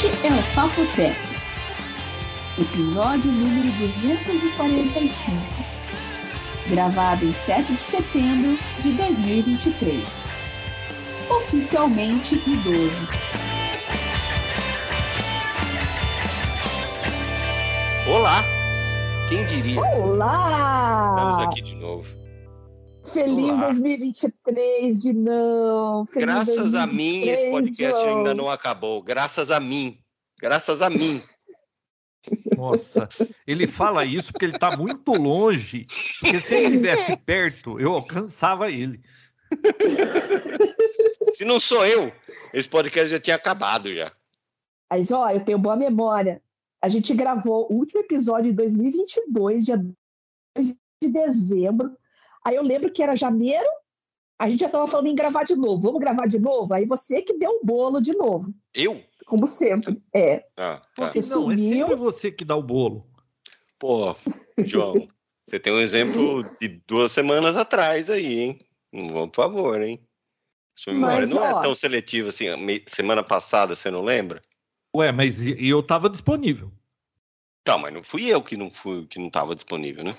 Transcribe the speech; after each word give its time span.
Este 0.00 0.28
é 0.28 0.30
o 0.30 0.54
Papo 0.54 0.86
Tech, 0.94 1.18
episódio 2.56 3.32
número 3.32 3.68
245, 3.78 5.36
gravado 6.68 7.24
em 7.24 7.32
7 7.32 7.72
de 7.72 7.80
setembro 7.80 8.56
de 8.80 8.92
2023. 8.92 10.30
Oficialmente 11.28 12.36
idoso. 12.36 13.08
Olá! 18.08 18.44
Quem 19.28 19.44
diria? 19.46 19.80
Olá! 19.80 21.16
Estamos 21.16 21.42
aqui 21.42 21.62
de 21.62 21.74
novo. 21.74 22.17
Feliz 23.18 23.58
Olá. 23.58 23.64
2023, 23.64 25.02
Vinão! 25.02 26.06
Feliz 26.06 26.24
Graças 26.24 26.72
a 26.72 26.86
mim, 26.86 27.22
esse 27.22 27.50
2023, 27.50 27.50
podcast 27.50 28.04
João. 28.04 28.16
ainda 28.18 28.32
não 28.32 28.48
acabou. 28.48 29.02
Graças 29.02 29.50
a 29.50 29.58
mim. 29.58 29.98
Graças 30.40 30.80
a 30.80 30.88
mim. 30.88 31.20
Nossa, 32.56 33.08
ele 33.44 33.66
fala 33.66 34.04
isso 34.04 34.30
porque 34.30 34.44
ele 34.44 34.54
está 34.54 34.76
muito 34.76 35.14
longe. 35.14 35.84
Porque 36.20 36.40
se 36.40 36.54
ele 36.54 36.66
estivesse 36.66 37.16
perto, 37.16 37.80
eu 37.80 37.92
alcançava 37.92 38.70
ele. 38.70 39.00
Se 41.34 41.44
não 41.44 41.58
sou 41.58 41.84
eu, 41.84 42.12
esse 42.54 42.68
podcast 42.68 43.10
já 43.10 43.18
tinha 43.18 43.34
acabado 43.34 43.92
já. 43.92 44.12
Mas, 44.88 45.10
ó, 45.10 45.28
eu 45.28 45.44
tenho 45.44 45.58
boa 45.58 45.74
memória. 45.74 46.40
A 46.80 46.88
gente 46.88 47.12
gravou 47.14 47.66
o 47.68 47.78
último 47.78 48.00
episódio 48.00 48.52
em 48.52 48.54
2022, 48.54 49.64
dia 49.64 49.76
2 50.56 50.72
de 51.02 51.10
dezembro. 51.10 51.96
Aí 52.48 52.56
eu 52.56 52.62
lembro 52.62 52.90
que 52.90 53.02
era 53.02 53.14
janeiro, 53.14 53.68
a 54.38 54.48
gente 54.48 54.60
já 54.60 54.66
estava 54.68 54.86
falando 54.88 55.06
em 55.08 55.14
gravar 55.14 55.44
de 55.44 55.54
novo. 55.54 55.82
Vamos 55.82 56.00
gravar 56.00 56.26
de 56.26 56.38
novo? 56.38 56.72
Aí 56.72 56.86
você 56.86 57.20
que 57.20 57.34
deu 57.36 57.50
o 57.50 57.60
bolo 57.62 58.00
de 58.00 58.14
novo, 58.16 58.50
Eu? 58.74 59.04
como 59.26 59.46
sempre. 59.46 60.02
É. 60.14 60.46
Ah, 60.56 60.80
tá. 60.96 61.10
Você 61.12 61.20
Não, 61.34 61.52
é 61.52 61.56
sumiu. 61.56 61.78
sempre 61.86 61.94
você 61.94 62.32
que 62.32 62.46
dá 62.46 62.56
o 62.56 62.62
bolo. 62.62 63.06
Pô, 63.78 64.16
João, 64.64 64.94
você 65.46 65.60
tem 65.60 65.74
um 65.74 65.78
exemplo 65.78 66.42
de 66.58 66.68
duas 66.86 67.12
semanas 67.12 67.54
atrás 67.54 68.08
aí, 68.08 68.38
hein? 68.40 68.58
Não, 68.90 69.28
por 69.28 69.36
favor, 69.42 69.82
hein? 69.82 70.02
Sua 70.74 70.94
memória 70.94 71.26
Mas, 71.26 71.30
não 71.30 71.42
ó. 71.42 71.44
é 71.44 71.62
tão 71.62 71.74
seletiva 71.74 72.30
assim. 72.30 72.46
Semana 72.86 73.22
passada, 73.22 73.76
você 73.76 73.90
não 73.90 74.00
lembra? 74.02 74.40
Ué, 74.96 75.12
mas 75.12 75.46
e- 75.46 75.54
e 75.54 75.68
eu 75.68 75.80
estava 75.80 76.08
disponível. 76.08 76.72
Tá, 77.62 77.76
mas 77.76 77.92
não 77.92 78.02
fui 78.02 78.24
eu 78.24 78.42
que 78.42 78.56
não 78.56 78.70
fui, 78.70 79.06
que 79.06 79.18
não 79.18 79.26
estava 79.26 79.54
disponível, 79.54 80.02
né? 80.02 80.16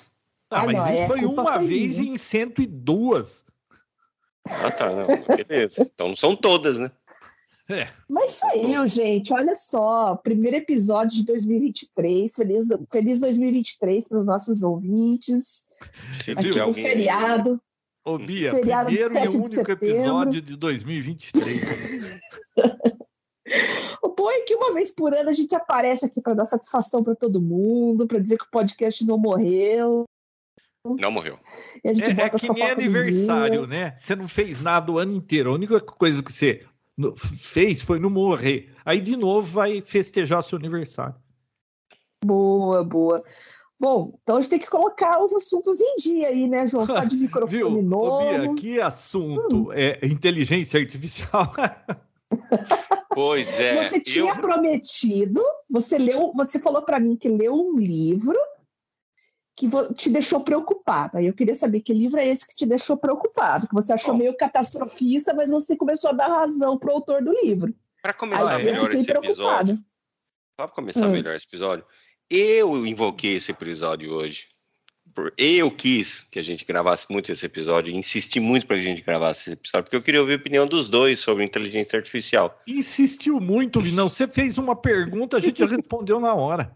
Ah, 0.49 0.61
Ah, 0.61 0.65
mas 0.65 0.75
não, 0.77 0.89
isso 0.93 1.01
é, 1.03 1.07
foi 1.07 1.25
uma 1.25 1.53
foi 1.59 1.67
vez 1.67 1.99
minha. 1.99 2.13
em 2.13 2.17
102. 2.17 3.45
Ah, 4.47 4.71
tá, 4.71 4.89
não, 4.93 5.05
beleza. 5.35 5.83
Então 5.93 6.07
não 6.09 6.15
são 6.15 6.35
todas, 6.35 6.79
né? 6.79 6.91
É, 7.71 7.87
Mas 8.09 8.31
saiu, 8.31 8.87
gente. 8.87 9.31
Olha 9.31 9.53
só. 9.53 10.15
Primeiro 10.15 10.57
episódio 10.57 11.17
de 11.17 11.25
2023. 11.25 12.33
Feliz, 12.35 12.67
feliz 12.91 13.19
2023 13.19 14.07
para 14.07 14.17
os 14.17 14.25
nossos 14.25 14.63
ouvintes. 14.63 15.65
Se 16.13 16.31
Aqui 16.31 16.49
tiver 16.49 16.61
alguém. 16.61 16.83
feriado. 16.83 17.61
ô 18.03 18.17
Bia, 18.17 18.49
Feriado 18.51 18.89
de 18.89 18.97
primeiro 18.97 19.13
7 19.13 19.25
e 19.25 19.29
de 19.29 19.37
único 19.37 19.49
setembro. 19.53 19.85
episódio 19.85 20.41
de 20.41 20.55
2023. 20.57 21.61
O 24.03 24.09
bom 24.09 24.29
é 24.29 24.41
que 24.41 24.53
uma 24.55 24.73
vez 24.73 24.91
por 24.91 25.13
ano 25.13 25.29
a 25.29 25.33
gente 25.33 25.55
aparece 25.55 26.05
aqui 26.05 26.21
para 26.21 26.33
dar 26.35 26.45
satisfação 26.45 27.03
para 27.03 27.15
todo 27.15 27.41
mundo, 27.41 28.05
para 28.07 28.19
dizer 28.19 28.37
que 28.37 28.43
o 28.45 28.51
podcast 28.51 29.03
não 29.05 29.17
morreu. 29.17 30.05
Não 30.85 31.11
morreu. 31.11 31.37
E 31.83 31.89
a 31.89 31.93
gente 31.93 32.09
É, 32.09 32.25
é 32.25 32.29
que 32.29 32.53
nem 32.53 32.63
aniversário, 32.63 33.67
né? 33.67 33.93
Você 33.97 34.15
não 34.15 34.27
fez 34.27 34.61
nada 34.61 34.91
o 34.91 34.97
ano 34.97 35.13
inteiro. 35.13 35.51
A 35.51 35.53
única 35.53 35.79
coisa 35.79 36.23
que 36.23 36.31
você 36.31 36.65
fez 37.17 37.83
foi 37.83 37.99
não 37.99 38.09
morrer. 38.09 38.73
Aí 38.85 39.01
de 39.01 39.15
novo 39.15 39.47
vai 39.47 39.81
festejar 39.81 40.41
seu 40.41 40.57
aniversário. 40.57 41.15
Boa, 42.23 42.83
boa. 42.83 43.21
Bom, 43.79 44.11
então 44.21 44.35
a 44.35 44.41
gente 44.41 44.49
tem 44.49 44.59
que 44.59 44.69
colocar 44.69 45.23
os 45.23 45.33
assuntos 45.33 45.79
em 45.79 45.95
dia 45.97 46.27
aí, 46.27 46.47
né, 46.47 46.67
João? 46.67 46.85
Tá 46.85 47.05
de 47.05 47.15
microfone 47.17 47.57
Viu? 47.57 47.77
Ô, 47.77 47.81
novo. 47.81 48.19
Bia, 48.19 48.53
que 48.55 48.81
assunto 48.81 49.71
é 49.71 49.99
inteligência 50.05 50.79
artificial? 50.79 51.53
Pois 53.11 53.59
é. 53.59 53.83
você 53.83 53.99
tinha 53.99 54.31
eu- 54.31 54.35
prometido, 54.35 55.43
você 55.69 55.97
leu, 55.97 56.31
você 56.35 56.59
falou 56.59 56.83
para 56.83 56.99
mim 56.99 57.17
que 57.17 57.27
leu 57.27 57.53
um 57.53 57.77
livro 57.77 58.37
que 59.59 59.93
te 59.93 60.09
deixou 60.09 60.39
preocupado. 60.39 61.17
Aí 61.17 61.25
eu 61.27 61.33
queria 61.33 61.53
saber 61.53 61.81
que 61.81 61.93
livro 61.93 62.17
é 62.17 62.25
esse 62.25 62.47
que 62.47 62.55
te 62.55 62.65
deixou 62.65 62.95
preocupado, 62.95 63.67
que 63.67 63.73
você 63.73 63.91
achou 63.91 64.13
Bom. 64.13 64.19
meio 64.19 64.37
catastrofista, 64.37 65.33
mas 65.33 65.51
você 65.51 65.75
começou 65.75 66.11
a 66.11 66.13
dar 66.13 66.27
razão 66.27 66.77
pro 66.77 66.93
autor 66.93 67.21
do 67.21 67.33
livro. 67.43 67.73
Pra 68.01 68.13
começar 68.13 68.55
Aí 68.55 68.61
eu 68.61 68.65
melhor 68.71 68.83
fiquei 68.85 69.01
esse 69.01 69.11
episódio. 69.11 69.75
preocupada. 69.75 69.79
Pra 70.55 70.67
começar 70.69 71.07
Hum. 71.07 71.11
melhor 71.11 71.35
esse 71.35 71.45
episódio. 71.45 71.83
Eu 72.29 72.85
invoquei 72.87 73.35
esse 73.35 73.51
episódio 73.51 74.13
hoje. 74.13 74.47
Eu 75.37 75.69
quis 75.71 76.21
que 76.31 76.39
a 76.39 76.41
gente 76.41 76.63
gravasse 76.63 77.05
muito 77.09 77.29
esse 77.29 77.45
episódio, 77.45 77.91
e 77.91 77.97
insisti 77.97 78.39
muito 78.39 78.65
pra 78.65 78.77
que 78.77 78.83
a 78.83 78.85
gente 78.85 79.01
gravasse 79.01 79.41
esse 79.41 79.51
episódio, 79.53 79.83
porque 79.83 79.95
eu 79.97 80.01
queria 80.01 80.21
ouvir 80.21 80.33
a 80.33 80.37
opinião 80.37 80.65
dos 80.65 80.87
dois 80.87 81.19
sobre 81.19 81.43
inteligência 81.43 81.97
artificial. 81.97 82.57
Insistiu 82.65 83.41
muito, 83.41 83.81
Vinão. 83.81 84.07
Você 84.07 84.25
fez 84.27 84.57
uma 84.57 84.75
pergunta, 84.75 85.35
a 85.35 85.39
gente 85.41 85.59
já 85.59 85.65
respondeu 85.75 86.17
na 86.21 86.33
hora. 86.33 86.73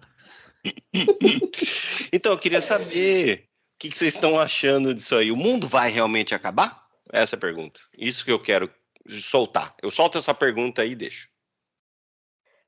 Então, 2.11 2.31
eu 2.31 2.37
queria 2.37 2.61
saber 2.61 3.45
o 3.75 3.79
que, 3.79 3.89
que 3.89 3.97
vocês 3.97 4.13
estão 4.13 4.39
achando 4.39 4.93
disso 4.93 5.15
aí. 5.15 5.31
O 5.31 5.35
mundo 5.35 5.67
vai 5.67 5.91
realmente 5.91 6.35
acabar? 6.35 6.87
Essa 7.11 7.35
é 7.35 7.37
a 7.37 7.39
pergunta. 7.39 7.81
Isso 7.97 8.23
que 8.23 8.31
eu 8.31 8.39
quero 8.39 8.71
soltar. 9.09 9.75
Eu 9.81 9.91
solto 9.91 10.17
essa 10.17 10.33
pergunta 10.33 10.81
aí 10.81 10.91
e 10.91 10.95
deixo. 10.95 11.27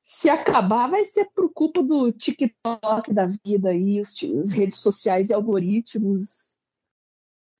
Se 0.01 0.29
acabar, 0.29 0.87
vai 0.87 1.03
ser 1.05 1.25
por 1.33 1.51
culpa 1.51 1.81
do 1.81 2.11
TikTok 2.11 3.13
da 3.13 3.25
vida 3.25 3.69
aí, 3.69 3.99
os, 3.99 4.15
as 4.43 4.51
redes 4.51 4.77
sociais 4.77 5.29
e 5.29 5.33
algoritmos. 5.33 6.55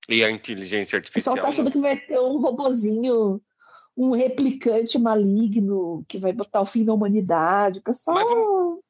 E 0.07 0.23
a 0.23 0.29
inteligência 0.29 1.00
O 1.00 1.02
pessoal 1.02 1.35
artificial. 1.35 1.38
tá 1.38 1.47
achando 1.47 1.72
que 1.72 1.79
vai 1.79 1.97
ter 1.97 2.19
um 2.19 2.38
robozinho, 2.40 3.41
um 3.97 4.12
replicante 4.12 5.00
maligno 5.00 6.06
que 6.07 6.19
vai 6.19 6.34
botar 6.34 6.62
o 6.62 6.66
fim 6.66 6.85
da 6.85 6.94
humanidade. 6.94 7.79
O 7.79 7.84
pessoal 7.84 8.16
Mas 8.16 8.28
tá 8.28 8.34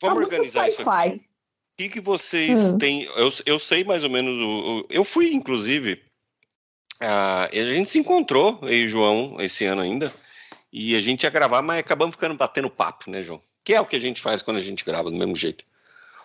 Vamos 0.01 0.17
muito 0.17 0.33
organizar 0.33 0.67
isso 0.67 0.89
aqui. 0.89 1.34
Que, 1.77 1.89
que 1.89 1.99
vocês 1.99 2.59
Hum. 2.73 2.77
têm? 2.77 3.03
Eu, 3.03 3.33
eu 3.45 3.59
sei 3.59 3.83
mais 3.83 4.03
ou 4.03 4.09
menos. 4.09 4.41
O, 4.41 4.47
o- 4.81 4.85
eu 4.89 5.03
fui, 5.03 5.33
inclusive. 5.33 6.01
e 7.51 7.59
a 7.59 7.63
gente 7.63 7.91
se 7.91 7.99
encontrou, 7.99 8.59
eu 8.63 8.69
e 8.73 8.85
o 8.85 8.87
João, 8.87 9.37
esse 9.41 9.65
ano 9.65 9.81
ainda. 9.81 10.13
E 10.71 10.95
a 10.95 10.99
gente 10.99 11.23
ia 11.23 11.29
gravar, 11.29 11.61
mas 11.61 11.79
acabamos 11.79 12.15
ficando 12.15 12.35
batendo 12.35 12.69
papo, 12.69 13.09
né, 13.09 13.23
João? 13.23 13.41
Que 13.63 13.73
é 13.73 13.81
o 13.81 13.85
que 13.85 13.95
a 13.95 13.99
gente 13.99 14.21
faz 14.21 14.41
quando 14.41 14.57
a 14.57 14.61
gente 14.61 14.83
grava, 14.83 15.09
do 15.09 15.17
mesmo 15.17 15.35
jeito. 15.35 15.65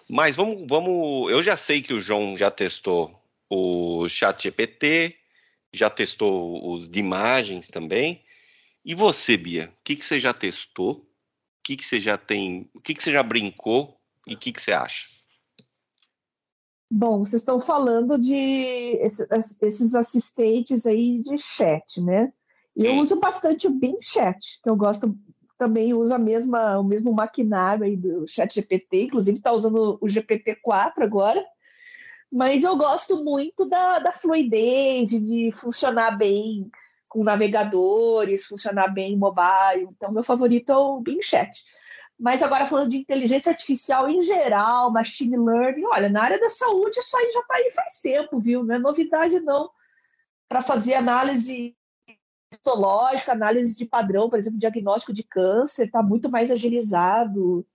Mas 0.09 0.37
vamos. 0.37 0.65
vamos 0.69 1.31
eu 1.31 1.43
já 1.43 1.57
sei 1.57 1.81
que 1.83 1.95
o 1.95 2.01
João 2.01 2.37
já 2.37 2.51
testou 2.51 3.17
o 3.49 4.09
Chat 4.09 4.43
GPT, 4.43 5.17
já 5.73 5.89
testou 5.89 6.73
os 6.75 6.89
de 6.89 6.99
imagens 6.99 7.69
também. 7.69 8.23
E 8.85 8.95
você, 8.95 9.37
Bia? 9.37 9.73
O 9.81 9.85
que, 9.85 9.95
que 9.97 10.05
você 10.05 10.19
já 10.19 10.33
testou? 10.33 10.93
O 10.93 11.07
que, 11.63 11.77
que 11.77 11.85
você 11.85 12.01
já 12.01 12.17
tem. 12.19 12.69
O 12.75 12.81
que, 12.81 12.95
que 12.95 13.03
você 13.03 13.13
já 13.13 13.23
brincou? 13.23 14.01
E 14.27 14.35
o 14.35 14.39
que, 14.39 14.53
que 14.53 14.61
você 14.61 14.73
acha? 14.73 15.07
Bom, 16.91 17.25
vocês 17.25 17.43
estão 17.43 17.61
falando 17.61 18.19
de 18.21 18.35
esse- 19.01 19.27
esses 19.63 19.95
assistentes 19.95 20.87
aí 20.87 21.21
de 21.23 21.39
chat, 21.39 22.01
né? 22.01 22.33
E 22.77 22.85
eu 22.85 22.95
uso 22.97 23.19
bastante 23.21 23.67
o 23.67 23.71
Bing 23.71 23.99
Chat, 24.01 24.61
que 24.63 24.69
eu 24.69 24.77
gosto 24.77 25.17
também 25.59 25.93
usa 25.93 26.17
a 26.17 26.19
mesma, 26.19 26.79
o 26.79 26.85
mesmo 26.85 27.13
maquinário 27.13 27.85
aí 27.85 27.95
do 27.95 28.27
Chat 28.27 28.55
GPT, 28.55 29.03
inclusive 29.05 29.37
está 29.37 29.53
usando 29.53 29.99
o 30.01 30.09
GPT-4 30.09 31.05
agora. 31.05 31.45
Mas 32.33 32.65
eu 32.65 32.77
gosto 32.77 33.23
muito 33.23 33.67
da, 33.69 33.99
da 33.99 34.13
fluidez, 34.13 35.11
de- 35.11 35.21
de 35.21 35.53
funcionar 35.53 36.13
bem 36.17 36.71
com 37.09 37.25
navegadores, 37.25 38.47
funcionar 38.47 38.89
bem 38.89 39.13
em 39.15 39.19
mobile. 39.19 39.89
Então, 39.91 40.13
meu 40.13 40.23
favorito 40.23 40.71
é 40.73 40.77
o 40.77 41.01
Bing 41.01 41.23
Chat. 41.23 41.51
Mas 42.21 42.43
agora 42.43 42.67
falando 42.67 42.91
de 42.91 42.99
inteligência 42.99 43.51
artificial 43.51 44.07
em 44.07 44.21
geral, 44.21 44.93
machine 44.93 45.39
learning, 45.39 45.87
olha, 45.87 46.11
na 46.11 46.23
área 46.23 46.39
da 46.39 46.51
saúde 46.51 46.99
isso 46.99 47.17
aí 47.17 47.33
já 47.33 47.41
está 47.41 47.55
aí 47.55 47.71
faz 47.71 48.01
tempo, 48.03 48.39
viu? 48.39 48.63
Não 48.63 48.75
é 48.75 48.79
novidade 48.79 49.41
não. 49.41 49.71
Para 50.47 50.61
fazer 50.61 50.95
análise 50.95 51.75
histológica, 52.53 53.33
análise 53.33 53.75
de 53.75 53.87
padrão, 53.87 54.29
por 54.29 54.39
exemplo, 54.39 54.59
diagnóstico 54.59 55.15
de 55.15 55.23
câncer, 55.23 55.87
está 55.87 56.03
muito 56.03 56.29
mais 56.29 56.51
agilizado. 56.51 57.67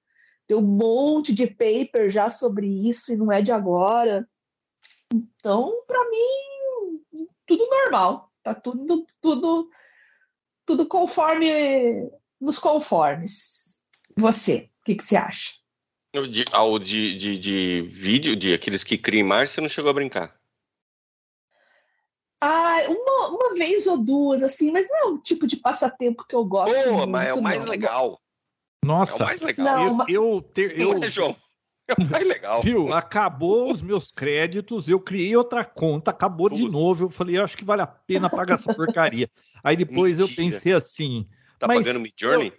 Tem 0.45 0.55
um 0.55 0.61
monte 0.61 1.33
de 1.33 1.47
paper 1.47 2.07
já 2.07 2.29
sobre 2.29 2.67
isso 2.67 3.11
e 3.11 3.17
não 3.17 3.31
é 3.31 3.41
de 3.41 3.51
agora. 3.51 4.29
Então, 5.11 5.83
para 5.87 6.07
mim, 6.11 7.27
tudo 7.47 7.67
normal. 7.67 8.31
Tá 8.43 8.53
tudo, 8.53 9.07
tudo, 9.19 9.71
tudo 10.67 10.85
conforme 10.85 12.11
nos 12.39 12.59
conformes. 12.59 13.74
Você, 14.17 14.69
o 14.81 14.85
que, 14.85 14.95
que 14.95 15.03
você 15.03 15.15
acha? 15.15 15.53
O 16.15 16.27
de, 16.27 16.45
ao 16.51 16.79
de, 16.79 17.13
de, 17.15 17.37
de 17.37 17.81
vídeo, 17.91 18.35
de 18.35 18.53
aqueles 18.53 18.83
que 18.83 18.97
criam 18.97 19.25
imagem, 19.25 19.47
você 19.53 19.61
não 19.61 19.67
chegou 19.67 19.91
a 19.91 19.93
brincar. 19.93 20.39
Ah, 22.39 22.77
uma, 22.87 23.27
uma 23.29 23.55
vez 23.55 23.87
ou 23.87 23.97
duas, 23.97 24.43
assim, 24.43 24.71
mas 24.71 24.87
não 24.89 24.97
é 24.97 25.05
um 25.05 25.17
tipo 25.17 25.47
de 25.47 25.57
passatempo 25.57 26.25
que 26.27 26.35
eu 26.35 26.45
gosto 26.45 26.73
Boa, 26.73 26.97
muito, 26.97 27.09
mas 27.09 27.27
é 27.27 27.33
o 27.33 27.41
mais 27.41 27.63
não. 27.63 27.71
legal. 27.71 28.21
Nossa, 28.83 29.13
é 29.13 29.15
o 29.15 29.19
mais 29.25 29.41
legal. 29.41 29.65
Não, 29.65 30.05
eu, 30.07 30.33
eu, 30.35 30.41
ter, 30.41 30.79
eu, 30.79 30.93
Não 30.93 31.03
é, 31.03 31.09
João? 31.09 31.35
É 31.87 31.93
o 32.01 32.09
mais 32.09 32.27
legal. 32.27 32.61
Viu? 32.61 32.93
Acabou 32.93 33.71
os 33.71 33.81
meus 33.81 34.11
créditos, 34.11 34.87
eu 34.87 34.99
criei 34.99 35.35
outra 35.35 35.65
conta, 35.65 36.11
acabou 36.11 36.49
de 36.49 36.69
novo. 36.69 37.05
Eu 37.05 37.09
falei, 37.09 37.37
eu 37.37 37.43
acho 37.43 37.57
que 37.57 37.65
vale 37.65 37.81
a 37.81 37.87
pena 37.87 38.29
pagar 38.29 38.55
essa 38.55 38.73
porcaria. 38.73 39.29
Aí 39.63 39.75
depois 39.75 40.19
eu 40.19 40.27
Mentira. 40.27 40.49
pensei 40.49 40.73
assim. 40.73 41.27
Tá 41.57 41.67
Mas 41.67 41.85
pagando 41.85 42.01
Midjourney? 42.01 42.53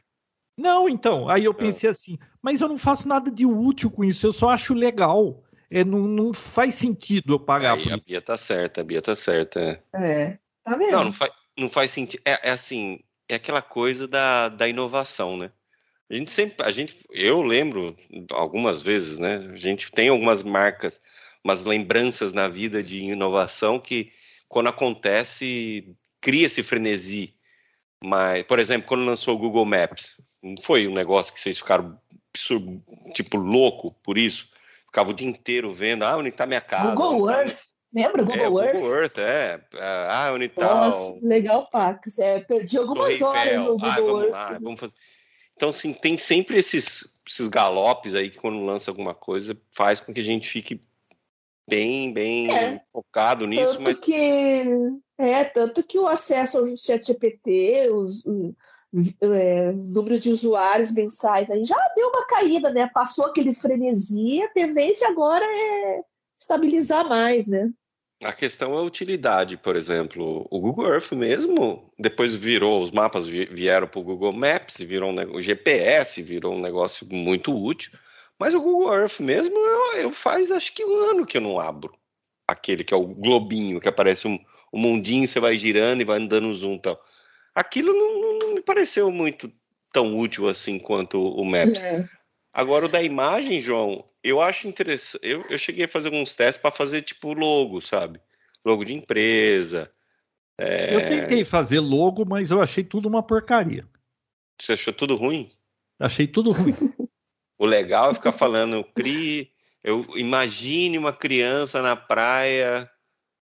Não, 0.57 0.89
então, 0.89 1.29
aí 1.29 1.45
eu 1.45 1.53
Ah. 1.53 1.55
pensei 1.55 1.91
assim, 1.91 2.19
mas 2.41 2.61
eu 2.61 2.69
não 2.69 2.79
faço 2.79 3.07
nada 3.07 3.31
de 3.31 3.45
útil 3.45 3.91
com 3.91 4.03
isso, 4.05 4.27
eu 4.27 4.33
só 4.33 4.51
acho 4.51 4.73
legal. 4.75 5.43
É, 5.71 5.85
não, 5.85 6.01
não 6.01 6.33
faz 6.33 6.75
sentido 6.75 7.35
eu 7.35 7.41
pagar 7.41 7.75
Aí 7.77 7.83
por 7.83 7.93
a 7.93 7.97
isso. 7.97 8.09
Bia 8.09 8.23
tá 8.23 8.37
certa, 8.37 8.81
a 8.81 8.85
Bia 8.85 9.03
tá 9.03 9.15
certa. 9.17 9.61
é. 9.61 9.83
É, 9.95 10.39
tá 10.63 10.77
vendo? 10.77 10.93
Não, 10.93 11.05
não 11.05 11.13
faz, 11.13 11.33
não 11.59 11.69
faz 11.69 11.91
sentido. 11.91 12.23
É, 12.25 12.49
é 12.49 12.53
assim, 12.53 13.01
é 13.29 13.35
aquela 13.35 13.61
coisa 13.61 14.07
da, 14.07 14.49
da 14.49 14.69
inovação, 14.69 15.37
né? 15.37 15.51
A 16.09 16.15
gente 16.15 16.31
sempre, 16.31 16.65
a 16.65 16.71
gente, 16.71 16.97
eu 17.11 17.43
lembro 17.43 17.97
algumas 18.31 18.81
vezes, 18.81 19.19
né? 19.19 19.49
A 19.53 19.57
gente 19.57 19.91
tem 19.91 20.09
algumas 20.09 20.43
marcas, 20.45 21.03
umas 21.43 21.65
lembranças 21.65 22.33
na 22.33 22.47
vida 22.47 22.81
de 22.81 23.01
inovação 23.01 23.81
que, 23.81 24.13
quando 24.49 24.69
acontece, 24.69 25.97
cria 26.21 26.47
esse 26.47 26.63
frenesi. 26.63 27.35
Mas, 28.03 28.45
por 28.45 28.61
exemplo, 28.61 28.87
quando 28.87 29.05
lançou 29.05 29.35
o 29.35 29.39
Google 29.39 29.65
Maps, 29.65 30.17
não 30.47 30.63
foi 30.63 30.87
um 30.87 30.95
negócio 30.95 31.33
que 31.33 31.41
vocês 31.41 31.59
ficaram 31.59 31.99
tipo 33.15 33.37
louco 33.37 33.93
por 34.03 34.17
isso? 34.19 34.51
Ficava 34.87 35.11
o 35.11 35.15
dia 35.15 35.29
inteiro 35.29 35.73
vendo, 35.75 36.05
ah, 36.05 36.17
onde 36.17 36.29
está 36.29 36.47
minha 36.47 36.61
casa? 36.61 36.95
Google 36.95 37.27
tá 37.27 37.43
Earth. 37.43 37.59
Lembra 37.95 38.23
minha- 38.25 38.49
Google 38.49 38.63
é, 38.63 38.67
Earth? 38.67 38.75
Google 38.81 38.95
Earth, 38.97 39.19
é. 39.19 39.61
Ah, 40.09 40.31
onde 40.35 40.45
está 40.47 40.75
Nossa, 40.75 41.27
legal, 41.27 41.69
Pacos. 41.71 42.19
É, 42.19 42.41
perdi 42.41 42.79
algumas 42.79 43.19
Torre 43.19 43.39
horas 43.39 43.61
no 43.61 43.67
Google 43.73 43.89
Ah, 43.91 44.01
vamos 44.01 44.23
Earth. 44.23 44.33
lá, 44.33 44.59
vamos 44.61 44.81
fazer. 44.81 44.95
Então, 45.55 45.69
assim, 45.71 45.93
tem 45.95 46.19
sempre 46.19 46.59
esses, 46.59 47.15
esses 47.27 47.49
galopes 47.49 48.15
aí 48.15 48.29
que 48.29 48.39
quando 48.39 48.65
lança 48.65 48.91
alguma 48.91 49.15
coisa 49.15 49.57
faz 49.73 50.01
com 50.01 50.13
que 50.13 50.21
a 50.21 50.23
gente 50.23 50.49
fique 50.49 50.83
bem, 51.67 52.13
bem 52.13 52.51
É. 52.55 52.81
focado 52.93 53.47
nisso, 53.47 53.73
tanto 53.73 53.83
mas 53.83 53.99
que 53.99 54.15
é 55.19 55.45
tanto 55.45 55.83
que 55.83 55.99
o 55.99 56.07
acesso 56.07 56.59
ao 56.59 56.77
ChatGPT, 56.77 57.89
os, 57.91 58.25
é, 59.21 59.71
os 59.71 59.95
números 59.95 60.23
de 60.23 60.31
usuários 60.31 60.93
mensais 60.93 61.51
aí 61.51 61.65
já 61.65 61.77
deu 61.95 62.09
uma 62.09 62.27
caída, 62.27 62.71
né? 62.71 62.89
Passou 62.93 63.27
aquele 63.27 63.55
frenesi, 63.55 64.43
a 64.43 64.49
tendência 64.49 65.09
agora 65.09 65.45
é 65.45 66.03
estabilizar 66.39 67.09
mais, 67.09 67.49
né? 67.49 67.71
a 68.25 68.33
questão 68.33 68.75
é 68.75 68.79
a 68.79 68.83
utilidade, 68.83 69.57
por 69.57 69.77
exemplo, 69.77 70.47
o 70.51 70.61
Google 70.61 70.87
Earth 70.87 71.13
mesmo, 71.13 71.93
depois 71.99 72.35
virou, 72.35 72.83
os 72.83 72.91
mapas 72.91 73.27
vi- 73.27 73.47
vieram 73.47 73.87
para 73.87 74.01
o 74.01 74.05
Google 74.05 74.33
Maps, 74.33 74.77
virou 74.79 75.11
um, 75.11 75.37
o 75.37 75.41
GPS, 75.41 76.23
virou 76.23 76.55
um 76.55 76.61
negócio 76.61 77.07
muito 77.11 77.55
útil, 77.55 77.93
mas 78.39 78.55
o 78.55 78.61
Google 78.61 78.95
Earth 78.95 79.21
mesmo, 79.21 79.55
eu, 79.57 80.01
eu 80.01 80.13
faz 80.13 80.51
acho 80.51 80.73
que 80.73 80.85
um 80.85 81.11
ano 81.11 81.27
que 81.27 81.37
eu 81.37 81.43
não 81.43 81.61
abro. 81.61 81.95
Aquele 82.49 82.85
que 82.85 82.95
é 82.95 82.97
o 82.97 83.07
globinho, 83.07 83.81
que 83.81 83.89
aparece 83.89 84.27
um, 84.27 84.39
um 84.73 84.79
mundinho, 84.79 85.27
você 85.27 85.41
vai 85.41 85.57
girando 85.57 86.01
e 86.01 86.05
vai 86.05 86.25
dando 86.27 86.53
zoom 86.55 86.77
e 86.77 86.81
tal. 86.81 87.01
Aquilo 87.55 87.93
não, 87.93 88.39
não- 88.39 88.46
pareceu 88.67 89.11
muito 89.11 89.51
tão 89.93 90.19
útil 90.19 90.49
assim 90.49 90.79
quanto 90.79 91.19
o 91.19 91.45
Maps. 91.45 91.81
É. 91.81 92.07
Agora, 92.53 92.87
o 92.87 92.89
da 92.89 93.03
imagem, 93.03 93.61
João, 93.61 94.05
eu 94.23 94.41
acho 94.41 94.69
interessante. 94.69 95.21
Eu, 95.23 95.43
eu 95.49 95.57
cheguei 95.57 95.85
a 95.85 95.89
fazer 95.89 96.09
alguns 96.09 96.35
testes 96.35 96.61
para 96.61 96.71
fazer 96.71 97.03
tipo 97.03 97.33
logo, 97.33 97.81
sabe? 97.81 98.21
Logo 98.65 98.85
de 98.85 98.95
empresa. 98.95 99.91
É, 100.59 100.95
Eu 100.95 101.07
tentei 101.07 101.45
fazer 101.45 101.81
logo, 101.81 102.25
mas 102.25 102.51
eu 102.51 102.61
achei 102.61 102.83
tudo 102.83 103.09
uma 103.09 103.23
porcaria. 103.23 103.87
Você 104.61 104.73
achou 104.73 104.93
tudo 104.93 105.17
ruim? 105.17 105.51
Achei 105.99 106.27
tudo 106.27 106.51
ruim. 106.51 106.73
O 107.59 107.65
legal 107.65 108.11
é 108.11 108.15
ficar 108.15 108.33
falando, 108.33 108.85
crie. 108.85 109.51
Eu 109.83 110.05
imagine 110.15 110.99
uma 110.99 111.11
criança 111.11 111.81
na 111.81 111.97
praia 111.97 112.87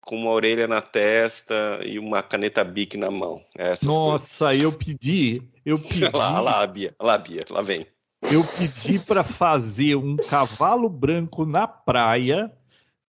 com 0.02 0.16
uma 0.18 0.32
orelha 0.32 0.68
na 0.68 0.82
testa 0.82 1.80
e 1.86 1.98
uma 2.00 2.22
caneta 2.24 2.64
Bic 2.64 2.98
na 2.98 3.12
mão. 3.12 3.42
Essas 3.56 3.88
Nossa, 3.88 4.54
eu 4.56 4.72
pedi, 4.74 5.42
eu 5.66 5.78
pedi, 5.80 6.00
coisas. 6.02 6.14
Lá, 6.14 6.40
lá, 6.40 6.68
Bia, 6.68 6.94
lá, 7.00 7.18
Bia, 7.18 7.46
lá 7.50 7.62
vem. 7.62 7.86
eu 8.32 8.44
pedi 8.44 9.00
para 9.06 9.24
fazer 9.24 9.96
um 9.96 10.18
cavalo 10.18 10.90
branco 10.90 11.46
na 11.46 11.68
praia 11.68 12.52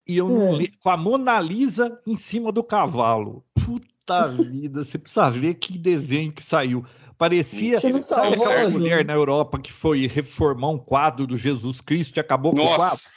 e 0.09 0.17
eu 0.17 0.29
não 0.29 0.53
Hum. 0.53 0.57
li- 0.59 0.73
com 0.81 0.89
a 0.91 0.97
Mona 0.97 1.41
Lisa 1.41 2.01
em 2.07 2.15
cima 2.17 2.53
do 2.53 2.63
cavalo. 2.63 3.45
Puta 3.55 4.29
vida, 4.29 4.85
você 4.85 4.97
precisa 4.99 5.29
ver 5.29 5.55
que 5.55 5.77
desenho 5.77 6.31
que 6.33 6.43
saiu. 6.43 6.85
Parecia 7.19 7.79
aquela 7.79 8.69
mulher 8.71 9.05
na 9.05 9.15
Europa 9.15 9.59
que 9.59 9.73
foi 9.73 10.07
reformar 10.07 10.69
um 10.69 10.79
quadro 10.79 11.27
do 11.27 11.37
Jesus 11.37 11.81
Cristo 11.81 12.19
e 12.19 12.21
acabou 12.21 12.55
com 12.55 12.63
o 12.63 12.77
quadro. 12.77 13.01
Nossa! 13.03 13.17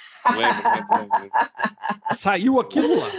Saiu 2.13 2.59
aquilo 2.59 2.99
lá. 2.99 3.09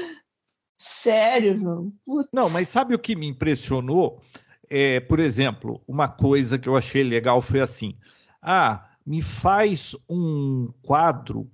Sério, 0.83 1.59
João? 1.59 1.93
Putz. 2.07 2.31
Não, 2.33 2.49
mas 2.49 2.67
sabe 2.69 2.95
o 2.95 2.99
que 2.99 3.15
me 3.15 3.27
impressionou? 3.27 4.23
É, 4.71 4.99
por 4.99 5.21
exemplo, 5.21 5.83
uma 5.87 6.09
coisa 6.09 6.59
que 6.59 6.67
eu 6.67 6.75
achei 6.75 7.05
legal 7.05 7.43
foi 7.43 7.61
assim: 7.61 7.99
ah, 8.41 8.89
me 9.05 9.21
faz 9.21 9.95
um 10.09 10.73
quadro 10.81 11.47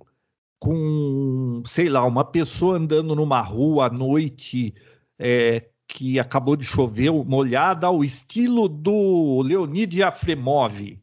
com, 0.57 1.61
sei 1.65 1.89
lá, 1.89 2.05
uma 2.05 2.23
pessoa 2.23 2.77
andando 2.77 3.13
numa 3.15 3.41
rua 3.41 3.87
à 3.87 3.89
noite 3.89 4.73
é, 5.19 5.71
que 5.85 6.17
acabou 6.17 6.55
de 6.55 6.63
chover, 6.63 7.11
molhada, 7.11 7.87
ao 7.87 8.05
estilo 8.05 8.69
do 8.69 9.41
Leonid 9.41 10.01
Afremov. 10.03 10.97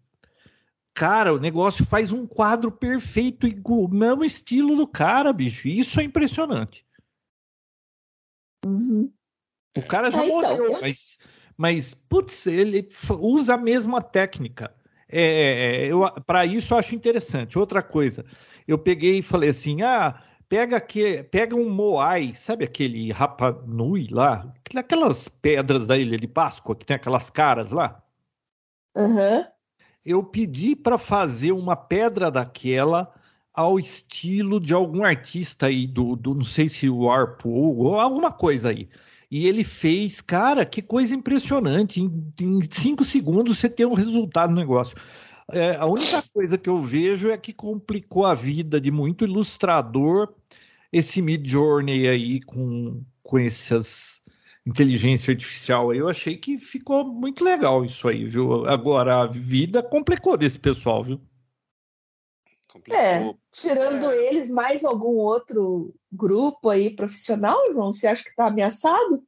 Cara, 0.94 1.35
o 1.35 1.38
negócio 1.38 1.85
faz 1.85 2.11
um 2.11 2.27
quadro 2.27 2.73
perfeito, 2.73 3.47
igual, 3.47 3.87
mesmo 3.87 4.25
estilo 4.25 4.77
do 4.77 4.87
cara, 4.87 5.31
bicho. 5.31 5.69
Isso 5.69 6.00
é 6.00 6.05
impressionante. 6.05 6.87
Uhum. 8.64 9.12
O 9.76 9.82
cara 9.82 10.11
já 10.11 10.22
É, 10.22 10.26
então, 10.26 10.40
morreu, 10.56 10.75
eu- 10.75 10.81
mas, 10.81 11.19
mas, 11.56 11.94
putz, 11.94 12.46
ele 12.46 12.88
usa 13.19 13.55
a 13.55 13.58
mesma 13.58 14.00
técnica. 14.00 14.75
É, 15.08 15.87
eu, 15.87 16.00
para 16.26 16.44
isso 16.46 16.75
eu 16.75 16.78
acho 16.78 16.94
interessante. 16.94 17.58
Outra 17.58 17.82
coisa, 17.82 18.25
eu 18.66 18.78
peguei 18.78 19.19
e 19.19 19.22
falei 19.22 19.50
assim: 19.50 19.82
ah, 19.82 20.20
pega, 20.49 20.81
que, 20.81 21.22
pega 21.25 21.55
um 21.55 21.69
Moai, 21.69 22.32
sabe 22.34 22.64
aquele 22.64 23.12
Rapa 23.12 23.52
Nui 23.66 24.08
lá? 24.11 24.52
Aquelas 24.75 25.28
pedras 25.28 25.87
da 25.87 25.96
Ilha 25.96 26.17
de 26.17 26.26
Páscoa, 26.26 26.75
que 26.75 26.87
tem 26.87 26.96
aquelas 26.96 27.31
caras 27.31 27.70
lá. 27.70 28.02
Aham. 28.96 29.46
Eu 30.05 30.22
pedi 30.22 30.77
para 30.77 30.98
fazer 30.98 31.53
uma 31.53 31.74
pedra 31.77 32.31
daquela 32.31 33.12
ao 33.55 33.79
estilo 33.79 34.61
de 34.61 34.75
algum 34.75 35.05
artista 35.05 35.67
aí, 35.67 35.87
do, 35.87 36.17
do 36.17 36.34
não 36.34 36.44
sei 36.44 36.69
se 36.69 36.89
o 36.89 37.05
Warpool, 37.05 37.79
ou 37.79 38.01
alguma 38.01 38.32
coisa 38.32 38.70
aí. 38.70 38.89
E 39.31 39.46
ele 39.46 39.65
fez, 39.65 40.20
cara, 40.20 40.67
que 40.67 40.82
coisa 40.82 41.15
impressionante. 41.15 42.01
Em, 42.01 42.34
em 42.41 42.61
cinco 42.70 43.05
segundos 43.05 43.58
você 43.58 43.69
tem 43.69 43.87
um 43.87 43.94
resultado 43.94 44.51
no 44.51 44.56
negócio. 44.56 44.96
É, 45.53 45.77
a 45.77 45.87
única 45.87 46.23
coisa 46.32 46.58
que 46.58 46.69
eu 46.69 46.79
vejo 46.79 47.31
é 47.31 47.37
que 47.37 47.53
complicou 47.53 48.25
a 48.27 48.34
vida 48.34 48.81
de 48.81 48.91
muito 48.91 49.25
ilustrador 49.25 50.32
esse 50.93 51.20
Mid 51.20 51.46
Journey 51.46 52.08
aí 52.08 52.41
com, 52.41 53.03
com 53.23 53.39
essas 53.39 54.23
inteligência 54.67 55.32
artificial. 55.32 55.93
Eu 55.93 56.08
achei 56.08 56.37
que 56.37 56.58
ficou 56.58 57.05
muito 57.05 57.44
legal 57.44 57.84
isso 57.84 58.08
aí, 58.08 58.25
viu? 58.25 58.67
Agora 58.67 59.23
a 59.23 59.27
vida 59.27 59.82
complicou 59.82 60.37
desse 60.37 60.58
pessoal, 60.58 61.03
viu? 61.03 61.20
É, 62.90 63.19
Complicou. 63.19 63.38
tirando 63.52 64.10
É. 64.10 64.26
eles, 64.26 64.50
mais 64.50 64.84
algum 64.84 65.16
outro 65.16 65.94
grupo 66.12 66.69
aí 66.69 66.90
profissional, 66.90 67.72
João? 67.72 67.93
Você 67.93 68.06
acha 68.06 68.22
que 68.24 68.31
está 68.31 68.46
ameaçado? 68.46 69.22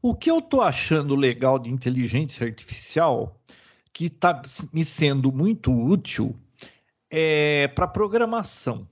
O 0.00 0.14
que 0.14 0.30
eu 0.30 0.42
tô 0.42 0.60
achando 0.60 1.14
legal 1.14 1.58
de 1.60 1.70
inteligência 1.70 2.44
artificial, 2.44 3.40
que 3.92 4.06
está 4.06 4.42
me 4.72 4.84
sendo 4.84 5.30
muito 5.30 5.72
útil, 5.72 6.34
é 7.08 7.68
para 7.68 7.86
programação. 7.86 8.88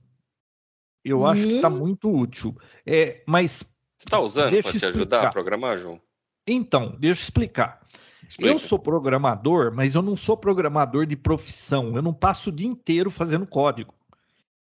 Eu 1.03 1.25
acho 1.25 1.45
que 1.47 1.55
está 1.55 1.69
Hum. 1.69 1.79
muito 1.79 2.09
útil. 2.09 2.55
É, 2.85 3.23
mas 3.27 3.63
Você 3.97 4.05
está 4.05 4.19
usando 4.19 4.61
para 4.61 4.71
te 4.71 4.85
ajudar 4.85 5.27
a 5.27 5.31
programar, 5.31 5.77
João? 5.77 5.99
então, 6.47 6.95
deixa 6.97 7.19
eu 7.19 7.23
explicar. 7.23 7.85
Explica. 8.31 8.53
Eu 8.53 8.59
sou 8.59 8.79
programador, 8.79 9.73
mas 9.75 9.93
eu 9.93 10.01
não 10.01 10.15
sou 10.15 10.37
programador 10.37 11.05
de 11.05 11.17
profissão. 11.17 11.95
Eu 11.95 12.01
não 12.01 12.13
passo 12.13 12.49
o 12.49 12.53
dia 12.53 12.67
inteiro 12.67 13.11
fazendo 13.11 13.45
código. 13.45 13.93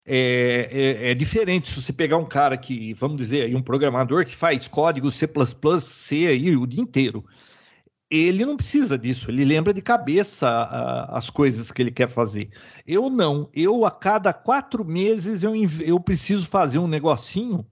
É, 0.06 0.70
é- 0.72 1.12
é 1.12 1.14
diferente 1.14 1.70
se 1.70 1.82
você 1.82 1.92
pegar 1.92 2.18
um 2.18 2.26
cara 2.26 2.58
que, 2.58 2.94
vamos 2.94 3.18
dizer, 3.18 3.44
aí, 3.44 3.56
um 3.56 3.62
programador 3.62 4.26
que 4.26 4.36
faz 4.36 4.68
código 4.68 5.12
C++, 5.12 5.28
C 5.82 6.28
aí 6.28 6.56
o 6.56 6.66
dia 6.66 6.82
inteiro. 6.82 7.26
Ele 8.10 8.46
não 8.46 8.56
precisa 8.58 8.98
disso, 8.98 9.30
ele 9.30 9.46
lembra 9.46 9.72
de 9.74 9.82
cabeça 9.82 10.48
a- 10.50 11.18
as 11.18 11.30
coisas 11.30 11.70
que 11.72 11.82
ele 11.82 11.92
quer 11.92 12.10
fazer. 12.10 12.50
Eu 12.88 13.10
não, 13.10 13.50
eu 13.54 13.86
a 13.86 13.92
cada 13.92 14.34
quatro 14.34 14.84
meses 14.86 15.44
eu, 15.44 15.54
eu 15.82 16.00
preciso 16.00 16.48
fazer 16.48 16.80
um 16.80 16.88
negocinho 16.88 17.66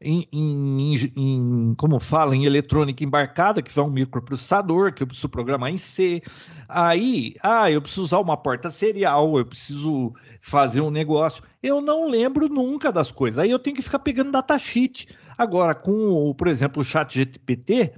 em, 0.00 0.28
em, 0.32 0.94
em, 1.16 1.74
como 1.76 1.98
fala, 1.98 2.36
em 2.36 2.44
eletrônica 2.44 3.02
embarcada, 3.02 3.62
que 3.62 3.74
vai 3.74 3.84
um 3.84 3.90
microprocessador, 3.90 4.92
que 4.92 5.02
eu 5.02 5.06
preciso 5.06 5.28
programar 5.28 5.70
em 5.70 5.78
C. 5.78 6.22
Aí, 6.68 7.34
ah, 7.42 7.70
eu 7.70 7.80
preciso 7.80 8.04
usar 8.04 8.18
uma 8.18 8.36
porta 8.36 8.68
serial, 8.70 9.38
eu 9.38 9.46
preciso 9.46 10.12
fazer 10.40 10.80
um 10.80 10.90
negócio. 10.90 11.42
Eu 11.62 11.80
não 11.80 12.08
lembro 12.08 12.48
nunca 12.48 12.92
das 12.92 13.10
coisas. 13.10 13.38
Aí 13.38 13.50
eu 13.50 13.58
tenho 13.58 13.76
que 13.76 13.82
ficar 13.82 13.98
pegando 14.00 14.32
datasheet. 14.32 15.08
Agora, 15.38 15.74
com, 15.74 16.34
por 16.34 16.48
exemplo, 16.48 16.82
o 16.82 16.84
chat 16.84 17.14
GPT, 17.14 17.92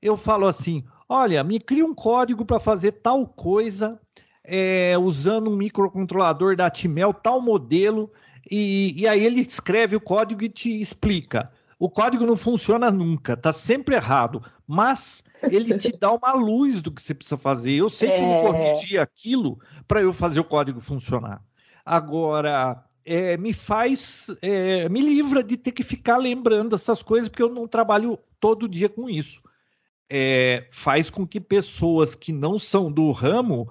eu 0.00 0.16
falo 0.16 0.46
assim, 0.46 0.84
olha, 1.08 1.42
me 1.42 1.60
cria 1.60 1.84
um 1.84 1.94
código 1.94 2.44
para 2.44 2.60
fazer 2.60 2.92
tal 2.92 3.26
coisa 3.26 4.00
é, 4.44 4.96
usando 4.98 5.50
um 5.50 5.56
microcontrolador 5.56 6.56
da 6.56 6.66
Atmel, 6.66 7.14
tal 7.14 7.40
modelo, 7.40 8.10
e, 8.50 9.00
e 9.00 9.08
aí 9.08 9.24
ele 9.24 9.40
escreve 9.40 9.96
o 9.96 10.00
código 10.00 10.42
e 10.42 10.48
te 10.48 10.80
explica. 10.80 11.50
O 11.78 11.90
código 11.90 12.24
não 12.24 12.36
funciona 12.36 12.90
nunca, 12.90 13.36
tá 13.36 13.52
sempre 13.52 13.96
errado, 13.96 14.42
mas 14.66 15.24
ele 15.42 15.76
te 15.76 15.90
dá 15.98 16.12
uma 16.12 16.32
luz 16.32 16.80
do 16.80 16.92
que 16.92 17.02
você 17.02 17.12
precisa 17.12 17.36
fazer. 17.36 17.72
Eu 17.72 17.90
sei 17.90 18.08
como 18.08 18.32
é... 18.32 18.42
corrigir 18.42 19.00
aquilo 19.00 19.58
para 19.88 20.00
eu 20.00 20.12
fazer 20.12 20.38
o 20.38 20.44
código 20.44 20.78
funcionar. 20.80 21.42
Agora, 21.84 22.84
é, 23.04 23.36
me 23.36 23.52
faz, 23.52 24.28
é, 24.40 24.88
me 24.88 25.00
livra 25.00 25.42
de 25.42 25.56
ter 25.56 25.72
que 25.72 25.82
ficar 25.82 26.18
lembrando 26.18 26.76
essas 26.76 27.02
coisas, 27.02 27.28
porque 27.28 27.42
eu 27.42 27.52
não 27.52 27.66
trabalho 27.66 28.18
todo 28.38 28.68
dia 28.68 28.88
com 28.88 29.10
isso. 29.10 29.42
É, 30.08 30.68
faz 30.70 31.10
com 31.10 31.26
que 31.26 31.40
pessoas 31.40 32.14
que 32.14 32.32
não 32.32 32.58
são 32.58 32.92
do 32.92 33.10
ramo 33.10 33.68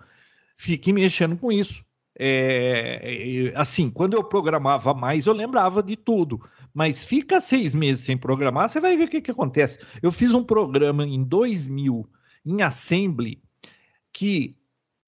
fiquem 0.57 0.93
mexendo 0.93 1.37
com 1.37 1.51
isso. 1.51 1.85
É, 2.23 3.51
assim, 3.55 3.89
quando 3.89 4.13
eu 4.13 4.23
programava 4.23 4.93
mais, 4.93 5.25
eu 5.25 5.33
lembrava 5.33 5.81
de 5.81 5.95
tudo. 5.95 6.39
Mas 6.71 7.03
fica 7.03 7.41
seis 7.41 7.73
meses 7.73 8.05
sem 8.05 8.15
programar, 8.15 8.69
você 8.69 8.79
vai 8.79 8.95
ver 8.95 9.05
o 9.05 9.07
que, 9.07 9.21
que 9.21 9.31
acontece. 9.31 9.79
Eu 10.03 10.11
fiz 10.11 10.35
um 10.35 10.43
programa 10.43 11.03
em 11.03 11.23
2000, 11.23 12.07
em 12.45 12.61
Assembly, 12.61 13.41
que 14.13 14.55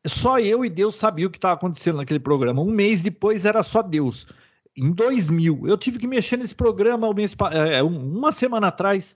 só 0.08 0.40
eu 0.40 0.66
e 0.66 0.70
Deus 0.72 0.96
sabia 0.96 1.28
o 1.28 1.30
que 1.30 1.38
estava 1.38 1.54
acontecendo 1.54 1.98
naquele 1.98 2.20
programa. 2.20 2.64
Um 2.64 2.72
mês 2.72 3.04
depois 3.04 3.46
era 3.46 3.62
só 3.62 3.84
Deus. 3.84 4.26
Em 4.76 4.92
2000, 4.92 5.68
eu 5.68 5.78
tive 5.78 6.00
que 6.00 6.08
mexer 6.08 6.38
nesse 6.38 6.56
programa 6.56 7.08
um 7.08 7.14
mês, 7.14 7.36
é, 7.52 7.84
uma 7.84 8.32
semana 8.32 8.70
atrás. 8.70 9.16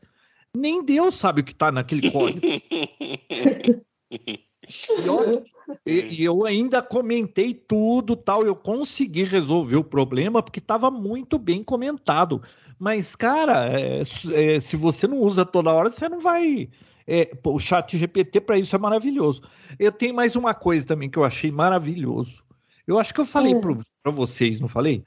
Nem 0.56 0.86
Deus 0.86 1.16
sabe 1.16 1.42
o 1.42 1.44
que 1.44 1.52
está 1.52 1.72
naquele 1.72 2.12
código. 2.12 2.42
E, 4.10 5.57
e, 5.86 6.24
eu 6.24 6.46
ainda 6.46 6.82
comentei 6.82 7.54
tudo, 7.54 8.16
tal. 8.16 8.44
Eu 8.44 8.56
consegui 8.56 9.24
resolver 9.24 9.76
o 9.76 9.84
problema 9.84 10.42
porque 10.42 10.60
estava 10.60 10.90
muito 10.90 11.38
bem 11.38 11.64
comentado. 11.64 12.42
Mas, 12.80 13.16
cara, 13.16 13.68
é, 13.70 14.02
é, 14.02 14.60
se 14.60 14.76
você 14.76 15.08
não 15.08 15.20
usa 15.20 15.46
toda 15.46 15.74
hora, 15.74 15.90
você 15.90 16.08
não 16.08 16.20
vai. 16.20 16.70
É, 17.06 17.32
o 17.46 17.60
chat 17.60 17.98
GPT 17.98 18.42
para 18.42 18.58
isso 18.58 18.76
é 18.76 18.80
maravilhoso. 18.80 19.42
Eu 19.80 19.92
tenho 19.92 20.14
mais 20.14 20.36
uma 20.36 20.54
coisa 20.54 20.86
também 20.86 21.10
que 21.10 21.18
eu 21.18 21.24
achei 21.24 21.52
maravilhoso. 21.52 22.44
Eu 22.86 23.00
acho 23.00 23.14
que 23.14 23.20
eu 23.20 23.26
falei 23.26 23.54
é. 23.54 23.60
para 23.60 24.12
vocês, 24.12 24.60
não 24.60 24.68
falei? 24.68 25.04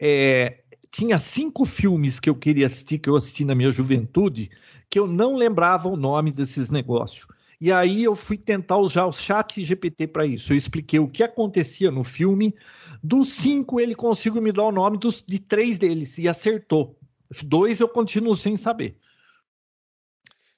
É, 0.00 0.62
tinha 0.90 1.18
cinco 1.18 1.64
filmes 1.64 2.18
que 2.18 2.28
eu 2.28 2.34
queria 2.34 2.66
assistir, 2.66 2.98
que 2.98 3.08
eu 3.08 3.16
assisti 3.16 3.44
na 3.44 3.54
minha 3.54 3.70
juventude, 3.70 4.50
que 4.90 4.98
eu 4.98 5.06
não 5.06 5.36
lembrava 5.36 5.88
o 5.88 5.96
nome 5.96 6.30
desses 6.30 6.70
negócios. 6.70 7.26
E 7.60 7.72
aí 7.72 8.04
eu 8.04 8.14
fui 8.14 8.36
tentar 8.36 8.76
usar 8.76 9.06
o 9.06 9.12
chat 9.12 9.62
GPT 9.64 10.08
para 10.08 10.26
isso. 10.26 10.52
Eu 10.52 10.56
expliquei 10.56 10.98
o 10.98 11.08
que 11.08 11.22
acontecia 11.22 11.90
no 11.90 12.04
filme. 12.04 12.54
Dos 13.02 13.32
cinco, 13.32 13.80
ele 13.80 13.94
conseguiu 13.94 14.42
me 14.42 14.52
dar 14.52 14.64
o 14.64 14.72
nome 14.72 14.98
dos, 14.98 15.24
de 15.26 15.38
três 15.38 15.78
deles 15.78 16.18
e 16.18 16.28
acertou. 16.28 16.98
Dois 17.42 17.80
eu 17.80 17.88
continuo 17.88 18.34
sem 18.34 18.56
saber. 18.56 18.96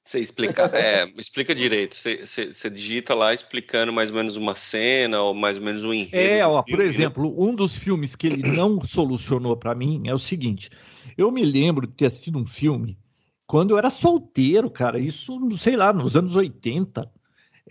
Você 0.02 0.18
explica, 0.18 0.64
é, 0.74 1.06
explica 1.16 1.54
direito. 1.54 1.94
Você, 1.94 2.26
você, 2.26 2.52
você, 2.52 2.70
digita 2.70 3.14
lá 3.14 3.32
explicando 3.32 3.92
mais 3.92 4.10
ou 4.10 4.16
menos 4.16 4.36
uma 4.36 4.54
cena 4.54 5.22
ou 5.22 5.34
mais 5.34 5.58
ou 5.58 5.64
menos 5.64 5.84
um 5.84 5.92
enredo. 5.92 6.16
É, 6.16 6.46
ó, 6.46 6.62
filme, 6.62 6.76
por 6.76 6.84
né? 6.84 6.90
exemplo, 6.90 7.24
né? 7.24 7.34
um 7.38 7.54
dos 7.54 7.76
filmes 7.76 8.16
que 8.16 8.26
ele 8.26 8.42
não 8.42 8.80
solucionou 8.80 9.56
para 9.56 9.74
mim 9.74 10.02
é 10.06 10.14
o 10.14 10.18
seguinte: 10.18 10.70
eu 11.16 11.30
me 11.30 11.44
lembro 11.44 11.86
de 11.86 11.92
ter 11.92 12.06
assistido 12.06 12.38
um 12.38 12.46
filme 12.46 12.98
quando 13.48 13.70
eu 13.70 13.78
era 13.78 13.88
solteiro, 13.88 14.70
cara, 14.70 15.00
isso, 15.00 15.40
sei 15.56 15.74
lá, 15.74 15.90
nos 15.90 16.14
anos 16.14 16.36
80. 16.36 17.10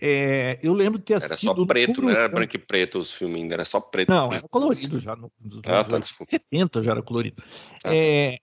É, 0.00 0.58
eu 0.60 0.74
lembro 0.74 0.98
de 0.98 1.04
ter 1.04 1.14
assistido. 1.14 1.50
Era 1.50 1.56
só 1.56 1.66
preto, 1.66 2.02
não 2.02 2.10
era 2.10 2.28
branco 2.28 2.56
e 2.56 2.58
preto 2.58 2.98
os 2.98 3.12
filmes 3.12 3.42
ainda, 3.42 3.54
era 3.54 3.64
só 3.64 3.80
preto. 3.80 4.08
Não, 4.08 4.32
era 4.32 4.46
colorido 4.48 4.98
já. 4.98 5.14
Nos 5.14 5.30
ah, 5.64 5.84
tá, 5.84 6.00
70 6.02 6.82
já 6.82 6.90
era 6.90 7.02
colorido. 7.02 7.40
Ah, 7.76 7.80
tá. 7.82 7.94
é, 7.94 8.38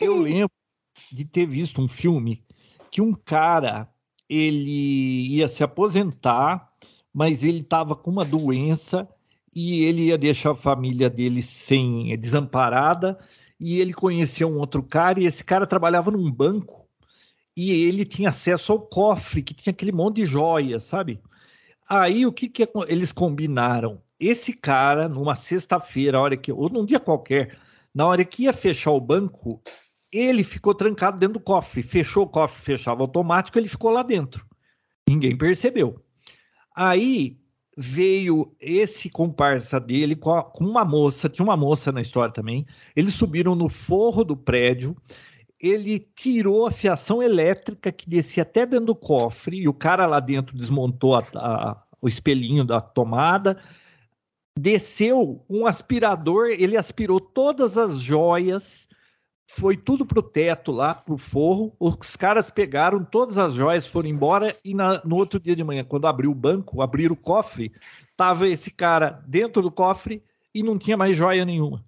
eu 0.00 0.16
lembro 0.16 0.52
de 1.12 1.24
ter 1.24 1.44
visto 1.44 1.82
um 1.82 1.88
filme 1.88 2.44
que 2.88 3.00
um 3.00 3.12
cara 3.12 3.88
ele 4.28 5.26
ia 5.34 5.48
se 5.48 5.64
aposentar, 5.64 6.72
mas 7.12 7.42
ele 7.42 7.60
estava 7.60 7.96
com 7.96 8.12
uma 8.12 8.24
doença 8.24 9.08
e 9.52 9.82
ele 9.82 10.04
ia 10.04 10.18
deixar 10.18 10.52
a 10.52 10.54
família 10.54 11.10
dele 11.10 11.42
sem 11.42 12.16
desamparada 12.16 13.18
e 13.60 13.78
ele 13.78 13.92
conheceu 13.92 14.48
um 14.48 14.58
outro 14.58 14.82
cara, 14.82 15.20
e 15.20 15.26
esse 15.26 15.44
cara 15.44 15.66
trabalhava 15.66 16.10
num 16.10 16.32
banco, 16.32 16.88
e 17.54 17.70
ele 17.70 18.06
tinha 18.06 18.30
acesso 18.30 18.72
ao 18.72 18.80
cofre, 18.80 19.42
que 19.42 19.52
tinha 19.52 19.72
aquele 19.72 19.92
monte 19.92 20.16
de 20.16 20.24
joias, 20.24 20.82
sabe? 20.84 21.20
Aí 21.88 22.24
o 22.24 22.32
que, 22.32 22.48
que 22.48 22.66
eles 22.88 23.12
combinaram? 23.12 24.00
Esse 24.18 24.54
cara, 24.54 25.08
numa 25.08 25.34
sexta-feira, 25.34 26.20
hora 26.20 26.36
que, 26.36 26.50
ou 26.50 26.70
num 26.70 26.84
dia 26.84 27.00
qualquer, 27.00 27.58
na 27.94 28.06
hora 28.06 28.24
que 28.24 28.44
ia 28.44 28.52
fechar 28.52 28.92
o 28.92 29.00
banco, 29.00 29.60
ele 30.12 30.44
ficou 30.44 30.74
trancado 30.74 31.18
dentro 31.18 31.34
do 31.34 31.40
cofre. 31.40 31.82
Fechou 31.82 32.24
o 32.24 32.28
cofre, 32.28 32.62
fechava 32.62 33.02
automático, 33.02 33.58
ele 33.58 33.68
ficou 33.68 33.90
lá 33.90 34.02
dentro. 34.02 34.46
Ninguém 35.08 35.36
percebeu. 35.36 36.00
Aí 36.74 37.39
veio 37.82 38.54
esse 38.60 39.08
comparsa 39.08 39.80
dele 39.80 40.14
com, 40.14 40.38
uma 40.60 40.84
moça, 40.84 41.30
tinha 41.30 41.42
uma 41.42 41.56
moça 41.56 41.90
na 41.90 42.02
história 42.02 42.30
também. 42.30 42.66
Eles 42.94 43.14
subiram 43.14 43.54
no 43.54 43.70
forro 43.70 44.22
do 44.22 44.36
prédio. 44.36 44.94
Ele 45.58 45.98
tirou 46.14 46.66
a 46.66 46.70
fiação 46.70 47.22
elétrica 47.22 47.90
que 47.90 48.06
descia 48.06 48.42
até 48.42 48.66
dentro 48.66 48.84
do 48.86 48.94
cofre, 48.94 49.56
e 49.56 49.66
o 49.66 49.72
cara 49.72 50.04
lá 50.04 50.20
dentro 50.20 50.58
desmontou 50.58 51.14
a, 51.14 51.22
a, 51.34 51.82
o 52.02 52.06
espelhinho 52.06 52.66
da 52.66 52.82
tomada. 52.82 53.58
Desceu 54.58 55.42
um 55.48 55.66
aspirador, 55.66 56.48
ele 56.50 56.76
aspirou 56.76 57.18
todas 57.18 57.78
as 57.78 57.98
joias 57.98 58.88
foi 59.56 59.76
tudo 59.76 60.06
pro 60.06 60.22
teto 60.22 60.70
lá, 60.70 60.94
pro 60.94 61.18
forro. 61.18 61.74
Os 61.78 62.16
caras 62.16 62.50
pegaram 62.50 63.04
todas 63.04 63.36
as 63.36 63.54
joias, 63.54 63.88
foram 63.88 64.08
embora 64.08 64.56
e 64.64 64.74
na, 64.74 65.04
no 65.04 65.16
outro 65.16 65.40
dia 65.40 65.56
de 65.56 65.64
manhã, 65.64 65.84
quando 65.84 66.06
abriu 66.06 66.30
o 66.30 66.34
banco, 66.34 66.80
abriram 66.80 67.14
o 67.14 67.16
cofre, 67.16 67.72
tava 68.16 68.46
esse 68.46 68.70
cara 68.70 69.22
dentro 69.26 69.60
do 69.60 69.70
cofre 69.70 70.22
e 70.54 70.62
não 70.62 70.78
tinha 70.78 70.96
mais 70.96 71.16
joia 71.16 71.44
nenhuma. 71.44 71.84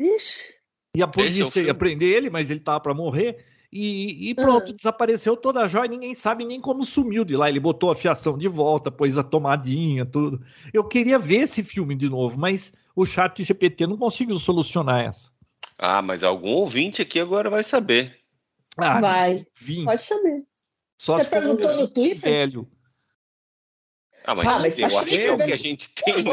Ixi. 0.00 0.54
E 0.96 1.02
a 1.02 1.06
polícia 1.06 1.60
é 1.60 1.64
ia 1.64 1.74
prender 1.74 2.14
ele, 2.14 2.30
mas 2.30 2.50
ele 2.50 2.60
tava 2.60 2.80
para 2.80 2.94
morrer. 2.94 3.44
E, 3.70 4.30
e 4.30 4.34
pronto, 4.34 4.70
uhum. 4.70 4.74
desapareceu 4.74 5.36
toda 5.36 5.60
a 5.60 5.68
joia, 5.68 5.88
ninguém 5.88 6.14
sabe 6.14 6.46
nem 6.46 6.60
como 6.60 6.82
sumiu 6.82 7.24
de 7.24 7.36
lá. 7.36 7.50
Ele 7.50 7.60
botou 7.60 7.90
a 7.90 7.94
fiação 7.94 8.38
de 8.38 8.48
volta, 8.48 8.90
pôs 8.90 9.18
a 9.18 9.22
tomadinha, 9.22 10.06
tudo. 10.06 10.40
Eu 10.72 10.82
queria 10.84 11.18
ver 11.18 11.42
esse 11.42 11.62
filme 11.62 11.94
de 11.94 12.08
novo, 12.08 12.40
mas 12.40 12.72
o 12.94 13.04
chat 13.04 13.44
GPT 13.44 13.86
não 13.86 13.98
conseguiu 13.98 14.38
solucionar 14.38 15.04
essa. 15.04 15.35
Ah, 15.78 16.00
mas 16.00 16.22
algum 16.22 16.50
ouvinte 16.50 17.02
aqui 17.02 17.20
agora 17.20 17.50
vai 17.50 17.62
saber. 17.62 18.18
Ah, 18.78 19.00
vai. 19.00 19.46
Vim. 19.58 19.84
Pode 19.84 20.02
saber. 20.02 20.44
Só 21.00 21.18
Você 21.18 21.30
perguntou 21.30 21.74
no 21.76 21.88
Twitter? 21.88 22.20
Velho. 22.20 22.68
Ah, 24.24 24.34
mas, 24.34 24.46
ah, 24.46 24.58
mas 24.58 24.78
eu 24.78 24.86
acho 24.86 25.04
que 25.04 25.18
é 25.18 25.32
o 25.32 25.36
que 25.36 25.52
a 25.52 25.56
gente 25.56 25.94
tem. 25.94 26.24
Né? 26.24 26.32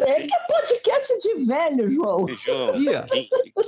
é 0.00 0.22
que 0.22 0.34
é 0.34 0.38
podcast 0.48 1.18
de 1.20 1.34
velho, 1.44 1.88
João. 1.88 2.26
João 2.34 2.72
Bia, 2.72 3.06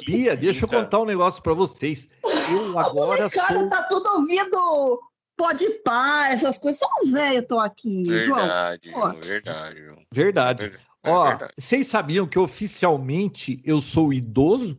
Bia 0.04 0.36
deixa 0.36 0.64
eu 0.64 0.68
contar 0.68 0.98
um 0.98 1.04
negócio 1.04 1.40
para 1.42 1.54
vocês. 1.54 2.08
Eu 2.24 2.76
agora 2.76 3.30
cara 3.30 3.60
sou... 3.60 3.70
tá 3.70 3.84
tudo 3.84 4.10
ouvindo 4.14 5.00
pode 5.36 5.68
pá, 5.84 6.28
essas 6.28 6.58
coisas. 6.58 6.80
Só 6.80 6.88
os 7.04 7.10
velhos 7.12 7.42
estão 7.42 7.60
aqui, 7.60 8.02
verdade, 8.04 8.90
João. 8.90 9.20
Verdade, 9.20 9.84
João. 9.84 10.02
Verdade. 10.10 10.72
É 11.06 11.10
Ó, 11.10 11.38
vocês 11.56 11.86
sabiam 11.86 12.26
que 12.26 12.38
oficialmente 12.38 13.62
eu 13.64 13.80
sou 13.80 14.12
idoso? 14.12 14.76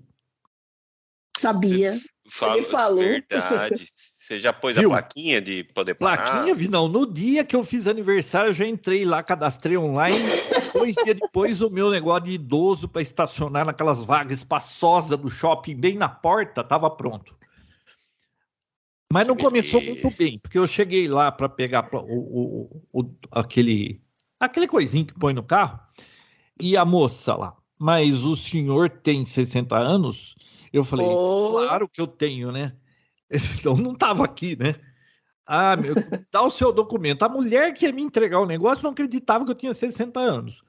Sabia. 1.37 1.99
Fala, 2.29 2.57
Ele 2.57 2.65
falou. 2.65 3.03
Verdade. 3.03 3.87
Você 4.27 4.37
já 4.37 4.51
pôs 4.51 4.75
Viu? 4.75 4.89
a 4.89 4.93
plaquinha 4.95 5.41
de 5.41 5.63
poder 5.73 5.95
parar? 5.95 6.31
Plaquinha, 6.31 6.53
vi, 6.53 6.67
não. 6.67 6.89
No 6.89 7.09
dia 7.09 7.45
que 7.45 7.55
eu 7.55 7.63
fiz 7.63 7.87
aniversário, 7.87 8.49
eu 8.49 8.53
já 8.53 8.67
entrei 8.67 9.05
lá, 9.05 9.23
cadastrei 9.23 9.77
online. 9.77 10.17
Dois 10.73 10.95
dias 10.95 11.15
depois, 11.17 11.61
o 11.61 11.69
meu 11.69 11.89
negócio 11.89 12.25
de 12.25 12.31
idoso 12.31 12.89
para 12.89 13.01
estacionar 13.01 13.65
naquelas 13.65 14.03
vagas 14.03 14.39
espaçosas 14.39 15.17
do 15.17 15.29
shopping, 15.29 15.77
bem 15.77 15.97
na 15.97 16.09
porta, 16.09 16.59
estava 16.59 16.89
pronto. 16.89 17.37
Mas 19.13 19.25
não 19.25 19.37
começou 19.37 19.81
muito 19.81 20.11
bem, 20.11 20.37
porque 20.39 20.57
eu 20.57 20.67
cheguei 20.67 21.07
lá 21.07 21.31
para 21.31 21.47
pegar 21.47 21.87
o, 21.93 21.99
o, 22.03 22.83
o, 22.91 23.15
aquele, 23.31 24.01
aquele 24.37 24.67
coisinho 24.67 25.05
que 25.05 25.13
põe 25.13 25.33
no 25.33 25.43
carro. 25.43 25.79
E 26.59 26.75
a 26.75 26.83
moça 26.85 27.35
lá, 27.35 27.55
mas 27.77 28.23
o 28.23 28.35
senhor 28.35 28.89
tem 28.89 29.23
60 29.25 29.75
anos? 29.75 30.35
Eu 30.71 30.83
falei, 30.83 31.05
oh. 31.07 31.51
claro 31.51 31.87
que 31.87 32.01
eu 32.01 32.07
tenho, 32.07 32.51
né? 32.51 32.73
Então 33.59 33.75
não 33.75 33.91
estava 33.91 34.23
aqui, 34.23 34.55
né? 34.55 34.75
Ah, 35.45 35.75
meu, 35.75 35.95
dá 36.31 36.41
o 36.41 36.49
seu 36.49 36.71
documento. 36.71 37.23
A 37.23 37.29
mulher 37.29 37.73
que 37.73 37.85
ia 37.85 37.91
me 37.91 38.01
entregar 38.01 38.39
o 38.39 38.45
negócio 38.45 38.83
não 38.83 38.91
acreditava 38.91 39.45
que 39.45 39.51
eu 39.51 39.55
tinha 39.55 39.73
60 39.73 40.19
anos. 40.19 40.63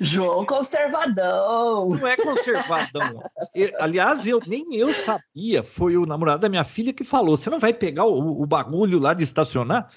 João 0.00 0.46
conservadão. 0.46 1.90
Não 1.90 2.06
é 2.06 2.16
conservadão. 2.16 3.22
Eu, 3.54 3.70
aliás, 3.80 4.26
eu 4.26 4.40
nem 4.46 4.74
eu 4.76 4.92
sabia. 4.94 5.62
Foi 5.62 5.96
o 5.96 6.06
namorado 6.06 6.42
da 6.42 6.48
minha 6.48 6.64
filha 6.64 6.92
que 6.92 7.04
falou: 7.04 7.36
você 7.36 7.50
não 7.50 7.58
vai 7.58 7.72
pegar 7.72 8.04
o, 8.04 8.42
o 8.42 8.46
bagulho 8.46 8.98
lá 8.98 9.14
de 9.14 9.24
estacionar? 9.24 9.90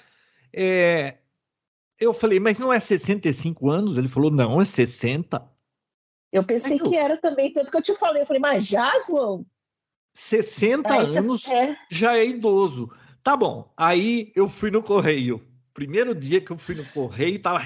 É, 0.52 1.18
eu 2.04 2.14
falei, 2.14 2.40
mas 2.40 2.58
não 2.58 2.72
é 2.72 2.80
65 2.80 3.70
anos? 3.70 3.96
Ele 3.96 4.08
falou, 4.08 4.30
não, 4.30 4.60
é 4.60 4.64
60. 4.64 5.42
Eu 6.32 6.44
pensei 6.44 6.78
que 6.78 6.96
era 6.96 7.16
também, 7.16 7.52
tanto 7.52 7.70
que 7.70 7.76
eu 7.76 7.82
te 7.82 7.94
falei. 7.94 8.22
Eu 8.22 8.26
falei, 8.26 8.40
mas 8.40 8.66
já, 8.66 8.98
João? 9.06 9.44
60 10.14 10.92
Aí 10.92 11.16
anos 11.16 11.46
é... 11.48 11.76
já 11.90 12.16
é 12.16 12.26
idoso. 12.26 12.90
Tá 13.22 13.36
bom. 13.36 13.72
Aí 13.76 14.32
eu 14.34 14.48
fui 14.48 14.70
no 14.70 14.82
correio. 14.82 15.42
Primeiro 15.72 16.14
dia 16.14 16.40
que 16.40 16.50
eu 16.50 16.58
fui 16.58 16.74
no 16.74 16.84
correio, 16.86 17.40
tava 17.40 17.64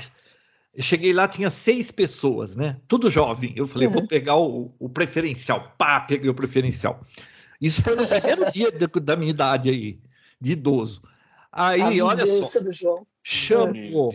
eu 0.76 0.82
cheguei 0.82 1.12
lá, 1.14 1.26
tinha 1.26 1.48
seis 1.48 1.90
pessoas, 1.90 2.54
né? 2.54 2.78
Tudo 2.86 3.08
jovem. 3.08 3.54
Eu 3.56 3.66
falei, 3.66 3.88
uhum. 3.88 3.94
vou 3.94 4.06
pegar 4.06 4.36
o, 4.36 4.74
o, 4.78 4.90
preferencial. 4.90 5.72
Pá, 5.78 6.00
peguei 6.00 6.28
o 6.28 6.34
preferencial. 6.34 7.00
Isso 7.58 7.82
foi 7.82 7.96
no 7.96 8.04
primeiro 8.06 8.50
dia 8.50 8.70
de, 8.70 8.86
da 9.00 9.16
minha 9.16 9.30
idade 9.30 9.70
aí, 9.70 9.98
de 10.38 10.52
idoso. 10.52 11.02
Aí, 11.50 12.02
olha 12.02 12.26
só, 12.26 12.44
chamou 13.28 14.14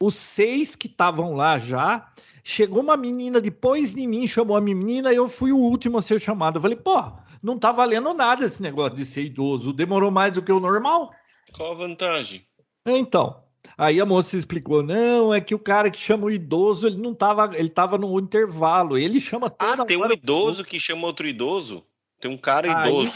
os 0.00 0.14
seis 0.14 0.76
que 0.76 0.86
estavam 0.86 1.34
lá 1.34 1.58
já. 1.58 2.12
Chegou 2.44 2.80
uma 2.80 2.96
menina 2.96 3.40
depois 3.40 3.94
de 3.94 4.06
mim, 4.06 4.28
chamou 4.28 4.56
a 4.56 4.60
menina, 4.60 5.12
e 5.12 5.16
eu 5.16 5.28
fui 5.28 5.50
o 5.50 5.58
último 5.58 5.98
a 5.98 6.02
ser 6.02 6.20
chamado. 6.20 6.56
Eu 6.58 6.62
falei, 6.62 6.76
pô, 6.76 7.02
não 7.42 7.58
tá 7.58 7.72
valendo 7.72 8.14
nada 8.14 8.44
esse 8.44 8.62
negócio 8.62 8.96
de 8.96 9.04
ser 9.04 9.24
idoso. 9.24 9.72
Demorou 9.72 10.12
mais 10.12 10.32
do 10.32 10.40
que 10.40 10.52
o 10.52 10.60
normal. 10.60 11.10
Qual 11.52 11.72
a 11.72 11.74
vantagem? 11.74 12.46
Então, 12.86 13.42
Aí 13.76 14.00
a 14.00 14.06
moça 14.06 14.36
explicou: 14.36 14.82
não, 14.82 15.34
é 15.34 15.40
que 15.40 15.54
o 15.54 15.58
cara 15.58 15.90
que 15.90 15.98
chama 15.98 16.26
o 16.26 16.30
idoso, 16.30 16.86
ele 16.86 16.96
não 16.96 17.12
tava, 17.12 17.50
ele 17.56 17.68
tava 17.68 17.98
no 17.98 18.18
intervalo. 18.18 18.96
Ele 18.96 19.20
chama 19.20 19.54
Ah, 19.58 19.84
tem 19.84 19.96
um 19.96 20.10
idoso 20.10 20.64
que 20.64 20.80
chama 20.80 21.06
outro 21.06 21.26
idoso? 21.26 21.84
Tem 22.20 22.30
um 22.30 22.36
cara 22.38 22.82
Aí 22.82 22.88
idoso. 22.88 23.12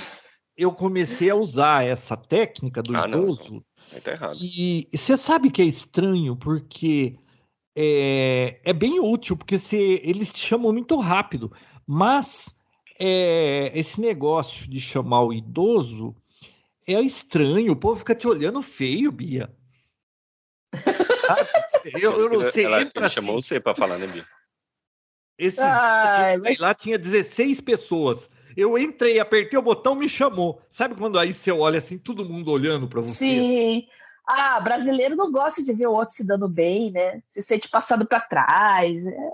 Eu 0.57 0.73
comecei 0.73 1.31
a 1.31 1.35
usar 1.35 1.85
essa 1.85 2.17
técnica 2.17 2.83
do 2.83 2.95
ah, 2.97 3.09
idoso. 3.09 3.55
Não, 3.55 3.63
não. 3.93 4.01
tá 4.01 4.13
errado. 4.13 4.39
E 4.41 4.89
você 4.93 5.17
sabe 5.17 5.51
que 5.51 5.63
é 5.63 5.65
estranho, 5.65 6.37
porque 6.37 7.19
é, 7.77 8.61
é 8.65 8.73
bem 8.73 9.01
útil, 9.01 9.37
porque 9.37 9.59
se, 9.59 9.77
eles 10.03 10.37
chamam 10.37 10.73
muito 10.73 10.97
rápido. 10.97 11.53
Mas 11.87 12.55
é, 12.99 13.77
esse 13.79 14.01
negócio 14.01 14.69
de 14.69 14.81
chamar 14.81 15.25
o 15.25 15.33
idoso 15.33 16.15
é 16.87 17.01
estranho. 17.01 17.73
O 17.73 17.77
povo 17.77 17.97
fica 17.97 18.15
te 18.15 18.29
olhando 18.29 18.63
feio, 18.63 19.11
Bia. 19.11 19.55
eu, 22.01 22.13
eu, 22.21 22.29
não 22.31 22.43
sei. 22.43 22.65
Ela, 22.65 22.83
ele 22.83 22.91
assim. 22.95 23.15
chamou 23.15 23.41
você 23.41 23.61
para 23.61 23.75
falar, 23.75 23.99
né, 23.99 24.07
Bia? 24.07 24.25
Esse, 25.39 25.61
Ai, 25.63 26.37
mas... 26.37 26.59
Lá 26.59 26.75
tinha 26.75 26.99
16 26.99 27.61
pessoas. 27.61 28.31
Eu 28.57 28.79
entrei, 28.79 29.19
apertei 29.19 29.59
o 29.59 29.63
botão, 29.63 29.95
me 29.95 30.09
chamou. 30.09 30.61
Sabe 30.69 30.95
quando 30.95 31.19
aí 31.19 31.33
você 31.33 31.51
olha 31.51 31.79
assim, 31.79 31.99
todo 31.99 32.25
mundo 32.25 32.51
olhando 32.51 32.89
para 32.89 33.01
você? 33.01 33.27
Sim. 33.27 33.87
Ah, 34.27 34.61
brasileiro 34.61 35.17
não 35.17 35.33
gosta 35.33 35.65
de 35.65 35.73
ver 35.73 35.87
o 35.87 35.93
outro 35.93 36.15
se 36.15 36.27
dando 36.27 36.49
bem, 36.49 36.93
né? 36.93 37.23
Se 37.29 37.43
sente 37.43 37.69
passado 37.69 38.07
para 38.07 38.21
trás. 38.21 39.07
É 39.07 39.31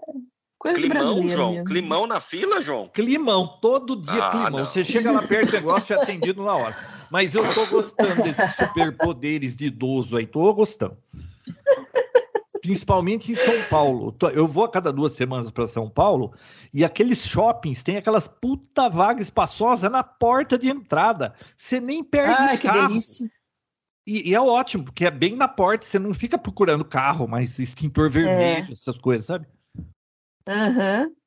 coisa 0.58 0.80
climão, 0.80 1.28
João. 1.28 1.52
Mesmo. 1.52 1.66
Climão 1.66 2.06
na 2.06 2.20
fila, 2.20 2.60
João? 2.60 2.88
Climão, 2.88 3.58
todo 3.60 4.00
dia 4.00 4.25
ah, 4.25 4.30
climão. 4.30 4.50
Não. 4.50 4.66
Você 4.66 4.82
chega 4.82 5.12
lá 5.12 5.26
perto 5.26 5.50
do 5.50 5.52
negócio 5.52 5.94
e 5.94 5.98
é 5.98 6.02
atendido 6.02 6.42
na 6.42 6.54
hora. 6.54 6.75
Mas 7.10 7.34
eu 7.34 7.42
tô 7.54 7.66
gostando 7.66 8.22
desses 8.22 8.54
superpoderes 8.56 9.56
de 9.56 9.66
idoso 9.66 10.16
aí, 10.16 10.26
tô 10.26 10.52
gostando. 10.52 10.96
Principalmente 12.68 13.33
em 13.33 13.35
São 13.35 13.62
Paulo. 13.70 14.14
Eu 14.35 14.46
vou 14.46 14.64
a 14.64 14.70
cada 14.70 14.92
duas 14.92 15.12
semanas 15.14 15.50
para 15.50 15.66
São 15.66 15.88
Paulo 15.88 16.35
e 16.72 16.85
aqueles 16.85 17.26
shoppings 17.26 17.83
têm 17.83 17.96
aquelas 17.96 18.28
puta 18.28 18.90
vaga 18.90 19.22
espaçosa 19.22 19.88
na 19.88 20.04
porta 20.04 20.59
de 20.59 20.68
entrada. 20.68 21.35
Você 21.57 21.81
nem 21.81 22.04
perde 22.04 22.42
Ai, 22.42 22.59
carro. 22.59 22.81
Que 22.83 22.88
delícia. 22.88 23.31
E, 24.07 24.31
e, 24.31 24.35
é 24.35 24.40
ótimo, 24.40 24.85
porque 24.85 25.07
é 25.07 25.11
bem 25.11 25.35
na 25.35 25.48
porta, 25.48 25.87
você 25.87 25.98
não 25.98 26.12
fica 26.12 26.37
procurando 26.38 26.85
carro, 26.85 27.26
mas 27.26 27.59
extintor 27.59 28.11
vermelho, 28.11 28.66
é. 28.68 28.72
essas 28.72 28.98
coisas, 28.98 29.26
sabe? 29.26 29.46
Aham. 30.46 31.04
Uhum. 31.04 31.17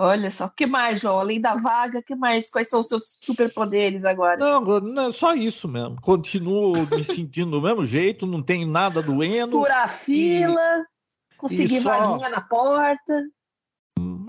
Olha 0.00 0.30
só, 0.30 0.46
o 0.46 0.50
que 0.50 0.64
mais, 0.64 1.00
João? 1.00 1.18
Além 1.18 1.40
da 1.40 1.56
vaga, 1.56 2.00
que 2.00 2.14
mais? 2.14 2.48
Quais 2.52 2.70
são 2.70 2.78
os 2.78 2.86
seus 2.86 3.18
superpoderes 3.20 4.04
agora? 4.04 4.36
Não, 4.36 4.60
não, 4.80 5.10
só 5.10 5.34
isso 5.34 5.66
mesmo. 5.66 6.00
Continuo 6.00 6.74
me 6.88 7.02
sentindo 7.02 7.50
do 7.50 7.60
mesmo 7.60 7.84
jeito, 7.84 8.24
não 8.24 8.40
tem 8.40 8.64
nada 8.64 9.02
doendo. 9.02 9.50
Furar 9.50 9.88
fila, 9.88 10.86
e, 11.32 11.36
conseguir 11.36 11.80
só... 11.80 11.98
vaguinha 11.98 12.30
na 12.30 12.40
porta. 12.40 13.24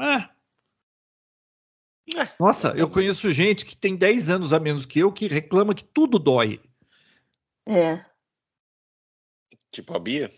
É. 0.02 0.40
É. 2.20 2.34
Nossa, 2.40 2.70
eu 2.70 2.90
conheço 2.90 3.32
gente 3.32 3.64
que 3.64 3.78
tem 3.78 3.96
10 3.96 4.32
anos 4.32 4.52
a 4.52 4.60
menos 4.60 4.88
que 4.88 4.98
eu 4.98 5.12
que 5.12 5.28
reclama 5.28 5.76
que 5.76 5.84
tudo 5.84 6.18
dói. 6.18 6.60
É. 7.68 8.04
Tipo 9.70 9.96
a 9.96 10.00
Bia? 10.00 10.34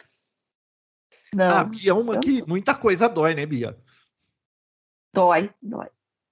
Não. 1.33 1.55
A 1.55 1.63
Bia 1.63 1.91
é 1.91 1.93
uma 1.93 2.19
que 2.19 2.45
muita 2.45 2.75
coisa 2.75 3.07
dói, 3.07 3.33
né, 3.33 3.45
Bia? 3.45 3.81
Dói, 5.13 5.53
dói. 5.61 5.87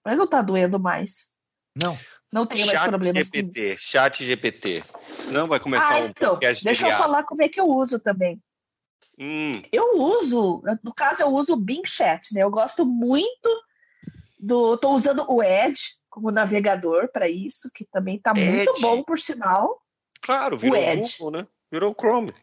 Mas 0.06 0.18
não 0.18 0.28
tá 0.28 0.42
doendo 0.42 0.80
mais. 0.80 1.36
Não. 1.82 1.98
Não 2.32 2.46
tem 2.46 2.65
mais 2.65 2.82
problemas 2.84 3.26
GPT, 3.26 3.72
com 3.72 3.80
Chat 3.80 4.24
GPT. 4.24 4.84
Não 5.32 5.48
vai 5.48 5.60
começar 5.60 5.96
ah, 5.96 6.00
um 6.04 6.06
então, 6.08 6.38
Deixa 6.38 6.88
eu 6.88 6.98
falar 6.98 7.24
como 7.24 7.42
é 7.42 7.50
que 7.50 7.60
eu 7.60 7.68
uso 7.68 8.00
também. 8.00 8.42
Hum. 9.18 9.62
Eu 9.72 9.98
uso, 9.98 10.62
no 10.84 10.94
caso, 10.94 11.24
eu 11.24 11.30
uso 11.30 11.54
o 11.54 11.60
Bing 11.60 11.86
Chat, 11.86 12.34
né? 12.34 12.44
Eu 12.44 12.52
gosto 12.52 12.86
muito 12.86 13.50
do. 14.39 14.78
Tô 14.78 14.92
usando 14.92 15.26
o 15.28 15.44
Edge 15.44 15.98
como 16.10 16.32
navegador 16.32 17.12
para 17.12 17.28
isso, 17.28 17.70
que 17.74 17.86
também 17.86 18.20
tá 18.20 18.32
Edge. 18.32 18.52
muito 18.52 18.82
bom, 18.82 19.04
por 19.04 19.20
sinal. 19.20 19.82
Claro, 20.22 20.58
virou 20.58 20.78
o 20.78 20.82
Edge. 20.82 21.18
Google, 21.18 21.42
né? 21.42 21.48
Virou 21.72 21.92
o 21.92 21.96
Chrome. 21.96 22.34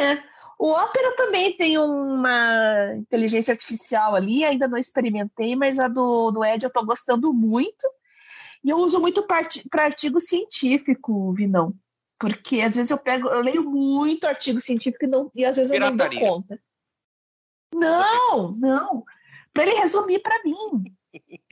É. 0.00 0.31
O 0.58 0.70
Opera 0.70 1.16
também 1.16 1.56
tem 1.56 1.78
uma 1.78 2.94
inteligência 2.94 3.52
artificial 3.52 4.14
ali, 4.14 4.44
ainda 4.44 4.68
não 4.68 4.78
experimentei, 4.78 5.56
mas 5.56 5.78
a 5.78 5.88
do, 5.88 6.30
do 6.30 6.44
Ed 6.44 6.62
eu 6.64 6.68
estou 6.68 6.84
gostando 6.84 7.32
muito. 7.32 7.86
E 8.64 8.70
eu 8.70 8.78
uso 8.78 9.00
muito 9.00 9.26
para 9.26 9.84
artigo 9.84 10.20
científico, 10.20 11.32
Vinão. 11.32 11.74
Porque 12.18 12.60
às 12.60 12.76
vezes 12.76 12.90
eu 12.90 12.98
pego, 12.98 13.28
eu 13.28 13.42
leio 13.42 13.64
muito 13.68 14.24
artigo 14.24 14.60
científico 14.60 15.04
e, 15.04 15.08
não, 15.08 15.30
e 15.34 15.44
às 15.44 15.56
vezes 15.56 15.72
Pirataria. 15.72 16.20
eu 16.20 16.30
não 16.30 16.38
dou 16.38 16.40
conta. 16.40 16.62
Não, 17.74 18.52
não. 18.52 19.04
Para 19.52 19.64
ele 19.64 19.80
resumir 19.80 20.20
para 20.20 20.42
mim. 20.44 20.94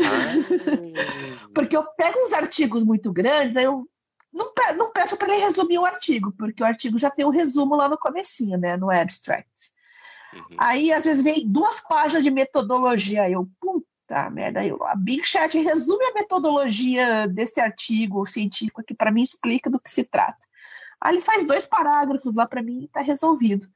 Ah. 0.00 1.50
Porque 1.52 1.76
eu 1.76 1.84
pego 1.96 2.22
uns 2.22 2.32
artigos 2.32 2.84
muito 2.84 3.12
grandes, 3.12 3.56
aí 3.56 3.64
eu 3.64 3.84
não, 4.32 4.52
pe 4.52 4.72
não 4.74 4.92
peço 4.92 5.16
para 5.16 5.32
ele 5.32 5.44
resumir 5.44 5.78
o 5.78 5.86
artigo, 5.86 6.32
porque 6.32 6.62
o 6.62 6.66
artigo 6.66 6.98
já 6.98 7.10
tem 7.10 7.24
o 7.24 7.28
um 7.28 7.32
resumo 7.32 7.74
lá 7.76 7.88
no 7.88 7.98
comecinho, 7.98 8.58
né, 8.58 8.76
no 8.76 8.90
abstract. 8.90 9.48
Uhum. 10.32 10.56
Aí, 10.58 10.92
às 10.92 11.04
vezes, 11.04 11.22
vem 11.22 11.48
duas 11.48 11.80
páginas 11.80 12.22
de 12.22 12.30
metodologia, 12.30 13.28
eu, 13.30 13.48
puta 13.60 14.30
merda, 14.30 14.64
eu, 14.64 14.82
a 14.84 14.94
Big 14.94 15.24
Chat 15.24 15.58
resume 15.58 16.04
a 16.04 16.14
metodologia 16.14 17.26
desse 17.28 17.60
artigo 17.60 18.26
científico 18.26 18.80
aqui 18.80 18.94
para 18.94 19.10
mim, 19.10 19.22
explica 19.22 19.70
do 19.70 19.80
que 19.80 19.90
se 19.90 20.04
trata. 20.04 20.46
Aí 21.00 21.14
ele 21.14 21.22
faz 21.22 21.46
dois 21.46 21.64
parágrafos 21.64 22.34
lá 22.34 22.46
para 22.46 22.62
mim 22.62 22.80
e 22.80 22.84
está 22.84 23.00
resolvido. 23.00 23.66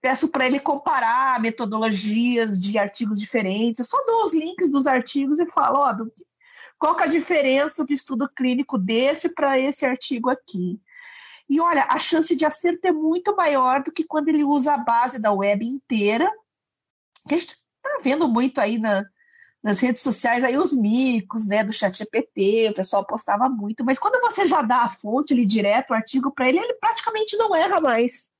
Peço 0.00 0.28
para 0.28 0.46
ele 0.46 0.58
comparar 0.58 1.38
metodologias 1.40 2.58
de 2.58 2.78
artigos 2.78 3.20
diferentes. 3.20 3.80
Eu 3.80 3.84
só 3.84 4.02
dou 4.06 4.24
os 4.24 4.32
links 4.32 4.70
dos 4.70 4.86
artigos 4.86 5.38
e 5.40 5.46
falo, 5.46 5.80
ó, 5.80 5.92
do, 5.92 6.10
qual 6.80 6.96
que 6.96 7.02
é 7.02 7.06
a 7.06 7.10
diferença 7.10 7.84
do 7.84 7.92
estudo 7.92 8.26
clínico 8.34 8.78
desse 8.78 9.34
para 9.34 9.58
esse 9.58 9.84
artigo 9.84 10.30
aqui? 10.30 10.80
E 11.46 11.60
olha, 11.60 11.84
a 11.84 11.98
chance 11.98 12.34
de 12.34 12.46
acerto 12.46 12.88
é 12.88 12.90
muito 12.90 13.36
maior 13.36 13.82
do 13.82 13.92
que 13.92 14.02
quando 14.02 14.28
ele 14.28 14.42
usa 14.42 14.72
a 14.72 14.78
base 14.78 15.20
da 15.20 15.30
web 15.30 15.62
inteira. 15.62 16.26
Que 17.28 17.34
a 17.34 17.36
gente 17.36 17.50
está 17.50 17.98
vendo 18.02 18.26
muito 18.26 18.62
aí 18.62 18.78
na, 18.78 19.04
nas 19.62 19.78
redes 19.80 20.00
sociais 20.00 20.42
aí 20.42 20.56
os 20.56 20.72
micos, 20.72 21.46
né, 21.46 21.62
do 21.62 21.72
chat 21.72 21.98
GPT, 21.98 22.70
o 22.70 22.74
pessoal 22.74 23.04
postava 23.04 23.46
muito, 23.46 23.84
mas 23.84 23.98
quando 23.98 24.18
você 24.22 24.46
já 24.46 24.62
dá 24.62 24.84
a 24.84 24.88
fonte 24.88 25.34
ali 25.34 25.44
direto, 25.44 25.90
o 25.90 25.94
artigo 25.94 26.30
para 26.30 26.48
ele, 26.48 26.60
ele 26.60 26.74
praticamente 26.74 27.36
não 27.36 27.54
erra 27.54 27.78
mais. 27.78 28.30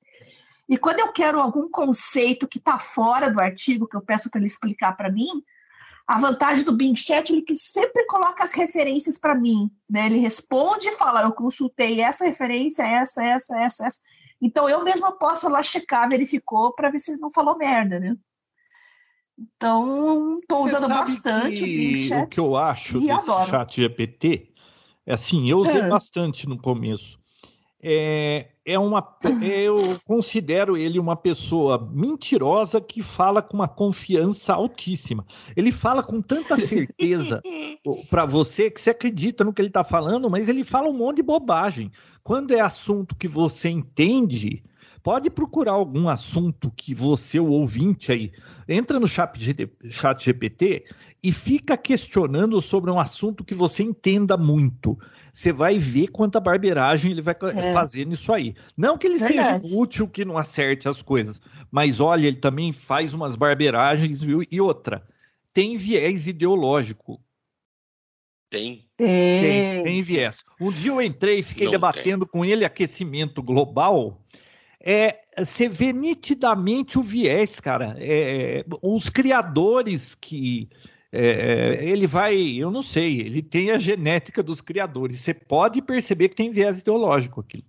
E 0.67 0.79
quando 0.79 1.01
eu 1.01 1.13
quero 1.13 1.39
algum 1.39 1.69
conceito 1.69 2.49
que 2.49 2.57
está 2.57 2.79
fora 2.79 3.31
do 3.31 3.39
artigo, 3.39 3.87
que 3.87 3.97
eu 3.97 4.01
peço 4.01 4.31
para 4.31 4.39
ele 4.39 4.47
explicar 4.47 4.97
para 4.97 5.13
mim, 5.13 5.45
a 6.11 6.19
vantagem 6.19 6.65
do 6.65 6.73
Bing 6.73 6.97
Chat 6.97 7.33
é 7.33 7.41
que 7.41 7.57
sempre 7.57 8.05
coloca 8.07 8.43
as 8.43 8.53
referências 8.53 9.17
para 9.17 9.33
mim, 9.33 9.71
né? 9.89 10.07
Ele 10.07 10.19
responde 10.19 10.89
e 10.89 10.93
fala, 10.97 11.23
eu 11.23 11.31
consultei 11.31 12.01
essa 12.01 12.25
referência, 12.25 12.83
essa, 12.83 13.25
essa, 13.25 13.57
essa, 13.57 13.87
essa. 13.87 14.01
Então 14.43 14.69
eu 14.69 14.83
mesma 14.83 15.13
posso 15.13 15.49
lá 15.49 15.63
checar, 15.63 16.09
verificou 16.09 16.75
para 16.75 16.91
ver 16.91 16.99
se 16.99 17.13
ele 17.13 17.21
não 17.21 17.31
falou 17.31 17.57
merda, 17.57 18.01
né? 18.01 18.17
Então, 19.39 20.35
estou 20.35 20.65
usando 20.65 20.89
bastante 20.89 21.63
o 21.63 21.97
chat. 21.97 22.25
O 22.25 22.27
que 22.27 22.41
eu 22.41 22.57
acho 22.57 22.97
e 22.99 23.07
desse 23.07 23.13
adoro. 23.13 23.49
chat 23.49 23.77
GPT, 23.77 24.53
é 25.07 25.15
assim, 25.15 25.49
eu 25.49 25.59
usei 25.59 25.81
É. 25.81 25.89
bastante 25.89 26.49
no 26.49 26.61
começo. 26.61 27.21
É, 27.81 28.51
é 28.73 28.79
uma, 28.79 29.17
eu 29.43 29.77
considero 30.07 30.77
ele 30.77 30.99
uma 30.99 31.17
pessoa 31.17 31.91
mentirosa 31.93 32.81
que 32.81 33.03
fala 33.03 33.43
com 33.43 33.57
uma 33.57 33.69
confiança 33.69 34.55
altíssima. 34.55 35.27
Ele 35.57 35.73
fala 35.73 36.03
com 36.03 36.23
tanta 36.23 36.57
certeza 36.57 37.43
para 38.09 38.25
você 38.25 38.71
que 38.71 38.81
você 38.81 38.91
acredita 38.91 39.43
no 39.43 39.53
que 39.53 39.61
ele 39.61 39.69
está 39.69 39.83
falando, 39.83 40.31
mas 40.31 40.49
ele 40.49 40.63
fala 40.63 40.89
um 40.89 40.93
monte 40.93 41.17
de 41.17 41.23
bobagem. 41.23 41.91
Quando 42.23 42.53
é 42.53 42.61
assunto 42.61 43.17
que 43.17 43.27
você 43.27 43.69
entende, 43.69 44.63
pode 45.03 45.31
procurar 45.31 45.73
algum 45.73 46.09
assunto 46.09 46.73
que 46.77 46.95
você, 46.95 47.39
o 47.41 47.49
ouvinte 47.49 48.13
aí, 48.13 48.33
entra 48.69 49.01
no 49.01 49.07
chat, 49.07 49.39
GPT 49.39 50.85
e 51.23 51.33
fica 51.33 51.77
questionando 51.77 52.61
sobre 52.61 52.91
um 52.91 52.99
assunto 52.99 53.45
que 53.45 53.55
você 53.55 53.83
entenda 53.83 54.37
muito. 54.37 54.99
Você 55.33 55.53
vai 55.53 55.79
ver 55.79 56.09
quanta 56.09 56.41
barbeiragem 56.41 57.11
ele 57.11 57.23
vai 57.23 57.37
É. 57.55 57.73
fazer 57.73 58.05
nisso 58.05 58.33
aí. 58.33 58.55
Não 58.77 58.99
que 58.99 59.07
ele 59.07 59.19
Verdade. 59.19 59.67
seja 59.67 59.77
útil 59.77 60.09
que 60.09 60.25
não 60.25 60.37
acerte 60.37 60.89
as 60.89 61.03
coisas, 61.03 61.41
mas 61.71 62.01
olha, 62.01 62.27
ele 62.27 62.39
também 62.39 62.73
faz 62.73 63.15
umas 63.15 63.37
barbeiragens, 63.37 64.23
viu? 64.23 64.43
E 64.51 64.61
outra, 64.61 65.07
tem 65.53 65.77
viés 65.77 66.27
ideológico. 66.27 67.21
Tem. 68.51 68.89
Tem, 68.97 69.83
tem 69.85 70.03
viés. 70.03 70.45
Um 70.61 70.73
dia 70.73 70.91
eu 70.91 71.01
entrei 71.01 71.39
e 71.39 71.43
fiquei 71.43 71.67
Não 71.67 71.71
debatendo 71.71 72.27
com 72.27 72.45
ele 72.45 72.65
aquecimento 72.65 73.41
global. 73.41 74.21
É, 74.83 75.21
você 75.37 75.69
vê 75.69 75.93
nitidamente 75.93 76.99
o 76.99 77.03
viés, 77.03 77.61
cara. 77.61 77.95
É, 77.99 78.65
os 78.83 79.09
criadores 79.09 80.15
que. 80.15 80.69
é, 81.13 81.79
ele 81.83 82.07
vai, 82.07 82.37
eu 82.37 82.71
não 82.71 82.83
sei, 82.83 83.21
ele 83.21 83.43
tem 83.43 83.71
a 83.71 83.79
genética 83.79 84.43
dos 84.43 84.61
criadores. 84.61 85.19
Você 85.19 85.35
pode 85.35 85.83
perceber 85.83 86.31
que 86.31 86.37
tem 86.37 86.51
viés 86.51 86.81
ideológico 86.81 87.41
aquilo. 87.41 87.65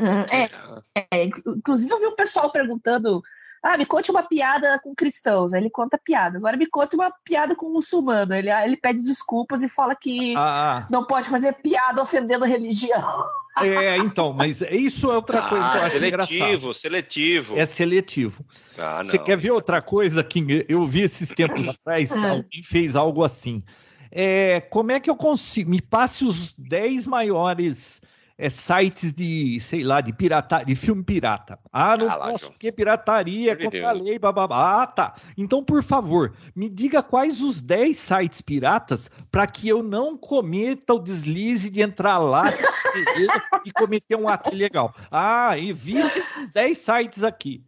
É, 0.00 1.04
é, 1.10 1.24
inclusive 1.24 1.90
eu 1.90 1.98
vi 1.98 2.06
um 2.06 2.14
pessoal 2.14 2.52
perguntando: 2.52 3.20
ah, 3.62 3.76
me 3.76 3.84
conte 3.84 4.10
uma 4.10 4.22
piada 4.22 4.78
com 4.78 4.94
cristãos. 4.94 5.52
Aí 5.52 5.60
ele 5.60 5.70
conta 5.70 5.98
piada. 5.98 6.38
Agora 6.38 6.56
me 6.56 6.66
conte 6.66 6.94
uma 6.94 7.10
piada 7.24 7.56
com 7.56 7.72
muçulmano. 7.72 8.34
Ele, 8.34 8.50
ele 8.50 8.76
pede 8.76 9.02
desculpas 9.02 9.62
e 9.62 9.68
fala 9.68 9.96
que 9.96 10.34
Ah, 10.36 10.86
não 10.88 11.04
pode 11.04 11.28
fazer 11.28 11.52
piada 11.54 12.00
ofendendo 12.00 12.44
religião. 12.44 13.24
É, 13.64 13.98
então, 13.98 14.32
mas 14.32 14.60
isso 14.62 15.10
é 15.10 15.14
outra 15.14 15.42
coisa 15.42 15.68
que 15.70 15.76
eu 15.76 15.82
Ah, 15.82 15.86
acho 15.86 15.96
engraçado. 16.04 16.28
seletivo, 16.28 16.74
seletivo. 16.74 17.58
É 17.58 17.66
seletivo. 17.66 18.44
Ah, 18.76 19.02
Você 19.02 19.16
não. 19.18 19.24
quer 19.24 19.36
ver 19.36 19.50
outra 19.50 19.80
coisa 19.82 20.22
que 20.24 20.64
eu 20.68 20.86
vi 20.86 21.02
esses 21.02 21.30
tempos 21.30 21.66
atrás? 21.68 22.10
Ah. 22.12 22.30
Alguém 22.30 22.62
fez 22.62 22.94
algo 22.96 23.24
assim. 23.24 23.62
É, 24.10 24.60
como 24.60 24.90
é 24.92 25.00
que 25.00 25.10
eu 25.10 25.16
consigo? 25.16 25.70
Me 25.70 25.80
passe 25.82 26.24
os 26.24 26.54
10 26.56 27.06
maiores 27.06 28.00
é, 28.38 28.48
sites 28.48 29.12
de, 29.12 29.58
sei 29.60 29.82
lá, 29.82 30.00
de 30.00 30.12
pirata, 30.12 30.64
de 30.64 30.76
filme 30.76 31.02
pirata. 31.02 31.58
Ah, 31.72 31.96
não 31.96 32.08
Ah 32.08 32.16
posso, 32.18 32.52
porque 32.52 32.70
pirataria, 32.70 33.56
Pelo 33.56 33.64
contra 33.64 33.80
amor 33.80 33.90
a 33.90 33.92
Deus. 33.94 34.04
lei, 34.04 34.18
bababá. 34.18 34.82
Ah, 34.82 34.86
tá. 34.86 35.14
Então, 35.36 35.64
por 35.64 35.82
favor, 35.82 36.32
me 36.54 36.68
diga 36.70 37.02
quais 37.02 37.40
os 37.42 37.60
10 37.60 37.96
sites 37.96 38.40
piratas 38.40 39.10
para 39.30 39.46
que 39.48 39.68
eu 39.68 39.82
não 39.82 40.16
cometa 40.16 40.94
o 40.94 41.00
deslize 41.00 41.68
de 41.68 41.82
entrar 41.82 42.18
lá 42.18 42.44
e 43.66 43.72
cometer 43.72 44.14
um 44.14 44.28
ato 44.28 44.54
ilegal. 44.54 44.94
Ah, 45.10 45.58
evite 45.58 46.20
esses 46.20 46.52
10 46.52 46.78
sites 46.78 47.24
aqui. 47.24 47.64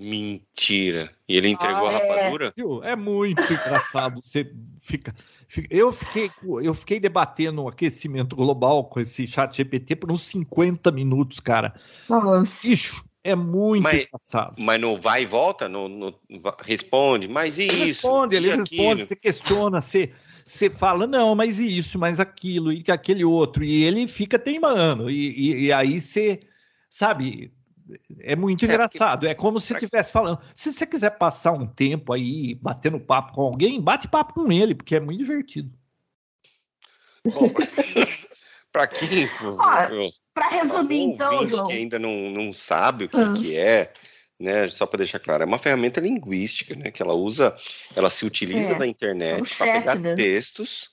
Mentira. 0.00 1.10
E 1.28 1.36
ele 1.36 1.48
entregou 1.48 1.86
Ah, 1.86 1.90
a 1.90 1.92
é. 1.92 2.16
rapadura? 2.22 2.52
Viu? 2.56 2.82
É 2.82 2.96
muito 2.96 3.38
engraçado. 3.52 4.20
Você 4.22 4.50
fica, 4.82 5.14
fica- 5.46 5.68
Eu 5.70 5.92
fiquei, 5.92 6.30
eu 6.62 6.72
fiquei 6.72 6.98
debatendo 6.98 7.62
o 7.62 7.68
aquecimento 7.68 8.34
global 8.34 8.84
com 8.84 8.98
esse 8.98 9.26
chat 9.26 9.54
GPT 9.56 9.96
por 9.96 10.10
uns 10.10 10.22
50 10.22 10.90
minutos, 10.90 11.38
cara. 11.38 11.74
Nossa. 12.08 12.66
Bicho, 12.66 13.04
é 13.22 13.34
muito 13.34 13.82
Mas- 13.82 14.06
engraçado. 14.06 14.54
Mas 14.58 14.80
não 14.80 14.98
vai 14.98 15.22
e 15.24 15.26
volta? 15.26 15.68
Não, 15.68 16.14
responde. 16.64 17.28
Mas 17.28 17.58
e 17.58 17.64
Ele 17.64 17.72
isso? 17.74 17.84
responde, 18.06 18.36
ele 18.36 18.48
E 18.48 18.56
responde, 18.56 18.74
aquilo? 18.92 19.06
você 19.06 19.16
questiona, 19.16 19.80
você, 19.82 20.10
você 20.44 20.70
fala, 20.70 21.06
não, 21.06 21.34
mas 21.34 21.60
e 21.60 21.76
isso, 21.76 21.98
mas 21.98 22.18
aquilo, 22.18 22.72
e 22.72 22.82
aquele 22.88 23.24
outro, 23.24 23.62
e 23.62 23.84
ele 23.84 24.08
fica 24.08 24.38
teimando, 24.38 25.10
e, 25.10 25.28
e- 25.30 25.64
e 25.66 25.72
aí 25.72 26.00
você, 26.00 26.40
sabe, 26.88 27.52
é 28.20 28.36
muito 28.36 28.64
É, 28.64 28.68
engraçado, 28.68 29.26
é 29.26 29.34
como 29.34 29.58
se 29.60 29.72
estivesse 29.72 30.12
falando, 30.12 30.38
se 30.54 30.72
você 30.72 30.86
quiser 30.86 31.10
passar 31.18 31.52
um 31.52 31.66
tempo 31.66 32.12
aí 32.12 32.54
batendo 32.54 32.98
papo 33.00 33.32
com 33.32 33.42
alguém, 33.42 33.80
bate 33.80 34.08
papo 34.08 34.34
com 34.34 34.50
ele, 34.52 34.74
porque 34.74 34.96
é 34.96 35.00
muito 35.00 35.18
divertido. 35.18 35.70
Bom, 37.24 37.50
pra 38.72 38.86
quem. 38.86 39.28
Para 40.34 40.48
resumir, 40.50 41.02
então, 41.02 41.46
João. 41.46 41.66
que 41.66 41.72
ainda 41.74 41.98
não, 41.98 42.30
não 42.30 42.52
sabe 42.52 43.04
o 43.04 43.08
que, 43.08 43.16
Ah. 43.16 43.34
que 43.34 43.56
é, 43.56 43.92
né? 44.38 44.68
Só 44.68 44.86
para 44.86 44.98
deixar 44.98 45.18
claro, 45.18 45.42
é 45.42 45.46
uma 45.46 45.58
ferramenta 45.58 46.00
linguística, 46.00 46.74
né? 46.74 46.90
Que 46.90 47.02
ela 47.02 47.12
usa, 47.14 47.54
ela 47.94 48.08
se 48.08 48.24
utiliza 48.24 48.72
É, 48.72 48.78
da 48.78 48.86
é 48.86 48.88
internet 48.88 49.42
um 49.42 49.56
para 49.58 49.72
pegar 49.72 49.94
né? 49.96 50.14
textos 50.16 50.90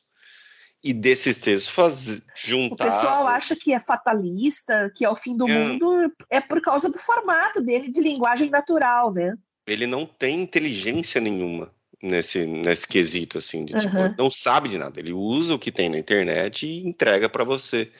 e 0.83 0.93
desses 0.93 1.37
textos 1.37 1.69
fazer, 1.69 2.17
O 2.17 2.47
juntar. 2.47 2.85
pessoal 2.85 3.27
acha 3.27 3.55
que 3.55 3.73
é 3.73 3.79
fatalista, 3.79 4.91
que 4.95 5.03
é 5.03 5.09
o 5.09 5.15
fim 5.15 5.35
do 5.35 5.47
É. 5.47 5.51
mundo, 5.51 6.13
é 6.29 6.39
por 6.39 6.61
causa 6.61 6.89
do 6.89 6.97
formato 6.99 7.61
dele 7.61 7.91
de 7.91 7.99
linguagem 8.01 8.49
natural, 8.49 9.11
né? 9.11 9.35
Ele 9.65 9.85
não 9.85 10.05
tem 10.05 10.41
inteligência 10.41 11.19
nenhuma 11.19 11.73
nesse, 12.01 12.45
nesse 12.45 12.87
quesito, 12.87 13.37
assim, 13.37 13.65
de, 13.65 13.73
tipo, 13.73 13.95
Aham. 13.95 14.05
ele 14.05 14.15
não 14.17 14.31
sabe 14.31 14.69
de 14.69 14.77
nada. 14.77 14.99
Ele 14.99 15.11
usa 15.13 15.55
o 15.55 15.59
que 15.59 15.71
tem 15.71 15.89
na 15.89 15.97
internet 15.97 16.65
e 16.65 16.87
entrega 16.87 17.27
para 17.27 17.43
você. 17.43 17.91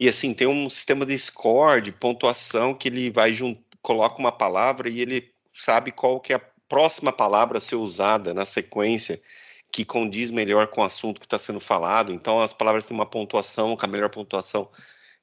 E 0.00 0.08
assim, 0.08 0.32
tem 0.32 0.46
um 0.46 0.68
sistema 0.70 1.04
de 1.04 1.16
score, 1.18 1.82
de 1.82 1.92
pontuação, 1.92 2.74
que 2.74 2.88
ele 2.88 3.10
vai 3.10 3.32
junto, 3.32 3.62
coloca 3.82 4.18
uma 4.18 4.32
palavra 4.32 4.88
e 4.88 5.00
ele 5.00 5.30
sabe 5.54 5.92
qual 5.92 6.20
que 6.20 6.32
é 6.32 6.36
a 6.36 6.42
próxima 6.68 7.12
palavra 7.12 7.58
a 7.58 7.60
ser 7.60 7.76
usada 7.76 8.32
na 8.32 8.44
sequência 8.44 9.20
que 9.70 9.84
condiz 9.84 10.30
melhor 10.30 10.68
com 10.68 10.80
o 10.80 10.84
assunto 10.84 11.20
que 11.20 11.26
está 11.26 11.38
sendo 11.38 11.60
falado. 11.60 12.12
Então 12.12 12.40
as 12.40 12.52
palavras 12.52 12.86
têm 12.86 12.96
uma 12.96 13.06
pontuação, 13.06 13.76
com 13.76 13.86
a 13.86 13.88
melhor 13.88 14.10
pontuação 14.10 14.68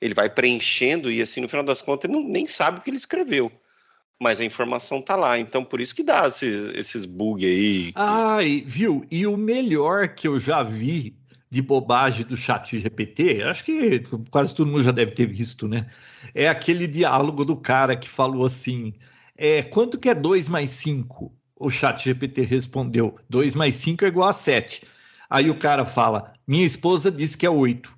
ele 0.01 0.13
vai 0.13 0.29
preenchendo 0.29 1.12
e 1.12 1.21
assim 1.21 1.41
no 1.41 1.49
final 1.49 1.63
das 1.63 1.81
contas 1.81 2.10
ele 2.10 2.19
não, 2.19 2.27
nem 2.27 2.45
sabe 2.45 2.79
o 2.79 2.81
que 2.81 2.89
ele 2.89 2.97
escreveu. 2.97 3.51
Mas 4.19 4.39
a 4.39 4.45
informação 4.45 5.01
tá 5.01 5.15
lá, 5.15 5.38
então 5.38 5.63
por 5.63 5.81
isso 5.81 5.93
que 5.93 6.03
dá 6.03 6.27
esses, 6.27 6.73
esses 6.75 7.05
bugs 7.05 7.45
aí. 7.45 7.91
Ai, 7.95 8.63
viu? 8.65 9.05
E 9.12 9.27
o 9.27 9.36
melhor 9.36 10.10
que 10.10 10.27
eu 10.27 10.39
já 10.39 10.63
vi 10.63 11.17
de 11.49 11.62
bobagem 11.62 12.25
do 12.25 12.38
chat 12.38 12.79
GPT, 12.79 13.43
acho 13.43 13.63
que 13.63 14.01
quase 14.29 14.55
todo 14.55 14.69
mundo 14.69 14.84
já 14.84 14.91
deve 14.91 15.12
ter 15.12 15.25
visto, 15.25 15.67
né? 15.67 15.88
É 16.34 16.47
aquele 16.47 16.88
diálogo 16.88 17.43
do 17.43 17.58
cara 17.58 17.95
que 17.95 18.08
falou 18.08 18.45
assim: 18.45 18.93
é, 19.38 19.63
quanto 19.63 19.97
que 19.97 20.10
é 20.10 20.15
2 20.15 20.47
mais 20.47 20.69
5? 20.71 21.34
O 21.57 21.69
chat 21.69 22.03
GPT 22.03 22.41
respondeu: 22.41 23.15
2 23.29 23.55
mais 23.55 23.75
5 23.75 24.03
é 24.03 24.07
igual 24.09 24.29
a 24.29 24.33
7. 24.33 24.83
Aí 25.29 25.49
o 25.49 25.57
cara 25.57 25.85
fala: 25.85 26.33
minha 26.45 26.65
esposa 26.65 27.09
disse 27.09 27.37
que 27.37 27.45
é 27.45 27.49
8. 27.49 27.95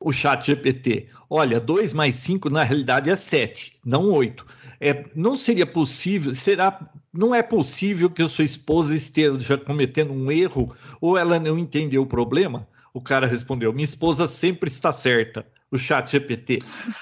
O 0.00 0.12
chat 0.12 0.44
GPT: 0.44 1.08
olha, 1.30 1.60
2 1.60 1.92
mais 1.92 2.16
5 2.16 2.50
na 2.50 2.64
realidade 2.64 3.08
é 3.08 3.16
7, 3.16 3.78
não 3.84 4.10
8. 4.10 4.44
É, 4.80 5.04
não 5.14 5.36
seria 5.36 5.66
possível, 5.66 6.34
será, 6.34 6.90
não 7.12 7.34
é 7.34 7.42
possível 7.42 8.10
que 8.10 8.22
a 8.22 8.28
sua 8.28 8.44
esposa 8.44 8.94
esteja 8.94 9.56
cometendo 9.56 10.12
um 10.12 10.30
erro 10.30 10.74
ou 11.00 11.16
ela 11.16 11.38
não 11.38 11.58
entendeu 11.58 12.02
o 12.02 12.06
problema? 12.06 12.68
O 12.92 13.00
cara 13.00 13.26
respondeu: 13.26 13.72
Minha 13.72 13.84
esposa 13.84 14.26
sempre 14.26 14.68
está 14.68 14.90
certa. 14.90 15.46
O 15.70 15.76
chat 15.76 16.12
GPT. 16.12 16.60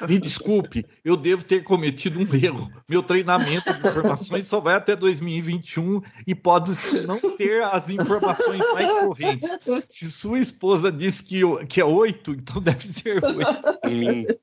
Me 0.09 0.18
desculpe, 0.18 0.87
eu 1.05 1.16
devo 1.16 1.44
ter 1.44 1.62
cometido 1.62 2.18
um 2.18 2.35
erro. 2.35 2.72
Meu 2.88 3.03
treinamento 3.03 3.72
de 3.72 3.87
informações 3.87 4.46
só 4.46 4.59
vai 4.59 4.74
até 4.74 4.96
2021 4.96 6.00
e 6.27 6.35
pode 6.35 6.72
não 7.07 7.20
ter 7.37 7.62
as 7.62 7.90
informações 7.90 8.62
mais 8.72 8.90
correntes. 8.90 9.50
Se 9.88 10.11
sua 10.11 10.38
esposa 10.38 10.90
diz 10.90 11.20
que, 11.20 11.40
que 11.66 11.81
é 11.81 11.85
8, 11.85 12.31
então 12.33 12.62
deve 12.62 12.87
ser 12.87 13.22
8. 13.22 13.38
Mentira. 13.85 14.38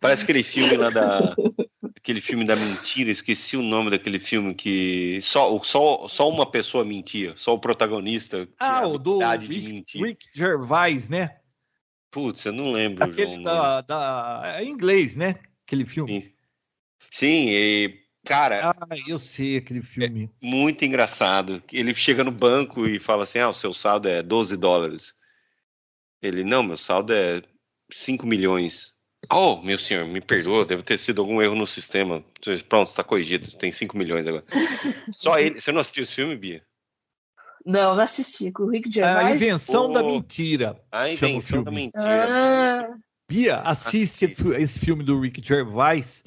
Parece 0.00 0.24
aquele 0.24 0.42
filme 0.42 0.76
lá 0.76 0.90
da. 0.90 1.34
Aquele 1.96 2.20
filme 2.20 2.44
da 2.44 2.56
mentira, 2.56 3.12
esqueci 3.12 3.56
o 3.56 3.62
nome 3.62 3.88
daquele 3.88 4.18
filme 4.18 4.52
que 4.56 5.20
só, 5.22 5.56
só, 5.60 6.08
só 6.08 6.28
uma 6.28 6.44
pessoa 6.44 6.84
mentia, 6.84 7.32
só 7.36 7.54
o 7.54 7.60
protagonista 7.60 8.38
tinha 8.38 8.48
Ah, 8.58 8.88
o 8.88 8.98
do 8.98 9.20
Rick, 9.20 9.68
mentir. 9.68 10.04
Rick 10.04 10.26
Gervais, 10.34 11.08
né? 11.08 11.36
Putz, 12.12 12.44
eu 12.44 12.52
não 12.52 12.70
lembro, 12.70 13.10
João. 13.10 13.26
Aquele 13.26 13.42
da, 13.42 13.80
da. 13.80 14.42
É 14.58 14.62
em 14.62 14.68
inglês, 14.70 15.16
né? 15.16 15.40
Aquele 15.66 15.84
filme. 15.86 16.20
Sim. 16.22 16.32
Sim, 17.10 17.48
e, 17.50 17.98
cara, 18.24 18.70
Ah, 18.70 18.86
eu 19.08 19.18
sei 19.18 19.56
aquele 19.56 19.82
filme. 19.82 20.30
muito 20.40 20.84
engraçado. 20.84 21.62
Ele 21.72 21.92
chega 21.94 22.22
no 22.22 22.30
banco 22.30 22.86
e 22.86 22.98
fala 22.98 23.24
assim: 23.24 23.38
Ah, 23.38 23.48
o 23.48 23.54
seu 23.54 23.72
saldo 23.72 24.08
é 24.08 24.22
12 24.22 24.56
dólares. 24.58 25.14
Ele, 26.22 26.44
não, 26.44 26.62
meu 26.62 26.76
saldo 26.76 27.12
é 27.14 27.42
5 27.90 28.26
milhões. 28.26 28.92
Oh, 29.30 29.62
meu 29.62 29.78
senhor, 29.78 30.06
me 30.06 30.20
perdoa, 30.20 30.64
deve 30.66 30.82
ter 30.82 30.98
sido 30.98 31.20
algum 31.22 31.40
erro 31.40 31.54
no 31.54 31.66
sistema. 31.66 32.22
Pronto, 32.68 32.88
está 32.88 33.02
corrigido, 33.02 33.50
tem 33.56 33.70
5 33.70 33.96
milhões 33.96 34.26
agora. 34.26 34.44
Só 35.12 35.38
ele. 35.38 35.58
Você 35.58 35.72
não 35.72 35.80
assistiu 35.80 36.02
esse 36.02 36.12
filme, 36.12 36.36
Bia? 36.36 36.62
Não, 37.64 37.94
não 37.94 38.02
assisti. 38.02 38.50
Com 38.52 38.64
o 38.64 38.70
Rick 38.70 38.90
Gervais. 38.90 39.28
A 39.28 39.34
Invenção 39.36 39.90
oh, 39.90 39.92
da 39.92 40.02
Mentira. 40.02 40.80
A 40.90 41.08
Invenção 41.08 41.62
da 41.62 41.70
Mentira. 41.70 42.00
Ah. 42.02 42.94
Bia, 43.28 43.60
assiste 43.60 44.26
Assiste. 44.26 44.48
esse 44.58 44.78
filme 44.78 45.02
do 45.02 45.20
Rick 45.20 45.40
Gervais. 45.46 46.24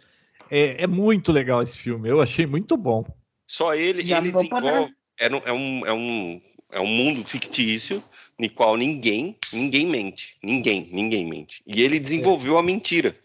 É, 0.50 0.84
é, 0.84 0.88
muito 0.88 1.32
legal 1.32 1.62
esse 1.62 1.78
filme. 1.78 2.10
Eu 2.10 2.22
achei 2.22 2.46
muito 2.46 2.78
bom. 2.78 3.06
Só 3.48 3.76
ele, 3.76 4.04
Já 4.04 4.18
ele 4.18 4.32
desenvolve. 4.32 4.94
É, 5.20 5.28
é, 5.28 5.54
um, 5.54 5.86
é, 5.86 5.94
um, 5.94 6.42
é 6.72 6.80
um 6.80 6.88
mundo 6.88 7.28
fictício 7.28 8.04
no 8.40 8.50
qual 8.50 8.76
ninguém, 8.76 9.38
ninguém 9.54 9.88
mente. 9.88 10.38
Ninguém, 10.44 10.90
ninguém 10.92 11.26
mente. 11.26 11.62
E 11.66 11.82
ele 11.82 12.00
desenvolveu 12.00 12.58
é. 12.58 12.60
a 12.60 12.64
mentira. 12.64 13.18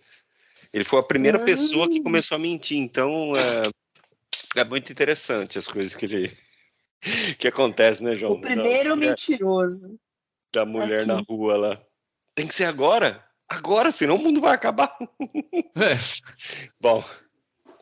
Ele 0.73 0.85
foi 0.85 1.01
a 1.01 1.03
primeira 1.03 1.38
ah. 1.38 1.44
pessoa 1.44 1.88
que 1.88 2.03
começou 2.03 2.37
a 2.37 2.38
mentir. 2.38 2.79
Então, 2.79 3.35
é, 3.37 4.61
é 4.61 4.64
muito 4.64 4.92
interessante 4.92 5.59
as 5.59 5.66
coisas 5.66 5.94
que 5.94 6.05
ele 6.05 6.37
que 7.38 7.48
acontece, 7.48 8.02
né, 8.02 8.14
João? 8.14 8.34
O 8.34 8.40
primeiro 8.40 8.90
da, 8.90 8.96
mentiroso. 8.96 9.98
Da 10.52 10.64
mulher 10.64 11.00
Aqui. 11.00 11.08
na 11.08 11.22
rua 11.28 11.56
lá. 11.56 11.82
Tem 12.34 12.46
que 12.46 12.54
ser 12.54 12.64
agora? 12.64 13.24
Agora, 13.48 13.90
senão 13.90 14.16
o 14.16 14.18
mundo 14.18 14.40
vai 14.40 14.54
acabar. 14.54 14.96
É. 15.76 15.92
Bom, 16.80 17.04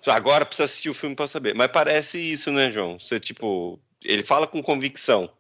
agora 0.06 0.46
precisa 0.46 0.64
assistir 0.64 0.88
o 0.88 0.94
filme 0.94 1.14
para 1.14 1.28
saber. 1.28 1.54
Mas 1.54 1.70
parece 1.70 2.18
isso, 2.18 2.50
né, 2.50 2.70
João? 2.70 2.98
Você, 2.98 3.20
tipo, 3.20 3.78
ele 4.02 4.22
fala 4.22 4.46
com 4.46 4.62
convicção. 4.62 5.30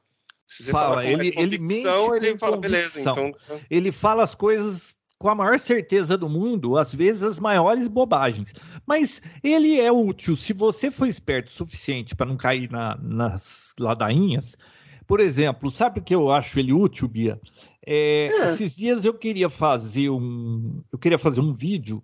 Se 0.46 0.64
você 0.64 0.70
fala, 0.70 1.04
ele, 1.04 1.32
ele 1.36 1.58
mente 1.58 1.86
ele 2.16 2.38
fala, 2.38 2.56
convicção. 2.56 2.60
beleza, 2.60 3.00
então... 3.00 3.34
Ele 3.70 3.92
fala 3.92 4.22
as 4.22 4.34
coisas 4.34 4.97
com 5.18 5.28
a 5.28 5.34
maior 5.34 5.58
certeza 5.58 6.16
do 6.16 6.28
mundo, 6.28 6.78
às 6.78 6.94
vezes 6.94 7.22
as 7.22 7.40
maiores 7.40 7.88
bobagens. 7.88 8.54
Mas 8.86 9.20
ele 9.42 9.80
é 9.80 9.90
útil. 9.90 10.36
Se 10.36 10.52
você 10.52 10.90
for 10.90 11.06
esperto 11.06 11.48
o 11.48 11.50
suficiente 11.50 12.14
para 12.14 12.26
não 12.26 12.36
cair 12.36 12.70
na, 12.70 12.96
nas 13.02 13.74
ladainhas, 13.78 14.56
por 15.06 15.20
exemplo, 15.20 15.70
sabe 15.70 16.00
o 16.00 16.02
que 16.02 16.14
eu 16.14 16.30
acho 16.30 16.58
ele 16.58 16.72
útil, 16.72 17.08
Bia? 17.08 17.40
É, 17.84 18.26
é. 18.26 18.44
Esses 18.44 18.76
dias 18.76 19.04
eu 19.04 19.14
queria 19.14 19.48
fazer 19.48 20.10
um, 20.10 20.82
eu 20.92 20.98
queria 20.98 21.18
fazer 21.18 21.40
um 21.40 21.52
vídeo 21.52 22.02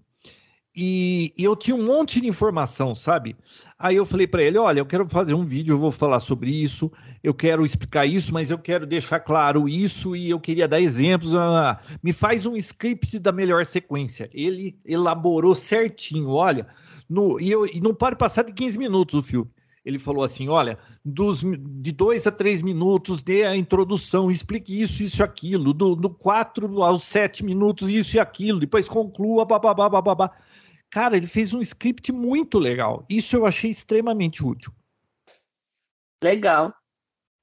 e, 0.77 1.33
e, 1.39 1.45
eu 1.45 1.55
tinha 1.55 1.77
um 1.77 1.85
monte 1.85 2.21
de 2.21 2.27
informação, 2.27 2.95
sabe? 2.95 3.37
Aí 3.79 3.95
eu 3.95 4.05
falei 4.05 4.27
para 4.27 4.43
ele: 4.43 4.59
olha, 4.59 4.81
eu 4.81 4.87
quero 4.87 5.09
fazer 5.09 5.33
um 5.33 5.45
vídeo, 5.45 5.75
eu 5.75 5.79
vou 5.79 5.93
falar 5.93 6.19
sobre 6.19 6.51
isso, 6.51 6.91
eu 7.23 7.33
quero 7.33 7.65
explicar 7.65 8.07
isso, 8.07 8.33
mas 8.33 8.51
eu 8.51 8.59
quero 8.59 8.85
deixar 8.85 9.21
claro 9.21 9.69
isso 9.69 10.17
e 10.17 10.31
eu 10.31 10.41
queria 10.41 10.67
dar 10.67 10.81
exemplos. 10.81 11.33
Me 12.03 12.13
faz 12.13 12.45
um 12.45 12.57
script 12.57 13.21
da 13.21 13.31
melhor 13.31 13.65
sequência. 13.65 14.29
Ele 14.33 14.77
elaborou 14.85 15.55
certinho, 15.55 16.31
olha, 16.31 16.67
no, 17.09 17.41
e, 17.41 17.51
eu, 17.51 17.67
e 17.67 17.81
não 17.81 17.95
pode 17.95 18.17
passar 18.17 18.43
de 18.43 18.53
15 18.53 18.77
minutos 18.77 19.15
o 19.15 19.23
filme. 19.23 19.51
Ele 19.85 19.99
falou 19.99 20.25
assim: 20.25 20.49
olha, 20.49 20.79
dos, 21.05 21.43
de 21.43 21.93
dois 21.93 22.27
a 22.27 22.33
três 22.33 22.63
minutos 22.63 23.23
dê 23.23 23.45
a 23.45 23.55
introdução, 23.55 24.31
explique 24.31 24.81
isso, 24.81 25.03
isso 25.03 25.23
aquilo, 25.23 25.75
do, 25.75 25.95
do 25.95 26.09
quatro 26.09 26.83
aos 26.83 27.05
sete 27.05 27.45
minutos, 27.45 27.91
isso 27.91 28.17
e 28.17 28.21
aquilo, 28.21 28.59
depois 28.59 28.89
conclua, 28.89 29.45
babá, 29.45 29.73
babá. 29.75 30.33
Cara, 30.95 31.17
ele 31.17 31.27
fez 31.27 31.53
um 31.53 31.61
script 31.61 32.13
muito 32.13 32.57
legal. 32.57 33.05
Isso 33.11 33.35
eu 33.35 33.45
achei 33.45 33.69
extremamente 33.69 34.47
útil. 34.47 34.73
Legal. 36.23 36.73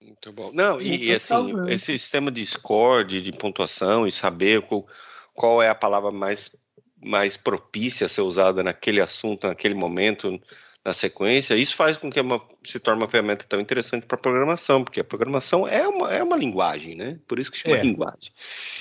Muito 0.01 0.31
bom. 0.31 0.53
Não, 0.53 0.79
e, 0.79 1.11
assim, 1.11 1.27
salvando. 1.27 1.69
esse 1.69 1.87
sistema 1.87 2.31
de 2.31 2.45
score, 2.45 3.05
de, 3.05 3.21
de 3.21 3.33
pontuação 3.33 4.07
e 4.07 4.11
saber 4.11 4.61
qual, 4.61 4.87
qual, 5.33 5.61
é 5.61 5.67
a 5.67 5.75
palavra 5.75 6.11
mais, 6.11 6.55
mais 7.03 7.35
propícia 7.35 8.05
a 8.05 8.09
ser 8.09 8.21
usada 8.21 8.63
naquele 8.63 9.01
assunto, 9.01 9.45
naquele 9.45 9.75
momento, 9.75 10.41
na 10.85 10.93
sequência, 10.93 11.53
isso 11.55 11.75
faz 11.75 11.97
com 11.97 12.09
que 12.09 12.21
uma, 12.21 12.41
se 12.63 12.79
torne 12.79 13.01
uma 13.01 13.09
ferramenta 13.09 13.45
tão 13.49 13.59
interessante 13.59 14.05
para 14.05 14.17
programação, 14.17 14.81
porque 14.81 15.01
a 15.01 15.03
programação 15.03 15.67
é 15.67 15.85
uma, 15.85 16.09
é 16.09 16.23
uma 16.23 16.37
linguagem, 16.37 16.95
né? 16.95 17.19
Por 17.27 17.37
isso 17.37 17.51
que 17.51 17.57
chama 17.57 17.75
é. 17.75 17.81
linguagem. 17.81 18.31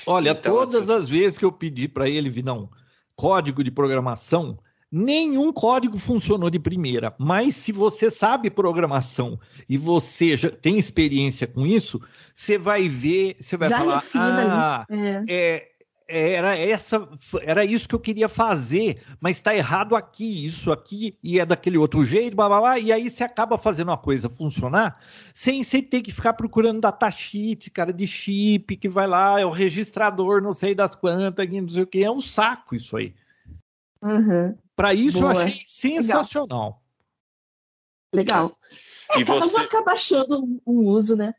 Olha, 0.05 0.29
então, 0.29 0.55
todas 0.55 0.89
assim... 0.89 1.03
as 1.03 1.09
vezes 1.09 1.37
que 1.37 1.43
eu 1.43 1.51
pedi 1.51 1.89
para 1.89 2.09
ele 2.09 2.29
vir, 2.29 2.45
não, 2.45 2.69
código 3.21 3.63
de 3.63 3.69
programação, 3.69 4.57
nenhum 4.91 5.53
código 5.53 5.95
funcionou 5.95 6.49
de 6.49 6.57
primeira. 6.57 7.13
Mas 7.19 7.55
se 7.55 7.71
você 7.71 8.09
sabe 8.09 8.49
programação 8.49 9.39
e 9.69 9.77
você 9.77 10.35
já 10.35 10.49
tem 10.49 10.79
experiência 10.79 11.45
com 11.45 11.63
isso, 11.63 12.01
você 12.33 12.57
vai 12.57 12.89
ver, 12.89 13.37
você 13.39 13.55
vai 13.55 13.69
já 13.69 13.77
falar, 13.77 14.03
ah, 14.15 14.85
é. 14.89 15.23
é. 15.29 15.70
Era 16.11 16.57
essa, 16.57 17.07
era 17.41 17.63
isso 17.63 17.87
que 17.87 17.95
eu 17.95 17.99
queria 17.99 18.27
fazer, 18.27 19.01
mas 19.19 19.37
está 19.37 19.55
errado 19.55 19.95
aqui, 19.95 20.45
isso 20.45 20.71
aqui 20.71 21.17
e 21.23 21.39
é 21.39 21.45
daquele 21.45 21.77
outro 21.77 22.03
jeito, 22.03 22.35
blá, 22.35 22.47
blá, 22.47 22.59
blá, 22.59 22.79
e 22.79 22.91
aí 22.91 23.09
você 23.09 23.23
acaba 23.23 23.57
fazendo 23.57 23.89
uma 23.89 23.97
coisa 23.97 24.29
funcionar 24.29 25.01
sem 25.33 25.63
você 25.63 25.81
ter 25.81 26.01
que 26.01 26.11
ficar 26.11 26.33
procurando 26.33 26.81
datasheet, 26.81 27.69
cara 27.69 27.93
de 27.93 28.05
chip 28.05 28.75
que 28.75 28.89
vai 28.89 29.07
lá, 29.07 29.39
é 29.39 29.45
o 29.45 29.51
registrador, 29.51 30.41
não 30.41 30.53
sei 30.53 30.75
das 30.75 30.95
quantas, 30.95 31.49
não 31.49 31.69
sei 31.69 31.83
o 31.83 31.87
que, 31.87 32.03
é 32.03 32.11
um 32.11 32.21
saco 32.21 32.75
isso 32.75 32.97
aí. 32.97 33.15
Uhum. 34.01 34.57
Para 34.75 34.93
isso 34.93 35.19
Boa. 35.19 35.33
eu 35.33 35.39
achei 35.39 35.61
sensacional. 35.63 36.81
Legal. 38.13 38.57
É, 39.13 39.19
e 39.19 39.23
você... 39.23 39.57
acaba 39.57 39.91
achando 39.91 40.43
um 40.65 40.87
uso, 40.87 41.15
né? 41.15 41.33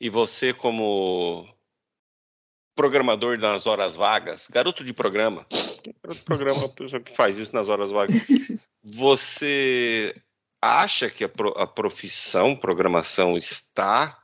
E 0.00 0.08
você, 0.10 0.52
como 0.52 1.46
programador 2.78 3.36
nas 3.40 3.66
horas 3.66 3.96
vagas, 3.96 4.46
garoto 4.48 4.84
de 4.84 4.92
programa, 4.92 5.44
garoto 6.00 6.20
de 6.20 6.24
programa 6.24 6.68
pessoa 6.68 7.02
que 7.02 7.12
faz 7.12 7.36
isso 7.36 7.52
nas 7.52 7.68
horas 7.68 7.90
vagas, 7.90 8.22
você 8.84 10.14
acha 10.62 11.10
que 11.10 11.24
a, 11.24 11.30
a 11.56 11.66
profissão 11.66 12.54
programação 12.54 13.36
está 13.36 14.16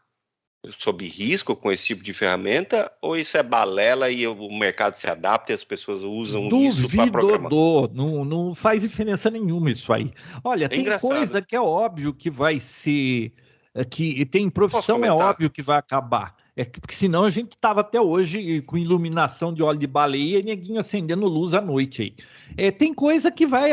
sob 0.71 1.05
risco 1.05 1.57
com 1.57 1.73
esse 1.73 1.85
tipo 1.85 2.05
de 2.05 2.13
ferramenta 2.13 2.93
ou 3.03 3.17
isso 3.17 3.37
é 3.37 3.43
balela 3.43 4.09
e 4.09 4.25
o 4.25 4.57
mercado 4.57 4.95
se 4.95 5.09
adapta 5.09 5.51
e 5.51 5.55
as 5.55 5.65
pessoas 5.65 6.05
usam 6.05 6.49
Duvido 6.49 6.87
isso 6.87 6.97
para 6.97 7.11
programar? 7.11 7.51
Não, 7.93 8.25
não 8.25 8.55
faz 8.55 8.83
diferença 8.83 9.29
nenhuma 9.31 9.73
isso 9.73 9.93
aí. 9.93 10.13
Olha, 10.45 10.67
é 10.67 10.69
tem 10.69 10.83
engraçado. 10.83 11.11
coisa 11.11 11.43
que 11.43 11.57
é 11.57 11.61
óbvio 11.61 12.15
que 12.15 12.31
vai 12.31 12.61
ser 12.61 13.33
é, 13.75 13.85
que 13.85 14.25
tem 14.27 14.49
profissão 14.49 15.05
é 15.05 15.11
óbvio 15.11 15.51
que 15.51 15.61
vai 15.61 15.77
acabar. 15.77 16.37
É 16.57 16.65
porque 16.65 16.95
senão 16.95 17.25
a 17.25 17.31
gente 17.31 17.57
tava 17.57 17.81
até 17.81 18.01
hoje 18.01 18.63
com 18.63 18.79
iluminação 18.79 19.53
de 19.53 19.63
óleo 19.63 19.79
de 19.79 19.89
baleia 19.89 20.39
e 20.39 20.45
neguinho 20.45 20.79
acendendo 20.79 21.27
luz 21.27 21.53
à 21.53 21.61
noite 21.61 22.03
aí. 22.03 22.15
É, 22.57 22.71
tem 22.71 22.95
coisa 22.95 23.31
que 23.33 23.45
vai, 23.45 23.71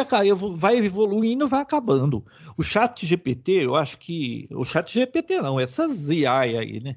vai 0.58 0.78
evoluindo, 0.78 1.48
vai 1.48 1.62
acabando. 1.62 2.26
O 2.58 2.64
chat 2.64 3.06
GPT, 3.06 3.66
eu 3.66 3.76
acho 3.76 4.00
que. 4.00 4.48
O 4.52 4.66
chat 4.66 4.92
GPT 4.92 5.42
não, 5.42 5.60
essas 5.60 6.10
AI 6.10 6.58
aí, 6.58 6.80
né? 6.80 6.96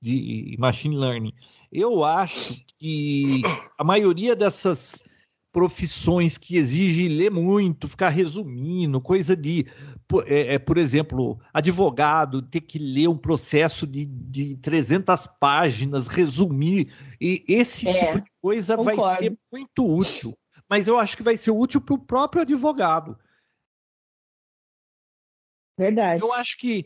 De 0.00 0.54
machine 0.58 0.96
learning. 0.96 1.32
Eu 1.72 2.04
acho 2.04 2.64
que 2.78 3.42
a 3.76 3.82
maioria 3.82 4.36
dessas 4.36 5.02
profissões 5.54 6.36
que 6.36 6.56
exigem 6.56 7.06
ler 7.06 7.30
muito, 7.30 7.86
ficar 7.86 8.08
resumindo, 8.08 9.00
coisa 9.00 9.36
de, 9.36 9.64
é, 10.26 10.56
é, 10.56 10.58
por 10.58 10.76
exemplo, 10.76 11.38
advogado, 11.52 12.42
ter 12.42 12.60
que 12.60 12.76
ler 12.76 13.08
um 13.08 13.16
processo 13.16 13.86
de, 13.86 14.04
de 14.04 14.56
300 14.56 15.28
páginas, 15.38 16.08
resumir, 16.08 16.92
e 17.20 17.44
esse 17.46 17.88
é, 17.88 17.92
tipo 17.92 18.24
de 18.24 18.30
coisa 18.42 18.76
concordo. 18.76 19.00
vai 19.00 19.16
ser 19.16 19.38
muito 19.52 19.96
útil. 19.96 20.36
Mas 20.68 20.88
eu 20.88 20.98
acho 20.98 21.16
que 21.16 21.22
vai 21.22 21.36
ser 21.36 21.52
útil 21.52 21.80
para 21.80 21.94
o 21.94 22.04
próprio 22.04 22.42
advogado. 22.42 23.16
Verdade. 25.78 26.20
Eu 26.20 26.32
acho 26.32 26.58
que 26.58 26.84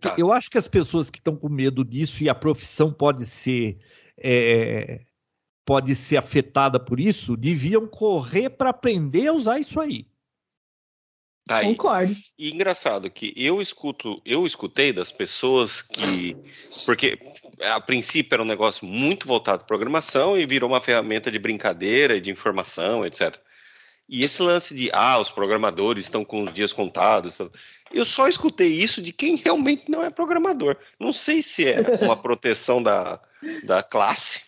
tá. 0.00 0.14
eu 0.16 0.32
acho 0.32 0.50
que 0.50 0.56
as 0.56 0.68
pessoas 0.68 1.10
que 1.10 1.18
estão 1.18 1.36
com 1.36 1.50
medo 1.50 1.84
disso 1.84 2.24
e 2.24 2.28
a 2.30 2.34
profissão 2.34 2.90
pode 2.90 3.26
ser 3.26 3.78
é, 4.16 5.04
pode 5.68 5.94
ser 5.94 6.16
afetada 6.16 6.80
por 6.80 6.98
isso, 6.98 7.36
deviam 7.36 7.86
correr 7.86 8.48
para 8.48 8.70
aprender 8.70 9.26
a 9.26 9.34
usar 9.34 9.58
isso 9.58 9.78
aí. 9.78 10.06
Tá 11.46 11.58
aí. 11.58 11.66
Concordo. 11.66 12.16
E 12.38 12.50
engraçado 12.50 13.10
que 13.10 13.34
eu 13.36 13.60
escuto, 13.60 14.18
eu 14.24 14.46
escutei 14.46 14.94
das 14.94 15.12
pessoas 15.12 15.82
que. 15.82 16.34
Porque 16.86 17.18
a 17.60 17.78
princípio 17.82 18.34
era 18.34 18.42
um 18.42 18.46
negócio 18.46 18.86
muito 18.86 19.28
voltado 19.28 19.58
para 19.58 19.66
programação 19.66 20.38
e 20.38 20.46
virou 20.46 20.70
uma 20.70 20.80
ferramenta 20.80 21.30
de 21.30 21.38
brincadeira, 21.38 22.18
de 22.18 22.30
informação, 22.30 23.04
etc. 23.04 23.36
E 24.08 24.24
esse 24.24 24.40
lance 24.40 24.74
de, 24.74 24.88
ah, 24.94 25.18
os 25.18 25.30
programadores 25.30 26.04
estão 26.04 26.24
com 26.24 26.44
os 26.44 26.52
dias 26.54 26.72
contados. 26.72 27.36
Eu 27.92 28.06
só 28.06 28.26
escutei 28.26 28.72
isso 28.72 29.02
de 29.02 29.12
quem 29.12 29.36
realmente 29.36 29.90
não 29.90 30.02
é 30.02 30.08
programador. 30.08 30.78
Não 30.98 31.12
sei 31.12 31.42
se 31.42 31.68
é 31.68 31.82
uma 32.00 32.16
proteção 32.20 32.82
da, 32.82 33.20
da 33.64 33.82
classe 33.82 34.47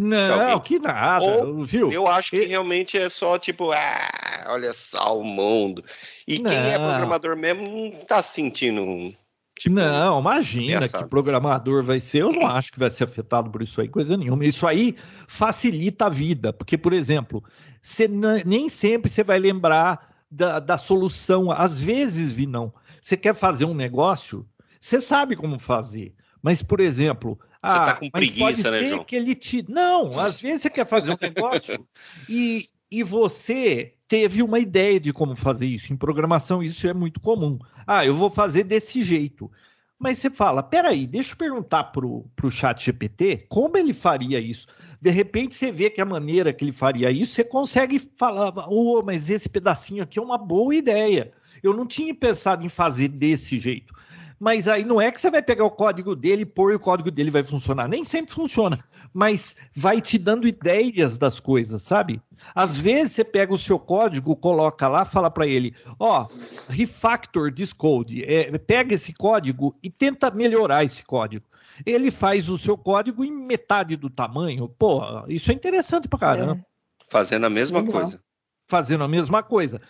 não, 0.00 0.58
que 0.60 0.78
nada, 0.78 1.24
Ou, 1.24 1.64
viu? 1.64 1.90
Eu 1.90 2.06
acho 2.08 2.30
que 2.30 2.44
realmente 2.44 2.98
é 2.98 3.08
só 3.08 3.38
tipo, 3.38 3.70
ah, 3.72 4.44
olha 4.48 4.72
só 4.72 5.18
o 5.18 5.24
mundo. 5.24 5.84
E 6.26 6.38
não. 6.40 6.50
quem 6.50 6.58
é 6.58 6.78
programador 6.78 7.36
mesmo 7.36 7.62
não 7.62 7.90
tá 8.04 8.20
sentindo 8.20 9.12
Tipo, 9.56 9.76
não, 9.76 10.18
imagina 10.18 10.88
que 10.88 11.08
programador 11.08 11.82
vai 11.82 12.00
ser. 12.00 12.22
Eu 12.22 12.32
não 12.32 12.46
acho 12.46 12.72
que 12.72 12.78
vai 12.78 12.90
ser 12.90 13.04
afetado 13.04 13.50
por 13.50 13.62
isso 13.62 13.80
aí, 13.80 13.88
coisa 13.88 14.16
nenhuma. 14.16 14.44
Isso 14.44 14.66
aí 14.66 14.96
facilita 15.28 16.06
a 16.06 16.08
vida, 16.08 16.52
porque, 16.52 16.76
por 16.76 16.92
exemplo, 16.92 17.42
você 17.80 18.08
nem 18.08 18.68
sempre 18.68 19.08
você 19.08 19.22
vai 19.22 19.38
lembrar 19.38 20.24
da, 20.28 20.58
da 20.58 20.76
solução. 20.76 21.52
Às 21.52 21.80
vezes, 21.80 22.32
vi 22.32 22.46
não. 22.46 22.74
Você 23.00 23.16
quer 23.16 23.34
fazer 23.34 23.64
um 23.64 23.74
negócio, 23.74 24.44
você 24.80 25.00
sabe 25.00 25.36
como 25.36 25.56
fazer. 25.58 26.12
Mas, 26.44 26.62
por 26.62 26.78
exemplo, 26.78 27.38
você 27.40 27.74
tá 27.74 27.90
ah, 27.92 27.94
com 27.94 28.10
preguiça, 28.10 28.70
né, 28.70 28.84
João? 28.84 29.02
Que 29.02 29.16
ele 29.16 29.34
te... 29.34 29.64
Não, 29.66 30.08
às 30.20 30.42
vezes 30.42 30.60
você 30.60 30.68
quer 30.68 30.86
fazer 30.86 31.10
um 31.12 31.16
negócio 31.18 31.88
e, 32.28 32.68
e 32.90 33.02
você 33.02 33.94
teve 34.06 34.42
uma 34.42 34.58
ideia 34.58 35.00
de 35.00 35.10
como 35.10 35.34
fazer 35.34 35.66
isso. 35.66 35.90
Em 35.90 35.96
programação, 35.96 36.62
isso 36.62 36.86
é 36.86 36.92
muito 36.92 37.18
comum. 37.18 37.58
Ah, 37.86 38.04
eu 38.04 38.14
vou 38.14 38.28
fazer 38.28 38.64
desse 38.64 39.02
jeito. 39.02 39.50
Mas 39.98 40.18
você 40.18 40.28
fala, 40.28 40.62
peraí, 40.62 41.06
deixa 41.06 41.32
eu 41.32 41.36
perguntar 41.38 41.84
pro, 41.84 42.26
pro 42.36 42.50
chat 42.50 42.84
GPT 42.84 43.46
como 43.48 43.78
ele 43.78 43.94
faria 43.94 44.38
isso. 44.38 44.66
De 45.00 45.08
repente 45.08 45.54
você 45.54 45.72
vê 45.72 45.88
que 45.88 46.02
a 46.02 46.04
maneira 46.04 46.52
que 46.52 46.62
ele 46.62 46.72
faria 46.72 47.10
isso, 47.10 47.32
você 47.32 47.44
consegue 47.44 47.98
falar, 47.98 48.52
oh, 48.68 49.00
mas 49.02 49.30
esse 49.30 49.48
pedacinho 49.48 50.02
aqui 50.02 50.18
é 50.18 50.22
uma 50.22 50.36
boa 50.36 50.74
ideia. 50.74 51.32
Eu 51.62 51.72
não 51.72 51.86
tinha 51.86 52.14
pensado 52.14 52.66
em 52.66 52.68
fazer 52.68 53.08
desse 53.08 53.58
jeito 53.58 53.94
mas 54.38 54.68
aí 54.68 54.84
não 54.84 55.00
é 55.00 55.10
que 55.10 55.20
você 55.20 55.30
vai 55.30 55.42
pegar 55.42 55.64
o 55.64 55.70
código 55.70 56.14
dele 56.14 56.42
e 56.42 56.46
pôr 56.46 56.74
o 56.74 56.78
código 56.78 57.10
dele 57.10 57.30
vai 57.30 57.44
funcionar. 57.44 57.88
Nem 57.88 58.04
sempre 58.04 58.34
funciona, 58.34 58.84
mas 59.12 59.56
vai 59.74 60.00
te 60.00 60.18
dando 60.18 60.48
ideias 60.48 61.16
das 61.18 61.38
coisas, 61.38 61.82
sabe? 61.82 62.20
Às 62.54 62.76
vezes 62.76 63.12
você 63.12 63.24
pega 63.24 63.52
o 63.52 63.58
seu 63.58 63.78
código, 63.78 64.36
coloca 64.36 64.88
lá, 64.88 65.04
fala 65.04 65.30
para 65.30 65.46
ele, 65.46 65.74
ó, 65.98 66.24
oh, 66.24 66.72
refactor 66.72 67.52
this 67.52 67.72
code, 67.72 68.24
é, 68.24 68.56
pega 68.58 68.94
esse 68.94 69.12
código 69.12 69.76
e 69.82 69.88
tenta 69.90 70.30
melhorar 70.30 70.84
esse 70.84 71.04
código. 71.04 71.46
Ele 71.84 72.10
faz 72.10 72.48
o 72.48 72.58
seu 72.58 72.76
código 72.76 73.24
em 73.24 73.32
metade 73.32 73.96
do 73.96 74.08
tamanho. 74.08 74.68
Pô, 74.68 75.02
isso 75.28 75.50
é 75.50 75.54
interessante 75.54 76.08
pra 76.08 76.18
caramba. 76.18 76.54
É. 76.60 76.64
Fazendo 77.08 77.46
a 77.46 77.50
mesma 77.50 77.80
Legal. 77.80 78.00
coisa. 78.00 78.20
Fazendo 78.68 79.04
a 79.04 79.08
mesma 79.08 79.42
coisa. 79.42 79.80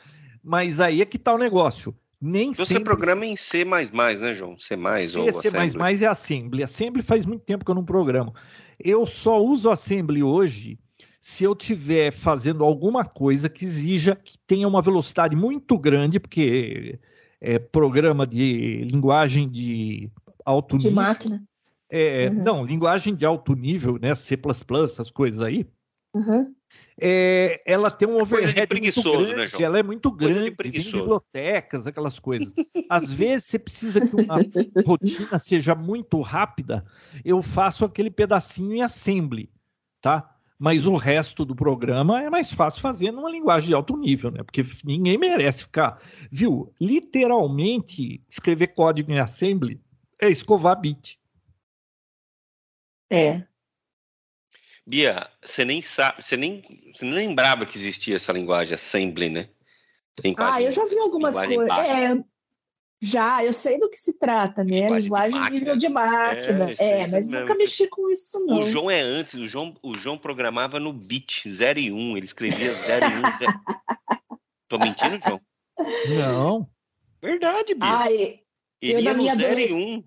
Mas 0.43 0.81
aí 0.81 1.01
é 1.01 1.05
que 1.05 1.19
tá 1.19 1.35
o 1.35 1.39
negócio. 1.39 1.95
Nem 2.27 2.55
Você 2.55 2.65
sempre... 2.65 2.85
programa 2.85 3.27
em 3.27 3.37
C++, 3.37 3.67
né, 3.67 4.33
João? 4.33 4.57
C++ 4.59 4.77
C, 5.07 5.19
ou 5.19 5.31
C++ 5.31 5.49
Assembly. 5.49 6.05
é 6.05 6.07
Assembly. 6.07 6.63
Assembly 6.63 7.03
faz 7.03 7.27
muito 7.27 7.45
tempo 7.45 7.63
que 7.63 7.71
eu 7.71 7.75
não 7.75 7.85
programo. 7.85 8.33
Eu 8.81 9.05
só 9.05 9.37
uso 9.45 9.71
Assembly 9.71 10.23
hoje 10.23 10.79
se 11.21 11.45
eu 11.45 11.53
estiver 11.53 12.11
fazendo 12.13 12.65
alguma 12.65 13.05
coisa 13.05 13.51
que 13.51 13.67
exija 13.67 14.17
que 14.17 14.39
tenha 14.47 14.67
uma 14.67 14.81
velocidade 14.81 15.37
muito 15.37 15.79
grande, 15.79 16.19
porque 16.19 16.99
é 17.43 17.59
programa 17.59 18.27
de 18.27 18.87
linguagem 18.91 19.47
de 19.47 20.11
alto 20.47 20.79
de 20.79 20.87
nível. 20.87 21.03
De 21.03 21.07
máquina. 21.09 21.43
É, 21.91 22.31
uhum. 22.31 22.43
Não, 22.43 22.65
linguagem 22.65 23.15
de 23.15 23.27
alto 23.27 23.55
nível, 23.55 23.99
né? 24.01 24.15
C++, 24.15 24.39
essas 24.83 25.11
coisas 25.11 25.43
aí. 25.43 25.67
Uhum 26.15 26.55
é, 27.01 27.61
ela 27.67 27.91
tem 27.91 28.09
um 28.09 28.21
overhead 28.21 28.73
muito 28.73 29.03
né, 29.03 29.35
grande, 29.35 29.59
né, 29.59 29.65
ela 29.65 29.79
é 29.79 29.83
muito 29.83 30.11
grande, 30.13 30.51
tem 30.53 30.71
bibliotecas, 30.71 31.87
aquelas 31.87 32.19
coisas. 32.19 32.53
Às 32.89 33.13
vezes 33.13 33.47
você 33.47 33.59
precisa 33.59 34.01
que 34.01 34.15
uma 34.15 34.37
rotina 34.87 35.39
seja 35.39 35.75
muito 35.75 36.21
rápida, 36.21 36.85
eu 37.25 37.43
faço 37.43 37.85
aquele 37.85 38.11
pedacinho 38.11 38.75
em 38.75 38.83
assembly, 38.83 39.51
tá? 40.01 40.31
Mas 40.57 40.87
o 40.87 40.97
resto 40.97 41.45
do 41.45 41.55
programa 41.55 42.23
é 42.23 42.31
mais 42.31 42.53
fácil 42.53 42.81
fazer 42.81 43.11
numa 43.11 43.31
linguagem 43.31 43.69
de 43.69 43.75
alto 43.75 43.97
nível, 43.97 44.31
né? 44.31 44.43
Porque 44.45 44.63
ninguém 44.85 45.19
merece 45.19 45.65
ficar, 45.65 46.01
viu? 46.31 46.73
Literalmente 46.81 48.23
escrever 48.29 48.69
código 48.69 49.11
em 49.11 49.19
assembly 49.19 49.81
é 50.23 50.29
escovar 50.29 50.81
bit. 50.81 51.19
É, 53.11 53.45
Bia, 54.87 55.29
você 55.43 55.65
nem 55.65 55.81
sabe, 55.81 56.23
você 56.23 56.37
nem, 56.37 56.63
você 56.93 57.05
nem 57.05 57.15
lembrava 57.15 57.65
que 57.65 57.79
existia 57.79 58.17
essa 58.17 58.33
linguagem 58.33 58.75
assembly, 58.75 59.31
né? 59.31 59.49
Linguagem, 60.23 60.55
ah, 60.55 60.63
eu 60.63 60.71
já 60.71 60.85
vi 60.85 60.99
algumas 60.99 61.35
coisas. 61.35 61.79
É, 61.79 62.25
já, 63.01 63.45
eu 63.45 63.53
sei 63.53 63.79
do 63.79 63.89
que 63.91 63.99
se 63.99 64.19
trata, 64.19 64.63
né? 64.63 64.81
Linguagem, 64.81 65.03
linguagem 65.03 65.43
de 65.43 65.51
nível 65.51 65.77
de 65.77 65.89
máquina. 65.89 66.71
É, 66.79 66.89
é 66.89 66.99
mas 67.01 67.29
mesmo. 67.29 67.41
nunca 67.41 67.55
mexi 67.55 67.89
com 67.89 68.11
isso, 68.11 68.45
não. 68.47 68.61
O 68.61 68.65
João 68.65 68.91
é 68.91 69.01
antes, 69.01 69.35
o 69.35 69.47
João, 69.47 69.75
o 69.83 69.95
João 69.95 70.17
programava 70.17 70.79
no 70.79 70.93
bit 70.93 71.49
0 71.49 71.79
e 71.79 71.93
1, 71.93 72.17
ele 72.17 72.27
escrevia 72.27 72.73
0 72.73 73.07
e 73.07 73.15
1. 73.17 73.21
0... 73.39 73.53
Tô 74.69 74.79
mentindo, 74.79 75.19
João? 75.21 75.41
Não. 76.09 76.69
Verdade, 77.21 77.75
Bia. 77.75 77.89
Ai, 77.89 78.41
ele 78.81 78.93
eu, 78.93 79.01
ia 79.01 79.15
no 79.15 79.35
0 79.35 79.61
e 79.61 79.73
1. 79.73 80.05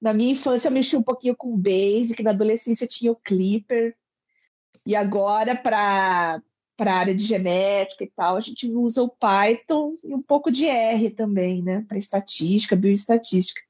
Na 0.00 0.12
minha 0.12 0.32
infância 0.32 0.68
eu 0.68 0.72
mexi 0.72 0.96
um 0.96 1.02
pouquinho 1.02 1.36
com 1.36 1.52
o 1.52 1.58
Basic, 1.58 2.22
na 2.22 2.30
adolescência 2.30 2.86
tinha 2.86 3.12
o 3.12 3.16
Clipper. 3.16 3.94
E 4.86 4.96
agora, 4.96 5.54
para 5.54 6.42
a 6.78 6.92
área 6.92 7.14
de 7.14 7.24
genética 7.24 8.04
e 8.04 8.06
tal, 8.06 8.36
a 8.36 8.40
gente 8.40 8.66
usa 8.66 9.02
o 9.02 9.08
Python 9.08 9.94
e 10.02 10.14
um 10.14 10.22
pouco 10.22 10.50
de 10.50 10.64
R 10.66 11.10
também, 11.10 11.62
né? 11.62 11.84
Para 11.86 11.98
estatística, 11.98 12.74
bioestatística. 12.74 13.60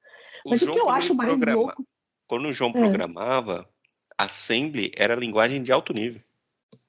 O 0.45 0.51
Mas 0.51 0.61
João, 0.61 0.73
o 0.73 0.75
que 0.75 0.81
eu 0.81 0.89
acho 0.89 1.15
mais 1.15 1.31
programa... 1.31 1.63
louco. 1.63 1.87
Quando 2.29 2.47
o 2.47 2.53
João 2.53 2.71
é. 2.71 2.75
programava, 2.75 3.69
Assembly 4.17 4.93
era 4.97 5.17
linguagem 5.17 5.63
de 5.63 5.73
alto 5.73 5.93
nível. 5.93 6.21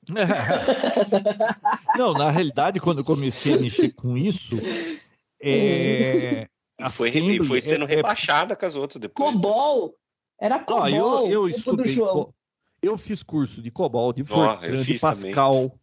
Não, 1.97 2.13
na 2.13 2.29
realidade, 2.29 2.79
quando 2.79 2.99
eu 2.99 3.03
comecei 3.03 3.55
a 3.55 3.59
mexer 3.59 3.91
com 3.93 4.17
isso, 4.17 4.55
é, 5.41 6.47
e 6.87 6.91
foi, 6.91 7.09
e 7.09 7.43
foi 7.45 7.61
sendo 7.61 7.85
é, 7.85 7.93
é 7.93 7.95
rebaixada 7.95 8.53
é... 8.53 8.55
com 8.55 8.65
as 8.65 8.75
outras 8.75 9.01
depois. 9.01 9.33
Cobol! 9.33 9.95
Era 10.39 10.59
Cobol! 10.59 10.83
Ah, 10.83 10.91
eu, 10.91 11.27
eu 11.27 11.49
estudei, 11.49 11.95
co... 11.95 12.33
eu 12.81 12.97
fiz 12.97 13.21
curso 13.23 13.61
de 13.61 13.69
Cobol, 13.69 14.13
de 14.13 14.23
Fortran, 14.23 14.81
de 14.81 14.99
Pascal, 14.99 15.77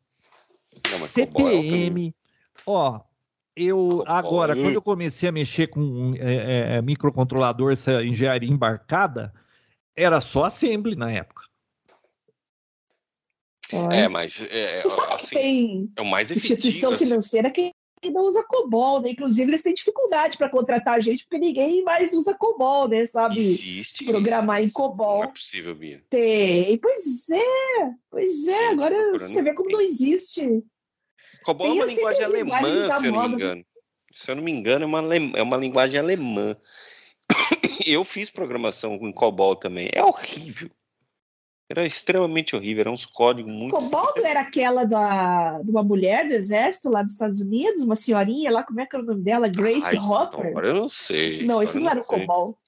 Não, 0.90 1.06
CPM. 1.06 2.08
É 2.08 2.60
Ó, 2.66 3.00
eu 3.56 4.04
agora, 4.06 4.54
quando 4.54 4.74
eu 4.74 4.82
comecei 4.82 5.28
a 5.28 5.32
mexer 5.32 5.66
com 5.68 6.14
é, 6.16 6.34
é, 6.34 6.76
é, 6.76 6.82
microcontrolador, 6.82 7.72
essa 7.72 8.02
engenharia 8.04 8.48
embarcada, 8.48 9.32
era 9.96 10.20
só 10.20 10.44
assembly 10.44 10.94
na 10.94 11.10
época. 11.10 11.42
É, 13.70 14.08
mas 14.08 14.40
é, 14.50 14.82
Você 14.82 14.96
sabe 14.96 15.12
assim, 15.14 15.26
que 15.26 15.34
tem 15.34 15.92
é 15.96 16.00
o 16.00 16.06
mais 16.06 16.30
efetivo, 16.30 16.54
instituição 16.54 16.90
assim. 16.90 17.04
financeira 17.04 17.50
que 17.50 17.72
ainda 18.06 18.20
usa 18.20 18.44
COBOL, 18.44 19.00
né? 19.00 19.10
Inclusive, 19.10 19.50
eles 19.50 19.62
têm 19.62 19.74
dificuldade 19.74 20.38
para 20.38 20.48
contratar 20.48 20.94
a 20.94 21.00
gente, 21.00 21.24
porque 21.24 21.38
ninguém 21.38 21.82
mais 21.82 22.12
usa 22.12 22.34
COBOL, 22.34 22.88
né? 22.88 23.06
Sabe? 23.06 23.38
Existe. 23.38 24.04
Programar 24.04 24.62
em 24.62 24.70
COBOL. 24.70 25.18
Não 25.18 25.24
é 25.24 25.32
possível, 25.32 25.74
Bia. 25.74 26.02
Tem. 26.10 26.78
Pois 26.78 27.28
é. 27.30 27.94
Pois 28.10 28.46
é. 28.48 28.58
Sim, 28.58 28.64
Agora 28.66 29.18
você 29.18 29.42
vê 29.42 29.54
como 29.54 29.70
não 29.70 29.80
existe. 29.80 30.62
COBOL 31.42 31.66
é 31.66 31.72
uma 31.72 31.84
assim, 31.84 31.94
linguagem 31.94 32.24
alemã, 32.24 32.60
se 32.98 33.06
eu 33.06 33.12
não 33.12 33.28
me 33.28 33.34
engano. 33.34 33.64
Se 34.12 34.30
eu 34.30 34.36
não 34.36 34.42
me 34.42 34.52
engano, 34.52 34.84
é 34.84 34.86
uma, 34.86 35.16
é 35.16 35.42
uma 35.42 35.56
linguagem 35.56 35.98
alemã. 35.98 36.56
Eu 37.86 38.04
fiz 38.04 38.28
programação 38.28 38.94
em 38.96 39.12
COBOL 39.12 39.56
também. 39.56 39.88
É 39.92 40.02
horrível. 40.02 40.70
Era 41.70 41.86
extremamente 41.86 42.56
horrível, 42.56 42.80
eram 42.80 42.94
uns 42.94 43.04
códigos 43.04 43.52
muito. 43.52 43.76
Cobalto 43.76 44.24
era 44.24 44.40
aquela 44.40 44.84
da, 44.84 45.60
de 45.60 45.70
uma 45.70 45.82
mulher 45.82 46.26
do 46.26 46.32
exército 46.32 46.88
lá 46.88 47.02
dos 47.02 47.12
Estados 47.12 47.42
Unidos, 47.42 47.82
uma 47.82 47.94
senhorinha 47.94 48.50
lá, 48.50 48.64
como 48.64 48.80
é 48.80 48.86
que 48.86 48.96
era 48.96 49.04
o 49.04 49.06
nome 49.06 49.22
dela? 49.22 49.48
Grace 49.48 49.98
Ai, 49.98 50.02
Hopper? 50.02 50.46
Agora 50.46 50.68
eu 50.68 50.74
não 50.74 50.88
sei. 50.88 51.44
Não, 51.44 51.62
isso 51.62 51.78
não 51.78 51.90
era 51.90 52.00
o 52.00 52.04
Cobol. 52.04 52.58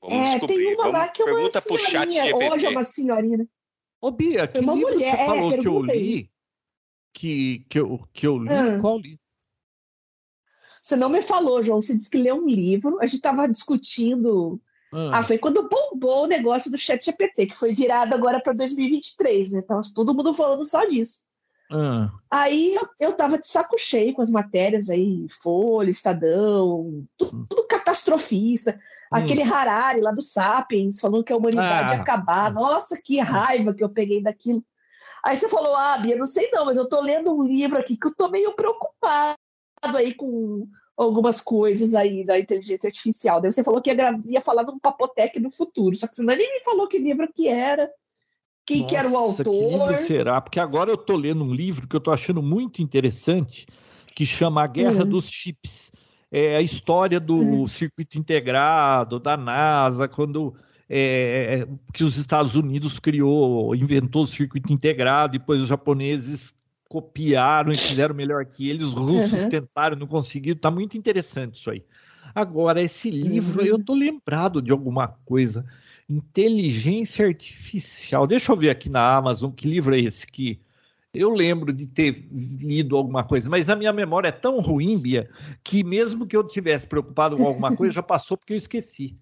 Vamos 0.00 0.16
é, 0.16 0.30
descobrir. 0.32 0.56
tem 0.56 0.74
uma 0.74 0.84
Vamos, 0.84 0.98
lá 0.98 1.08
que 1.08 1.22
é 1.22 1.24
uma 1.24 1.50
senhorinha, 1.50 2.36
hoje 2.36 2.66
é 2.66 2.68
uma 2.68 2.84
senhorinha. 2.84 3.48
Ô, 4.00 4.10
Bia, 4.10 4.48
que 4.48 4.58
uma 4.58 4.74
livro 4.74 4.92
mulher, 4.92 5.16
você 5.16 5.26
falou 5.26 5.52
é, 5.52 5.58
que 5.58 5.68
eu 5.68 5.82
li? 5.82 6.30
Que, 7.12 7.64
que, 7.68 7.78
eu, 7.78 8.08
que 8.12 8.26
eu 8.26 8.38
li? 8.38 8.52
Ah. 8.52 8.78
Qual 8.80 8.98
livro? 8.98 9.20
Você 10.82 10.96
não 10.96 11.08
me 11.08 11.22
falou, 11.22 11.62
João. 11.62 11.80
Você 11.80 11.94
disse 11.94 12.10
que 12.10 12.18
leu 12.18 12.36
um 12.36 12.48
livro. 12.48 12.98
A 13.00 13.06
gente 13.06 13.16
estava 13.16 13.48
discutindo 13.48 14.60
ah. 14.92 15.18
ah, 15.18 15.22
foi 15.22 15.38
quando 15.38 15.68
bombou 15.68 16.24
o 16.24 16.28
negócio 16.28 16.70
do 16.70 16.78
chat 16.78 17.04
GPT, 17.04 17.46
que 17.46 17.58
foi 17.58 17.74
virado 17.74 18.14
agora 18.14 18.40
para 18.40 18.52
2023, 18.52 19.52
né? 19.52 19.60
Então, 19.64 19.80
todo 19.94 20.14
mundo 20.14 20.34
falando 20.34 20.64
só 20.64 20.84
disso. 20.84 21.22
Ah. 21.70 22.10
Aí 22.30 22.74
eu, 22.74 22.88
eu 22.98 23.12
tava 23.12 23.38
de 23.38 23.46
saco 23.48 23.76
cheio 23.78 24.14
com 24.14 24.22
as 24.22 24.30
matérias 24.30 24.88
aí, 24.88 25.26
Folha, 25.42 25.90
Estadão, 25.90 27.04
tudo, 27.16 27.36
hum. 27.36 27.46
tudo 27.48 27.66
catastrofista. 27.66 28.72
Hum. 28.72 29.16
Aquele 29.16 29.42
Harari 29.42 30.00
lá 30.00 30.10
do 30.10 30.22
Sapiens, 30.22 31.00
falando 31.00 31.24
que 31.24 31.32
a 31.32 31.36
humanidade 31.36 31.92
ah. 31.92 31.96
ia 31.96 32.02
acabar. 32.02 32.52
Nossa, 32.52 33.00
que 33.02 33.18
raiva 33.20 33.74
que 33.74 33.84
eu 33.84 33.88
peguei 33.88 34.22
daquilo. 34.22 34.64
Aí 35.24 35.36
você 35.36 35.48
falou, 35.48 35.74
ah, 35.74 35.98
Bia, 35.98 36.16
não 36.16 36.26
sei 36.26 36.48
não, 36.52 36.64
mas 36.64 36.78
eu 36.78 36.88
tô 36.88 37.00
lendo 37.00 37.34
um 37.34 37.42
livro 37.42 37.78
aqui 37.78 37.96
que 37.96 38.06
eu 38.06 38.14
tô 38.14 38.28
meio 38.28 38.54
preocupado 38.54 39.36
aí 39.82 40.14
com 40.14 40.66
algumas 40.98 41.40
coisas 41.40 41.94
aí 41.94 42.24
da 42.24 42.38
inteligência 42.38 42.88
artificial. 42.88 43.40
Daí 43.40 43.52
você 43.52 43.62
falou 43.62 43.80
que 43.80 43.92
ia, 43.92 44.20
ia 44.26 44.40
falar 44.40 44.64
num 44.64 44.78
papotec 44.78 45.38
no 45.38 45.50
futuro, 45.50 45.94
só 45.94 46.08
que 46.08 46.16
você 46.16 46.24
nem 46.24 46.36
me 46.38 46.64
falou 46.64 46.88
que 46.88 46.98
livro 46.98 47.32
que 47.32 47.46
era, 47.46 47.88
quem 48.66 48.82
Nossa, 48.82 48.88
que 48.88 48.96
era 48.96 49.08
o 49.08 49.16
autor. 49.16 49.44
Que 49.44 49.68
livro 49.68 49.96
será? 49.96 50.40
Porque 50.40 50.58
agora 50.58 50.90
eu 50.90 50.96
tô 50.96 51.16
lendo 51.16 51.44
um 51.44 51.54
livro 51.54 51.86
que 51.86 51.94
eu 51.94 52.00
tô 52.00 52.10
achando 52.10 52.42
muito 52.42 52.82
interessante, 52.82 53.66
que 54.14 54.26
chama 54.26 54.64
A 54.64 54.66
Guerra 54.66 55.04
uhum. 55.04 55.10
dos 55.10 55.30
Chips. 55.30 55.92
é, 56.32 56.56
a 56.56 56.60
história 56.60 57.20
do 57.20 57.36
uhum. 57.36 57.66
circuito 57.68 58.18
integrado, 58.18 59.20
da 59.20 59.36
NASA, 59.36 60.08
quando 60.08 60.54
é, 60.90 61.66
que 61.94 62.02
os 62.02 62.16
Estados 62.16 62.56
Unidos 62.56 62.98
criou, 62.98 63.72
inventou 63.74 64.22
o 64.22 64.26
circuito 64.26 64.72
integrado, 64.72 65.38
depois 65.38 65.62
os 65.62 65.68
japoneses 65.68 66.52
copiaram 66.88 67.70
e 67.70 67.76
fizeram 67.76 68.14
melhor 68.14 68.44
que 68.46 68.68
eles, 68.68 68.86
os 68.86 68.94
russos 68.94 69.42
uhum. 69.42 69.48
tentaram, 69.48 69.96
não 69.96 70.06
conseguiram. 70.06 70.56
Está 70.56 70.70
muito 70.70 70.96
interessante 70.96 71.56
isso 71.56 71.70
aí. 71.70 71.84
Agora, 72.34 72.80
esse 72.80 73.10
livro, 73.10 73.60
uhum. 73.60 73.66
eu 73.66 73.84
tô 73.84 73.94
lembrado 73.94 74.62
de 74.62 74.72
alguma 74.72 75.08
coisa. 75.24 75.64
Inteligência 76.08 77.26
Artificial. 77.26 78.26
Deixa 78.26 78.50
eu 78.50 78.56
ver 78.56 78.70
aqui 78.70 78.88
na 78.88 79.16
Amazon 79.16 79.50
que 79.50 79.68
livro 79.68 79.94
é 79.94 80.00
esse 80.00 80.26
que 80.26 80.60
eu 81.12 81.30
lembro 81.30 81.72
de 81.72 81.86
ter 81.86 82.28
lido 82.30 82.96
alguma 82.96 83.24
coisa, 83.24 83.48
mas 83.48 83.70
a 83.70 83.76
minha 83.76 83.92
memória 83.92 84.28
é 84.28 84.32
tão 84.32 84.60
ruim, 84.60 84.98
Bia, 84.98 85.28
que 85.64 85.82
mesmo 85.82 86.26
que 86.26 86.36
eu 86.36 86.44
tivesse 86.44 86.86
preocupado 86.86 87.36
com 87.36 87.46
alguma 87.46 87.74
coisa, 87.74 87.94
já 87.94 88.02
passou 88.02 88.36
porque 88.36 88.52
eu 88.52 88.58
esqueci. 88.58 89.16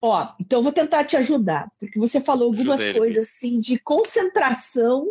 Ó, 0.00 0.28
então 0.38 0.58
eu 0.58 0.62
vou 0.62 0.72
tentar 0.72 1.04
te 1.04 1.16
ajudar, 1.16 1.70
porque 1.80 1.98
você 1.98 2.20
falou 2.20 2.48
algumas 2.48 2.80
coisas 2.92 3.28
assim 3.28 3.58
de 3.60 3.78
concentração 3.78 5.06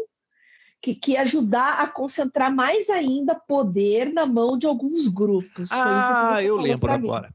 que, 0.86 0.94
que 0.94 1.18
ajudar 1.18 1.82
a 1.82 1.88
concentrar 1.88 2.54
mais 2.54 2.92
ainda 2.92 3.34
poder 3.34 4.14
na 4.14 4.24
mão 4.24 4.56
de 4.56 4.68
alguns 4.68 5.08
grupos. 5.08 5.72
Ah, 5.72 6.44
eu 6.44 6.58
lembro 6.58 6.92
agora. 6.92 7.34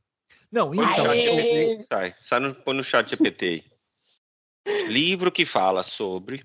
Não, 0.52 0.72
então. 0.72 0.94
Chat 0.94 1.20
GPT, 1.20 1.74
sai, 1.82 2.14
sai 2.20 2.38
no, 2.38 2.54
põe 2.54 2.74
no 2.74 2.84
chat 2.84 3.10
GPT 3.10 3.46
aí. 3.46 3.64
Livro 4.86 5.32
que 5.32 5.44
fala 5.44 5.82
sobre. 5.82 6.44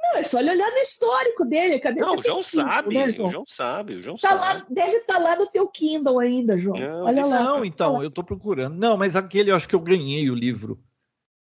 Não, 0.00 0.16
é 0.16 0.22
só 0.22 0.40
ele 0.40 0.50
olhar 0.50 0.70
no 0.70 0.78
histórico 0.78 1.44
dele. 1.44 1.78
Cadê 1.78 2.00
não, 2.00 2.16
o 2.16 2.22
João 2.22 2.42
sabe, 2.42 2.94
né, 2.94 3.10
João? 3.10 3.28
o 3.28 3.32
João 3.32 3.44
sabe, 3.46 3.94
o 3.96 4.02
João 4.02 4.16
tá 4.16 4.36
sabe. 4.36 4.40
Lá, 4.40 4.66
deve 4.70 4.96
estar 4.96 5.14
tá 5.14 5.20
lá 5.20 5.36
no 5.36 5.46
teu 5.46 5.68
Kindle 5.68 6.18
ainda, 6.20 6.58
João. 6.58 6.78
Não, 6.78 7.04
Olha 7.04 7.26
lá. 7.26 7.42
Não, 7.42 7.64
então, 7.66 8.02
eu 8.02 8.08
estou 8.08 8.24
procurando. 8.24 8.78
Não, 8.78 8.96
mas 8.96 9.14
aquele 9.14 9.50
eu 9.50 9.56
acho 9.56 9.68
que 9.68 9.74
eu 9.74 9.80
ganhei 9.80 10.30
o 10.30 10.34
livro. 10.34 10.82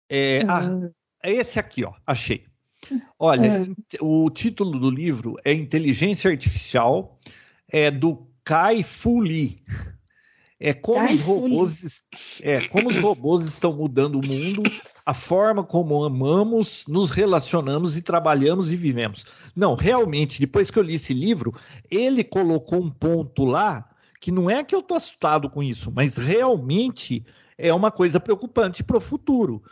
É, 0.08 0.42
uhum. 0.42 0.86
ah, 0.86 0.90
é 1.22 1.32
esse 1.34 1.58
aqui, 1.58 1.84
ó, 1.84 1.92
achei. 2.06 2.49
Olha, 3.18 3.46
é. 3.46 3.66
o 4.00 4.30
título 4.30 4.78
do 4.78 4.90
livro 4.90 5.36
é 5.44 5.52
Inteligência 5.52 6.30
Artificial, 6.30 7.18
é 7.68 7.90
do 7.90 8.26
Kai 8.44 8.82
Fu 8.82 9.20
Lee. 9.20 9.62
É 10.58 10.74
como 10.74 11.06
Kai 11.06 11.14
os 11.14 11.20
robôs, 11.22 12.02
é 12.42 12.68
como 12.68 12.88
os 12.88 12.96
robôs 12.98 13.46
estão 13.46 13.72
mudando 13.74 14.16
o 14.16 14.26
mundo, 14.26 14.62
a 15.06 15.14
forma 15.14 15.64
como 15.64 16.04
amamos, 16.04 16.84
nos 16.86 17.10
relacionamos 17.10 17.96
e 17.96 18.02
trabalhamos 18.02 18.70
e 18.70 18.76
vivemos. 18.76 19.24
Não, 19.56 19.74
realmente, 19.74 20.38
depois 20.38 20.70
que 20.70 20.78
eu 20.78 20.82
li 20.82 20.94
esse 20.94 21.14
livro, 21.14 21.50
ele 21.90 22.22
colocou 22.22 22.78
um 22.78 22.90
ponto 22.90 23.44
lá 23.46 23.88
que 24.20 24.30
não 24.30 24.50
é 24.50 24.62
que 24.62 24.74
eu 24.74 24.82
tô 24.82 24.94
assustado 24.94 25.48
com 25.48 25.62
isso, 25.62 25.90
mas 25.90 26.18
realmente 26.18 27.24
é 27.56 27.72
uma 27.72 27.90
coisa 27.90 28.20
preocupante 28.20 28.84
para 28.84 28.98
o 28.98 29.00
futuro. 29.00 29.62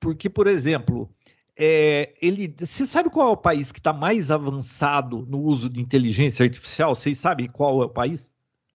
Porque, 0.00 0.30
por 0.30 0.46
exemplo, 0.46 1.10
é, 1.58 2.14
ele, 2.22 2.54
você 2.56 2.86
sabe 2.86 3.10
qual 3.10 3.30
é 3.30 3.32
o 3.32 3.36
país 3.36 3.72
que 3.72 3.80
está 3.80 3.92
mais 3.92 4.30
avançado 4.30 5.26
no 5.28 5.40
uso 5.42 5.68
de 5.68 5.80
inteligência 5.80 6.44
artificial? 6.44 6.94
Vocês 6.94 7.18
sabem 7.18 7.48
qual 7.48 7.82
é 7.82 7.86
o 7.86 7.90
país? 7.90 8.30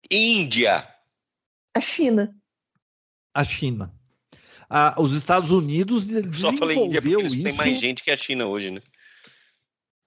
Índia. 0.10 0.88
A 1.76 1.80
China. 1.80 2.36
A 3.36 3.44
China. 3.44 3.94
Ah, 4.68 4.96
os 4.98 5.14
Estados 5.14 5.52
Unidos 5.52 6.08
Só 6.34 6.52
falei 6.58 6.78
Índia 6.78 7.02
porque 7.02 7.16
eles 7.16 7.34
isso. 7.34 7.44
Tem 7.44 7.54
mais 7.54 7.80
gente 7.80 8.04
que 8.04 8.10
a 8.10 8.18
China 8.18 8.48
hoje, 8.48 8.72
né? 8.72 8.80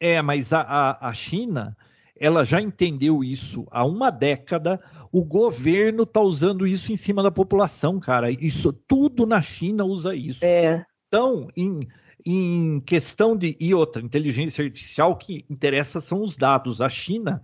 É, 0.00 0.20
mas 0.20 0.52
a, 0.52 0.62
a, 0.62 1.08
a 1.10 1.12
China, 1.12 1.76
ela 2.18 2.42
já 2.42 2.60
entendeu 2.60 3.22
isso 3.22 3.68
há 3.70 3.84
uma 3.84 4.10
década. 4.10 4.82
O 5.12 5.24
governo 5.24 6.02
está 6.02 6.20
usando 6.20 6.66
isso 6.66 6.92
em 6.92 6.96
cima 6.96 7.22
da 7.22 7.30
população, 7.30 8.00
cara. 8.00 8.32
Isso 8.32 8.72
tudo 8.72 9.26
na 9.26 9.40
China 9.40 9.84
usa 9.84 10.14
isso. 10.14 10.44
É. 10.44 10.84
Então, 11.06 11.48
em 11.56 11.86
em 12.24 12.80
questão 12.80 13.36
de. 13.36 13.56
E 13.60 13.74
outra, 13.74 14.00
inteligência 14.02 14.64
artificial 14.64 15.16
que 15.16 15.44
interessa 15.50 16.00
são 16.00 16.22
os 16.22 16.36
dados. 16.36 16.80
A 16.80 16.88
China, 16.88 17.42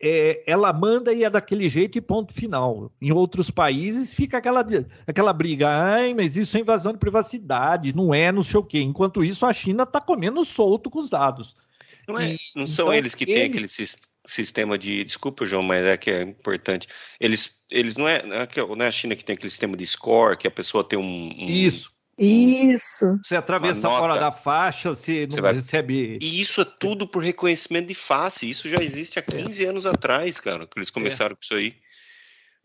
é, 0.00 0.42
ela 0.46 0.72
manda 0.72 1.12
e 1.12 1.24
é 1.24 1.30
daquele 1.30 1.68
jeito 1.68 1.96
e 1.96 2.00
ponto 2.00 2.32
final. 2.32 2.92
Em 3.00 3.10
outros 3.12 3.50
países 3.50 4.12
fica 4.12 4.38
aquela, 4.38 4.64
aquela 5.06 5.32
briga, 5.32 5.68
ai, 5.68 6.12
mas 6.14 6.36
isso 6.36 6.56
é 6.56 6.60
invasão 6.60 6.92
de 6.92 6.98
privacidade, 6.98 7.94
não 7.94 8.12
é, 8.12 8.30
não 8.30 8.42
sei 8.42 8.60
o 8.60 8.64
quê. 8.64 8.80
Enquanto 8.80 9.24
isso, 9.24 9.46
a 9.46 9.52
China 9.52 9.84
está 9.84 10.00
comendo 10.00 10.44
solto 10.44 10.90
com 10.90 10.98
os 10.98 11.08
dados. 11.08 11.56
Não, 12.06 12.18
é, 12.18 12.36
não 12.54 12.66
são 12.66 12.86
então, 12.86 12.94
eles 12.94 13.14
que 13.14 13.26
têm 13.26 13.34
eles... 13.34 13.72
aquele 13.72 13.88
sistema 14.26 14.78
de. 14.78 15.04
Desculpa, 15.04 15.44
João, 15.44 15.62
mas 15.62 15.84
é 15.84 15.96
que 15.96 16.10
é 16.10 16.22
importante. 16.22 16.86
Eles, 17.20 17.64
eles 17.70 17.96
não, 17.96 18.08
é, 18.08 18.22
não 18.24 18.36
é 18.84 18.86
a 18.86 18.90
China 18.90 19.16
que 19.16 19.24
tem 19.24 19.34
aquele 19.34 19.50
sistema 19.50 19.76
de 19.76 19.86
score, 19.86 20.36
que 20.36 20.46
a 20.46 20.50
pessoa 20.50 20.84
tem 20.84 20.98
um. 20.98 21.02
um... 21.04 21.48
Isso 21.48 21.97
isso. 22.18 23.18
Você 23.22 23.36
atravessa 23.36 23.88
fora 23.88 24.18
da 24.18 24.32
faixa, 24.32 24.90
você 24.90 25.22
não 25.26 25.30
você 25.30 25.40
vai... 25.40 25.52
recebe. 25.52 26.18
E 26.20 26.40
isso 26.40 26.60
é 26.60 26.64
tudo 26.64 27.06
por 27.06 27.22
reconhecimento 27.22 27.86
de 27.86 27.94
face. 27.94 28.48
Isso 28.48 28.68
já 28.68 28.82
existe 28.82 29.18
há 29.18 29.22
15 29.22 29.64
é. 29.64 29.68
anos 29.68 29.86
atrás, 29.86 30.40
cara, 30.40 30.66
que 30.66 30.78
eles 30.78 30.90
começaram 30.90 31.32
é. 31.32 31.34
com 31.36 31.42
isso 31.42 31.54
aí. 31.54 31.76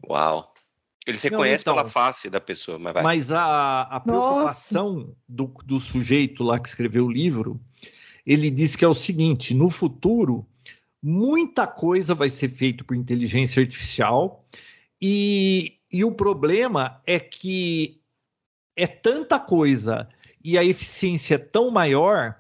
Uau. 0.10 0.54
Eles 1.06 1.22
reconhecem 1.22 1.62
então, 1.62 1.76
pela 1.76 1.90
face 1.90 2.30
da 2.30 2.40
pessoa, 2.40 2.80
mas 2.80 2.94
vai. 2.94 3.04
Mas 3.04 3.32
a, 3.32 3.82
a 3.82 4.00
preocupação 4.00 5.16
do, 5.28 5.54
do 5.66 5.80
sujeito 5.80 6.44
lá 6.44 6.60
que 6.60 6.70
escreveu 6.70 7.06
o 7.06 7.12
livro, 7.12 7.60
ele 8.26 8.50
diz 8.50 8.76
que 8.76 8.86
é 8.86 8.88
o 8.88 8.94
seguinte: 8.94 9.54
no 9.54 9.70
futuro, 9.70 10.48
muita 11.02 11.68
coisa 11.68 12.16
vai 12.16 12.30
ser 12.30 12.50
feita 12.50 12.86
por 12.86 12.96
inteligência 12.96 13.62
artificial, 13.62 14.48
e, 15.02 15.74
e 15.92 16.06
o 16.06 16.12
problema 16.14 17.02
é 17.06 17.20
que 17.20 18.02
é 18.76 18.88
tanta 18.88 19.40
coisa 19.40 20.08
e 20.44 20.58
a 20.58 20.64
eficiência 20.64 21.36
é 21.36 21.38
tão 21.38 21.72
maior 21.72 22.36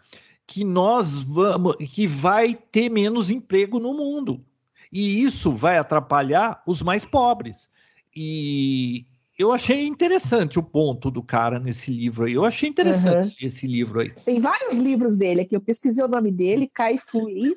que 0.46 0.64
nós 0.64 1.24
vamos 1.24 1.76
que 1.78 2.06
vai 2.06 2.54
ter 2.54 2.90
menos 2.90 3.30
emprego 3.30 3.80
no 3.80 3.94
mundo. 3.94 4.44
E 4.92 5.24
isso 5.24 5.52
vai 5.52 5.78
atrapalhar 5.78 6.62
os 6.68 6.82
mais 6.82 7.04
pobres. 7.04 7.70
E 8.16 9.06
eu 9.38 9.52
achei 9.52 9.88
interessante 9.88 10.60
o 10.60 10.64
ponto 10.64 11.10
do 11.10 11.24
cara 11.24 11.60
nesse 11.60 11.90
livro 11.90 12.26
aí. 12.26 12.34
Eu 12.34 12.46
achei 12.46 12.70
interessante 12.70 13.36
uhum. 13.42 13.48
esse 13.48 13.66
livro 13.66 14.02
aí. 14.02 14.14
Tem 14.24 14.40
vários 14.40 14.76
livros 14.76 15.18
dele 15.18 15.42
aqui. 15.42 15.56
Eu 15.56 15.62
pesquisei 15.62 16.04
o 16.04 16.08
nome 16.08 16.32
dele, 16.32 16.70
Kai 16.72 17.00
Fu 17.00 17.26
Lee. 17.26 17.56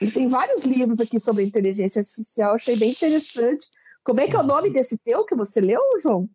Ele 0.00 0.12
tem 0.12 0.28
vários 0.28 0.64
livros 0.64 1.00
aqui 1.00 1.18
sobre 1.18 1.42
inteligência 1.42 2.00
artificial. 2.00 2.54
Achei 2.54 2.76
bem 2.76 2.92
interessante. 2.92 3.66
Como 4.04 4.20
é 4.20 4.28
que 4.28 4.36
é 4.36 4.38
o 4.38 4.46
nome 4.46 4.70
desse 4.70 4.96
teu 4.98 5.24
que 5.24 5.34
você 5.34 5.60
leu, 5.60 5.80
João? 6.00 6.28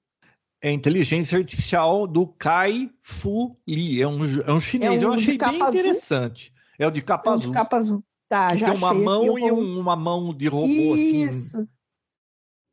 É 0.65 0.71
inteligência 0.71 1.37
artificial 1.37 2.07
do 2.07 2.25
Kai 2.25 2.91
Fu 2.99 3.55
Lee. 3.67 4.01
É 4.01 4.07
um, 4.07 4.17
é 4.41 4.51
um 4.51 4.59
chinês. 4.59 5.03
É 5.03 5.05
um 5.05 5.09
Eu 5.11 5.13
achei 5.13 5.37
bem 5.37 5.61
azul. 5.61 5.67
interessante. 5.67 6.51
É 6.79 6.87
o 6.87 6.91
de 6.91 7.03
capa 7.03 7.29
é 7.29 7.33
azul. 7.33 7.51
De 7.51 7.55
capa 7.55 7.77
azul. 7.77 8.03
Tá, 8.27 8.55
já 8.55 8.71
tem 8.71 8.77
uma 8.77 8.91
mão 8.91 9.37
e 9.37 9.51
um, 9.51 9.79
uma 9.79 9.95
mão 9.95 10.33
de 10.33 10.47
robô 10.47 10.95
Isso. 10.95 11.59
assim. 11.59 11.69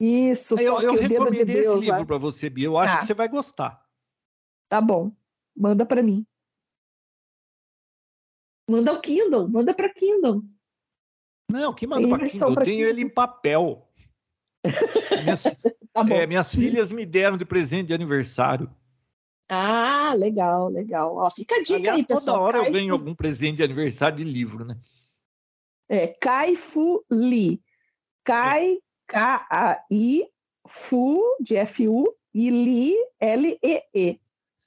Isso. 0.01 0.59
Eu, 0.59 0.81
eu 0.81 0.95
recomendei 0.95 1.45
de 1.45 1.53
esse 1.53 1.81
livro 1.81 2.07
para 2.07 2.17
você, 2.17 2.49
Bia. 2.49 2.65
Eu 2.65 2.79
acho 2.79 2.95
tá. 2.95 3.01
que 3.01 3.07
você 3.07 3.13
vai 3.13 3.29
gostar. 3.29 3.87
Tá 4.71 4.81
bom. 4.81 5.13
Manda 5.55 5.85
para 5.85 6.03
mim. 6.03 6.27
Manda 8.71 8.95
o 8.95 9.03
Kindle. 9.03 9.47
Manda 9.51 9.75
para 9.75 9.93
Kindle. 9.93 10.43
Não, 11.51 11.75
que 11.75 11.87
manda 11.87 12.09
para 12.09 12.27
Kindle? 12.27 12.49
Eu 12.49 12.55
tenho 12.57 12.65
Kindle. 12.65 12.89
ele 12.89 13.03
em 13.03 13.11
papel. 13.11 13.87
Minhas, 15.23 15.45
tá 15.93 16.07
é, 16.11 16.27
minhas 16.27 16.55
filhas 16.55 16.91
me 16.91 17.05
deram 17.05 17.37
de 17.37 17.45
presente 17.45 17.89
de 17.89 17.95
aniversário. 17.95 18.71
Ah, 19.49 20.15
legal, 20.17 20.69
legal. 20.69 21.17
Ó, 21.17 21.31
fica 21.31 21.57
a 21.57 21.63
dica 21.63 21.75
Aliás, 21.75 21.99
aí, 21.99 22.07
pessoal. 22.07 22.37
Toda 22.37 22.47
hora 22.47 22.59
Kai 22.61 22.69
eu 22.69 22.73
ganho 22.73 22.89
Fu... 22.89 22.93
algum 22.93 23.15
presente 23.15 23.57
de 23.57 23.63
aniversário 23.63 24.17
de 24.17 24.25
livro, 24.25 24.65
né? 24.65 24.77
É, 25.89 26.07
Kai 26.07 26.57
Fu 26.57 27.05
Li. 27.11 27.61
Kai, 28.25 28.79
K-A-I, 29.07 30.25
Fu, 30.67 31.21
de 31.41 31.57
F-U, 31.57 32.15
e 32.33 32.51
Li, 32.51 32.95
L-E-E. 33.21 34.21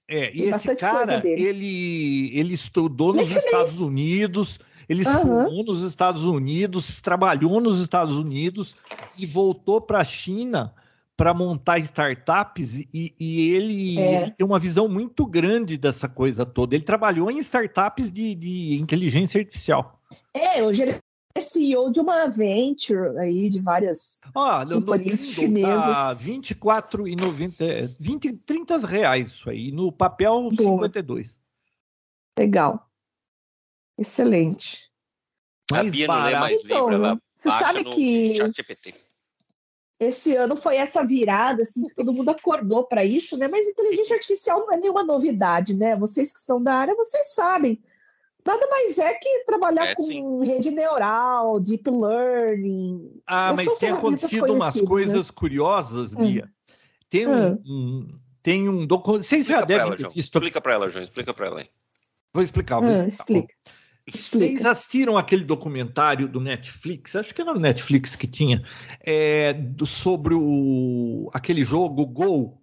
É, 0.08 0.36
e 0.36 0.44
esse 0.44 0.76
cara, 0.76 1.26
ele, 1.26 2.38
ele 2.38 2.54
estudou 2.54 3.12
nos 3.12 3.36
Estados 3.36 3.80
Unidos, 3.80 4.60
ele 4.88 5.04
uhum. 5.04 5.12
estudou 5.12 5.64
nos 5.64 5.82
Estados 5.82 6.24
Unidos, 6.24 7.02
trabalhou 7.02 7.60
nos 7.60 7.80
Estados 7.80 8.16
Unidos 8.16 8.76
e 9.18 9.26
voltou 9.26 9.82
para 9.82 10.02
a 10.02 10.04
China 10.04 10.76
para 11.18 11.34
montar 11.34 11.80
startups 11.80 12.80
e, 12.94 13.16
e 13.20 13.52
ele, 13.52 14.00
é. 14.00 14.22
ele, 14.24 14.32
tem 14.32 14.46
uma 14.46 14.60
visão 14.60 14.88
muito 14.88 15.26
grande 15.26 15.78
dessa 15.78 16.10
coisa 16.10 16.46
toda. 16.46 16.76
Ele 16.76 16.84
trabalhou 16.84 17.32
em 17.32 17.38
startups 17.40 18.12
de, 18.12 18.36
de 18.36 18.76
inteligência 18.76 19.40
artificial. 19.40 20.02
É, 20.34 20.62
hoje 20.62 20.82
ele 20.84 21.00
é 21.38 21.42
CEO 21.42 21.92
de 21.92 22.00
uma 22.00 22.28
venture 22.28 23.18
aí 23.18 23.50
de 23.50 23.62
várias 23.62 24.22
ah, 24.36 24.66
companhias 24.66 25.26
tá 25.26 25.34
chinesas. 25.34 25.96
Tá 25.96 26.14
24 26.14 27.08
e 27.08 27.16
90, 27.16 27.96
20, 28.00 28.34
30 28.34 28.78
reais 28.88 29.28
isso 29.28 29.50
aí. 29.50 29.72
No 29.72 29.92
papel, 29.92 30.50
Boa. 30.52 30.54
52. 30.54 31.40
Legal. 32.38 32.90
Excelente. 33.98 34.92
A 35.72 35.84
Bia 35.84 36.08
não 36.08 36.24
lê 36.24 36.40
mais 36.40 36.64
então, 36.64 36.90
livro, 36.90 37.06
ela 37.06 37.22
você 37.36 37.50
sabe 37.50 37.84
que 37.84 38.40
esse 40.00 40.36
ano 40.36 40.56
foi 40.56 40.76
essa 40.76 41.06
virada, 41.06 41.64
assim, 41.64 41.88
que 41.88 41.96
todo 41.96 42.14
mundo 42.14 42.30
acordou 42.30 42.86
para 42.86 43.06
isso, 43.06 43.38
né? 43.38 43.48
Mas 43.48 43.68
inteligência 43.68 44.16
artificial 44.16 44.60
não 44.62 44.74
é 44.74 44.78
nenhuma 44.78 45.04
novidade, 45.04 45.74
né? 45.76 45.96
Vocês 45.96 46.34
que 46.34 46.42
são 46.42 46.62
da 46.62 46.76
área, 46.76 46.96
vocês 46.96 47.34
sabem. 47.34 47.82
Nada 48.46 48.68
mais 48.68 49.00
é 49.00 49.14
que 49.16 49.44
trabalhar 49.46 49.88
é, 49.88 49.96
com 49.96 50.04
sim. 50.04 50.46
rede 50.46 50.70
neural, 50.70 51.60
deep 51.60 51.90
learning. 51.90 53.22
Ah, 53.26 53.54
mas 53.54 53.78
tem 53.78 53.90
acontecido 53.90 54.54
umas 54.54 54.76
né? 54.76 54.84
coisas 54.86 55.28
né? 55.28 55.34
curiosas, 55.34 56.14
Bia. 56.14 56.46
Hum. 56.46 56.76
Tem 57.10 57.28
um, 57.28 57.54
hum. 57.54 57.62
um, 57.66 58.20
tem 58.44 58.70
um 58.70 58.86
documento. 58.86 59.24
Vocês 59.24 59.48
já 59.48 59.62
devem 59.62 59.88
ela, 59.88 59.96
visto. 59.96 60.12
Explica 60.16 60.62
para 60.62 60.74
ela, 60.74 60.90
João. 60.90 61.04
Explica 61.04 61.34
para 61.34 61.48
ela 61.48 61.60
aí. 61.62 61.70
Vou 62.34 62.44
explicar. 62.44 62.82
Vou 62.82 62.90
hum, 62.90 63.08
explicar. 63.08 63.56
Explica. 64.08 64.46
Vocês 64.46 64.66
assistiram 64.66 65.18
aquele 65.18 65.44
documentário 65.44 66.28
do 66.28 66.40
Netflix? 66.40 67.16
Acho 67.16 67.34
que 67.34 67.42
era 67.42 67.54
no 67.54 67.60
Netflix 67.60 68.16
que 68.16 68.28
tinha 68.28 68.64
é, 69.02 69.52
do, 69.54 69.86
sobre 69.86 70.36
o 70.36 71.30
aquele 71.34 71.64
jogo 71.64 72.06
Go. 72.06 72.62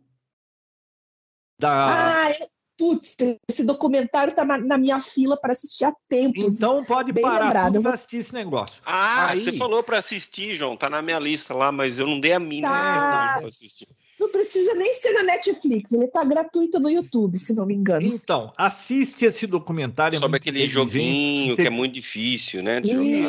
Da... 1.59 2.28
Ah, 2.28 2.32
putz, 2.78 3.16
esse 3.49 3.64
documentário 3.64 4.30
está 4.30 4.45
na 4.45 4.78
minha 4.78 5.01
fila 5.01 5.36
para 5.36 5.51
assistir 5.51 5.84
há 5.84 5.93
tempos. 6.09 6.57
Então 6.57 6.84
pode 6.84 7.12
Bem 7.12 7.22
parar 7.22 7.47
lembrado. 7.47 7.74
tudo 7.74 7.88
assistir 7.88 8.18
esse 8.18 8.34
negócio. 8.34 8.80
Ah, 8.86 9.30
Aí... 9.30 9.45
você 9.45 9.53
falou 9.55 9.82
para 9.82 9.99
assistir, 9.99 10.55
João. 10.55 10.76
Tá 10.76 10.88
na 10.88 11.03
minha 11.03 11.18
lista 11.18 11.53
lá, 11.55 11.72
mas 11.72 11.99
eu 11.99 12.07
não 12.07 12.20
dei 12.20 12.32
a 12.32 12.38
mínima 12.38 12.68
tá... 12.68 13.36
para 13.38 13.47
assistir. 13.49 13.88
Não 14.22 14.28
precisa 14.28 14.72
nem 14.74 14.94
ser 14.94 15.14
na 15.14 15.24
Netflix, 15.24 15.92
ele 15.92 16.04
está 16.04 16.22
gratuito 16.22 16.78
no 16.78 16.88
YouTube, 16.88 17.36
se 17.40 17.52
não 17.56 17.66
me 17.66 17.74
engano. 17.74 18.06
Então, 18.06 18.52
assiste 18.56 19.24
esse 19.24 19.48
documentário. 19.48 20.16
É 20.16 20.20
Sobre 20.20 20.36
é 20.36 20.38
aquele 20.38 20.68
joguinho 20.68 21.56
que 21.56 21.62
é 21.62 21.70
muito 21.70 21.94
difícil, 21.94 22.62
né? 22.62 22.80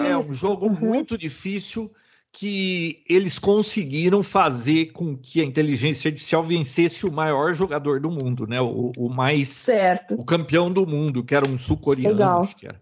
É 0.07 0.15
um 0.15 0.21
jogo 0.21 0.67
uhum. 0.67 0.75
muito 0.79 1.17
difícil 1.17 1.91
que 2.31 3.03
eles 3.09 3.39
conseguiram 3.39 4.21
fazer 4.21 4.91
com 4.91 5.17
que 5.17 5.41
a 5.41 5.43
inteligência 5.43 6.09
artificial 6.09 6.43
vencesse 6.43 7.07
o 7.07 7.11
maior 7.11 7.53
jogador 7.53 7.99
do 7.99 8.11
mundo, 8.11 8.45
né? 8.45 8.61
O, 8.61 8.91
o 8.95 9.09
mais 9.09 9.47
certo. 9.47 10.13
o 10.13 10.23
campeão 10.23 10.71
do 10.71 10.85
mundo, 10.85 11.23
que 11.23 11.33
era 11.33 11.49
um 11.49 11.57
sul-coreano, 11.57 12.23
acho 12.39 12.55
que 12.55 12.67
era. 12.67 12.79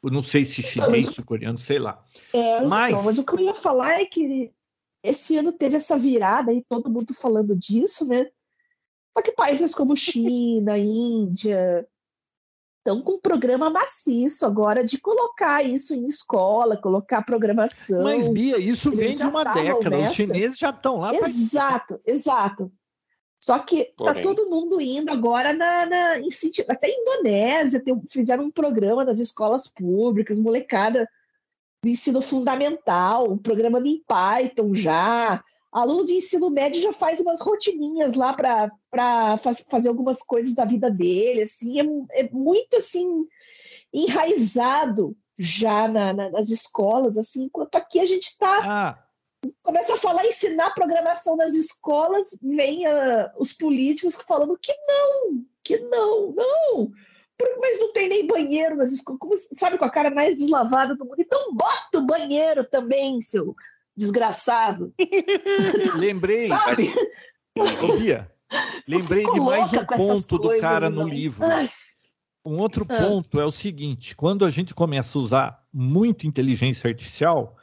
Eu 0.00 0.12
não 0.12 0.22
sei 0.22 0.44
se 0.44 0.62
chinês, 0.62 1.06
sul-coreano, 1.06 1.58
sei 1.58 1.80
lá. 1.80 2.04
É, 2.32 2.64
mas... 2.68 2.92
Então, 2.92 3.04
mas 3.04 3.18
o 3.18 3.26
que 3.26 3.34
eu 3.34 3.40
ia 3.40 3.54
falar 3.54 4.00
é 4.00 4.04
que 4.04 4.52
esse 5.02 5.36
ano 5.36 5.52
teve 5.52 5.76
essa 5.76 5.96
virada 5.96 6.52
e 6.52 6.64
todo 6.68 6.90
mundo 6.90 7.14
falando 7.14 7.56
disso, 7.56 8.06
né? 8.06 8.26
Só 9.16 9.22
que 9.22 9.32
países 9.32 9.74
como 9.74 9.96
China, 9.96 10.76
Índia, 10.78 11.86
estão 12.78 13.02
com 13.02 13.12
um 13.12 13.20
programa 13.20 13.70
maciço 13.70 14.46
agora 14.46 14.82
de 14.84 14.98
colocar 14.98 15.62
isso 15.62 15.94
em 15.94 16.06
escola, 16.06 16.76
colocar 16.76 17.22
programação. 17.22 18.02
Mas, 18.02 18.26
Bia, 18.26 18.58
isso 18.58 18.90
vem 18.90 19.14
de 19.14 19.22
uma 19.24 19.44
década. 19.44 19.90
Nessa. 19.90 20.10
Os 20.10 20.16
chineses 20.16 20.58
já 20.58 20.70
estão 20.70 21.00
lá. 21.00 21.14
Exato, 21.14 21.98
pra... 21.98 22.12
exato. 22.12 22.72
Só 23.40 23.58
que 23.60 23.84
tá 23.84 23.92
Porém. 23.96 24.14
tá 24.14 24.22
todo 24.22 24.50
mundo 24.50 24.80
indo 24.80 25.12
agora 25.12 25.52
na, 25.52 25.86
na 25.86 26.18
em, 26.18 26.28
até 26.68 26.90
Indonésia 26.90 27.80
tem, 27.80 28.00
fizeram 28.08 28.44
um 28.44 28.50
programa 28.50 29.04
nas 29.04 29.20
escolas 29.20 29.68
públicas, 29.68 30.40
molecada 30.40 31.08
do 31.82 31.88
ensino 31.88 32.20
fundamental, 32.20 33.36
programando 33.38 33.86
em 33.86 34.02
Python 34.06 34.74
já. 34.74 35.42
Aluno 35.70 36.06
de 36.06 36.14
ensino 36.14 36.50
médio 36.50 36.82
já 36.82 36.92
faz 36.92 37.20
umas 37.20 37.40
rotininhas 37.40 38.14
lá 38.14 38.32
para 38.32 39.36
faz, 39.36 39.60
fazer 39.68 39.88
algumas 39.88 40.22
coisas 40.22 40.54
da 40.54 40.64
vida 40.64 40.90
dele, 40.90 41.42
assim, 41.42 41.80
é, 41.80 42.22
é 42.22 42.30
muito 42.30 42.76
assim 42.76 43.26
enraizado 43.92 45.16
já 45.38 45.86
na, 45.86 46.12
na, 46.12 46.30
nas 46.30 46.50
escolas, 46.50 47.16
assim, 47.16 47.44
enquanto 47.44 47.76
aqui 47.76 48.00
a 48.00 48.04
gente 48.04 48.24
está 48.24 48.58
ah. 48.64 48.98
começa 49.62 49.94
a 49.94 49.98
falar 49.98 50.26
ensinar 50.26 50.74
programação 50.74 51.36
nas 51.36 51.54
escolas, 51.54 52.36
vem 52.42 52.84
os 53.38 53.52
políticos 53.52 54.16
falando 54.26 54.58
que 54.60 54.74
não, 54.86 55.44
que 55.62 55.78
não, 55.78 56.32
não, 56.32 56.92
mas 57.40 57.78
não 57.78 57.92
tem 57.92 58.08
nem 58.08 58.26
banheiro 58.26 58.76
nas 58.76 58.92
escolas, 58.92 59.20
como, 59.20 59.36
sabe, 59.36 59.78
com 59.78 59.84
a 59.84 59.90
cara 59.90 60.10
mais 60.10 60.38
deslavada 60.38 60.94
do 60.94 61.04
mundo. 61.04 61.16
Então 61.18 61.54
bota 61.54 61.98
o 61.98 62.06
banheiro 62.06 62.64
também, 62.64 63.20
seu 63.20 63.54
desgraçado. 63.96 64.92
Lembrei. 65.96 66.48
sabe? 66.48 66.92
Bia, 67.98 68.30
lembrei 68.86 69.24
de 69.24 69.40
mais 69.40 69.72
um 69.72 69.84
ponto 69.84 70.38
do 70.38 70.60
cara 70.60 70.88
no 70.88 71.06
livro. 71.06 71.44
Ai. 71.44 71.68
Um 72.44 72.58
outro 72.58 72.86
ah. 72.88 72.96
ponto 72.96 73.40
é 73.40 73.44
o 73.44 73.50
seguinte: 73.50 74.14
quando 74.14 74.44
a 74.44 74.50
gente 74.50 74.74
começa 74.74 75.18
a 75.18 75.20
usar 75.20 75.64
muito 75.72 76.26
inteligência 76.26 76.88
artificial, 76.88 77.56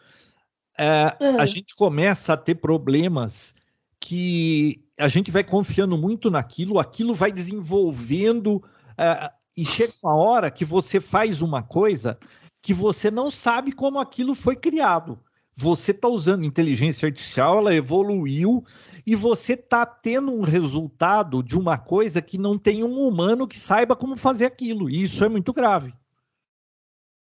é, 0.78 0.86
ah. 0.88 1.18
a 1.40 1.46
gente 1.46 1.74
começa 1.76 2.34
a 2.34 2.38
ter 2.38 2.56
problemas 2.56 3.56
que 4.00 4.84
a 5.00 5.08
gente 5.08 5.32
vai 5.32 5.44
confiando 5.44 5.98
muito 5.98 6.30
naquilo, 6.30 6.78
aquilo 6.78 7.14
vai 7.14 7.32
desenvolvendo 7.32 8.64
é, 8.98 9.32
e 9.56 9.64
chega 9.64 9.94
uma 10.04 10.16
hora 10.16 10.52
que 10.52 10.66
você 10.66 11.00
faz 11.00 11.42
uma 11.42 11.64
coisa 11.64 12.18
que 12.62 12.74
você 12.74 13.12
não 13.12 13.30
sabe 13.30 13.72
como 13.72 14.00
aquilo 14.00 14.34
foi 14.34 14.56
criado. 14.56 15.20
Você 15.56 15.92
está 15.92 16.08
usando 16.08 16.44
inteligência 16.44 17.08
artificial, 17.08 17.60
ela 17.60 17.74
evoluiu 17.74 18.66
e 19.06 19.16
você 19.16 19.54
está 19.54 19.86
tendo 19.86 20.32
um 20.34 20.42
resultado 20.42 21.42
de 21.42 21.58
uma 21.58 21.78
coisa 21.78 22.22
que 22.22 22.38
não 22.38 22.58
tem 22.58 22.84
um 22.84 23.00
humano 23.08 23.48
que 23.48 23.58
saiba 23.58 23.96
como 23.96 24.18
fazer 24.18 24.46
aquilo. 24.46 24.90
E 24.90 25.04
isso 25.04 25.24
é 25.24 25.30
muito 25.30 25.54
grave. 25.54 25.94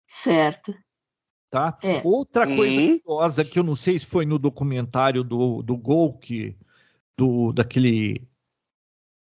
Certo. 0.06 0.74
Tá? 1.50 1.78
É. 1.82 2.02
Outra 2.04 2.46
coisa 2.46 3.00
curiosa 3.00 3.46
que 3.46 3.58
eu 3.58 3.64
não 3.64 3.76
sei 3.76 3.98
se 3.98 4.06
foi 4.06 4.26
no 4.26 4.38
documentário 4.38 5.24
do, 5.24 5.62
do 5.62 5.78
Gol, 5.78 6.18
que, 6.18 6.58
do, 7.16 7.54
daquele 7.54 8.28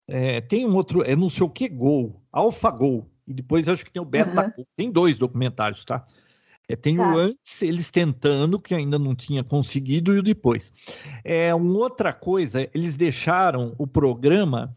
é, 0.08 0.42
tem 0.42 0.66
um 0.66 0.76
outro, 0.76 1.04
é 1.04 1.16
não 1.16 1.30
sei 1.30 1.46
o 1.46 1.50
que 1.50 1.70
Gol, 1.70 2.19
AlphaGo, 2.32 3.10
e 3.28 3.34
depois 3.34 3.70
acho 3.70 3.86
que 3.86 3.92
tem 3.92 4.02
o 4.02 4.06
Beta 4.06 4.54
uhum. 4.58 4.66
Tem 4.76 4.92
dois 4.92 5.18
documentários, 5.18 5.84
tá? 5.84 6.06
É, 6.68 6.76
tem 6.76 6.98
tá. 6.98 7.14
o 7.14 7.18
antes, 7.18 7.62
eles 7.62 7.90
tentando, 7.90 8.60
que 8.60 8.76
ainda 8.76 9.00
não 9.00 9.16
tinha 9.16 9.44
conseguido, 9.44 10.16
e 10.16 10.20
o 10.20 10.24
depois. 10.24 10.72
É, 11.24 11.54
uma 11.54 11.80
outra 11.80 12.14
coisa, 12.14 12.70
eles 12.74 12.96
deixaram 12.96 13.74
o 13.78 13.88
programa, 13.88 14.76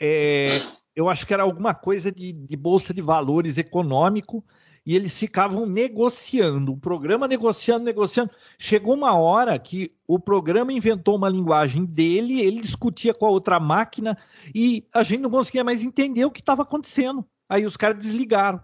é, 0.00 0.48
eu 0.94 1.10
acho 1.10 1.26
que 1.26 1.34
era 1.34 1.42
alguma 1.42 1.74
coisa 1.74 2.10
de, 2.10 2.32
de 2.32 2.56
bolsa 2.56 2.94
de 2.94 3.02
valores 3.02 3.58
econômico, 3.58 4.42
e 4.86 4.94
eles 4.94 5.18
ficavam 5.18 5.66
negociando, 5.66 6.72
o 6.72 6.78
programa 6.78 7.26
negociando, 7.26 7.84
negociando. 7.84 8.30
Chegou 8.56 8.94
uma 8.94 9.18
hora 9.18 9.58
que 9.58 9.92
o 10.06 10.16
programa 10.16 10.72
inventou 10.72 11.16
uma 11.16 11.28
linguagem 11.28 11.84
dele, 11.84 12.40
ele 12.40 12.60
discutia 12.60 13.12
com 13.12 13.26
a 13.26 13.30
outra 13.30 13.58
máquina 13.58 14.16
e 14.54 14.86
a 14.94 15.02
gente 15.02 15.20
não 15.20 15.30
conseguia 15.30 15.64
mais 15.64 15.82
entender 15.82 16.24
o 16.24 16.30
que 16.30 16.38
estava 16.38 16.62
acontecendo. 16.62 17.26
Aí 17.48 17.66
os 17.66 17.76
caras 17.76 18.00
desligaram. 18.00 18.62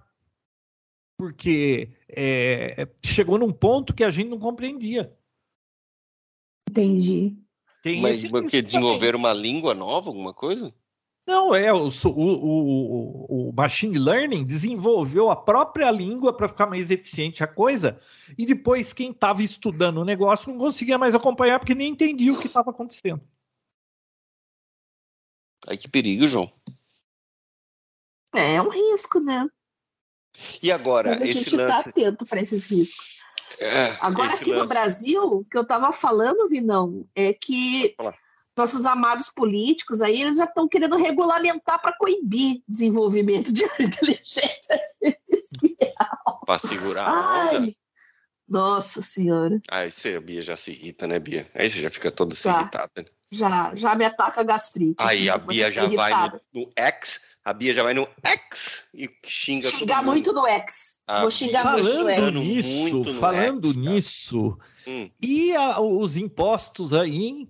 Porque 1.18 1.90
é, 2.08 2.88
chegou 3.04 3.36
num 3.36 3.52
ponto 3.52 3.92
que 3.92 4.04
a 4.04 4.10
gente 4.10 4.30
não 4.30 4.38
compreendia. 4.38 5.12
Entendi. 6.70 7.36
Tem 7.82 8.00
Mas 8.00 8.24
porque 8.28 8.62
desenvolver 8.62 9.16
uma 9.16 9.32
língua 9.32 9.74
nova, 9.74 10.08
alguma 10.08 10.32
coisa? 10.32 10.72
Não, 11.24 11.54
é 11.54 11.72
o, 11.72 11.88
o, 12.06 13.48
o, 13.48 13.52
machine 13.52 13.96
learning 13.96 14.44
desenvolveu 14.44 15.30
a 15.30 15.36
própria 15.36 15.88
língua 15.90 16.36
para 16.36 16.48
ficar 16.48 16.66
mais 16.66 16.90
eficiente 16.90 17.44
a 17.44 17.46
coisa, 17.46 18.00
e 18.36 18.44
depois 18.44 18.92
quem 18.92 19.12
estava 19.12 19.40
estudando 19.42 19.98
o 19.98 20.04
negócio 20.04 20.50
não 20.50 20.58
conseguia 20.58 20.98
mais 20.98 21.14
acompanhar 21.14 21.60
porque 21.60 21.76
nem 21.76 21.90
entendia 21.90 22.32
o 22.32 22.40
que 22.40 22.48
estava 22.48 22.70
acontecendo. 22.70 23.22
Ai, 25.68 25.76
que 25.76 25.88
perigo, 25.88 26.26
João. 26.26 26.52
É, 28.34 28.56
é 28.56 28.62
um 28.62 28.68
risco, 28.68 29.20
né? 29.20 29.46
E 30.60 30.72
agora? 30.72 31.10
Mas 31.10 31.22
a 31.22 31.26
gente 31.26 31.54
está 31.54 31.76
lance... 31.76 31.88
atento 31.88 32.26
para 32.26 32.40
esses 32.40 32.66
riscos. 32.66 33.14
É, 33.60 33.96
agora, 34.00 34.34
aqui 34.34 34.50
lance... 34.50 34.62
no 34.62 34.68
Brasil, 34.68 35.22
o 35.22 35.44
que 35.44 35.56
eu 35.56 35.62
estava 35.62 35.92
falando, 35.92 36.48
Vinão, 36.48 37.06
é 37.14 37.32
que 37.32 37.94
nossos 38.56 38.84
amados 38.84 39.30
políticos 39.30 40.02
aí, 40.02 40.22
eles 40.22 40.36
já 40.36 40.44
estão 40.44 40.68
querendo 40.68 40.96
regulamentar 40.96 41.80
para 41.80 41.96
coibir 41.96 42.62
desenvolvimento 42.68 43.52
de 43.52 43.64
inteligência 43.80 44.80
artificial. 45.02 46.40
Para 46.46 46.58
segurar 46.58 47.08
a 47.08 47.56
onda? 47.56 47.72
Nossa 48.48 49.00
Senhora. 49.00 49.62
Ah, 49.70 49.86
isso 49.86 50.06
aí 50.06 50.14
a 50.14 50.20
Bia 50.20 50.42
já 50.42 50.56
se 50.56 50.72
irrita, 50.72 51.06
né, 51.06 51.18
Bia? 51.18 51.48
Aí 51.54 51.70
você 51.70 51.80
já 51.80 51.90
fica 51.90 52.10
todo 52.10 52.34
se 52.34 52.46
irritado. 52.46 52.92
Né? 52.96 53.04
Já, 53.30 53.74
já 53.74 53.94
me 53.94 54.04
ataca 54.04 54.42
a 54.42 54.44
gastrite. 54.44 55.02
Aí 55.02 55.30
a 55.30 55.38
Bia 55.38 55.70
já 55.70 55.88
vai 55.88 56.12
no, 56.28 56.40
no 56.52 56.70
X, 56.76 57.20
a 57.42 57.52
Bia 57.54 57.72
já 57.72 57.82
vai 57.82 57.94
no 57.94 58.06
X 58.22 58.84
e 58.92 59.08
xinga 59.24 59.70
Xingar 59.70 60.04
muito 60.04 60.34
no 60.34 60.46
X. 60.46 61.00
A 61.06 61.22
Vou 61.22 61.30
xingar 61.30 61.62
falando 61.62 62.04
muito 62.04 62.30
no 62.30 62.40
X. 62.42 62.46
Nisso, 62.46 63.14
falando 63.14 63.68
X, 63.68 63.76
nisso, 63.76 64.58
hum. 64.86 65.10
e 65.22 65.56
a, 65.56 65.80
os 65.80 66.18
impostos 66.18 66.92
aí, 66.92 67.16
hein? 67.16 67.48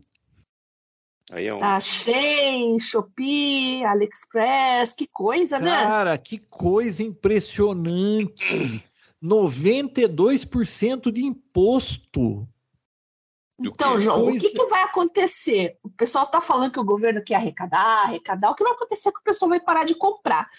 Aí 1.32 1.46
é 1.46 1.54
um... 1.54 1.60
Tá 1.60 1.80
Shein, 1.80 2.78
Shopee, 2.78 3.82
AliExpress, 3.84 4.94
que 4.94 5.06
coisa, 5.06 5.58
Cara, 5.58 5.70
né? 5.70 5.86
Cara, 5.86 6.18
que 6.18 6.38
coisa 6.38 7.02
impressionante. 7.02 8.84
92% 9.24 11.10
de 11.10 11.24
imposto. 11.24 12.46
Então, 13.58 13.98
João, 13.98 14.24
pois... 14.24 14.42
o 14.42 14.44
que, 14.44 14.52
que, 14.52 14.66
vai 14.66 14.82
acontecer? 14.82 15.78
O 15.82 15.88
pessoal 15.88 16.26
está 16.26 16.42
falando 16.42 16.72
que 16.72 16.80
o 16.80 16.84
governo 16.84 17.22
quer 17.24 17.36
arrecadar, 17.36 18.02
arrecadar. 18.02 18.50
O 18.50 18.54
que 18.54 18.64
vai 18.64 18.74
acontecer 18.74 19.08
é 19.08 19.12
que 19.12 19.20
o 19.20 19.24
pessoal 19.24 19.48
vai 19.48 19.60
parar 19.60 19.84
de 19.84 19.94
comprar. 19.94 20.50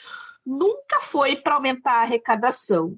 Nunca 0.43 1.01
foi 1.01 1.35
para 1.35 1.53
aumentar 1.53 1.99
a 1.99 2.01
arrecadação. 2.01 2.97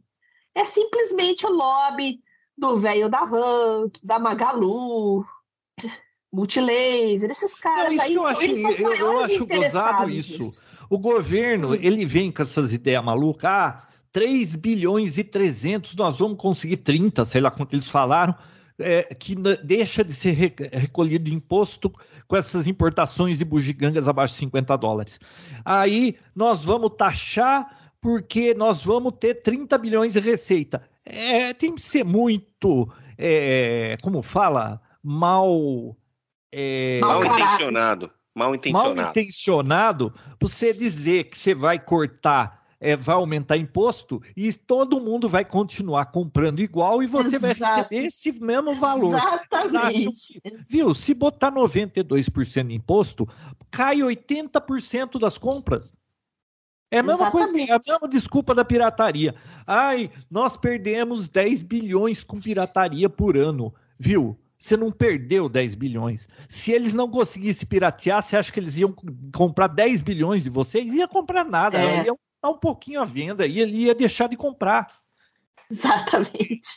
É 0.54 0.64
simplesmente 0.64 1.46
o 1.46 1.52
lobby 1.52 2.22
do 2.58 2.78
velho 2.78 3.10
da 3.10 3.26
Van, 3.26 3.90
da 4.02 4.18
Magalu, 4.18 5.26
Multilaser, 6.36 7.32
esses 7.32 7.56
caras 7.56 7.86
Não, 7.86 7.94
isso 7.94 8.04
aí. 8.04 8.14
Eu 8.14 8.28
acho, 8.28 8.46
eu, 8.46 8.94
eu 8.94 9.20
acho 9.24 9.46
gozado 9.46 10.10
isso. 10.10 10.62
O 10.90 11.00
governo, 11.00 11.72
hum. 11.72 11.76
ele 11.76 12.06
vem 12.06 12.30
com 12.30 12.42
essas 12.44 12.74
ideias 12.74 13.04
malucas, 13.04 13.50
ah, 13.50 13.88
3 14.12 14.58
bilhões 14.58 15.18
e 15.18 15.24
300, 15.24 15.96
nós 15.96 16.20
vamos 16.20 16.38
conseguir 16.38 16.78
30, 16.78 17.24
sei 17.24 17.40
lá 17.40 17.50
quanto 17.50 17.74
eles 17.74 17.88
falaram, 17.88 18.36
é, 18.78 19.04
que 19.16 19.34
deixa 19.64 20.04
de 20.04 20.12
ser 20.12 20.34
recolhido 20.74 21.30
imposto 21.30 21.90
com 22.28 22.36
essas 22.36 22.68
importações 22.68 23.38
de 23.38 23.46
bugigangas 23.46 24.10
abaixo 24.10 24.34
de 24.34 24.40
50 24.40 24.78
dólares. 24.78 25.20
Aí 25.64 26.18
nós 26.36 26.66
vamos 26.66 26.92
taxar 26.98 27.94
porque 28.02 28.54
nós 28.54 28.84
vamos 28.84 29.14
ter 29.18 29.36
30 29.36 29.78
bilhões 29.78 30.14
de 30.14 30.20
receita. 30.20 30.84
É, 31.06 31.54
tem 31.54 31.74
que 31.74 31.82
ser 31.82 32.04
muito, 32.04 32.92
é, 33.18 33.96
como 34.04 34.22
fala, 34.22 34.82
mal... 35.02 35.96
É, 36.58 37.02
mal 37.02 37.22
intencionado. 37.22 38.12
Mal 38.34 38.56
intencionado. 38.56 38.96
Mal 38.96 39.10
intencionado, 39.10 40.14
você 40.40 40.72
dizer 40.72 41.26
que 41.26 41.38
você 41.38 41.54
vai 41.54 41.78
cortar 41.78 42.66
é, 42.80 42.96
vai 42.96 43.16
aumentar 43.16 43.58
imposto 43.58 44.22
e 44.38 44.54
todo 44.54 45.02
mundo 45.02 45.28
vai 45.28 45.44
continuar 45.44 46.06
comprando 46.08 46.60
igual 46.60 47.02
e 47.02 47.08
você 47.08 47.36
Exato. 47.38 47.60
vai 47.60 47.78
receber 47.78 48.08
esse 48.08 48.32
mesmo 48.34 48.76
valor. 48.76 49.16
Exatamente. 49.16 50.40
Que, 50.40 50.58
viu? 50.70 50.94
Se 50.94 51.14
botar 51.14 51.52
92% 51.52 52.68
de 52.68 52.76
imposto, 52.76 53.28
cai 53.72 53.98
80% 53.98 55.20
das 55.20 55.38
compras. 55.38 55.98
É 56.92 57.00
a 57.00 57.04
mesma 57.04 57.28
Exatamente. 57.28 57.52
coisa, 57.52 57.72
é 57.72 57.76
a 57.76 57.94
mesma 57.94 58.08
desculpa 58.08 58.54
da 58.54 58.64
pirataria. 58.64 59.36
Ai, 59.66 60.12
nós 60.30 60.56
perdemos 60.56 61.28
10 61.28 61.64
bilhões 61.64 62.24
com 62.24 62.40
pirataria 62.40 63.10
por 63.10 63.36
ano, 63.36 63.74
viu? 63.98 64.40
Você 64.66 64.76
não 64.76 64.92
perdeu 64.92 65.48
10 65.48 65.76
bilhões. 65.76 66.28
Se 66.50 66.72
eles 66.72 66.92
não 66.92 67.08
conseguissem 67.08 67.68
piratear, 67.68 68.24
você 68.24 68.36
acha 68.36 68.52
que 68.52 68.60
eles 68.60 68.76
iam 68.80 68.92
comprar 69.32 69.68
10 69.68 70.02
bilhões 70.02 70.44
de 70.44 70.50
vocês? 70.50 70.92
Ia 70.92 71.08
comprar 71.08 71.46
nada, 71.46 71.78
é. 71.78 72.04
iam 72.04 72.18
um 72.44 72.58
pouquinho 72.58 73.00
à 73.00 73.06
venda 73.06 73.46
e 73.46 73.60
ele 73.60 73.78
ia 73.84 73.94
deixar 73.94 74.28
de 74.28 74.36
comprar. 74.36 74.92
Exatamente. 75.70 76.68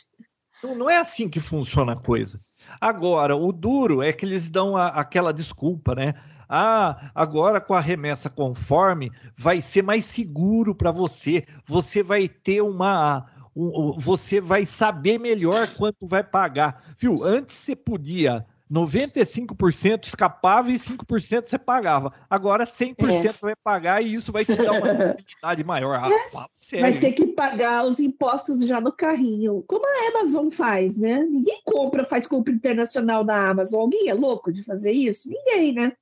Não, 0.63 0.75
não 0.75 0.87
é 0.87 0.97
assim 0.97 1.27
que 1.27 1.39
funciona 1.39 1.93
a 1.93 1.99
coisa. 1.99 2.39
Agora, 2.79 3.35
o 3.35 3.51
duro 3.51 4.03
é 4.03 4.13
que 4.13 4.23
eles 4.23 4.51
dão 4.51 4.77
a, 4.77 4.89
aquela 4.89 5.33
desculpa, 5.33 5.95
né? 5.95 6.13
Ah, 6.47 7.09
agora 7.15 7.59
com 7.59 7.73
a 7.73 7.79
remessa 7.79 8.29
conforme 8.29 9.11
vai 9.35 9.61
ser 9.61 9.81
mais 9.81 10.05
seguro 10.05 10.75
para 10.75 10.91
você. 10.91 11.43
Você 11.65 12.03
vai 12.03 12.29
ter 12.29 12.61
uma. 12.61 13.25
Um, 13.61 13.91
você 13.97 14.39
vai 14.39 14.65
saber 14.65 15.19
melhor 15.19 15.67
quanto 15.75 16.07
vai 16.07 16.23
pagar. 16.23 16.83
Viu? 16.97 17.23
Antes 17.23 17.55
você 17.55 17.75
podia 17.75 18.45
95% 18.71 20.05
escapava 20.05 20.71
e 20.71 20.75
5% 20.75 21.47
você 21.47 21.57
pagava. 21.57 22.13
Agora 22.29 22.65
100% 22.65 23.25
é. 23.25 23.33
vai 23.41 23.55
pagar 23.63 24.01
e 24.01 24.13
isso 24.13 24.31
vai 24.31 24.45
te 24.45 24.55
dar 24.55 24.71
uma 24.71 24.87
rentabilidade 24.87 25.63
maior. 25.63 25.99
Ah, 26.03 26.47
é. 26.71 26.79
Vai 26.79 26.99
ter 26.99 27.13
que 27.13 27.27
pagar 27.27 27.83
os 27.83 27.99
impostos 27.99 28.65
já 28.65 28.79
no 28.79 28.91
carrinho. 28.91 29.63
Como 29.67 29.85
a 29.85 30.19
Amazon 30.19 30.49
faz, 30.49 30.97
né? 30.97 31.25
Ninguém 31.29 31.61
compra, 31.65 32.05
faz 32.05 32.27
compra 32.27 32.53
internacional 32.53 33.25
na 33.25 33.49
Amazon. 33.49 33.81
Alguém 33.81 34.07
é 34.07 34.13
louco 34.13 34.53
de 34.53 34.63
fazer 34.63 34.91
isso? 34.91 35.29
Ninguém, 35.29 35.73
né? 35.73 35.93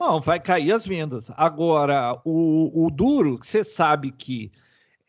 Não, 0.00 0.20
vai 0.20 0.40
cair 0.40 0.72
as 0.72 0.84
vendas. 0.84 1.30
Agora, 1.36 2.20
o, 2.24 2.86
o 2.86 2.90
duro, 2.90 3.38
você 3.40 3.62
sabe 3.62 4.10
que 4.10 4.50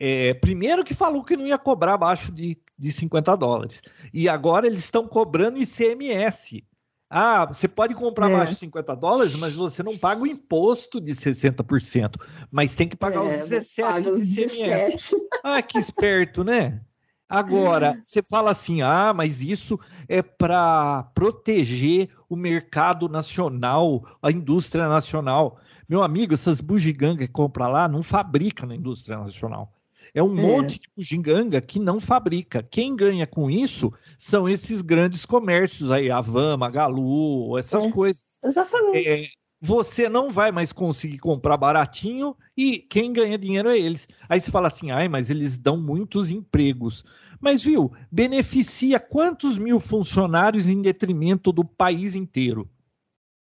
é, 0.03 0.33
primeiro 0.33 0.83
que 0.83 0.95
falou 0.95 1.23
que 1.23 1.37
não 1.37 1.45
ia 1.45 1.59
cobrar 1.59 1.93
abaixo 1.93 2.31
de, 2.31 2.57
de 2.75 2.91
50 2.91 3.37
dólares. 3.37 3.83
E 4.11 4.27
agora 4.27 4.65
eles 4.65 4.79
estão 4.79 5.07
cobrando 5.07 5.59
ICMS. 5.59 6.65
Ah, 7.07 7.45
você 7.45 7.67
pode 7.67 7.93
comprar 7.93 8.31
é. 8.31 8.33
abaixo 8.33 8.53
de 8.53 8.59
50 8.61 8.95
dólares, 8.95 9.35
mas 9.35 9.53
você 9.53 9.83
não 9.83 9.95
paga 9.95 10.23
o 10.23 10.25
imposto 10.25 10.99
de 10.99 11.11
60%. 11.11 12.15
Mas 12.49 12.73
tem 12.73 12.89
que 12.89 12.95
pagar 12.95 13.23
é, 13.23 13.43
os 13.43 13.49
17 13.49 14.11
de 14.11 14.43
ICMS. 14.43 15.15
Ah, 15.43 15.61
que 15.61 15.77
esperto, 15.77 16.43
né? 16.43 16.81
Agora, 17.29 17.95
você 18.01 18.23
fala 18.23 18.49
assim: 18.49 18.81
ah, 18.81 19.13
mas 19.13 19.43
isso 19.43 19.79
é 20.07 20.23
para 20.23 21.03
proteger 21.13 22.09
o 22.27 22.35
mercado 22.35 23.07
nacional, 23.07 24.01
a 24.19 24.31
indústria 24.31 24.89
nacional. 24.89 25.59
Meu 25.87 26.01
amigo, 26.01 26.33
essas 26.33 26.59
bugigangas 26.59 27.27
que 27.27 27.31
compra 27.31 27.67
lá 27.67 27.87
não 27.87 28.01
fabrica 28.01 28.65
na 28.65 28.75
indústria 28.75 29.17
nacional. 29.17 29.71
É 30.13 30.21
um 30.21 30.37
é. 30.37 30.41
monte 30.41 30.79
de 30.79 30.87
bugiganga 30.95 31.61
que 31.61 31.79
não 31.79 31.99
fabrica. 31.99 32.61
Quem 32.61 32.95
ganha 32.95 33.25
com 33.25 33.49
isso 33.49 33.91
são 34.17 34.47
esses 34.47 34.81
grandes 34.81 35.25
comércios 35.25 35.89
aí, 35.91 36.11
a 36.11 36.19
Van, 36.19 36.57
Magalu, 36.57 37.57
essas 37.57 37.85
é. 37.85 37.91
coisas. 37.91 38.39
Exatamente. 38.43 39.07
É, 39.07 39.27
você 39.59 40.09
não 40.09 40.29
vai 40.29 40.51
mais 40.51 40.73
conseguir 40.73 41.19
comprar 41.19 41.55
baratinho 41.55 42.35
e 42.57 42.79
quem 42.79 43.13
ganha 43.13 43.37
dinheiro 43.37 43.69
é 43.69 43.77
eles. 43.77 44.07
Aí 44.27 44.39
você 44.39 44.51
fala 44.51 44.67
assim, 44.67 44.91
ai, 44.91 45.07
mas 45.07 45.29
eles 45.29 45.57
dão 45.57 45.77
muitos 45.77 46.29
empregos. 46.29 47.05
Mas, 47.39 47.63
viu, 47.63 47.91
beneficia 48.11 48.99
quantos 48.99 49.57
mil 49.57 49.79
funcionários 49.79 50.67
em 50.69 50.81
detrimento 50.81 51.51
do 51.51 51.63
país 51.63 52.15
inteiro? 52.15 52.69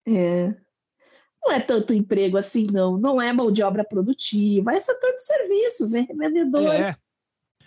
É 0.07 0.55
não 1.45 1.53
é 1.53 1.61
tanto 1.61 1.93
emprego 1.93 2.37
assim, 2.37 2.67
não. 2.73 2.97
Não 2.97 3.21
é 3.21 3.33
mão 3.33 3.53
de 3.53 3.63
obra 3.63 3.85
produtiva, 3.85 4.73
é 4.73 4.81
setor 4.81 5.13
de 5.15 5.23
serviços, 5.23 5.95
é 5.95 6.01
revendedor. 6.01 6.73
É. 6.73 6.97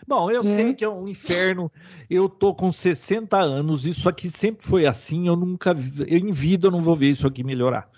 Bom, 0.08 0.32
eu 0.32 0.42
é. 0.42 0.44
sei 0.44 0.74
que 0.74 0.84
é 0.84 0.90
um 0.90 1.08
inferno. 1.08 1.72
Eu 2.10 2.28
tô 2.28 2.56
com 2.56 2.72
60 2.72 3.38
anos, 3.38 3.86
isso 3.86 4.10
aqui 4.10 4.30
sempre 4.30 4.66
foi 4.66 4.86
assim. 4.86 5.28
Eu 5.28 5.36
nunca, 5.36 5.76
eu, 6.08 6.18
em 6.18 6.32
vida, 6.32 6.68
eu 6.68 6.72
não 6.72 6.82
vou 6.82 6.96
ver 6.96 7.10
isso 7.10 7.28
aqui 7.28 7.44
melhorar. 7.44 7.90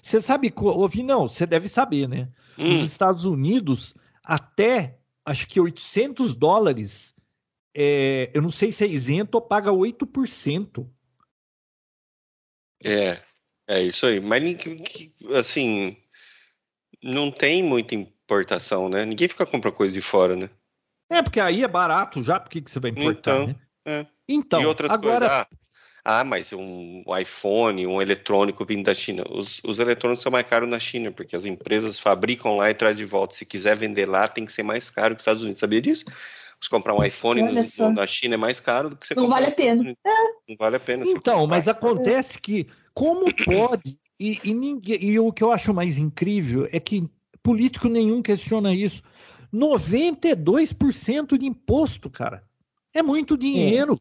Você 0.00 0.20
sabe, 0.20 0.52
ouvi 0.56 1.02
não, 1.02 1.26
você 1.26 1.46
deve 1.46 1.68
saber, 1.68 2.08
né? 2.08 2.28
Hum. 2.56 2.68
Nos 2.68 2.84
Estados 2.84 3.24
Unidos, 3.24 3.94
até 4.22 4.98
acho 5.24 5.48
que 5.48 5.60
800 5.60 6.36
dólares, 6.36 7.14
é, 7.74 8.30
eu 8.32 8.40
não 8.40 8.50
sei 8.50 8.70
se 8.70 8.84
é 8.84 8.86
isento 8.86 9.36
ou 9.36 9.42
paga 9.42 9.72
8%. 9.72 10.88
É. 12.84 13.20
É 13.68 13.82
isso 13.82 14.06
aí. 14.06 14.20
Mas 14.20 14.42
assim, 15.34 15.96
não 17.02 17.30
tem 17.30 17.62
muita 17.62 17.94
importação, 17.94 18.88
né? 18.88 19.04
Ninguém 19.04 19.28
fica 19.28 19.46
comprando 19.46 19.74
coisa 19.74 19.92
de 19.92 20.00
fora, 20.00 20.36
né? 20.36 20.50
É, 21.10 21.22
porque 21.22 21.40
aí 21.40 21.62
é 21.62 21.68
barato 21.68 22.22
já, 22.22 22.38
por 22.38 22.50
que, 22.50 22.60
você 22.60 22.80
vai 22.80 22.90
importar, 22.90 23.42
então, 23.42 23.46
né? 23.46 23.56
É. 23.84 24.06
Então, 24.28 24.60
e 24.60 24.66
outras 24.66 24.90
agora... 24.90 25.18
coisas. 25.18 25.30
Ah, 25.30 25.48
ah, 26.08 26.24
mas 26.24 26.52
um 26.52 27.02
iPhone, 27.20 27.84
um 27.84 28.00
eletrônico 28.00 28.64
vindo 28.64 28.84
da 28.84 28.94
China. 28.94 29.24
Os, 29.28 29.60
os 29.64 29.80
eletrônicos 29.80 30.22
são 30.22 30.30
mais 30.30 30.46
caros 30.46 30.68
na 30.68 30.78
China, 30.78 31.10
porque 31.10 31.34
as 31.34 31.44
empresas 31.44 31.98
fabricam 31.98 32.56
lá 32.56 32.70
e 32.70 32.74
trazem 32.74 32.98
de 32.98 33.04
volta. 33.04 33.34
Se 33.34 33.44
quiser 33.44 33.76
vender 33.76 34.06
lá, 34.06 34.28
tem 34.28 34.44
que 34.44 34.52
ser 34.52 34.62
mais 34.62 34.88
caro 34.88 35.16
que 35.16 35.18
os 35.18 35.22
Estados 35.22 35.42
Unidos. 35.42 35.58
Sabia 35.58 35.82
disso? 35.82 36.04
Você 36.60 36.70
comprar 36.70 36.94
um 36.94 37.04
iPhone 37.04 37.42
no, 37.42 37.92
na 37.92 38.06
China 38.06 38.34
é 38.34 38.38
mais 38.38 38.60
caro 38.60 38.90
do 38.90 38.96
que 38.96 39.04
você 39.04 39.14
não 39.14 39.24
comprar. 39.24 39.40
Vale 39.40 39.52
a 39.52 39.56
pena. 39.56 39.96
É. 40.04 40.22
Não 40.48 40.56
vale 40.56 40.76
a 40.76 40.80
pena. 40.80 41.04
Então, 41.06 41.44
mas 41.46 41.66
acontece 41.66 42.40
que 42.40 42.68
como 42.96 43.26
pode? 43.44 43.98
E, 44.18 44.40
e, 44.42 44.54
ninguém, 44.54 45.04
e 45.04 45.18
o 45.20 45.30
que 45.30 45.44
eu 45.44 45.52
acho 45.52 45.74
mais 45.74 45.98
incrível 45.98 46.66
é 46.72 46.80
que 46.80 47.06
político 47.42 47.90
nenhum 47.90 48.22
questiona 48.22 48.74
isso. 48.74 49.02
92% 49.52 51.36
de 51.36 51.44
imposto, 51.44 52.08
cara. 52.08 52.42
É 52.94 53.02
muito 53.02 53.36
dinheiro. 53.36 54.00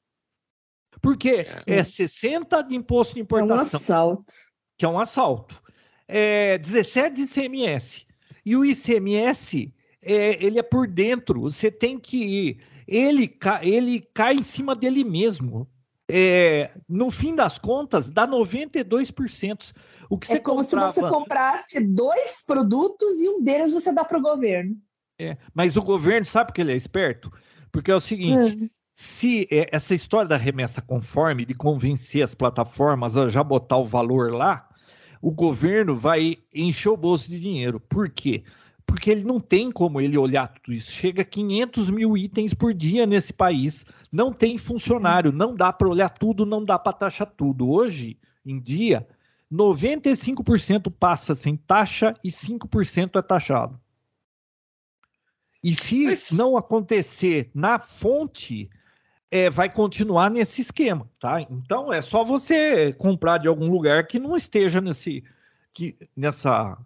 É. 0.93 0.97
Porque 1.01 1.45
é 1.67 1.83
60 1.83 2.61
de 2.61 2.73
imposto 2.73 3.15
de 3.15 3.19
importação. 3.19 3.57
É 3.57 3.59
um 3.59 3.81
assalto. 3.81 4.33
Que 4.77 4.85
é 4.85 4.87
um 4.87 4.97
assalto. 4.97 5.61
É 6.07 6.57
17 6.57 7.15
de 7.15 7.23
ICMS. 7.23 8.05
E 8.45 8.55
o 8.55 8.63
ICMS, 8.63 9.73
é, 10.01 10.41
ele 10.41 10.57
é 10.57 10.63
por 10.63 10.87
dentro. 10.87 11.41
Você 11.41 11.69
tem 11.69 11.99
que 11.99 12.23
ir. 12.23 12.63
Ele, 12.87 13.37
ele 13.61 14.07
cai 14.13 14.35
em 14.35 14.43
cima 14.43 14.73
dele 14.73 15.03
mesmo 15.03 15.69
é, 16.09 16.71
no 16.87 17.09
fim 17.09 17.35
das 17.35 17.57
contas, 17.57 18.11
dá 18.11 18.27
92%. 18.27 19.73
O 20.09 20.17
que 20.17 20.31
é 20.31 20.35
você 20.35 20.39
como 20.39 20.63
comprava... 20.63 20.91
se 20.91 21.01
você 21.01 21.09
comprasse 21.09 21.79
dois 21.79 22.43
produtos 22.45 23.19
e 23.21 23.29
um 23.29 23.41
deles 23.41 23.73
você 23.73 23.93
dá 23.93 24.03
para 24.05 24.17
o 24.17 24.21
governo. 24.21 24.75
É, 25.19 25.37
mas 25.53 25.77
o 25.77 25.81
governo 25.81 26.25
sabe 26.25 26.51
que 26.51 26.61
ele 26.61 26.73
é 26.73 26.75
esperto? 26.75 27.31
Porque 27.71 27.89
é 27.89 27.95
o 27.95 27.99
seguinte: 27.99 28.55
hum. 28.55 28.69
se 28.93 29.47
é, 29.49 29.69
essa 29.71 29.95
história 29.95 30.27
da 30.27 30.37
remessa 30.37 30.81
conforme, 30.81 31.45
de 31.45 31.53
convencer 31.53 32.21
as 32.21 32.35
plataformas 32.35 33.17
a 33.17 33.29
já 33.29 33.43
botar 33.43 33.77
o 33.77 33.85
valor 33.85 34.31
lá, 34.31 34.69
o 35.21 35.31
governo 35.31 35.95
vai 35.95 36.37
encher 36.53 36.89
o 36.89 36.97
bolso 36.97 37.29
de 37.29 37.39
dinheiro. 37.39 37.79
Por 37.79 38.09
quê? 38.09 38.43
porque 38.43 38.43
ele 39.09 39.23
não 39.23 39.39
tem 39.39 39.71
como 39.71 39.99
ele 39.99 40.17
olhar 40.17 40.47
tudo 40.47 40.73
isso. 40.73 40.91
Chega 40.91 41.21
a 41.21 41.25
500 41.25 41.89
mil 41.89 42.17
itens 42.17 42.53
por 42.53 42.73
dia 42.73 43.05
nesse 43.05 43.33
país. 43.33 43.85
Não 44.11 44.31
tem 44.31 44.57
funcionário, 44.57 45.31
não 45.31 45.53
dá 45.55 45.73
para 45.73 45.89
olhar 45.89 46.09
tudo, 46.09 46.45
não 46.45 46.63
dá 46.63 46.77
para 46.77 46.93
taxar 46.93 47.27
tudo. 47.35 47.69
Hoje 47.69 48.17
em 48.45 48.59
dia, 48.59 49.07
95% 49.51 50.91
passa 50.91 51.35
sem 51.35 51.55
taxa 51.55 52.13
e 52.23 52.29
5% 52.29 53.19
é 53.19 53.21
taxado. 53.21 53.79
E 55.63 55.73
se 55.73 56.05
Mas... 56.05 56.31
não 56.31 56.55
acontecer 56.55 57.49
na 57.53 57.79
fonte, 57.79 58.69
é, 59.31 59.49
vai 59.49 59.69
continuar 59.69 60.29
nesse 60.29 60.61
esquema, 60.61 61.09
tá? 61.19 61.41
Então 61.41 61.91
é 61.91 62.01
só 62.01 62.23
você 62.23 62.93
comprar 62.93 63.39
de 63.39 63.47
algum 63.47 63.69
lugar 63.69 64.05
que 64.05 64.19
não 64.19 64.37
esteja 64.37 64.79
nesse, 64.79 65.23
que, 65.73 65.97
nessa 66.15 66.77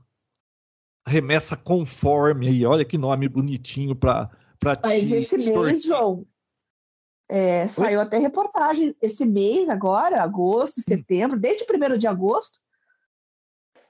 remessa 1.09 1.57
conforme 1.57 2.47
aí. 2.47 2.65
Olha 2.65 2.85
que 2.85 2.97
nome 2.97 3.27
bonitinho 3.27 3.95
para 3.95 4.29
para 4.59 4.77
Mas 4.83 5.11
esse 5.11 5.37
mês, 5.51 5.83
João, 5.83 6.25
é, 7.29 7.67
saiu 7.67 8.01
até 8.01 8.17
reportagem 8.17 8.93
esse 9.01 9.25
mês 9.25 9.69
agora, 9.69 10.21
agosto, 10.21 10.81
setembro, 10.81 11.39
desde 11.39 11.63
o 11.63 11.67
primeiro 11.67 11.97
de 11.97 12.07
agosto, 12.07 12.59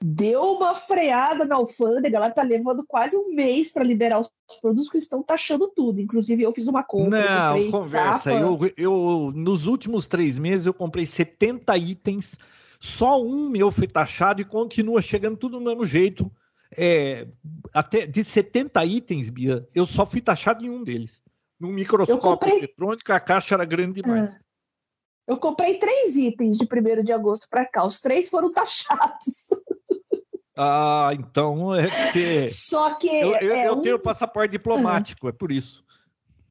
deu 0.02 0.42
uma 0.42 0.74
freada 0.74 1.44
na 1.44 1.56
alfândega, 1.56 2.16
ela 2.16 2.28
está 2.28 2.42
levando 2.42 2.84
quase 2.86 3.16
um 3.16 3.34
mês 3.34 3.72
para 3.72 3.82
liberar 3.82 4.20
os 4.20 4.30
produtos 4.60 4.88
que 4.88 4.98
estão 4.98 5.22
taxando 5.22 5.68
tudo. 5.68 6.00
Inclusive, 6.00 6.42
eu 6.42 6.52
fiz 6.52 6.68
uma 6.68 6.84
compra. 6.84 7.54
Não, 7.54 7.70
conversa. 7.70 8.32
Eu, 8.32 8.58
eu, 8.76 9.32
nos 9.34 9.66
últimos 9.66 10.06
três 10.06 10.38
meses, 10.38 10.66
eu 10.66 10.72
comprei 10.72 11.04
70 11.04 11.76
itens, 11.76 12.38
só 12.78 13.20
um 13.22 13.48
meu 13.48 13.70
foi 13.70 13.88
taxado 13.88 14.40
e 14.40 14.44
continua 14.44 15.02
chegando 15.02 15.36
tudo 15.36 15.58
do 15.58 15.64
mesmo 15.64 15.84
jeito. 15.84 16.30
É, 16.76 17.26
até 17.74 18.06
de 18.06 18.22
70 18.22 18.84
itens, 18.84 19.28
Bia, 19.28 19.68
eu 19.74 19.84
só 19.84 20.06
fui 20.06 20.20
taxado 20.20 20.64
em 20.64 20.70
um 20.70 20.84
deles. 20.84 21.20
Num 21.58 21.72
microscópio 21.72 22.20
comprei... 22.20 22.58
eletrônico, 22.58 23.12
a 23.12 23.20
caixa 23.20 23.54
era 23.54 23.64
grande 23.64 24.00
demais. 24.00 24.34
Ah. 24.34 24.38
Eu 25.26 25.36
comprei 25.36 25.78
três 25.78 26.16
itens 26.16 26.56
de 26.56 26.64
1 26.64 27.04
de 27.04 27.12
agosto 27.12 27.48
para 27.48 27.64
cá, 27.64 27.84
os 27.84 28.00
três 28.00 28.28
foram 28.28 28.52
taxados. 28.52 29.50
Ah, 30.62 31.08
então 31.14 31.74
é 31.74 31.88
que. 32.12 32.46
Só 32.50 32.94
que. 32.96 33.08
Eu, 33.08 33.34
eu, 33.36 33.54
é 33.54 33.68
eu 33.68 33.78
um... 33.78 33.80
tenho 33.80 33.98
passaporte 33.98 34.52
diplomático, 34.52 35.26
é 35.26 35.32
por 35.32 35.50
isso. 35.50 35.82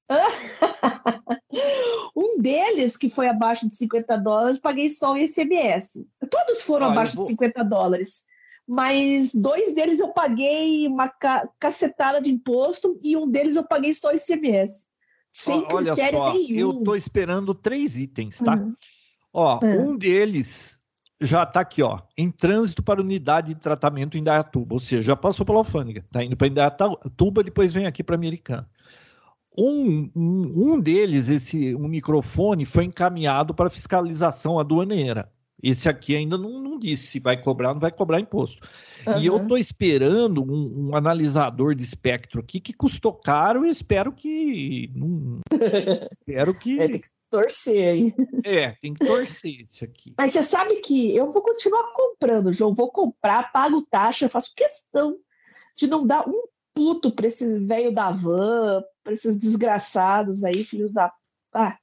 um 2.15 2.41
deles, 2.41 2.97
que 2.97 3.07
foi 3.07 3.27
abaixo 3.27 3.69
de 3.69 3.75
50 3.75 4.17
dólares, 4.17 4.59
paguei 4.59 4.89
só 4.89 5.13
o 5.13 5.17
ICMS. 5.17 6.07
Todos 6.27 6.59
foram 6.61 6.87
ah, 6.87 6.91
abaixo 6.91 7.17
vou... 7.17 7.25
de 7.25 7.33
50 7.33 7.63
dólares. 7.63 8.25
Mas 8.71 9.33
dois 9.33 9.73
deles 9.73 9.99
eu 9.99 10.09
paguei 10.09 10.87
uma 10.87 11.09
ca 11.09 11.49
cacetada 11.59 12.21
de 12.21 12.29
imposto 12.29 12.99
e 13.01 13.17
um 13.17 13.27
deles 13.27 13.55
eu 13.55 13.67
paguei 13.67 13.95
só 13.95 14.13
ICMS. 14.13 14.85
Sem 15.31 15.65
Olha 15.73 15.95
só, 15.95 16.33
nenhum. 16.33 16.59
eu 16.59 16.71
estou 16.77 16.95
esperando 16.95 17.55
três 17.55 17.97
itens, 17.97 18.37
tá? 18.37 18.55
Uhum. 18.55 18.75
Ó, 19.33 19.59
uhum. 19.63 19.89
um 19.89 19.97
deles 19.97 20.79
já 21.19 21.41
está 21.43 21.61
aqui, 21.61 21.81
ó, 21.81 21.99
em 22.15 22.29
trânsito 22.29 22.83
para 22.83 23.01
unidade 23.01 23.55
de 23.55 23.59
tratamento 23.59 24.19
em 24.19 24.23
Dayatuba, 24.23 24.75
ou 24.75 24.79
seja, 24.79 25.01
já 25.01 25.15
passou 25.15 25.43
pela 25.47 25.57
alfândega, 25.57 26.01
está 26.01 26.23
indo 26.23 26.37
para 26.37 26.47
Indaiatuba, 26.47 27.43
depois 27.43 27.73
vem 27.73 27.87
aqui 27.87 28.03
para 28.03 28.15
Americana. 28.15 28.69
Um, 29.57 30.11
um, 30.15 30.73
um, 30.73 30.79
deles, 30.79 31.27
esse 31.27 31.73
um 31.73 31.87
microfone, 31.87 32.65
foi 32.65 32.85
encaminhado 32.85 33.51
para 33.51 33.69
fiscalização 33.69 34.59
aduaneira. 34.59 35.29
Esse 35.61 35.89
aqui 35.89 36.15
ainda 36.15 36.37
não, 36.37 36.59
não 36.59 36.79
disse 36.79 37.07
se 37.07 37.19
vai 37.19 37.41
cobrar 37.41 37.69
ou 37.69 37.73
não 37.75 37.81
vai 37.81 37.91
cobrar 37.91 38.19
imposto. 38.19 38.67
Uhum. 39.05 39.19
E 39.19 39.25
eu 39.25 39.37
estou 39.37 39.57
esperando 39.57 40.41
um, 40.41 40.89
um, 40.89 40.95
analisador 40.95 41.75
de 41.75 41.83
espectro 41.83 42.39
aqui 42.39 42.59
que 42.59 42.73
custou 42.73 43.13
caro 43.13 43.65
e 43.65 43.69
espero 43.69 44.11
que. 44.11 44.89
Não, 44.95 45.39
espero 46.11 46.57
que. 46.57 46.79
É, 46.79 47.01
torcer 47.29 47.89
aí. 47.89 48.13
É, 48.43 48.71
tem 48.81 48.93
que 48.93 49.05
torcer 49.05 49.61
isso 49.61 49.83
aqui. 49.83 50.13
Mas 50.17 50.33
você 50.33 50.43
sabe 50.43 50.75
que 50.77 51.15
eu 51.15 51.29
vou 51.29 51.41
continuar 51.41 51.93
comprando, 51.93 52.51
João. 52.51 52.73
Vou 52.73 52.91
comprar, 52.91 53.51
pago 53.51 53.85
taxa, 53.89 54.29
faço 54.29 54.53
questão 54.55 55.17
de 55.75 55.87
não 55.87 56.05
dar 56.05 56.27
um 56.27 56.43
puto 56.73 57.11
para 57.11 57.27
esses 57.27 57.67
velho 57.67 57.93
da 57.93 58.11
van, 58.11 58.83
para 59.03 59.13
esses 59.13 59.37
desgraçados 59.37 60.43
aí, 60.43 60.63
filhos 60.63 60.93
da. 60.93 61.11
Ah, 61.53 61.77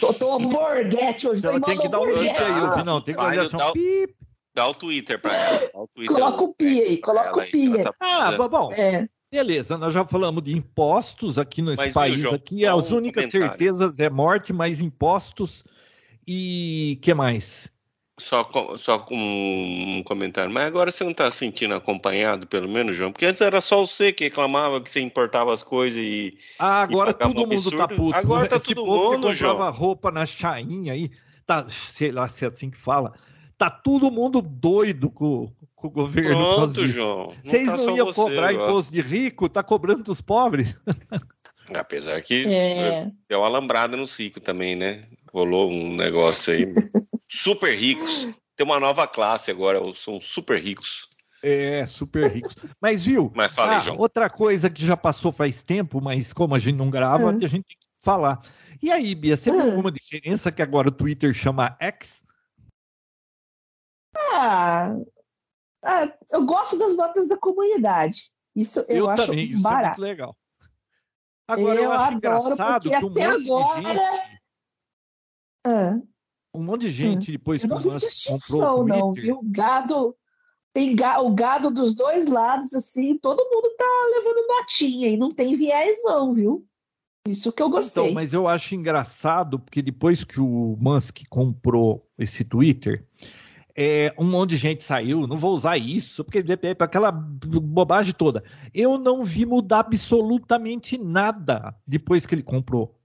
tô, 0.00 0.12
tô 0.14 0.38
morguete 0.38 1.28
hoje. 1.28 1.42
Não, 1.44 1.60
tem 1.60 1.78
que 1.78 1.88
dar 1.88 2.00
um 2.00 2.14
link 2.14 2.36
aí, 2.36 2.84
não, 2.84 3.00
tem 3.00 3.14
que 3.14 3.48
só. 3.48 3.56
Assim, 3.56 3.72
pip. 3.72 4.14
Dá 4.54 4.68
o 4.68 4.74
Twitter 4.74 5.20
para 5.20 5.34
ela. 5.34 5.70
Coloca 6.06 6.44
o 6.44 6.54
pi 6.54 6.80
aí, 6.80 6.98
coloca 6.98 7.38
o 7.38 7.50
pi 7.50 7.76
aí. 7.76 7.84
Tá 7.84 7.94
ah, 8.00 8.48
bom. 8.48 8.72
É. 8.72 9.06
Beleza, 9.30 9.76
nós 9.76 9.92
já 9.92 10.06
falamos 10.06 10.42
de 10.42 10.56
impostos 10.56 11.38
aqui 11.38 11.60
nesse 11.60 11.84
mas, 11.84 11.94
país. 11.94 12.22
João, 12.22 12.34
aqui 12.34 12.64
as 12.64 12.92
um 12.92 12.96
únicas 12.96 13.30
certezas 13.30 13.98
é 13.98 14.08
morte, 14.08 14.52
mais 14.52 14.80
impostos 14.80 15.64
e 16.26 16.98
que 17.02 17.12
mais? 17.12 17.70
Só, 18.18 18.50
só 18.78 18.98
com 18.98 19.14
um 19.14 20.02
comentário. 20.02 20.50
Mas 20.50 20.66
agora 20.66 20.90
você 20.90 21.04
não 21.04 21.10
está 21.10 21.30
se 21.30 21.36
sentindo 21.36 21.74
acompanhado, 21.74 22.46
pelo 22.46 22.66
menos, 22.66 22.96
João? 22.96 23.12
Porque 23.12 23.26
antes 23.26 23.42
era 23.42 23.60
só 23.60 23.84
você 23.84 24.10
que 24.10 24.24
reclamava 24.24 24.80
que 24.80 24.90
você 24.90 25.00
importava 25.00 25.52
as 25.52 25.62
coisas 25.62 26.02
e. 26.02 26.38
Ah, 26.58 26.80
agora 26.80 27.10
e 27.10 27.14
todo 27.14 27.44
um 27.44 27.46
mundo 27.46 27.70
tá 27.76 27.86
puto. 27.86 28.16
Agora 28.16 28.48
tá 28.48 28.56
Esse 28.56 28.74
todo 28.74 28.86
povo 28.86 29.12
mundo, 29.12 29.26
que 29.28 29.34
João. 29.34 29.70
roupa 29.70 30.10
na 30.10 30.24
chainha 30.24 30.94
aí, 30.94 31.10
tá, 31.46 31.66
sei 31.68 32.10
lá 32.10 32.26
se 32.26 32.46
é 32.46 32.48
assim 32.48 32.70
que 32.70 32.78
fala. 32.78 33.12
Tá 33.58 33.68
todo 33.68 34.10
mundo 34.10 34.40
doido 34.40 35.10
com, 35.10 35.52
com 35.74 35.88
o 35.88 35.90
governo. 35.90 36.36
Pronto, 36.36 36.86
João. 36.86 37.26
Não 37.28 37.34
Vocês 37.44 37.70
tá 37.70 37.76
não 37.76 37.96
iam 37.96 38.12
cobrar 38.12 38.52
imposto 38.52 38.92
de 38.92 39.02
rico, 39.02 39.46
tá 39.46 39.62
cobrando 39.62 40.02
dos 40.02 40.22
pobres. 40.22 40.74
Apesar 41.74 42.20
que 42.22 42.46
é. 42.46 43.10
deu 43.28 43.40
uma 43.40 43.46
alambrada 43.46 43.96
no 43.96 44.06
ciclo 44.06 44.40
também, 44.40 44.76
né? 44.76 45.04
Rolou 45.32 45.70
um 45.70 45.94
negócio 45.94 46.52
aí. 46.52 46.66
super 47.28 47.76
ricos. 47.76 48.28
Tem 48.56 48.64
uma 48.64 48.80
nova 48.80 49.06
classe 49.06 49.50
agora, 49.50 49.80
são 49.94 50.20
super 50.20 50.62
ricos. 50.62 51.08
É, 51.42 51.86
super 51.86 52.30
ricos. 52.30 52.56
Mas 52.80 53.04
viu? 53.04 53.30
Mas 53.34 53.52
falei, 53.52 53.76
ah, 53.76 53.80
João. 53.80 53.98
Outra 53.98 54.30
coisa 54.30 54.70
que 54.70 54.84
já 54.84 54.96
passou 54.96 55.30
faz 55.30 55.62
tempo, 55.62 56.00
mas 56.00 56.32
como 56.32 56.54
a 56.54 56.58
gente 56.58 56.76
não 56.76 56.90
grava, 56.90 57.24
uhum. 57.24 57.30
a 57.30 57.46
gente 57.46 57.64
tem 57.64 57.76
que 57.78 57.86
falar. 57.98 58.40
E 58.82 58.90
aí, 58.90 59.14
Bia, 59.14 59.36
você 59.36 59.50
uhum. 59.50 59.56
viu 59.56 59.66
alguma 59.66 59.92
diferença 59.92 60.50
que 60.50 60.62
agora 60.62 60.88
o 60.88 60.92
Twitter 60.92 61.32
chama 61.34 61.76
X? 61.78 62.22
Ah, 64.32 64.96
ah, 65.84 66.12
eu 66.30 66.44
gosto 66.44 66.78
das 66.78 66.96
notas 66.96 67.28
da 67.28 67.36
comunidade. 67.36 68.34
Isso 68.54 68.80
eu, 68.88 68.96
eu 68.96 69.10
acho 69.10 69.26
também, 69.26 69.44
isso 69.44 69.62
barato. 69.62 69.84
é 69.84 69.88
muito 69.88 70.00
legal. 70.00 70.36
Agora 71.48 71.78
eu, 71.78 71.84
eu 71.84 71.92
acho 71.92 72.14
engraçado 72.14 72.82
que 72.88 72.96
um 72.96 73.00
monte 73.02 73.22
agora... 73.22 73.80
de 73.80 73.86
gente. 73.86 74.40
Ah. 75.64 76.00
Um 76.54 76.62
monte 76.62 76.80
de 76.82 76.90
gente 76.90 77.32
depois 77.32 77.62
eu 77.62 77.68
que 77.68 77.88
o 77.88 77.92
Musk 77.92 78.28
comprou 78.28 78.80
o 78.80 78.86
não, 78.86 79.12
viu? 79.12 79.40
Gado 79.44 80.16
tem 80.72 80.94
ga... 80.96 81.20
o 81.20 81.34
gado 81.34 81.70
dos 81.70 81.94
dois 81.94 82.28
lados 82.28 82.74
assim, 82.74 83.16
todo 83.18 83.48
mundo 83.50 83.70
tá 83.76 83.84
levando 84.14 84.46
notinha 84.48 85.08
e 85.08 85.16
não 85.16 85.28
tem 85.28 85.54
viés 85.54 86.02
não, 86.04 86.34
viu? 86.34 86.66
Isso 87.28 87.52
que 87.52 87.62
eu 87.62 87.68
gostei. 87.68 88.04
Então, 88.04 88.14
mas 88.14 88.32
eu 88.32 88.46
acho 88.46 88.74
engraçado 88.74 89.58
porque 89.58 89.82
depois 89.82 90.22
que 90.22 90.40
o 90.40 90.76
Musk 90.80 91.22
comprou 91.28 92.08
esse 92.18 92.44
Twitter, 92.44 93.06
é, 93.76 94.14
um 94.16 94.24
monte 94.24 94.50
de 94.50 94.56
gente 94.56 94.82
saiu, 94.82 95.26
não 95.26 95.36
vou 95.36 95.52
usar 95.52 95.76
isso, 95.76 96.24
porque 96.24 96.42
aquela 96.78 97.10
bobagem 97.12 98.14
toda. 98.14 98.42
Eu 98.72 98.96
não 98.96 99.22
vi 99.22 99.44
mudar 99.44 99.80
absolutamente 99.80 100.96
nada 100.96 101.74
depois 101.86 102.24
que 102.24 102.34
ele 102.34 102.42
comprou. 102.42 102.98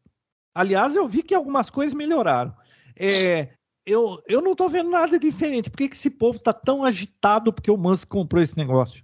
Aliás, 0.56 0.96
eu 0.96 1.06
vi 1.08 1.24
que 1.24 1.36
algumas 1.36 1.70
coisas 1.70 1.94
melhoraram. 1.94 2.54
É, 2.98 3.50
eu, 3.86 4.22
eu 4.28 4.42
não 4.42 4.54
estou 4.54 4.70
vendo 4.70 4.90
nada 4.90 5.20
diferente. 5.20 5.70
Por 5.70 5.78
que, 5.78 5.90
que 5.90 5.96
esse 5.96 6.10
povo 6.10 6.38
está 6.38 6.54
tão 6.54 6.86
agitado 6.86 7.52
porque 7.52 7.72
o 7.72 7.78
Musk 7.78 8.08
comprou 8.08 8.42
esse 8.42 8.56
negócio? 8.58 9.04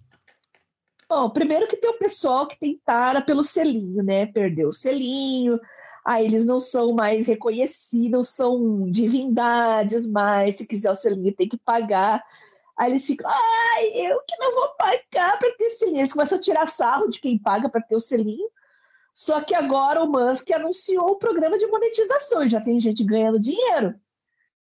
Bom, 1.09 1.29
primeiro 1.29 1.67
que 1.67 1.77
tem 1.77 1.89
o 1.89 1.97
pessoal 1.97 2.47
que 2.47 2.59
tem 2.59 2.79
tara 2.85 3.21
pelo 3.21 3.43
selinho, 3.43 4.03
né? 4.03 4.25
Perdeu 4.25 4.69
o 4.69 4.73
selinho, 4.73 5.59
ah, 6.09 6.23
eles 6.23 6.45
não 6.45 6.57
são 6.57 6.93
mais 6.93 7.27
reconhecidos, 7.27 8.29
são 8.29 8.89
divindades 8.89 10.09
mais, 10.09 10.55
se 10.55 10.65
quiser 10.65 10.89
o 10.89 10.95
selinho 10.95 11.35
tem 11.35 11.49
que 11.49 11.57
pagar. 11.57 12.23
Aí 12.77 12.91
eles 12.91 13.05
ficam, 13.05 13.29
ai, 13.29 13.87
eu 13.93 14.21
que 14.25 14.37
não 14.37 14.53
vou 14.53 14.69
pagar 14.77 15.37
para 15.37 15.53
ter 15.57 15.69
selinho. 15.71 15.99
Eles 15.99 16.13
começam 16.13 16.37
a 16.37 16.41
tirar 16.41 16.65
sarro 16.65 17.09
de 17.09 17.19
quem 17.19 17.37
paga 17.37 17.67
para 17.67 17.81
ter 17.81 17.97
o 17.97 17.99
selinho. 17.99 18.47
Só 19.13 19.41
que 19.41 19.53
agora 19.53 20.01
o 20.01 20.07
Musk 20.07 20.49
anunciou 20.51 21.09
o 21.09 21.17
programa 21.17 21.57
de 21.57 21.67
monetização 21.67 22.41
e 22.41 22.47
já 22.47 22.61
tem 22.61 22.79
gente 22.79 23.03
ganhando 23.03 23.37
dinheiro. 23.37 23.93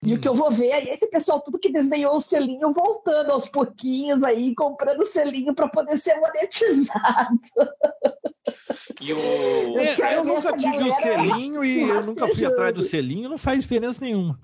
E 0.05 0.13
o 0.13 0.19
que 0.19 0.27
eu 0.27 0.33
vou 0.35 0.51
ver 0.51 0.71
aí 0.71 0.89
é 0.89 0.93
esse 0.93 1.09
pessoal 1.09 1.41
tudo 1.41 1.57
que 1.59 1.71
desenhou 1.71 2.15
o 2.15 2.21
selinho 2.21 2.71
voltando 2.71 3.31
aos 3.31 3.49
pouquinhos 3.49 4.23
aí, 4.23 4.53
comprando 4.53 5.03
selinho 5.03 5.55
para 5.55 5.67
poder 5.67 5.97
ser 5.97 6.15
monetizado. 6.19 7.39
E 9.01 9.11
o... 9.11 9.17
eu, 9.17 9.79
é, 9.79 10.15
eu 10.17 10.23
nunca 10.23 10.55
tive 10.55 10.83
o 10.89 10.93
selinho 10.93 11.65
e 11.65 11.81
eu 11.81 12.03
nunca 12.05 12.27
fui 12.27 12.45
atrás 12.45 12.73
do 12.73 12.81
selinho, 12.83 13.27
não 13.29 13.37
faz 13.37 13.61
diferença 13.63 13.99
nenhuma. 14.03 14.39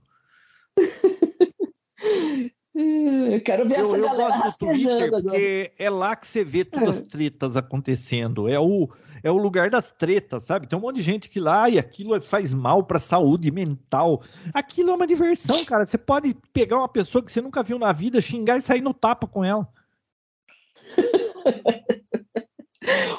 Eu 2.75 3.39
quero 3.41 3.67
ver 3.67 3.79
eu, 3.79 3.85
essa 3.85 3.97
eu 3.97 4.03
galera 4.03 4.37
gosto 4.39 4.65
do 4.65 4.71
Twitter 4.71 5.03
agora. 5.03 5.21
porque 5.21 5.71
é 5.77 5.89
lá 5.91 6.15
que 6.15 6.25
você 6.25 6.43
vê 6.43 6.65
todas 6.65 6.95
É. 6.95 6.99
as 7.01 7.03
tretas 7.03 7.55
acontecendo. 7.55 8.49
É 8.49 8.59
o, 8.59 8.89
é 9.23 9.31
o 9.31 9.37
lugar 9.37 9.69
das 9.69 9.91
tretas, 9.91 10.43
sabe? 10.43 10.67
Tem 10.67 10.77
um 10.77 10.81
monte 10.81 10.97
de 10.97 11.01
gente 11.01 11.29
que 11.29 11.39
lá 11.39 11.69
e 11.69 11.79
aquilo 11.79 12.19
faz 12.21 12.53
mal 12.53 12.83
pra 12.83 12.99
saúde 12.99 13.49
mental. 13.49 14.21
Aquilo 14.53 14.91
é 14.91 14.93
uma 14.95 15.07
diversão, 15.07 15.63
cara. 15.65 15.85
Você 15.85 15.97
pode 15.97 16.35
pegar 16.51 16.77
uma 16.77 16.89
pessoa 16.89 17.23
que 17.23 17.31
você 17.31 17.41
nunca 17.41 17.63
viu 17.63 17.79
na 17.79 17.93
vida, 17.93 18.19
xingar 18.19 18.57
e 18.57 18.61
sair 18.61 18.81
no 18.81 18.93
tapa 18.93 19.25
com 19.25 19.43
ela. 19.43 19.67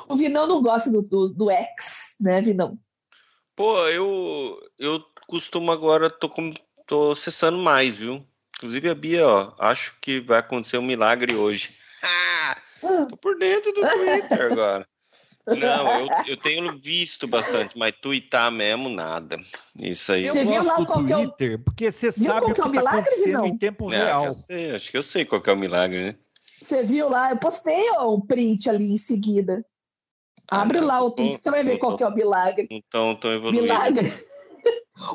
O 0.07 0.17
Vinão 0.17 0.47
não 0.47 0.63
gosta 0.63 0.93
do, 0.93 1.01
do, 1.01 1.29
do 1.31 1.51
X, 1.51 2.17
né, 2.21 2.41
Vinão? 2.43 2.79
Pô, 3.57 3.89
eu, 3.89 4.59
eu 4.79 5.03
costumo 5.27 5.73
agora, 5.73 6.11
tô, 6.11 6.29
com, 6.29 6.53
tô 6.87 7.13
acessando 7.13 7.57
mais, 7.57 7.97
viu? 7.97 8.23
Inclusive 8.57 8.91
a 8.91 8.95
Bia, 8.95 9.27
ó, 9.27 9.55
acho 9.59 9.99
que 10.01 10.21
vai 10.21 10.39
acontecer 10.39 10.77
um 10.77 10.83
milagre 10.83 11.35
hoje. 11.35 11.79
Ah, 12.03 12.57
Ah, 12.85 13.07
tô 13.07 13.17
por 13.17 13.39
dentro 13.39 13.73
do 13.73 13.81
Twitter 13.81 14.53
agora. 14.53 14.87
Não, 15.47 16.01
eu, 16.01 16.09
eu 16.27 16.37
tenho 16.39 16.79
visto 16.79 17.27
bastante, 17.27 17.77
mas 17.79 17.93
twittar 18.01 18.51
mesmo, 18.51 18.89
nada. 18.89 19.39
Isso 19.79 20.11
aí. 20.13 20.27
Eu 20.27 20.33
Você 20.33 20.45
viu 20.45 20.55
gosto 20.55 20.67
lá 20.69 20.77
do 20.79 20.87
qual 20.87 21.05
que 21.05 21.13
é 21.13 21.17
o- 21.17 21.21
Twitter, 21.27 21.59
porque 21.63 21.93
você 21.93 22.11
Viu 22.11 22.25
sabe 22.27 22.41
qual 22.41 22.51
o 22.51 22.55
que 22.55 22.61
é 22.61 22.65
o 22.65 22.67
está 22.67 22.71
milagre, 22.71 23.01
acontecendo 23.01 23.25
Vinão? 23.27 23.47
em 23.47 23.59
tempo 23.59 23.89
Ah, 23.89 23.91
real. 23.97 24.25
já 24.25 24.33
sei, 24.33 24.71
acho 24.75 24.91
que 24.91 24.97
eu 24.97 25.03
sei 25.03 25.25
qual 25.27 25.43
que 25.43 25.51
é 25.51 25.53
o 25.53 25.59
milagre, 25.59 26.03
né? 26.03 26.17
Você 26.63 26.83
viu 26.83 27.11
lá? 27.11 27.31
Eu 27.31 27.37
postei 27.37 27.91
ó, 27.97 28.15
um 28.15 28.21
print 28.23 28.71
ali 28.71 28.91
em 28.93 28.97
seguida. 28.97 29.65
Abre 30.49 30.79
Ah, 30.79 30.81
não, 30.81 30.89
lá 30.89 31.03
o 31.03 31.11
tô- 31.11 31.17
tweet, 31.17 31.43
você 31.43 31.51
vai 31.51 31.63
ver 31.63 31.73
tô- 31.73 31.79
qual 31.81 31.97
que 31.99 32.03
é 32.05 32.07
o 32.09 32.15
milagre. 32.15 32.67
Não 32.71 32.81
tão, 32.91 33.15
tão 33.15 33.33
evoluído. 33.33 33.63
Milagre. 33.65 34.13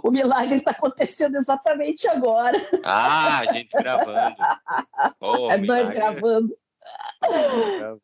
O 0.04 0.12
milagre 0.12 0.58
está 0.58 0.72
acontecendo 0.72 1.38
exatamente 1.38 2.06
agora. 2.10 2.58
Ah, 2.84 3.40
a 3.40 3.46
gente 3.54 3.70
gravando. 3.72 4.36
Oh, 5.22 5.50
é 5.50 5.58
nós 5.58 5.62
milagre. 5.62 5.94
gravando. 5.96 6.58
Gravando. 7.78 8.02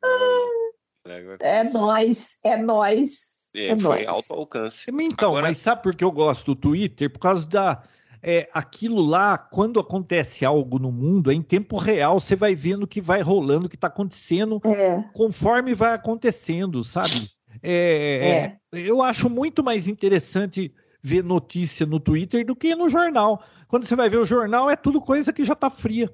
É 1.39 1.63
nós, 1.65 2.39
é 2.43 2.57
nós. 2.57 3.51
É, 3.55 3.67
É 3.67 3.79
foi 3.79 4.05
nós. 4.05 4.15
alto 4.15 4.33
alcance. 4.33 4.89
Então, 4.91 5.29
Agora- 5.29 5.43
mas 5.47 5.57
sabe 5.57 5.83
por 5.83 5.95
que 5.95 6.03
eu 6.03 6.11
gosto 6.11 6.47
do 6.47 6.55
Twitter? 6.55 7.09
Por 7.11 7.19
causa 7.19 7.47
da. 7.47 7.83
É, 8.27 8.49
aquilo 8.53 9.03
lá, 9.05 9.37
quando 9.37 9.79
acontece 9.79 10.43
algo 10.43 10.79
no 10.79 10.91
mundo, 10.91 11.29
é 11.29 11.33
em 11.35 11.43
tempo 11.43 11.77
real, 11.77 12.19
você 12.19 12.35
vai 12.35 12.55
vendo 12.55 12.83
o 12.83 12.87
que 12.87 12.99
vai 12.99 13.21
rolando, 13.21 13.67
o 13.67 13.69
que 13.69 13.75
está 13.75 13.85
acontecendo, 13.87 14.59
É, 14.65 15.03
conforme 15.13 15.75
vai 15.75 15.93
acontecendo, 15.93 16.83
sabe? 16.83 17.29
É, 17.61 18.57
Eu 18.71 19.01
acho 19.03 19.29
muito 19.29 19.63
mais 19.63 19.87
interessante 19.87 20.73
ver 21.03 21.23
notícia 21.23 21.85
no 21.85 21.99
Twitter 21.99 22.43
do 22.43 22.55
que 22.55 22.73
no 22.75 22.89
jornal. 22.89 23.43
Quando 23.67 23.83
você 23.85 23.95
vai 23.95 24.09
ver 24.09 24.17
o 24.17 24.25
jornal, 24.25 24.69
é 24.71 24.75
tudo 24.75 24.99
coisa 24.99 25.31
que 25.31 25.43
já 25.43 25.53
está 25.53 25.69
fria. 25.69 26.11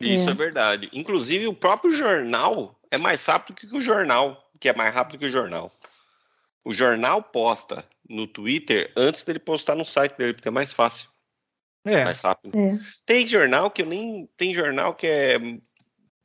Isso 0.00 0.28
É. 0.28 0.32
é 0.32 0.34
verdade. 0.34 0.88
Inclusive, 0.94 1.46
o 1.46 1.54
próprio 1.54 1.90
jornal 1.92 2.79
é 2.90 2.98
mais 2.98 3.24
rápido 3.24 3.56
que 3.56 3.66
o 3.76 3.80
jornal, 3.80 4.50
que 4.58 4.68
é 4.68 4.74
mais 4.74 4.94
rápido 4.94 5.18
que 5.18 5.26
o 5.26 5.30
jornal. 5.30 5.70
O 6.64 6.72
jornal 6.72 7.22
posta 7.22 7.84
no 8.08 8.26
Twitter 8.26 8.92
antes 8.96 9.24
dele 9.24 9.38
postar 9.38 9.74
no 9.74 9.84
site 9.84 10.16
dele, 10.16 10.34
porque 10.34 10.48
é 10.48 10.50
mais 10.50 10.72
fácil, 10.72 11.08
É, 11.84 12.04
mais 12.04 12.20
rápido. 12.20 12.56
é. 12.58 12.78
Tem 13.06 13.26
jornal 13.26 13.70
que 13.70 13.82
eu 13.82 13.86
nem. 13.86 14.28
Tem 14.36 14.52
jornal 14.52 14.94
que 14.94 15.06
é. 15.06 15.38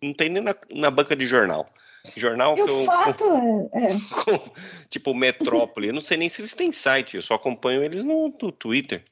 Não 0.01 0.13
tem 0.13 0.29
nem 0.29 0.43
na, 0.43 0.55
na 0.73 0.91
banca 0.91 1.15
de 1.15 1.25
jornal. 1.25 1.65
Jornal 2.17 2.53
E 2.53 2.63
que 2.63 2.69
eu. 2.69 2.81
o 2.81 2.85
fato 2.85 3.23
é, 3.73 3.85
é, 3.85 3.89
tipo 4.89 5.13
Metrópole. 5.13 5.87
Eu 5.87 5.93
não 5.93 6.01
sei 6.01 6.17
nem 6.17 6.29
se 6.29 6.41
eles 6.41 6.53
têm 6.53 6.71
site, 6.71 7.15
eu 7.15 7.21
só 7.21 7.35
acompanho 7.35 7.83
eles 7.83 8.03
no, 8.03 8.27
no 8.41 8.51
Twitter. 8.51 9.03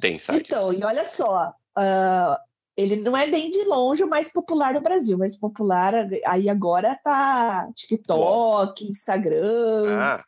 Tem 0.00 0.18
site. 0.18 0.46
Então, 0.46 0.72
e 0.72 0.82
olha 0.82 1.04
só, 1.04 1.52
ah, 1.76 2.40
ele 2.76 2.96
não 2.96 3.16
é 3.16 3.26
nem 3.26 3.50
de 3.50 3.64
longe 3.64 4.02
o 4.02 4.08
mais 4.08 4.32
popular 4.32 4.74
no 4.74 4.80
Brasil, 4.80 5.18
mas 5.18 5.36
popular 5.36 5.94
aí 6.26 6.48
agora 6.48 6.98
tá 7.02 7.68
TikTok, 7.74 8.84
Instagram. 8.88 9.98
Ah, 9.98 10.24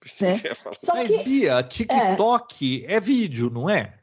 pensei 0.00 0.32
que. 0.32 0.54
Só 0.78 0.94
mas 0.94 1.08
que 1.08 1.22
Bia, 1.24 1.62
TikTok 1.62 2.84
é. 2.86 3.00
vídeo, 3.00 3.50
não 3.50 3.68
é? 3.68 3.98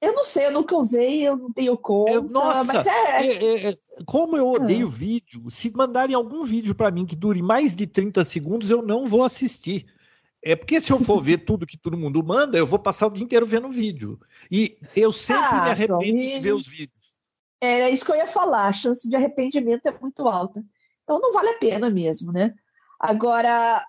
eu 0.00 0.12
não 0.14 0.22
sei, 0.22 0.46
eu 0.46 0.52
nunca 0.52 0.76
usei, 0.76 1.26
eu 1.26 1.36
não 1.36 1.52
tenho 1.52 1.76
conta, 1.76 2.12
Eu- 2.12 2.22
nossa, 2.22 2.64
mas 2.72 2.86
é, 2.86 3.26
É, 3.26 3.44
é, 3.44 3.70
é, 3.70 3.78
como 4.06 4.36
eu 4.36 4.48
odeio 4.48 4.88
vídeo, 4.88 5.50
se 5.50 5.70
mandarem 5.70 6.14
algum 6.14 6.44
vídeo 6.44 6.72
pra 6.74 6.90
mim 6.90 7.04
que 7.04 7.16
dure 7.16 7.42
mais 7.42 7.74
de 7.74 7.84
30 7.86 8.24
segundos, 8.24 8.70
eu 8.70 8.80
não 8.80 9.06
vou 9.06 9.24
assistir. 9.24 9.86
É 10.42 10.54
porque 10.54 10.80
se 10.80 10.92
eu 10.92 11.00
for 11.00 11.20
ver 11.20 11.38
tudo 11.44 11.66
que 11.66 11.76
todo 11.76 11.96
mundo 11.96 12.22
manda, 12.22 12.56
eu 12.56 12.66
vou 12.66 12.78
passar 12.78 13.06
o 13.08 13.10
dia 13.10 13.24
inteiro 13.24 13.44
vendo 13.44 13.68
vídeo. 13.68 14.20
E 14.50 14.78
eu 14.94 15.10
sempre 15.10 15.44
Ah, 15.44 15.64
me 15.64 15.70
arrependo 15.70 16.00
João, 16.00 16.32
de 16.32 16.38
ver 16.38 16.52
os 16.52 16.66
vídeos. 16.66 17.16
era 17.60 17.90
isso 17.90 18.04
que 18.04 18.12
eu 18.12 18.16
ia 18.16 18.26
falar, 18.28 18.68
a 18.68 18.72
chance 18.72 19.08
de 19.08 19.16
arrependimento 19.16 19.86
é 19.86 19.98
muito 19.98 20.28
alta. 20.28 20.64
Então 21.02 21.18
não 21.18 21.32
vale 21.32 21.48
a 21.48 21.58
pena 21.58 21.90
mesmo, 21.90 22.32
né? 22.32 22.54
Agora, 23.00 23.84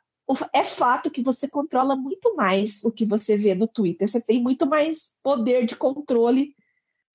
é 0.53 0.63
fato 0.63 1.11
que 1.11 1.21
você 1.21 1.49
controla 1.49 1.95
muito 1.95 2.35
mais 2.35 2.83
o 2.83 2.91
que 2.91 3.05
você 3.05 3.37
vê 3.37 3.53
no 3.53 3.67
Twitter. 3.67 4.07
Você 4.07 4.21
tem 4.21 4.41
muito 4.41 4.65
mais 4.65 5.17
poder 5.21 5.65
de 5.65 5.75
controle 5.75 6.55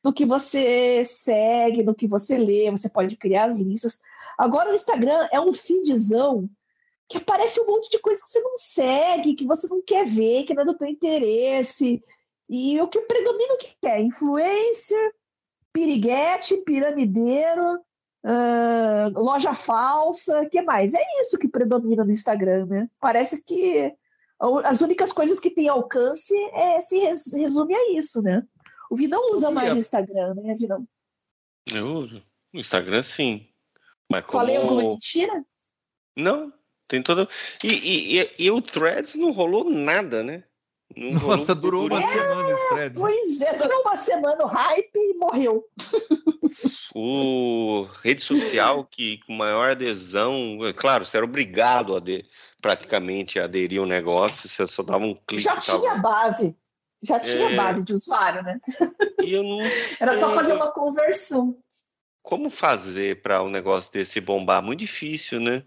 no 0.02 0.12
que 0.12 0.24
você 0.26 1.02
segue, 1.04 1.82
no 1.82 1.94
que 1.94 2.06
você 2.06 2.36
lê, 2.36 2.70
você 2.70 2.88
pode 2.88 3.16
criar 3.16 3.44
as 3.44 3.58
listas. 3.58 4.00
Agora 4.38 4.70
o 4.70 4.74
Instagram 4.74 5.26
é 5.32 5.40
um 5.40 5.52
feedzão 5.52 6.48
que 7.08 7.18
aparece 7.18 7.60
um 7.60 7.66
monte 7.66 7.90
de 7.90 7.98
coisa 7.98 8.22
que 8.22 8.30
você 8.30 8.40
não 8.40 8.58
segue, 8.58 9.34
que 9.34 9.46
você 9.46 9.68
não 9.68 9.82
quer 9.82 10.06
ver, 10.06 10.44
que 10.44 10.54
não 10.54 10.62
é 10.62 10.66
do 10.66 10.76
teu 10.76 10.88
interesse. 10.88 12.02
E 12.48 12.80
o 12.80 12.88
que 12.88 13.00
predomina 13.00 13.54
o 13.54 13.58
que 13.58 13.76
é? 13.86 14.00
Influencer, 14.00 15.14
piriguete, 15.72 16.56
piramideiro, 16.64 17.80
ah, 18.24 19.10
loja 19.14 19.54
falsa, 19.54 20.46
que 20.46 20.62
mais? 20.62 20.94
É 20.94 21.02
isso 21.20 21.38
que 21.38 21.48
predomina 21.48 22.04
no 22.04 22.12
Instagram, 22.12 22.66
né? 22.66 22.90
Parece 23.00 23.44
que 23.44 23.94
as 24.64 24.80
únicas 24.80 25.12
coisas 25.12 25.38
que 25.40 25.50
têm 25.50 25.68
alcance 25.68 26.34
é, 26.52 26.80
se 26.80 26.98
res- 26.98 27.32
resume 27.32 27.74
a 27.74 27.92
isso, 27.92 28.20
né? 28.22 28.42
O 28.90 28.96
Vinão 28.96 29.32
usa 29.32 29.50
mais 29.50 29.74
o 29.74 29.78
Instagram, 29.78 30.34
né, 30.34 30.54
Vinão? 30.54 30.86
Eu 31.72 31.86
uso. 31.86 32.22
No 32.52 32.60
Instagram, 32.60 33.02
sim. 33.02 33.48
Mas 34.10 34.24
como... 34.24 34.38
Falei 34.38 34.56
alguma 34.56 34.82
mentira? 34.82 35.44
Não, 36.16 36.52
tem 36.94 37.02
toda. 37.02 37.28
E, 37.62 37.68
e, 37.68 38.20
e, 38.20 38.30
e 38.38 38.50
o 38.50 38.60
Threads 38.60 39.14
não 39.16 39.30
rolou 39.32 39.68
nada, 39.70 40.22
né? 40.22 40.44
Não 40.96 41.18
rolou 41.18 41.36
Nossa, 41.36 41.52
um 41.52 41.56
durou 41.56 41.86
uma 41.86 42.00
burburinho. 42.00 42.12
semana 42.22 42.50
esse 42.52 42.68
thread. 42.68 42.94
Pois 42.98 43.40
é, 43.40 43.54
durou 43.58 43.80
uma 43.80 43.96
semana 43.96 44.44
o 44.44 44.46
hype 44.46 44.94
e 44.96 45.14
morreu. 45.14 45.64
O 46.94 47.88
rede 48.02 48.22
social 48.22 48.84
que 48.84 49.18
com 49.26 49.32
maior 49.32 49.70
adesão, 49.72 50.58
é 50.64 50.72
claro, 50.72 51.04
você 51.04 51.16
era 51.16 51.26
obrigado 51.26 51.96
a 51.96 52.00
de, 52.00 52.24
praticamente 52.62 53.40
a 53.40 53.44
aderir 53.44 53.80
ao 53.80 53.86
negócio, 53.86 54.48
você 54.48 54.64
só 54.66 54.82
dava 54.84 55.04
um 55.04 55.14
clique. 55.26 55.42
Já 55.42 55.54
e 55.56 55.60
tava- 55.60 55.80
tinha 55.80 55.96
base. 55.96 56.56
Já 57.02 57.18
tinha 57.18 57.50
É. 57.50 57.56
base 57.56 57.84
de 57.84 57.92
usuário, 57.92 58.42
né? 58.44 58.60
E 59.22 59.32
eu 59.32 59.42
não 59.42 59.58
Era 60.00 60.16
só 60.16 60.32
fazer 60.34 60.52
uma 60.52 60.70
conversão. 60.70 61.58
como 62.22 62.48
fazer 62.48 63.20
para 63.20 63.42
um 63.42 63.50
negócio 63.50 63.90
desse 63.92 64.20
bombar, 64.20 64.62
muito 64.62 64.78
difícil, 64.80 65.40
né? 65.40 65.64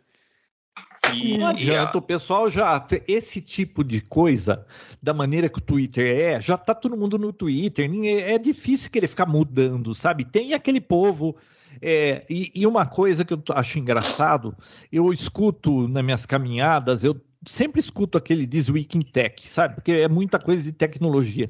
E, 1.15 1.37
Não 1.37 1.47
adianta, 1.47 1.97
o 1.97 2.01
pessoal 2.01 2.49
já. 2.49 2.85
Esse 3.07 3.41
tipo 3.41 3.83
de 3.83 4.01
coisa, 4.01 4.65
da 5.01 5.13
maneira 5.13 5.49
que 5.49 5.59
o 5.59 5.61
Twitter 5.61 6.21
é, 6.21 6.41
já 6.41 6.57
tá 6.57 6.73
todo 6.75 6.97
mundo 6.97 7.17
no 7.17 7.31
Twitter. 7.33 7.89
É 8.25 8.37
difícil 8.37 8.91
querer 8.91 9.07
ficar 9.07 9.25
mudando, 9.25 9.93
sabe? 9.93 10.25
Tem 10.25 10.53
aquele 10.53 10.81
povo. 10.81 11.35
é, 11.81 12.25
e, 12.29 12.51
e 12.55 12.65
uma 12.65 12.85
coisa 12.85 13.23
que 13.23 13.33
eu 13.33 13.41
acho 13.51 13.77
engraçado, 13.79 14.55
eu 14.91 15.11
escuto 15.13 15.87
nas 15.87 16.03
minhas 16.03 16.25
caminhadas, 16.25 17.03
eu 17.03 17.15
sempre 17.45 17.79
escuto 17.79 18.17
aquele 18.17 18.47
This 18.47 18.67
Week 18.69 18.97
in 18.97 19.01
Tech, 19.01 19.47
sabe? 19.47 19.75
Porque 19.75 19.91
é 19.91 20.07
muita 20.07 20.39
coisa 20.39 20.63
de 20.63 20.71
tecnologia. 20.71 21.49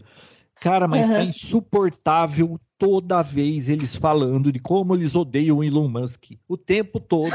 Cara, 0.59 0.87
mas 0.87 1.07
tá 1.07 1.21
Uhum. 1.21 1.23
insuportável 1.23 2.59
toda 2.77 3.21
vez 3.21 3.69
eles 3.69 3.95
falando 3.95 4.51
de 4.51 4.59
como 4.59 4.95
eles 4.95 5.15
odeiam 5.15 5.57
o 5.57 5.63
Elon 5.63 5.87
Musk. 5.87 6.31
O 6.47 6.57
tempo 6.57 6.99
todo 6.99 7.31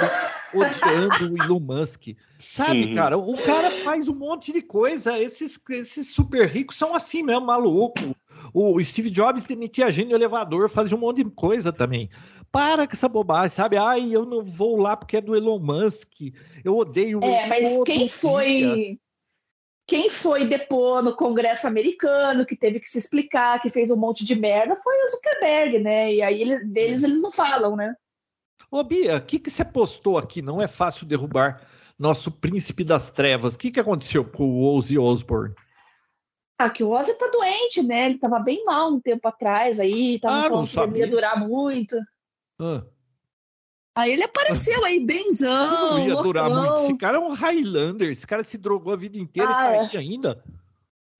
odiando 0.54 1.32
o 1.32 1.38
Elon 1.38 1.60
Musk. 1.60 2.08
Sabe, 2.40 2.84
Uhum. 2.84 2.94
cara? 2.94 3.18
O 3.18 3.36
cara 3.42 3.70
faz 3.82 4.08
um 4.08 4.14
monte 4.14 4.52
de 4.52 4.62
coisa. 4.62 5.18
Esses, 5.18 5.58
esses 5.70 6.12
super 6.14 6.48
ricos 6.48 6.76
são 6.76 6.94
assim 6.94 7.22
mesmo, 7.22 7.46
maluco. 7.46 8.14
O 8.52 8.82
Steve 8.82 9.10
Jobs 9.10 9.44
demitia 9.44 9.90
gente 9.90 10.08
no 10.10 10.16
elevador, 10.16 10.68
fazia 10.68 10.96
um 10.96 11.00
monte 11.00 11.22
de 11.22 11.30
coisa 11.30 11.72
também. 11.72 12.10
Para 12.50 12.86
com 12.86 12.92
essa 12.92 13.08
bobagem, 13.08 13.50
sabe? 13.54 13.76
Ai, 13.76 14.10
eu 14.14 14.26
não 14.26 14.42
vou 14.42 14.76
lá 14.76 14.96
porque 14.96 15.16
é 15.16 15.20
do 15.20 15.34
Elon 15.34 15.58
Musk. 15.58 16.10
Eu 16.64 16.76
odeio 16.76 17.20
É, 17.22 17.46
mas 17.46 17.82
quem 17.84 17.98
dia. 18.00 18.08
foi 18.08 18.98
quem 19.86 20.08
foi 20.08 20.46
depor 20.46 21.02
no 21.02 21.14
Congresso 21.14 21.66
americano, 21.66 22.46
que 22.46 22.56
teve 22.56 22.78
que 22.80 22.88
se 22.88 22.98
explicar, 22.98 23.60
que 23.60 23.68
fez 23.68 23.90
um 23.90 23.96
monte 23.96 24.24
de 24.24 24.34
merda, 24.34 24.76
foi 24.76 24.94
o 25.04 25.08
Zuckerberg, 25.10 25.78
né? 25.80 26.14
E 26.14 26.22
aí 26.22 26.40
eles, 26.40 26.66
deles 26.70 27.02
eles 27.02 27.20
não 27.20 27.30
falam, 27.30 27.76
né? 27.76 27.94
Ô, 28.72 28.82
Bia, 28.82 29.18
o 29.18 29.20
que, 29.20 29.38
que 29.38 29.50
você 29.50 29.62
postou 29.62 30.16
aqui? 30.16 30.40
Não 30.40 30.62
é 30.62 30.66
fácil 30.66 31.06
derrubar 31.06 31.60
nosso 31.98 32.30
príncipe 32.32 32.82
das 32.82 33.10
trevas. 33.10 33.54
O 33.54 33.58
que, 33.58 33.70
que 33.70 33.78
aconteceu 33.78 34.24
com 34.24 34.44
o 34.48 34.74
Ozzy 34.74 34.98
Osbourne? 34.98 35.54
Ah, 36.58 36.70
que 36.70 36.82
o 36.82 36.90
Ozzy 36.90 37.18
tá 37.18 37.28
doente, 37.28 37.82
né? 37.82 38.06
Ele 38.06 38.18
tava 38.18 38.38
bem 38.38 38.64
mal 38.64 38.90
um 38.90 38.98
tempo 38.98 39.28
atrás 39.28 39.78
aí, 39.78 40.18
tava 40.18 40.38
Ah, 40.38 40.42
falando 40.48 40.74
não 40.74 40.84
que 40.88 40.90
ele 40.90 40.98
ia 41.00 41.10
durar 41.10 41.46
muito. 41.46 41.96
Ah, 42.58 42.82
Aí 43.94 44.10
ele 44.10 44.22
apareceu 44.22 44.82
aí, 44.86 44.98
benzão, 45.04 45.98
não 45.98 46.08
ia 46.08 46.16
durar 46.22 46.48
loucão. 46.48 46.64
muito. 46.72 46.84
Esse 46.84 46.96
cara 46.96 47.18
é 47.18 47.20
um 47.20 47.28
Highlander. 47.34 48.10
Esse 48.10 48.26
cara 48.26 48.42
se 48.42 48.56
drogou 48.56 48.94
a 48.94 48.96
vida 48.96 49.18
inteira 49.18 49.50
Ah, 49.54 49.70
e 49.70 49.74
é. 49.74 49.86
tá 49.86 49.90
aí 49.90 49.96
ainda. 49.98 50.42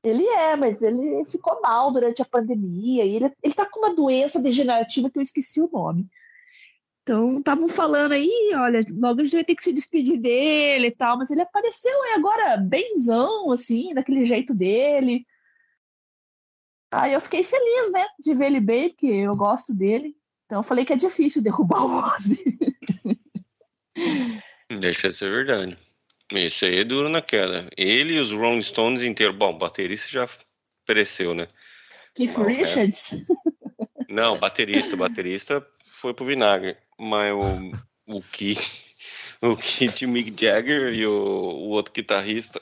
Ele 0.03 0.25
é, 0.27 0.57
mas 0.57 0.81
ele 0.81 1.23
ficou 1.27 1.61
mal 1.61 1.93
durante 1.93 2.23
a 2.23 2.25
pandemia. 2.25 3.05
E 3.05 3.15
ele, 3.17 3.31
ele 3.43 3.53
tá 3.53 3.69
com 3.71 3.81
uma 3.81 3.95
doença 3.95 4.41
degenerativa 4.43 5.11
que 5.11 5.19
eu 5.19 5.23
esqueci 5.23 5.61
o 5.61 5.69
nome. 5.71 6.09
Então, 7.03 7.31
estavam 7.31 7.67
falando 7.67 8.13
aí, 8.13 8.31
olha, 8.55 8.81
logo 8.93 9.21
a 9.21 9.25
gente 9.25 9.35
vai 9.35 9.45
ter 9.45 9.57
que 9.57 9.63
se 9.63 9.73
despedir 9.73 10.19
dele 10.19 10.87
e 10.87 10.91
tal, 10.93 11.19
mas 11.19 11.31
ele 11.31 11.43
apareceu 11.43 12.01
aí 12.05 12.13
agora 12.13 12.57
benzão, 12.57 13.51
assim, 13.51 13.93
daquele 13.93 14.25
jeito 14.25 14.55
dele. 14.55 15.27
Aí 16.93 17.13
eu 17.13 17.21
fiquei 17.21 17.43
feliz, 17.43 17.93
né, 17.93 18.07
de 18.21 18.35
ver 18.35 18.47
ele 18.47 18.61
bem, 18.61 18.91
porque 18.91 19.07
eu 19.07 19.35
gosto 19.35 19.75
dele. 19.75 20.15
Então 20.47 20.61
eu 20.61 20.63
falei 20.63 20.85
que 20.85 20.93
é 20.93 20.97
difícil 20.97 21.43
derrubar 21.43 21.85
o 21.85 22.15
Ozzy. 22.15 22.45
Deixa 24.81 25.09
de 25.09 25.17
ser 25.17 25.31
verdade. 25.31 25.77
Esse 26.31 26.67
aí 26.67 26.79
é 26.79 26.85
duro 26.85 27.09
na 27.09 27.21
queda. 27.21 27.69
Ele 27.77 28.15
e 28.15 28.21
os 28.21 28.31
Rolling 28.33 28.63
Stones 28.63 29.03
inteiros. 29.03 29.37
Bom, 29.37 29.59
baterista 29.59 30.09
já 30.09 30.29
pereceu, 30.87 31.35
né? 31.35 31.49
Keith 32.15 32.39
é. 32.39 32.43
Richards. 32.43 33.25
Não, 34.09 34.39
baterista, 34.39 34.97
baterista 34.97 35.67
foi 36.03 36.13
pro 36.13 36.25
vinagre. 36.27 36.77
Mas 36.99 37.33
o, 37.33 38.17
o 38.17 38.23
Keith, 38.23 38.71
o 39.41 39.57
Keith 39.57 40.03
Mick 40.03 40.31
Jagger 40.39 40.93
e 40.93 41.07
o, 41.07 41.13
o 41.13 41.69
outro 41.71 41.93
guitarrista 41.95 42.61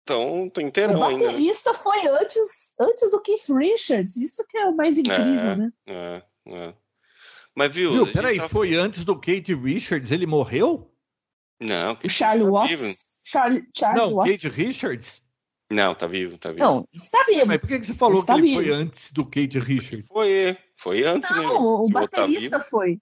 estão 0.00 0.44
O 0.56 0.60
inteirão 0.60 1.04
ainda. 1.04 1.24
né? 1.26 1.30
baterista 1.32 1.74
foi 1.74 2.06
antes, 2.06 2.74
antes 2.80 3.10
do 3.10 3.20
Keith 3.20 3.48
Richards. 3.48 4.16
Isso 4.16 4.44
que 4.48 4.56
é 4.56 4.64
o 4.66 4.76
mais 4.76 4.96
incrível, 4.96 5.24
É. 5.50 5.56
né? 5.56 5.72
É, 5.86 6.22
é. 6.46 6.74
Mas 7.54 7.74
viu? 7.74 7.92
Viu, 7.92 8.12
peraí, 8.12 8.36
tava- 8.38 8.48
foi 8.48 8.74
antes 8.74 9.04
do 9.04 9.14
Kate 9.16 9.54
Richards? 9.54 10.10
Ele 10.12 10.24
morreu? 10.26 10.90
Não, 11.60 11.98
O 12.02 12.08
Charlie 12.08 12.44
tá 12.46 12.50
Watts. 12.52 13.20
Charlie, 13.26 13.64
Charles 13.76 14.00
não, 14.02 14.14
Watts. 14.14 14.42
Kate 14.42 14.56
Richards? 14.56 15.22
Não, 15.70 15.94
tá 15.94 16.06
vivo, 16.06 16.36
tá 16.36 16.50
vivo. 16.50 16.64
Não, 16.64 16.88
está 16.92 17.24
vivo. 17.28 17.46
Mas 17.46 17.58
por 17.58 17.68
que, 17.68 17.78
que 17.78 17.86
você 17.86 17.94
falou 17.94 18.18
Está 18.18 18.34
que 18.34 18.40
ele 18.40 18.48
vivo. 18.48 18.62
foi 18.62 18.72
antes 18.72 19.12
do 19.12 19.24
Kate 19.24 19.58
Richards? 19.60 20.06
Foi, 20.08 20.56
foi 20.76 21.04
antes, 21.04 21.30
né? 21.30 21.42
Não, 21.42 21.82
o 21.82 21.86
Se 21.86 21.92
botar 21.92 22.20
baterista 22.22 22.60
foi. 22.60 23.00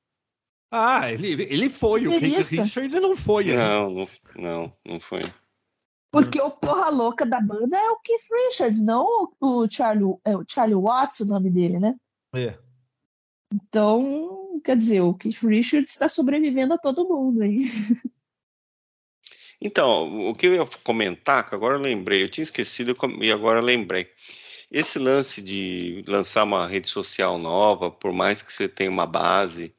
Ah, 0.71 1.11
ele, 1.11 1.45
ele 1.45 1.69
foi. 1.71 2.07
O 2.07 2.11
Kate. 2.13 2.27
Richards 2.27 2.77
ele 2.77 3.01
não 3.01 3.17
foi. 3.17 3.51
ainda. 3.51 3.69
Não, 3.69 3.91
não, 3.91 4.09
não, 4.37 4.73
não 4.85 5.01
foi. 5.01 5.23
Porque 6.11 6.41
o 6.41 6.51
porra 6.51 6.89
louca 6.89 7.27
da 7.27 7.41
banda 7.41 7.77
é 7.77 7.91
o 7.91 8.01
Keith 8.01 8.23
Richards, 8.47 8.83
não 8.83 9.05
o, 9.05 9.63
o 9.63 9.71
Charlie, 9.71 10.17
é 10.25 10.37
o 10.37 10.45
Charlie 10.49 10.75
Watts, 10.75 11.21
o 11.21 11.27
nome 11.27 11.51
dele, 11.51 11.79
né? 11.79 11.95
É. 12.35 12.59
Então, 13.53 14.61
quer 14.65 14.77
dizer, 14.77 15.01
o 15.03 15.15
Keith 15.15 15.43
Richards 15.43 15.91
está 15.91 16.09
sobrevivendo 16.09 16.75
a 16.75 16.79
todo 16.79 17.09
mundo 17.09 17.43
aí. 17.43 17.65
Então, 19.61 20.29
o 20.31 20.35
que 20.35 20.47
eu 20.47 20.55
ia 20.55 20.65
comentar, 20.85 21.49
que 21.49 21.55
agora 21.55 21.75
eu 21.77 21.81
lembrei, 21.81 22.23
eu 22.23 22.29
tinha 22.31 22.45
esquecido 22.45 22.97
e 23.21 23.33
agora 23.33 23.59
eu 23.59 23.65
lembrei. 23.65 24.09
Esse 24.71 24.99
lance 24.99 25.43
de 25.43 26.05
lançar 26.07 26.45
uma 26.45 26.67
rede 26.67 26.89
social 26.89 27.39
nova, 27.39 27.91
por 27.91 28.13
mais 28.13 28.43
que 28.43 28.53
você 28.53 28.69
tenha 28.69 28.91
uma 28.91 29.07
base, 29.07 29.75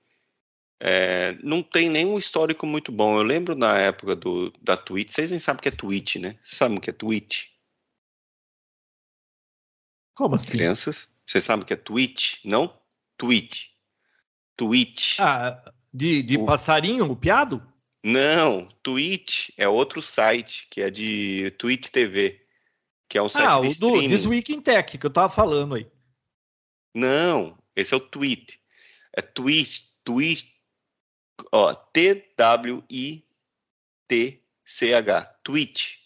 é, 0.82 1.34
não 1.44 1.62
tem 1.62 1.90
nenhum 1.90 2.18
histórico 2.18 2.66
muito 2.66 2.92
bom. 2.92 3.18
Eu 3.18 3.24
lembro 3.24 3.56
na 3.56 3.78
época 3.78 4.16
do, 4.16 4.52
da 4.62 4.76
Twitch, 4.76 5.12
vocês 5.12 5.30
nem 5.30 5.40
sabem 5.40 5.60
o 5.60 5.62
que 5.62 5.70
é 5.70 5.72
Twitch, 5.72 6.16
né? 6.18 6.38
Vocês 6.44 6.58
sabem 6.58 6.78
o 6.78 6.82
que 6.82 6.90
é 6.90 6.94
Twitch? 6.94 7.48
Como 10.16 10.36
assim? 10.36 10.52
Crianças? 10.52 11.10
Vocês 11.26 11.44
sabem 11.44 11.64
o 11.64 11.66
que 11.66 11.74
é 11.74 11.78
Twitch? 11.78 12.44
Não? 12.44 12.78
Twitch. 13.18 13.68
Twitch. 14.58 15.20
Ah, 15.20 15.72
de, 15.94 16.22
de 16.24 16.38
O- 16.38 16.46
passarinho, 16.46 17.10
o 17.10 17.16
piado? 17.16 17.62
Não, 18.04 18.68
Twitch 18.82 19.50
é 19.58 19.68
outro 19.68 20.02
site, 20.02 20.68
que 20.72 20.82
é 20.82 20.90
de 20.90 21.52
Twitch 21.58 21.90
TV, 21.90 22.46
que 23.10 23.18
é 23.18 23.22
um 23.22 23.28
site 23.30 23.46
Ah, 23.46 23.52
de 23.56 23.58
o 23.60 23.62
do 23.62 23.68
streaming. 23.68 24.10
This 24.10 24.26
Week 24.26 24.54
in 24.54 24.62
Tech, 24.62 24.98
que 24.98 25.06
eu 25.06 25.10
tava 25.12 25.28
falando 25.34 25.76
aí. 25.76 25.86
Não, 26.96 27.58
esse 27.76 27.94
é 27.94 27.98
o 27.98 28.00
tweet. 28.00 28.60
É 29.16 29.22
tweet, 29.22 29.90
tweet, 30.04 30.50
ó, 31.52 31.74
T-W-I-T-C-H, 34.10 35.22
tweet. 35.44 36.00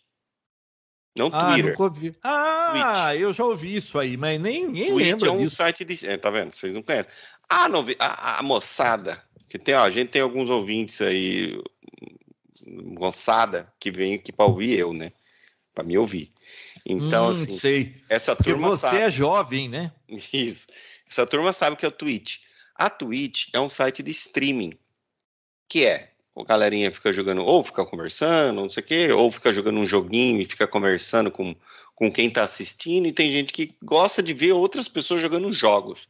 Não 1.16 1.30
Ah, 1.32 1.52
Twitter. 1.54 1.72
nunca 1.72 1.84
ouvi. 1.84 2.16
Ah, 2.24 3.16
eu 3.16 3.32
já 3.32 3.44
ouvi 3.46 3.76
isso 3.76 4.00
aí, 4.00 4.18
mas 4.18 4.42
nem, 4.42 4.68
nem 4.68 4.88
Twitch 4.90 5.22
é 5.24 5.30
um 5.32 5.38
disso. 5.38 5.58
site 5.58 5.86
de. 5.86 6.08
É, 6.08 6.18
tá 6.18 6.32
vendo? 6.32 6.52
Vocês 6.54 6.74
não 6.74 6.82
conhecem. 6.82 7.12
Ah, 7.48 7.70
não, 7.70 7.84
vi- 7.84 7.96
a, 8.00 8.40
a 8.40 8.44
moçada, 8.44 9.24
que 9.54 9.60
tem, 9.60 9.76
ó, 9.76 9.84
a 9.84 9.90
gente 9.92 10.10
tem 10.10 10.20
alguns 10.20 10.50
ouvintes 10.50 11.00
aí, 11.00 11.62
moçada, 12.66 13.72
que 13.80 13.92
vem 13.92 14.16
aqui 14.16 14.32
pra 14.32 14.48
ouvir 14.48 14.80
eu, 14.80 14.92
né? 14.94 15.12
Pra 15.76 15.84
me 15.84 15.96
ouvir. 15.96 16.32
Então, 16.84 17.28
Hum, 17.28 17.30
assim, 17.30 17.60
sei. 17.60 17.96
essa 18.10 18.36
Porque 18.36 18.50
turma 18.50 18.70
você 18.70 18.82
sabe. 18.88 18.98
é 18.98 19.12
jovem, 19.12 19.70
né? 19.70 19.92
Isso. 20.34 20.66
Essa 21.08 21.28
turma 21.28 21.54
sabe 21.54 21.76
o 21.76 21.78
que 21.78 21.86
é 21.86 21.88
o 21.88 21.92
Twitch. 21.92 22.40
A 22.76 22.90
Twitch 22.90 23.50
é 23.54 23.60
um 23.60 23.70
site 23.70 24.02
de 24.02 24.10
streaming. 24.10 24.74
Que 25.70 25.86
é, 25.86 26.10
a 26.36 26.44
galerinha 26.44 26.92
fica 26.92 27.12
jogando, 27.12 27.44
ou 27.46 27.64
fica 27.64 27.86
conversando, 27.86 28.60
não 28.60 28.70
sei 28.72 28.82
o 28.82 28.86
quê, 28.88 29.12
ou 29.12 29.30
fica 29.32 29.54
jogando 29.54 29.80
um 29.80 29.86
joguinho 29.86 30.42
e 30.42 30.46
fica 30.46 30.66
conversando 30.66 31.30
com, 31.30 31.56
com 31.94 32.12
quem 32.12 32.28
tá 32.28 32.44
assistindo, 32.44 33.06
e 33.06 33.12
tem 33.14 33.32
gente 33.32 33.54
que 33.54 33.76
gosta 33.84 34.24
de 34.24 34.34
ver 34.34 34.54
outras 34.54 34.88
pessoas 34.88 35.22
jogando 35.22 35.54
jogos. 35.54 36.08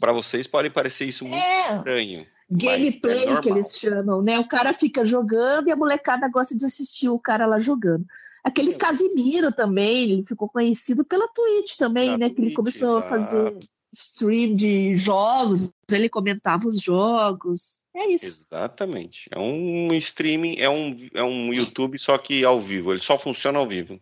Para 0.00 0.12
vocês 0.12 0.46
pode 0.46 0.70
parecer 0.70 1.04
isso 1.06 1.24
muito 1.24 1.42
É, 1.42 1.76
estranho. 1.76 2.26
gameplay 2.50 3.24
é 3.28 3.40
que 3.40 3.50
eles 3.50 3.78
chamam, 3.78 4.22
né? 4.22 4.38
O 4.38 4.48
cara 4.48 4.72
fica 4.72 5.04
jogando 5.04 5.68
e 5.68 5.72
a 5.72 5.76
molecada 5.76 6.26
gosta 6.28 6.56
de 6.56 6.64
assistir 6.64 7.08
o 7.08 7.18
cara 7.18 7.46
lá 7.46 7.58
jogando. 7.58 8.04
Aquele 8.42 8.72
É. 8.72 8.74
Casimiro 8.74 9.52
também, 9.52 10.04
ele 10.12 10.22
ficou 10.24 10.48
conhecido 10.48 11.04
pela 11.04 11.28
Twitch 11.28 11.76
também, 11.76 12.16
né? 12.16 12.30
Que 12.30 12.36
ele 12.40 12.46
Twitch, 12.46 12.54
começou 12.56 12.96
a 12.96 13.00
exato. 13.00 13.08
fazer 13.08 13.58
stream 13.92 14.54
de 14.54 14.94
jogos, 14.94 15.70
ele 15.90 16.08
comentava 16.08 16.66
os 16.66 16.80
jogos. 16.80 17.80
É 17.94 18.06
isso. 18.06 18.46
Exatamente. 18.46 19.28
É 19.32 19.38
um 19.38 19.88
streaming, 19.94 20.56
é 20.58 20.70
um, 20.70 20.96
é 21.12 21.22
um 21.24 21.52
YouTube 21.52 21.98
só 21.98 22.16
que 22.16 22.44
ao 22.44 22.60
vivo. 22.60 22.92
Ele 22.92 23.02
só 23.02 23.18
funciona 23.18 23.58
ao 23.58 23.66
vivo. 23.66 24.00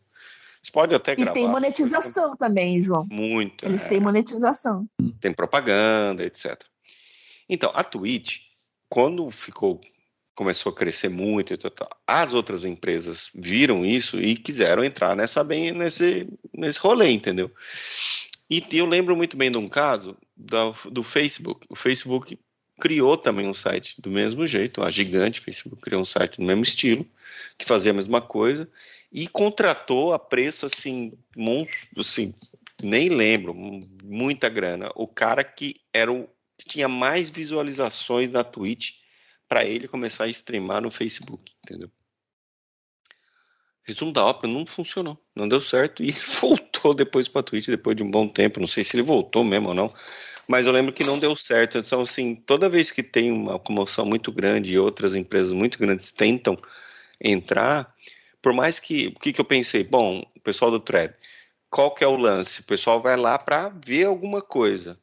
Você 0.62 0.72
pode 0.72 0.94
até 0.94 1.12
E 1.12 1.16
gravar. 1.16 1.32
tem 1.32 1.48
monetização 1.48 2.36
também, 2.36 2.80
João. 2.80 3.06
Muito. 3.10 3.64
Eles 3.64 3.84
é. 3.84 3.88
têm 3.88 4.00
monetização. 4.00 4.88
tem 5.20 5.32
propaganda, 5.32 6.24
etc. 6.24 6.60
Então, 7.48 7.70
a 7.74 7.82
Twitch, 7.82 8.40
quando 8.88 9.30
ficou, 9.30 9.80
começou 10.34 10.70
a 10.70 10.74
crescer 10.74 11.08
muito, 11.08 11.54
e 11.54 11.58
as 12.06 12.32
outras 12.34 12.64
empresas 12.64 13.30
viram 13.34 13.84
isso 13.84 14.20
e 14.20 14.36
quiseram 14.36 14.84
entrar 14.84 15.16
nessa 15.16 15.42
bem 15.42 15.72
nesse 15.72 16.28
nesse 16.52 16.78
rolê, 16.78 17.10
entendeu? 17.10 17.50
E 18.50 18.64
eu 18.72 18.86
lembro 18.86 19.16
muito 19.16 19.36
bem 19.36 19.50
de 19.50 19.58
um 19.58 19.68
caso 19.68 20.16
da- 20.36 20.72
do 20.90 21.02
Facebook. 21.02 21.66
O 21.68 21.76
Facebook 21.76 22.38
criou 22.80 23.16
também 23.16 23.46
um 23.48 23.54
site 23.54 24.00
do 24.00 24.10
mesmo 24.10 24.46
jeito, 24.46 24.82
a 24.82 24.90
gigante 24.90 25.40
Facebook 25.40 25.82
criou 25.82 26.00
um 26.02 26.04
site 26.04 26.36
do 26.38 26.44
mesmo 26.44 26.62
estilo, 26.62 27.06
que 27.58 27.66
fazia 27.66 27.90
a 27.90 27.94
mesma 27.94 28.20
coisa 28.20 28.68
e 29.10 29.26
contratou 29.26 30.12
a 30.12 30.18
preço 30.18 30.66
assim, 30.66 31.12
monstro, 31.36 32.00
assim, 32.00 32.34
nem 32.82 33.08
lembro, 33.08 33.54
muita 33.54 34.48
grana. 34.48 34.90
O 34.94 35.06
cara 35.06 35.42
que 35.42 35.76
era 35.92 36.12
o 36.12 36.28
que 36.56 36.66
tinha 36.66 36.88
mais 36.88 37.30
visualizações 37.30 38.30
na 38.30 38.44
Twitch 38.44 38.96
para 39.48 39.64
ele 39.64 39.88
começar 39.88 40.24
a 40.24 40.28
streamar 40.28 40.82
no 40.82 40.90
Facebook, 40.90 41.52
entendeu? 41.64 41.90
Resumo 43.82 44.12
da 44.12 44.22
ópera 44.22 44.52
não 44.52 44.66
funcionou, 44.66 45.18
não 45.34 45.48
deu 45.48 45.62
certo 45.62 46.02
e 46.02 46.12
voltou 46.40 46.92
depois 46.92 47.26
para 47.26 47.42
Twitch 47.42 47.68
depois 47.68 47.96
de 47.96 48.02
um 48.02 48.10
bom 48.10 48.28
tempo. 48.28 48.60
Não 48.60 48.66
sei 48.66 48.84
se 48.84 48.94
ele 48.94 49.02
voltou 49.02 49.42
mesmo 49.42 49.68
ou 49.68 49.74
não, 49.74 49.92
mas 50.46 50.66
eu 50.66 50.72
lembro 50.72 50.92
que 50.92 51.04
não 51.04 51.18
deu 51.18 51.34
certo. 51.34 51.78
Então, 51.78 52.02
assim, 52.02 52.34
toda 52.34 52.68
vez 52.68 52.90
que 52.90 53.02
tem 53.02 53.32
uma 53.32 53.58
comoção 53.58 54.04
muito 54.04 54.30
grande 54.30 54.74
e 54.74 54.78
outras 54.78 55.14
empresas 55.14 55.54
muito 55.54 55.78
grandes 55.78 56.10
tentam 56.10 56.54
entrar, 57.22 57.94
por 58.42 58.52
mais 58.52 58.78
que. 58.78 59.08
O 59.08 59.18
que, 59.18 59.32
que 59.32 59.40
eu 59.40 59.44
pensei? 59.44 59.84
Bom, 59.84 60.22
o 60.36 60.40
pessoal 60.40 60.70
do 60.70 60.80
Thread, 60.80 61.14
qual 61.70 61.90
que 61.94 62.04
é 62.04 62.06
o 62.06 62.16
lance? 62.16 62.60
O 62.60 62.64
pessoal 62.64 63.00
vai 63.00 63.16
lá 63.16 63.38
para 63.38 63.68
ver 63.68 64.04
alguma 64.04 64.40
coisa. 64.40 64.98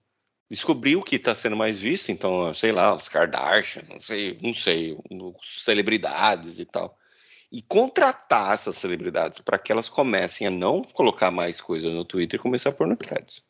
Descobrir 0.49 0.95
o 0.95 1.03
que 1.03 1.15
está 1.15 1.33
sendo 1.33 1.55
mais 1.55 1.79
visto, 1.79 2.11
então, 2.11 2.53
sei 2.53 2.71
lá, 2.71 2.93
os 2.93 3.09
Kardashian, 3.09 3.83
não 3.89 3.99
sei, 3.99 4.37
não 4.41 4.53
sei, 4.53 4.95
celebridades 5.41 6.59
e 6.59 6.65
tal. 6.65 6.97
E 7.51 7.61
contratar 7.63 8.53
essas 8.53 8.75
celebridades 8.77 9.39
para 9.39 9.57
que 9.57 9.71
elas 9.71 9.89
comecem 9.89 10.45
a 10.47 10.51
não 10.51 10.81
colocar 10.83 11.31
mais 11.31 11.59
coisa 11.59 11.89
no 11.89 12.05
Twitter 12.05 12.39
e 12.39 12.43
começar 12.43 12.69
a 12.69 12.73
pôr 12.73 12.87
no 12.87 12.95
Threads. 12.95 13.43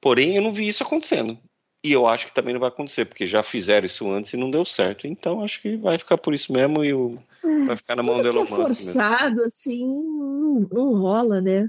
Porém, 0.00 0.36
eu 0.36 0.42
não 0.42 0.50
vi 0.50 0.66
isso 0.66 0.82
acontecendo. 0.82 1.38
E 1.82 1.92
eu 1.92 2.06
acho 2.06 2.26
que 2.26 2.34
também 2.34 2.52
não 2.52 2.60
vai 2.60 2.68
acontecer, 2.68 3.06
porque 3.06 3.26
já 3.26 3.42
fizeram 3.42 3.86
isso 3.86 4.10
antes 4.10 4.32
e 4.32 4.36
não 4.36 4.50
deu 4.50 4.64
certo. 4.64 5.06
Então, 5.06 5.42
acho 5.42 5.62
que 5.62 5.76
vai 5.76 5.96
ficar 5.96 6.18
por 6.18 6.34
isso 6.34 6.52
mesmo 6.52 6.84
e 6.84 6.92
o... 6.92 7.18
vai 7.66 7.74
ficar 7.74 7.96
na 7.96 8.02
mão 8.02 8.16
do 8.16 8.22
que 8.22 8.28
Elon 8.28 8.38
é 8.38 8.40
Musk. 8.40 8.50
mesmo. 8.52 8.66
forçado, 8.66 9.42
assim, 9.42 9.86
não, 9.86 10.68
não 10.70 10.94
rola, 10.94 11.40
né? 11.40 11.66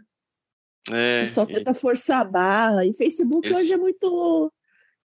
É, 0.91 1.25
é. 1.25 1.45
tenta 1.45 1.73
forçar 1.73 2.21
a 2.21 2.25
barra. 2.25 2.85
E 2.85 2.93
Facebook 2.93 3.51
hoje 3.53 3.71
é 3.71 3.77
muito 3.77 4.51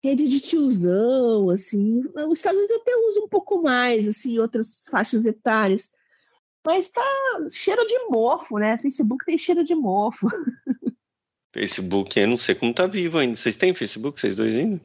rede 0.03 0.27
de 0.27 0.41
tiozão, 0.41 1.49
assim. 1.49 2.01
Os 2.29 2.39
Estados 2.39 2.59
Unidos 2.59 2.75
até 2.75 2.95
usa 3.07 3.21
um 3.21 3.29
pouco 3.29 3.61
mais, 3.61 4.07
assim, 4.07 4.37
outras 4.39 4.87
faixas 4.91 5.25
etárias. 5.25 5.91
Mas 6.65 6.89
tá 6.89 7.01
cheiro 7.49 7.85
de 7.85 7.97
mofo, 8.09 8.57
né? 8.57 8.77
Facebook 8.77 9.23
tem 9.25 9.37
cheiro 9.37 9.63
de 9.63 9.73
mofo. 9.73 10.27
Facebook, 11.53 12.19
eu 12.19 12.27
não 12.27 12.37
sei 12.37 12.53
como 12.55 12.73
tá 12.73 12.85
vivo 12.85 13.17
ainda. 13.17 13.35
Vocês 13.35 13.55
têm 13.55 13.73
Facebook, 13.73 14.19
vocês 14.19 14.35
dois 14.35 14.53
ainda? 14.53 14.81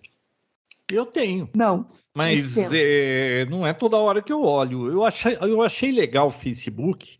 Eu 0.93 1.07
tenho. 1.07 1.49
Não. 1.55 1.87
Mas 2.15 2.57
é, 2.57 3.47
não 3.47 3.67
é 3.67 3.73
toda 3.73 3.97
hora 3.97 4.21
que 4.21 4.33
eu 4.33 4.43
olho. 4.43 4.91
Eu 4.91 5.05
achei, 5.05 5.37
eu 5.41 5.63
achei 5.63 5.91
legal 5.91 6.27
o 6.27 6.31
Facebook 6.31 7.17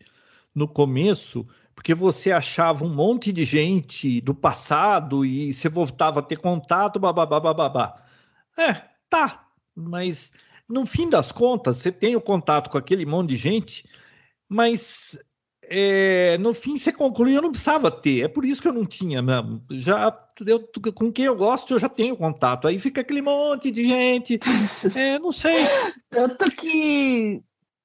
no 0.53 0.67
começo, 0.67 1.47
porque 1.73 1.95
você 1.95 2.31
achava 2.31 2.85
um 2.85 2.93
monte 2.93 3.31
de 3.31 3.43
gente 3.43 4.21
do 4.21 4.35
passado 4.35 5.25
e 5.25 5.51
você 5.51 5.67
voltava 5.67 6.19
a 6.19 6.23
ter 6.23 6.37
contato, 6.37 6.99
babá, 6.99 7.25
babá. 7.25 8.05
É, 8.57 8.83
tá. 9.09 9.47
Mas 9.75 10.31
no 10.69 10.85
fim 10.85 11.09
das 11.09 11.31
contas, 11.31 11.77
você 11.77 11.91
tem 11.91 12.15
o 12.15 12.21
contato 12.21 12.69
com 12.69 12.77
aquele 12.77 13.05
monte 13.05 13.29
de 13.29 13.37
gente, 13.37 13.89
mas 14.47 15.17
é, 15.75 16.37
no 16.37 16.53
fim 16.53 16.77
você 16.77 16.91
conclui, 16.91 17.35
eu 17.35 17.41
não 17.41 17.49
precisava 17.49 17.89
ter. 17.89 18.21
É 18.21 18.27
por 18.27 18.45
isso 18.45 18.61
que 18.61 18.67
eu 18.67 18.73
não 18.73 18.85
tinha 18.85 19.23
mesmo. 19.23 19.63
Já 19.71 20.15
eu, 20.45 20.69
com 20.93 21.11
quem 21.11 21.25
eu 21.25 21.35
gosto, 21.35 21.73
eu 21.73 21.79
já 21.79 21.89
tenho 21.89 22.15
contato. 22.15 22.67
Aí 22.67 22.77
fica 22.77 23.01
aquele 23.01 23.21
monte 23.21 23.71
de 23.71 23.83
gente. 23.83 24.39
É, 24.95 25.17
não 25.17 25.31
sei. 25.31 25.65
Tanto 26.09 26.51
que 26.51 27.39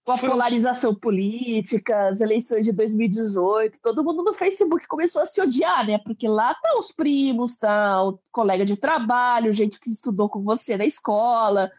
com 0.05 0.13
a 0.13 0.19
polarização 0.19 0.95
política, 0.95 2.09
as 2.09 2.21
eleições 2.21 2.65
de 2.65 2.73
2018, 2.73 3.79
todo 3.81 4.03
mundo 4.03 4.23
no 4.23 4.35
Facebook 4.35 4.87
começou 4.87 5.23
a 5.23 5.27
se 5.27 5.41
odiar, 5.41 5.87
né? 5.87 5.99
Porque 5.99 6.27
lá 6.27 6.55
tá 6.55 6.79
os 6.79 6.91
primos, 6.91 7.57
tá 7.57 8.03
o 8.03 8.19
colega 8.33 8.65
de 8.65 8.77
trabalho, 8.77 9.53
gente 9.53 9.79
que 9.79 9.91
estudou 9.91 10.29
com 10.29 10.43
você 10.43 10.77
na 10.77 10.85
escola, 10.85 11.71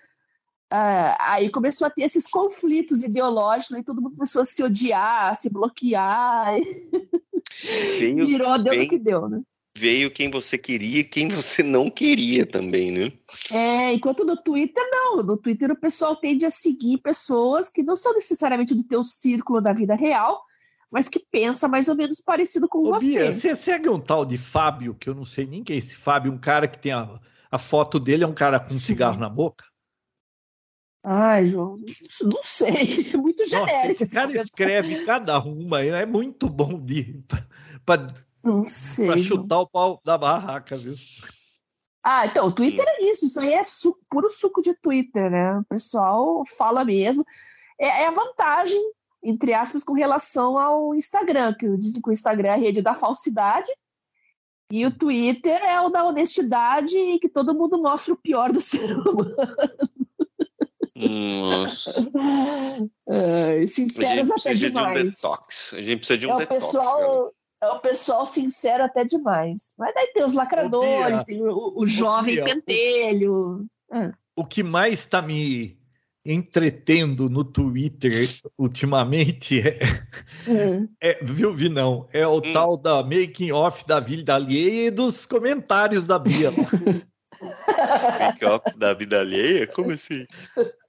Uh, 0.72 1.18
aí 1.20 1.50
começou 1.50 1.88
a 1.88 1.90
ter 1.90 2.04
esses 2.04 2.28
conflitos 2.28 3.02
ideológicos, 3.02 3.76
e 3.76 3.84
todo 3.84 4.02
mundo 4.02 4.16
começou 4.16 4.44
a 4.44 4.46
se 4.46 4.62
odiar, 4.64 5.32
a 5.32 5.36
se 5.36 5.50
bloquear. 5.50 6.56
Veio, 7.98 8.26
Virou, 8.28 8.58
deu 8.64 8.84
o 8.84 8.88
que 8.88 9.00
deu, 9.00 9.28
né? 9.28 9.42
Veio 9.76 10.12
quem 10.12 10.30
você 10.30 10.58
queria 10.58 11.00
e 11.00 11.04
quem 11.04 11.30
você 11.30 11.64
não 11.64 11.90
queria 11.90 12.46
também, 12.46 12.92
né? 12.92 13.12
É, 13.50 13.94
enquanto 13.94 14.26
no 14.26 14.36
Twitter, 14.36 14.84
não. 14.92 15.24
No 15.24 15.38
Twitter 15.38 15.72
o 15.72 15.80
pessoal 15.80 16.16
tende 16.18 16.46
a 16.46 16.52
seguir 16.52 16.98
pessoas 16.98 17.70
que 17.70 17.82
não 17.82 17.96
são 17.96 18.14
necessariamente 18.14 18.76
do 18.76 18.84
teu 18.84 19.04
círculo 19.04 19.62
da 19.62 19.72
vida 19.72 19.96
real, 19.96 20.44
mas 20.92 21.08
que 21.08 21.20
pensa 21.32 21.68
mais 21.68 21.88
ou 21.88 21.96
menos 21.96 22.20
parecido 22.20 22.68
com 22.68 22.80
Ô, 22.80 22.94
você. 22.94 23.08
Bia, 23.08 23.32
você 23.32 23.56
segue 23.56 23.90
um 23.90 24.00
tal 24.00 24.26
de 24.26 24.38
Fábio, 24.38 24.96
que 24.96 25.10
eu 25.10 25.16
não 25.16 25.24
sei 25.24 25.46
nem 25.46 25.64
quem 25.64 25.78
é 25.78 25.80
esse 25.80 25.96
Fábio, 25.96 26.32
um 26.32 26.38
cara 26.38 26.68
que 26.68 26.78
tem 26.78 26.92
a, 26.92 27.20
a 27.50 27.58
foto 27.58 28.00
dele, 28.00 28.24
é 28.24 28.28
um 28.28 28.36
cara 28.36 28.60
com 28.60 28.74
um 28.74 28.80
cigarro 28.80 29.20
na 29.20 29.30
boca? 29.30 29.69
Ai, 31.04 31.46
João, 31.46 31.76
não 32.22 32.44
sei, 32.44 33.12
é 33.14 33.18
muito 33.18 33.48
genérico. 33.48 33.88
Nossa, 33.88 34.04
esse 34.04 34.14
cara 34.14 34.32
escreve 34.34 35.06
cada 35.06 35.40
uma, 35.40 35.82
é 35.82 36.06
muito 36.06 36.50
bom 36.50 36.78
de 36.80 37.24
para 37.86 39.18
chutar 39.24 39.62
o 39.62 39.68
pau 39.68 40.02
da 40.04 40.18
barraca, 40.18 40.76
viu? 40.76 40.96
Ah, 42.04 42.26
então, 42.26 42.48
o 42.48 42.52
Twitter 42.52 42.86
é 42.88 43.04
isso, 43.10 43.26
isso 43.26 43.40
aí 43.40 43.54
é 43.54 43.64
suco, 43.64 44.00
puro 44.10 44.30
suco 44.30 44.62
de 44.62 44.74
Twitter, 44.74 45.30
né? 45.30 45.58
O 45.58 45.64
pessoal 45.66 46.44
fala 46.58 46.86
mesmo. 46.86 47.26
É, 47.78 47.88
é 47.88 48.08
a 48.08 48.12
vantagem, 48.12 48.80
entre 49.24 49.54
aspas, 49.54 49.84
com 49.84 49.94
relação 49.94 50.58
ao 50.58 50.96
Instagram, 50.96 51.54
que 51.54 51.78
dizem 51.78 52.02
que 52.02 52.10
o 52.10 52.14
Instagram 52.14 52.50
é 52.50 52.54
a 52.54 52.58
rede 52.58 52.82
da 52.82 52.94
falsidade, 52.94 53.70
e 54.72 54.86
o 54.86 54.92
Twitter 54.92 55.62
é 55.64 55.82
o 55.82 55.90
da 55.90 56.06
honestidade 56.06 56.96
e 56.96 57.20
que 57.20 57.28
todo 57.28 57.56
mundo 57.56 57.82
mostra 57.82 58.14
o 58.14 58.18
pior 58.18 58.52
do 58.52 58.62
ser 58.62 58.92
humano. 58.92 59.36
Nossa. 61.08 61.94
É, 63.10 63.68
sinceros 63.68 64.32
até 64.32 64.54
demais. 64.54 64.94
De 64.94 65.02
um 65.02 65.10
detox. 65.10 65.74
A 65.74 65.82
gente 65.82 65.98
precisa 65.98 66.18
de 66.18 66.28
um 66.28 66.36
é 66.36 66.38
detox. 66.38 66.66
Pessoal, 66.66 67.32
é 67.62 67.68
o 67.70 67.80
pessoal 67.80 68.26
sincero 68.26 68.84
até 68.84 69.04
demais. 69.04 69.74
Mas 69.78 69.94
daí 69.94 70.08
tem 70.14 70.24
os 70.24 70.34
lacradores, 70.34 71.26
tem 71.26 71.42
o, 71.42 71.74
o 71.76 71.86
jovem 71.86 72.36
Bia, 72.36 72.46
pentelho. 72.46 73.68
O, 73.92 74.42
o 74.42 74.46
que 74.46 74.64
mais 74.64 75.00
está 75.00 75.22
me 75.22 75.78
entretendo 76.26 77.30
no 77.30 77.44
Twitter 77.44 78.30
ultimamente 78.58 79.62
é, 79.62 79.80
uhum. 80.48 80.88
é 81.02 81.24
viu, 81.24 81.54
Vinão? 81.54 82.08
É 82.14 82.28
o 82.28 82.38
hum. 82.38 82.54
tal 82.54 82.78
da 82.78 83.02
making 83.04 83.52
off 83.52 83.86
da 83.86 84.00
vida 84.00 84.36
alheia 84.36 84.88
e 84.88 84.92
dos 84.92 85.26
comentários 85.26 86.06
da 86.06 86.20
Bia. 86.20 86.52
off 88.46 88.78
da 88.78 88.94
vida 88.94 89.20
alheia? 89.20 89.68
Como 89.68 89.92
assim? 89.92 90.26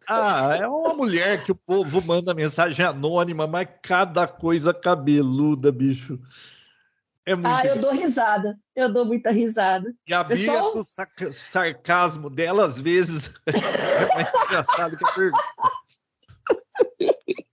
Ah, 0.09 0.57
é 0.59 0.67
uma 0.67 0.95
mulher 0.95 1.43
que 1.45 1.53
o 1.53 1.55
povo 1.55 2.03
manda 2.03 2.35
mensagem 2.35 2.85
anônima, 2.85 3.47
mas 3.47 3.69
cada 3.83 4.27
coisa 4.27 4.75
cabeluda, 4.75 5.71
bicho. 5.71 6.19
É 7.27 7.35
muito 7.35 7.47
ah, 7.47 7.65
eu 7.65 7.81
dou 7.81 7.93
risada. 7.93 8.59
Eu 8.75 8.93
dou 8.93 9.05
muita 9.05 9.31
risada. 9.31 9.95
E 10.07 10.13
a 10.13 10.25
Pessoal... 10.25 10.73
Bia, 10.73 11.29
o 11.29 11.33
sarcasmo 11.33 12.29
dela, 12.29 12.65
às 12.65 12.81
vezes, 12.81 13.31
é 13.47 14.15
mais 14.15 14.33
engraçado 14.35 14.97
que 14.97 15.05
a 15.05 15.13
pergunta. 15.13 15.39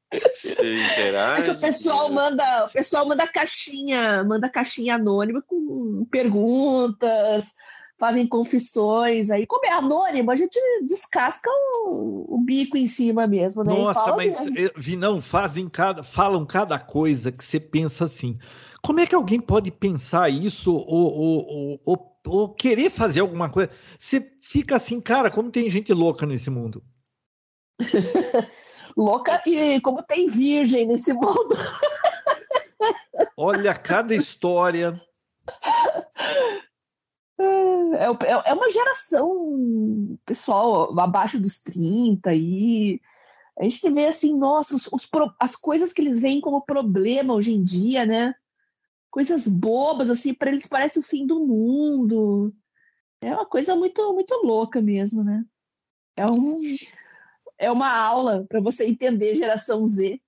É 0.09 1.41
que 1.43 1.51
o 1.51 1.59
pessoal 1.59 2.09
manda, 2.09 2.65
o 2.65 2.69
pessoal 2.71 3.05
manda 3.07 3.27
caixinha, 3.27 4.23
manda 4.23 4.49
caixinha 4.49 4.95
anônima 4.95 5.43
com 5.45 6.07
perguntas, 6.09 7.53
fazem 7.97 8.27
confissões. 8.27 9.29
Aí, 9.29 9.45
como 9.45 9.65
é 9.65 9.71
anônimo, 9.71 10.31
a 10.31 10.35
gente 10.35 10.59
descasca 10.85 11.49
o, 11.85 12.35
o 12.35 12.37
bico 12.39 12.77
em 12.77 12.87
cima 12.87 13.25
mesmo, 13.27 13.63
né? 13.63 13.73
Nossa, 13.73 14.15
mas 14.15 14.35
vi 14.75 14.95
não 14.95 15.19
fazem 15.19 15.67
cada, 15.67 16.03
falam 16.03 16.45
cada 16.45 16.77
coisa 16.79 17.31
que 17.31 17.43
você 17.43 17.59
pensa 17.59 18.05
assim. 18.05 18.37
Como 18.81 18.99
é 18.99 19.07
que 19.07 19.15
alguém 19.15 19.41
pode 19.41 19.71
pensar 19.71 20.29
isso 20.29 20.73
ou, 20.73 21.13
ou, 21.13 21.81
ou, 21.83 22.19
ou 22.25 22.53
querer 22.53 22.89
fazer 22.89 23.21
alguma 23.21 23.49
coisa? 23.49 23.71
Você 23.97 24.31
fica 24.41 24.75
assim, 24.75 25.01
cara, 25.01 25.31
como 25.31 25.51
tem 25.51 25.69
gente 25.69 25.91
louca 25.91 26.25
nesse 26.25 26.49
mundo. 26.49 26.83
louca 28.95 29.41
e 29.45 29.81
como 29.81 30.01
tem 30.03 30.27
virgem 30.27 30.85
nesse 30.85 31.13
mundo. 31.13 31.57
Olha 33.35 33.73
cada 33.73 34.13
história. 34.13 34.99
É, 37.39 38.05
é, 38.05 38.43
é 38.45 38.53
uma 38.53 38.69
geração, 38.69 40.17
pessoal, 40.25 40.99
abaixo 40.99 41.39
dos 41.39 41.59
30 41.59 42.33
e 42.33 42.99
a 43.59 43.63
gente 43.63 43.89
vê 43.89 44.05
assim, 44.05 44.37
nossa, 44.37 44.75
os, 44.75 44.87
os, 44.91 45.07
as 45.39 45.55
coisas 45.55 45.91
que 45.91 46.01
eles 46.01 46.19
veem 46.19 46.39
como 46.39 46.61
problema 46.61 47.33
hoje 47.33 47.51
em 47.51 47.63
dia, 47.63 48.05
né? 48.05 48.35
Coisas 49.09 49.47
bobas, 49.47 50.09
assim, 50.09 50.33
para 50.33 50.51
eles 50.51 50.67
parece 50.67 50.99
o 50.99 51.03
fim 51.03 51.25
do 51.25 51.45
mundo. 51.45 52.53
É 53.21 53.33
uma 53.33 53.45
coisa 53.45 53.75
muito, 53.75 54.13
muito 54.13 54.33
louca 54.43 54.79
mesmo, 54.79 55.23
né? 55.23 55.43
É, 56.15 56.25
um, 56.25 56.61
é 57.57 57.71
uma 57.71 57.91
aula 57.91 58.45
para 58.47 58.59
você 58.59 58.85
entender 58.85 59.35
geração 59.35 59.87
Z. 59.87 60.21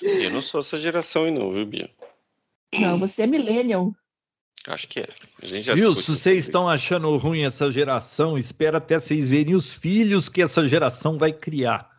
Eu 0.00 0.30
não 0.30 0.40
sou 0.40 0.60
essa 0.60 0.76
geração 0.76 1.24
aí 1.24 1.30
não, 1.30 1.50
viu, 1.50 1.66
Bia? 1.66 1.90
Não, 2.72 2.98
você 2.98 3.22
é 3.22 3.26
millennial. 3.26 3.92
Acho 4.68 4.86
que 4.86 5.00
é. 5.00 5.08
Viu? 5.74 5.94
Se 5.94 6.14
vocês 6.14 6.44
estão 6.44 6.68
achando 6.68 7.16
ruim 7.16 7.44
essa 7.44 7.72
geração, 7.72 8.36
espera 8.36 8.78
até 8.78 8.98
vocês 8.98 9.30
verem 9.30 9.54
os 9.54 9.72
filhos 9.72 10.28
que 10.28 10.42
essa 10.42 10.68
geração 10.68 11.16
vai 11.16 11.32
criar. 11.32 11.90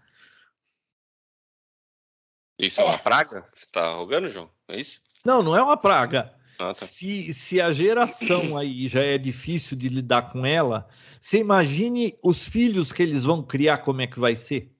Isso 2.60 2.80
é 2.80 2.84
uma 2.84 3.00
praga 3.00 3.41
que 3.41 3.60
você 3.60 3.66
está 3.66 3.94
rogando, 3.94 4.30
João? 4.30 4.50
É 4.68 4.80
isso? 4.80 5.02
Não, 5.26 5.41
não 5.41 5.58
é 5.58 5.64
uma 5.64 5.78
praga. 5.78 6.36
Ah, 6.60 6.74
tá. 6.74 6.76
se, 6.76 7.32
se 7.34 7.60
a 7.60 7.72
geração 7.72 8.56
aí 8.60 8.88
já 8.88 9.02
é 9.02 9.18
difícil 9.18 9.76
de 9.76 9.90
lidar 9.90 10.32
com 10.32 10.46
ela, 10.46 10.88
você 11.20 11.40
imagine 11.40 12.16
os 12.22 12.48
filhos 12.48 12.91
que 12.91 13.02
eles 13.02 13.24
vão 13.24 13.41
criar, 13.41 13.80
como 13.80 14.02
é 14.02 14.08
que 14.08 14.20
vai 14.20 14.36
ser? 14.36 14.72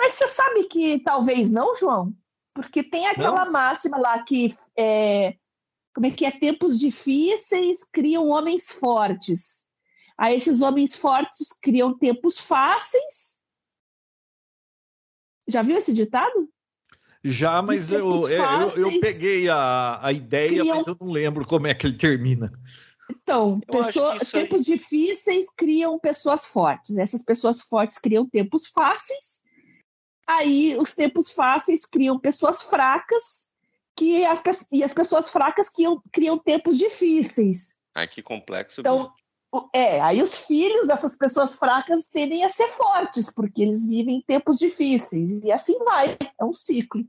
Mas 0.00 0.14
você 0.14 0.26
sabe 0.26 0.64
que 0.64 0.98
talvez 1.00 1.52
não, 1.52 1.74
João? 1.76 2.12
Porque 2.54 2.82
tem 2.82 3.06
aquela 3.06 3.44
não? 3.44 3.52
máxima 3.52 3.98
lá 3.98 4.22
que 4.24 4.54
é, 4.76 5.36
como 5.94 6.06
é 6.06 6.10
que 6.10 6.24
é? 6.24 6.30
Tempos 6.30 6.78
difíceis 6.78 7.84
criam 7.84 8.28
homens 8.28 8.70
fortes. 8.70 9.68
Aí 10.16 10.34
esses 10.34 10.62
homens 10.62 10.94
fortes 10.94 11.52
criam 11.60 11.96
tempos 11.96 12.38
fáceis. 12.38 13.42
Já 15.46 15.62
viu 15.62 15.76
esse 15.76 15.92
ditado? 15.92 16.48
Já, 17.24 17.62
mas 17.62 17.90
eu, 17.90 18.28
eu, 18.28 18.68
eu, 18.76 19.00
peguei 19.00 19.48
a, 19.48 20.04
a 20.04 20.12
ideia, 20.12 20.48
criam... 20.48 20.76
mas 20.76 20.86
eu 20.86 20.96
não 21.00 21.08
lembro 21.08 21.46
como 21.46 21.66
é 21.66 21.74
que 21.74 21.86
ele 21.86 21.96
termina. 21.96 22.52
Então, 23.10 23.60
pessoa, 23.60 24.18
tempos 24.18 24.60
aí... 24.60 24.76
difíceis 24.76 25.46
criam 25.54 25.98
pessoas 25.98 26.46
fortes. 26.46 26.96
Essas 26.96 27.22
pessoas 27.22 27.60
fortes 27.60 27.98
criam 27.98 28.28
tempos 28.28 28.66
fáceis. 28.66 29.42
Aí, 30.26 30.76
os 30.78 30.94
tempos 30.94 31.30
fáceis 31.30 31.84
criam 31.84 32.18
pessoas 32.18 32.62
fracas 32.62 33.51
que 33.96 34.24
as, 34.24 34.42
e 34.70 34.82
as 34.82 34.92
pessoas 34.92 35.30
fracas 35.30 35.68
criam, 35.68 36.02
criam 36.12 36.38
tempos 36.38 36.78
difíceis. 36.78 37.78
Ai, 37.94 38.08
que 38.08 38.22
complexo. 38.22 38.80
Então, 38.80 39.12
é, 39.74 40.00
aí 40.00 40.22
os 40.22 40.36
filhos 40.46 40.86
dessas 40.86 41.16
pessoas 41.16 41.54
fracas 41.54 42.08
tendem 42.08 42.42
a 42.42 42.48
ser 42.48 42.68
fortes, 42.68 43.30
porque 43.30 43.62
eles 43.62 43.86
vivem 43.86 44.24
tempos 44.26 44.58
difíceis. 44.58 45.44
E 45.44 45.52
assim 45.52 45.78
vai, 45.84 46.16
é 46.38 46.44
um 46.44 46.52
ciclo. 46.52 47.04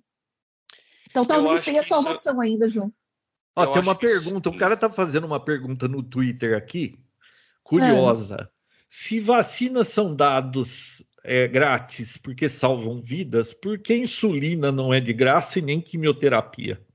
Então 1.10 1.24
talvez 1.24 1.64
tenha 1.64 1.84
salvação 1.84 2.34
isso... 2.34 2.42
ainda, 2.42 2.68
João. 2.68 2.92
Ó, 3.56 3.68
tem 3.68 3.82
uma 3.82 3.96
pergunta, 3.96 4.50
o 4.50 4.58
cara 4.58 4.76
tá 4.76 4.90
fazendo 4.90 5.26
uma 5.26 5.40
pergunta 5.40 5.88
no 5.88 6.02
Twitter 6.02 6.58
aqui, 6.58 7.00
curiosa. 7.64 8.36
É. 8.42 8.54
Se 8.90 9.20
vacinas 9.20 9.90
são 9.90 10.16
dados 10.16 11.04
é, 11.24 11.48
grátis 11.48 12.18
porque 12.18 12.50
salvam 12.50 13.02
vidas, 13.02 13.54
por 13.54 13.80
que 13.80 13.96
insulina 13.96 14.72
não 14.72 14.94
é 14.94 15.00
de 15.00 15.14
graça 15.14 15.60
e 15.60 15.62
nem 15.62 15.82
quimioterapia? 15.82 16.86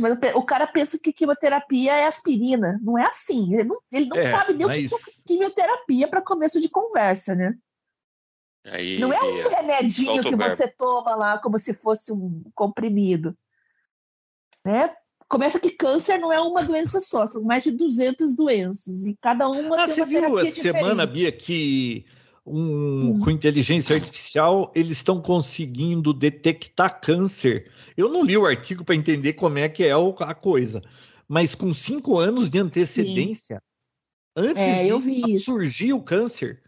Mas 0.00 0.18
o 0.34 0.42
cara 0.42 0.66
pensa 0.66 0.98
que 0.98 1.14
quimioterapia 1.14 1.94
é 1.94 2.06
aspirina. 2.06 2.78
Não 2.82 2.98
é 2.98 3.04
assim. 3.08 3.54
Ele 3.54 3.64
não, 3.64 3.80
ele 3.90 4.06
não 4.06 4.18
é, 4.18 4.22
sabe 4.22 4.52
nem 4.52 4.66
mas... 4.66 4.92
o 4.92 4.96
que 4.96 5.10
é 5.10 5.14
quimioterapia 5.26 6.08
para 6.08 6.20
começo 6.20 6.60
de 6.60 6.68
conversa, 6.68 7.34
né? 7.34 7.56
Aí, 8.66 8.98
não 8.98 9.10
é 9.10 9.22
um 9.22 9.38
é, 9.38 9.60
remedinho 9.60 10.22
que 10.22 10.36
você 10.36 10.68
toma 10.68 11.14
lá 11.14 11.38
como 11.38 11.58
se 11.58 11.72
fosse 11.72 12.12
um 12.12 12.42
comprimido. 12.54 13.34
Né? 14.62 14.94
Começa 15.28 15.60
que 15.60 15.70
câncer 15.70 16.18
não 16.18 16.32
é 16.32 16.40
uma 16.40 16.62
doença 16.62 17.00
só, 17.00 17.26
são 17.26 17.42
mais 17.42 17.64
de 17.64 17.72
200 17.72 18.34
doenças 18.34 19.04
e 19.04 19.14
cada 19.20 19.48
uma 19.48 19.82
ah, 19.82 19.84
tem 19.84 19.94
você 19.94 20.00
uma 20.00 20.06
viu 20.06 20.38
essa 20.38 20.60
semana, 20.62 21.06
Bia, 21.06 21.30
que 21.30 22.06
um, 22.46 23.10
hum. 23.10 23.20
com 23.20 23.30
inteligência 23.30 23.96
artificial 23.96 24.72
eles 24.74 24.96
estão 24.96 25.20
conseguindo 25.20 26.14
detectar 26.14 26.98
câncer. 27.00 27.70
Eu 27.94 28.08
não 28.08 28.24
li 28.24 28.38
o 28.38 28.46
artigo 28.46 28.82
para 28.82 28.94
entender 28.94 29.34
como 29.34 29.58
é 29.58 29.68
que 29.68 29.84
é 29.84 29.92
a 29.92 30.34
coisa, 30.34 30.82
mas 31.28 31.54
com 31.54 31.70
cinco 31.72 32.18
anos 32.18 32.48
de 32.48 32.58
antecedência, 32.58 33.56
Sim. 34.36 34.48
antes 34.48 34.64
é, 34.64 34.86
de 34.86 35.38
surgir 35.38 35.92
o 35.92 36.02
câncer, 36.02 36.62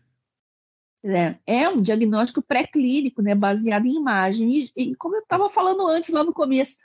é, 1.03 1.37
é 1.47 1.69
um 1.69 1.81
diagnóstico 1.81 2.43
pré-clínico, 2.43 3.23
né, 3.23 3.35
baseado 3.35 3.87
em 3.87 3.97
imagem. 3.97 4.59
E, 4.59 4.71
e 4.77 4.95
como 4.97 5.17
eu 5.17 5.23
estava 5.23 5.49
falando 5.49 5.89
antes, 5.89 6.11
lá 6.11 6.23
no 6.23 6.33
começo, 6.33 6.77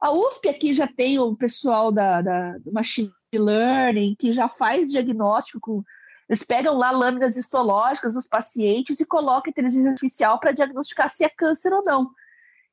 a 0.00 0.10
USP 0.12 0.48
aqui 0.48 0.72
já 0.72 0.86
tem 0.86 1.18
o 1.18 1.36
pessoal 1.36 1.92
da, 1.92 2.22
da 2.22 2.58
do 2.58 2.72
Machine 2.72 3.12
Learning, 3.34 4.16
que 4.18 4.32
já 4.32 4.48
faz 4.48 4.86
diagnóstico 4.86 5.60
com. 5.60 5.84
Eles 6.28 6.44
pegam 6.44 6.78
lá 6.78 6.92
lâminas 6.92 7.36
histológicas 7.36 8.14
dos 8.14 8.26
pacientes 8.26 9.00
e 9.00 9.04
colocam 9.04 9.50
inteligência 9.50 9.90
artificial 9.90 10.38
para 10.38 10.52
diagnosticar 10.52 11.10
se 11.10 11.24
é 11.24 11.28
câncer 11.28 11.72
ou 11.72 11.84
não. 11.84 12.10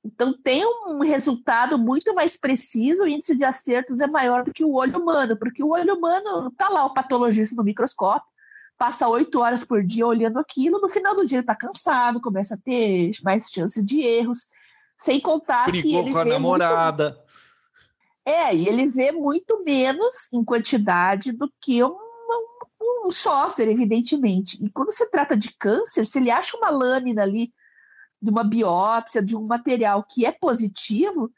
Então, 0.05 0.31
tem 0.31 0.63
um 0.87 0.99
resultado 0.99 1.77
muito 1.77 2.13
mais 2.13 2.37
preciso, 2.37 3.03
o 3.03 3.07
índice 3.07 3.35
de 3.35 3.43
acertos 3.43 3.99
é 3.99 4.07
maior 4.07 4.43
do 4.43 4.53
que 4.53 4.63
o 4.63 4.73
olho 4.73 4.99
humano, 4.99 5.35
porque 5.35 5.63
o 5.63 5.69
olho 5.69 5.95
humano 5.95 6.47
está 6.47 6.69
lá 6.69 6.85
o 6.85 6.93
patologista 6.93 7.55
no 7.55 7.63
microscópio, 7.63 8.29
passa 8.77 9.07
oito 9.07 9.39
horas 9.39 9.63
por 9.63 9.83
dia 9.83 10.05
olhando 10.05 10.39
aquilo, 10.39 10.79
no 10.79 10.87
final 10.87 11.15
do 11.15 11.25
dia 11.25 11.39
ele 11.39 11.43
está 11.43 11.55
cansado, 11.55 12.21
começa 12.21 12.53
a 12.53 12.57
ter 12.57 13.11
mais 13.23 13.49
chance 13.49 13.83
de 13.83 14.01
erros, 14.01 14.51
sem 14.97 15.19
contar 15.19 15.67
Brigou 15.67 15.91
que 15.91 15.97
ele 15.97 16.11
com 16.11 16.17
a 16.17 16.25
namorada. 16.25 17.09
Muito... 17.09 17.27
É, 18.25 18.53
e 18.53 18.67
ele 18.67 18.85
vê 18.85 19.11
muito 19.11 19.63
menos 19.63 20.31
em 20.33 20.43
quantidade 20.43 21.31
do 21.31 21.51
que 21.61 21.81
um, 21.83 21.95
um, 21.95 23.07
um 23.07 23.11
software, 23.11 23.69
evidentemente. 23.69 24.63
E 24.63 24.69
quando 24.69 24.91
se 24.91 25.09
trata 25.09 25.37
de 25.37 25.55
câncer, 25.57 26.05
se 26.05 26.17
ele 26.19 26.29
acha 26.29 26.57
uma 26.57 26.69
lâmina 26.69 27.23
ali 27.23 27.53
de 28.21 28.29
uma 28.29 28.43
biópsia, 28.43 29.23
de 29.23 29.35
um 29.35 29.45
material 29.45 30.03
que 30.03 30.25
é 30.25 30.31
positivo, 30.31 31.31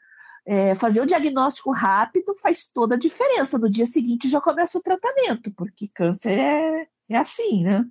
é, 0.44 0.74
fazer 0.74 1.00
o 1.00 1.06
diagnóstico 1.06 1.70
rápido 1.70 2.34
faz 2.38 2.72
toda 2.72 2.94
a 2.96 2.98
diferença. 2.98 3.58
No 3.58 3.70
dia 3.70 3.86
seguinte 3.86 4.28
já 4.28 4.40
começa 4.40 4.78
o 4.78 4.82
tratamento, 4.82 5.52
porque 5.52 5.86
câncer 5.94 6.38
é, 6.38 6.88
é 7.08 7.16
assim, 7.16 7.62
né? 7.62 7.84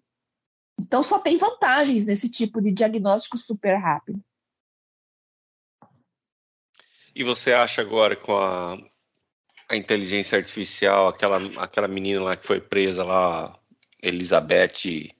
Então 0.78 1.04
só 1.04 1.20
tem 1.20 1.38
vantagens 1.38 2.06
nesse 2.06 2.30
tipo 2.30 2.62
de 2.62 2.72
diagnóstico 2.72 3.38
super 3.38 3.76
rápido. 3.76 4.22
E 7.20 7.24
você 7.24 7.52
acha 7.52 7.82
agora 7.82 8.16
com 8.16 8.38
a, 8.38 8.78
a 9.68 9.76
inteligência 9.76 10.38
artificial, 10.38 11.10
aquela, 11.10 11.38
aquela 11.62 11.88
menina 11.90 12.24
lá 12.24 12.38
que 12.38 12.48
foi 12.48 12.62
presa 12.62 13.04
lá, 13.04 13.60
Elizabeth, 14.02 15.14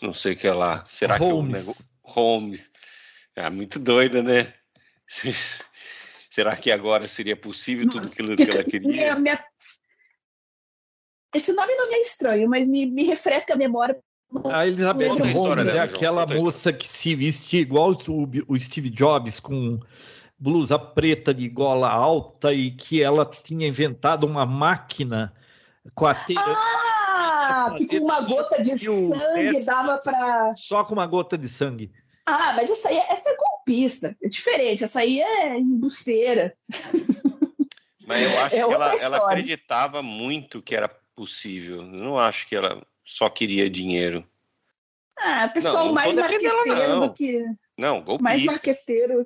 não 0.00 0.14
sei 0.14 0.32
o 0.32 0.36
que 0.38 0.48
lá, 0.48 0.82
será 0.86 1.18
Holmes. 1.18 1.62
que 1.62 1.70
o 1.70 1.76
Holmes, 2.02 2.70
é 3.36 3.50
muito 3.50 3.78
doida, 3.78 4.22
né? 4.22 4.54
Será 6.16 6.56
que 6.56 6.72
agora 6.72 7.06
seria 7.06 7.36
possível 7.36 7.86
tudo 7.90 8.08
aquilo 8.08 8.34
que 8.34 8.44
ela 8.44 8.64
queria? 8.64 9.14
Minha, 9.16 9.44
esse 11.34 11.52
nome 11.52 11.74
não 11.74 11.90
me 11.90 11.96
é 11.96 12.00
estranho, 12.00 12.48
mas 12.48 12.66
me, 12.66 12.86
me 12.86 13.04
refresca 13.04 13.52
a 13.52 13.56
memória. 13.56 14.02
A 14.50 14.66
Elizabeth 14.66 15.32
Holmes 15.34 15.68
é 15.68 15.80
aquela 15.80 16.24
moça 16.24 16.72
que 16.72 16.88
se 16.88 17.14
veste 17.14 17.58
igual 17.58 17.90
o, 18.08 18.54
o 18.54 18.58
Steve 18.58 18.88
Jobs, 18.88 19.38
com 19.38 19.76
blusa 20.40 20.78
preta 20.78 21.34
de 21.34 21.48
gola 21.48 21.90
alta 21.90 22.52
e 22.52 22.70
que 22.70 23.02
ela 23.02 23.26
tinha 23.26 23.68
inventado 23.68 24.26
uma 24.26 24.46
máquina 24.46 25.34
com 25.94 26.06
a 26.06 26.14
teia. 26.14 26.40
Ah, 26.40 27.74
que 27.76 27.86
com 27.86 28.04
uma 28.04 28.22
gota 28.22 28.62
de 28.62 28.78
sangue 28.78 29.64
dava 29.64 29.98
para. 29.98 30.54
Só 30.56 30.82
com 30.82 30.94
uma 30.94 31.06
gota 31.06 31.36
de 31.36 31.48
sangue. 31.48 31.92
Ah, 32.24 32.54
mas 32.54 32.70
essa 32.70 32.88
aí 32.88 32.96
é, 32.96 33.12
essa 33.12 33.30
é 33.30 33.36
golpista, 33.36 34.16
é 34.22 34.28
diferente, 34.28 34.84
essa 34.84 35.00
aí 35.00 35.20
é 35.20 35.58
embusteira. 35.58 36.56
Mas 38.06 38.22
eu 38.22 38.40
acho 38.40 38.56
é 38.56 38.58
que 38.58 38.74
ela, 38.74 38.94
ela, 38.96 39.16
acreditava 39.18 40.02
muito 40.02 40.60
que 40.60 40.74
era 40.74 40.88
possível. 41.14 41.76
Eu 41.76 41.82
não 41.84 42.18
acho 42.18 42.48
que 42.48 42.56
ela 42.56 42.84
só 43.04 43.30
queria 43.30 43.70
dinheiro. 43.70 44.26
Ah, 45.16 45.48
pessoal 45.48 45.86
não, 45.86 45.92
mais 45.92 46.16
marqueteiro 46.16 46.88
não. 46.88 47.00
do 47.00 47.12
que. 47.12 47.44
Não, 47.78 48.02
golpista. 48.02 48.22
Mais 48.22 48.44
marqueteiro. 48.44 49.24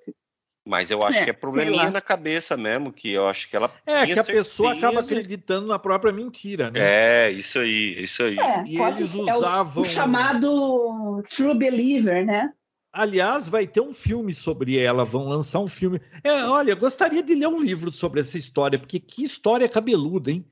Mas 0.67 0.91
eu 0.91 1.03
acho 1.03 1.19
é, 1.19 1.25
que 1.25 1.31
é 1.31 1.35
probleminha 1.35 1.91
na 1.91 2.01
cabeça 2.01 2.57
mesmo, 2.57 2.91
que 2.91 3.11
eu 3.11 3.27
acho 3.29 3.51
que 3.51 3.57
ela. 3.57 3.71
É, 3.85 4.07
que 4.07 4.19
a 4.19 4.25
pessoa 4.25 4.73
acaba 4.73 5.01
acreditando 5.01 5.67
na 5.67 5.79
própria 5.79 6.11
mentira, 6.11 6.71
né? 6.71 6.81
É, 6.81 7.31
isso 7.31 7.59
aí, 7.59 8.03
isso 8.03 8.23
aí. 8.23 8.39
É, 8.39 8.65
e 8.65 8.81
eles 8.81 9.15
usavam. 9.15 9.83
É 9.83 9.87
o, 9.87 9.89
o 9.89 9.89
chamado 9.89 11.23
True 11.29 11.59
Believer, 11.59 12.25
né? 12.25 12.51
Aliás, 12.91 13.49
vai 13.49 13.67
ter 13.67 13.81
um 13.81 13.93
filme 13.93 14.33
sobre 14.33 14.79
ela, 14.79 15.05
vão 15.05 15.29
lançar 15.29 15.59
um 15.59 15.67
filme. 15.67 16.01
É, 16.23 16.45
olha, 16.45 16.75
gostaria 16.75 17.23
de 17.23 17.35
ler 17.35 17.49
um 17.49 17.61
livro 17.61 17.93
sobre 17.93 18.21
essa 18.21 18.39
história, 18.39 18.79
porque 18.79 19.01
que 19.01 19.25
história 19.25 19.69
cabeluda, 19.69 20.31
hein? 20.31 20.47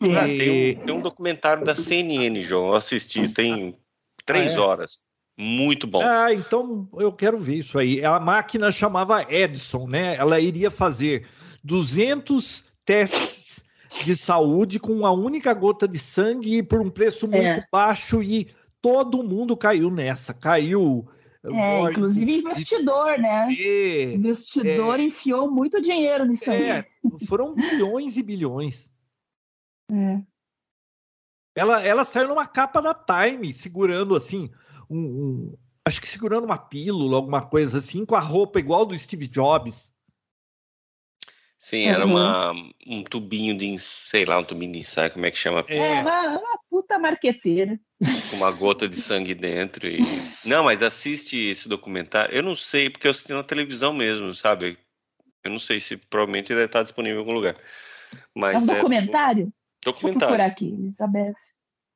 Ah, 0.00 0.26
tem, 0.26 0.76
um, 0.76 0.84
tem, 0.84 0.94
um, 0.94 1.00
documentário 1.00 1.64
da 1.64 1.74
CNN, 1.74 2.38
João, 2.40 2.68
eu 2.68 2.74
assisti, 2.74 3.32
tem 3.32 3.78
três 4.26 4.52
ah, 4.52 4.56
é? 4.56 4.58
horas. 4.58 5.02
Muito 5.36 5.86
bom. 5.86 6.00
Ah, 6.02 6.32
então 6.32 6.88
eu 6.94 7.12
quero 7.12 7.38
ver 7.38 7.56
isso 7.56 7.78
aí. 7.78 8.04
A 8.04 8.20
máquina 8.20 8.70
chamava 8.70 9.26
Edison, 9.32 9.86
né? 9.86 10.14
Ela 10.16 10.38
iria 10.38 10.70
fazer 10.70 11.26
200 11.62 12.64
testes 12.84 13.64
de 14.04 14.16
saúde 14.16 14.78
com 14.78 14.92
uma 14.92 15.10
única 15.10 15.52
gota 15.52 15.88
de 15.88 15.98
sangue 15.98 16.62
por 16.62 16.80
um 16.80 16.90
preço 16.90 17.26
muito 17.26 17.44
é. 17.44 17.66
baixo 17.70 18.22
e 18.22 18.48
todo 18.80 19.22
mundo 19.24 19.56
caiu 19.56 19.90
nessa. 19.90 20.32
Caiu. 20.32 21.08
É, 21.46 21.82
inclusive 21.90 22.38
investidor, 22.38 23.18
né? 23.18 23.46
investidor 24.14 24.98
é, 24.98 25.02
enfiou 25.02 25.50
muito 25.50 25.80
dinheiro 25.80 26.24
nisso 26.24 26.50
é, 26.50 26.78
aí. 26.78 26.84
Foram 27.26 27.54
bilhões 27.54 28.16
e 28.16 28.22
bilhões. 28.22 28.90
É. 29.92 30.22
Ela, 31.54 31.82
ela 31.82 32.02
saiu 32.02 32.28
numa 32.28 32.46
capa 32.46 32.80
da 32.80 32.94
Time, 32.94 33.52
segurando 33.52 34.16
assim, 34.16 34.50
um, 34.94 34.98
um, 34.98 35.58
acho 35.84 36.00
que 36.00 36.08
segurando 36.08 36.44
uma 36.44 36.58
pílula, 36.58 37.16
alguma 37.16 37.42
coisa 37.42 37.78
assim, 37.78 38.04
com 38.04 38.14
a 38.14 38.20
roupa 38.20 38.58
igual 38.58 38.86
do 38.86 38.96
Steve 38.96 39.26
Jobs. 39.26 39.92
Sim, 41.58 41.86
era 41.86 42.04
uhum. 42.04 42.12
uma, 42.12 42.52
um 42.86 43.02
tubinho 43.02 43.56
de, 43.56 43.78
sei 43.78 44.26
lá, 44.26 44.38
um 44.38 44.44
tubinho 44.44 44.72
de 44.72 44.80
ensaio, 44.80 45.10
como 45.10 45.24
é 45.24 45.30
que 45.30 45.38
chama? 45.38 45.64
É, 45.66 46.02
uma, 46.02 46.38
uma 46.38 46.58
puta 46.68 46.98
marqueteira. 46.98 47.80
Com 48.30 48.36
uma 48.36 48.50
gota 48.50 48.86
de 48.86 49.00
sangue 49.00 49.34
dentro. 49.34 49.88
E... 49.88 49.98
Não, 50.46 50.64
mas 50.64 50.82
assiste 50.82 51.36
esse 51.36 51.66
documentário. 51.66 52.34
Eu 52.34 52.42
não 52.42 52.54
sei, 52.54 52.90
porque 52.90 53.06
eu 53.06 53.10
assisti 53.10 53.32
na 53.32 53.42
televisão 53.42 53.94
mesmo, 53.94 54.34
sabe? 54.34 54.78
Eu 55.42 55.50
não 55.50 55.58
sei 55.58 55.80
se 55.80 55.96
provavelmente 55.96 56.52
ele 56.52 56.56
deve 56.56 56.66
estar 56.66 56.82
disponível 56.82 57.16
em 57.16 57.20
algum 57.20 57.32
lugar. 57.32 57.54
Mas 58.34 58.56
é 58.56 58.58
um 58.58 58.66
documentário? 58.66 59.46
É... 59.46 59.86
Documentário. 59.86 60.36
Vou 60.36 60.46
aqui, 60.46 60.66
Elizabeth. 60.66 61.34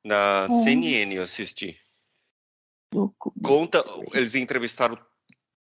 Na 0.03 0.47
CNN 0.63 1.13
eu 1.13 1.23
assisti. 1.23 1.77
Conta, 3.43 3.83
eles 4.13 4.35
entrevistaram 4.35 4.97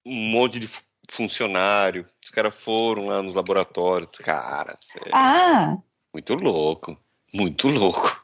um 0.06 0.32
monte 0.32 0.60
de 0.60 0.70
funcionário, 1.10 2.08
os 2.24 2.30
caras 2.30 2.56
foram 2.56 3.08
lá 3.08 3.22
nos 3.22 3.36
laboratórios, 3.36 4.18
cara. 4.18 4.78
Ah! 5.14 5.78
Muito 6.14 6.34
louco, 6.36 6.98
muito 7.34 7.68
louco. 7.70 8.24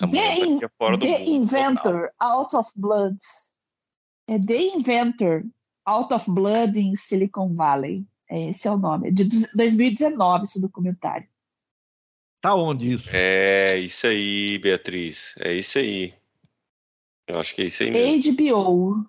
A 0.00 0.06
the, 0.06 0.38
in, 0.38 0.60
the 1.00 1.24
Inventor, 1.24 2.10
total. 2.10 2.10
Out 2.20 2.56
of 2.56 2.70
Blood. 2.76 3.18
É 4.28 4.38
The 4.38 4.56
Inventor, 4.56 5.44
Out 5.86 6.14
of 6.14 6.30
Blood 6.30 6.78
in 6.78 6.94
Silicon 6.94 7.54
Valley. 7.54 8.06
Esse 8.30 8.68
é 8.68 8.70
o 8.70 8.76
nome. 8.76 9.08
É 9.08 9.10
de 9.10 9.24
2019 9.24 10.44
esse 10.44 10.60
documentário. 10.60 11.26
Tá 12.40 12.54
onde 12.54 12.92
isso? 12.92 13.08
É 13.12 13.76
isso 13.78 14.06
aí, 14.06 14.58
Beatriz. 14.58 15.32
É 15.40 15.52
isso 15.54 15.78
aí. 15.78 16.14
Eu 17.28 17.38
acho 17.38 17.54
que 17.54 17.62
é 17.62 17.64
isso 17.66 17.82
aí 17.82 17.90
mesmo. 17.90 18.34
HBO. 18.34 19.04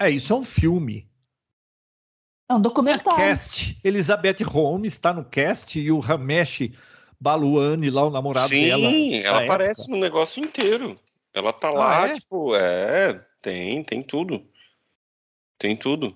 É, 0.00 0.08
isso 0.08 0.32
é 0.32 0.36
um 0.36 0.44
filme. 0.44 1.08
É 2.48 2.54
um 2.54 2.60
documentário. 2.60 3.20
É 3.20 3.28
cast. 3.28 3.78
Elizabeth 3.82 4.42
Holmes 4.44 4.92
está 4.92 5.12
no 5.12 5.24
cast 5.24 5.78
e 5.78 5.90
o 5.90 5.98
Ramesh 5.98 6.70
Baluani, 7.20 7.90
lá 7.90 8.04
o 8.04 8.10
namorado 8.10 8.48
Sim, 8.48 8.66
dela. 8.66 8.90
Sim, 8.90 9.16
ela 9.18 9.44
aparece 9.44 9.82
época. 9.82 9.96
no 9.96 10.00
negócio 10.00 10.44
inteiro. 10.44 10.94
Ela 11.32 11.52
tá 11.52 11.70
lá, 11.70 12.02
ah, 12.02 12.06
é? 12.08 12.12
tipo, 12.12 12.54
é, 12.54 13.24
tem, 13.40 13.82
tem 13.82 14.02
tudo. 14.02 14.46
Tem 15.58 15.76
tudo. 15.76 16.14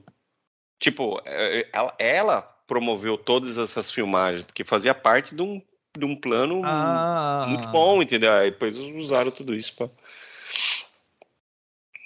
Tipo, 0.78 1.20
é, 1.24 1.68
ela, 1.72 1.94
ela, 1.98 2.42
promoveu 2.66 3.16
todas 3.16 3.56
essas 3.56 3.90
filmagens, 3.90 4.44
porque 4.44 4.64
fazia 4.64 4.92
parte 4.92 5.34
de 5.34 5.40
um, 5.40 5.62
de 5.96 6.04
um 6.04 6.14
plano 6.14 6.60
ah. 6.64 7.46
muito 7.48 7.68
bom, 7.68 8.02
entendeu? 8.02 8.32
Aí 8.32 8.50
depois 8.50 8.76
usaram 8.76 9.30
tudo 9.30 9.54
isso 9.54 9.74
pra. 9.74 9.88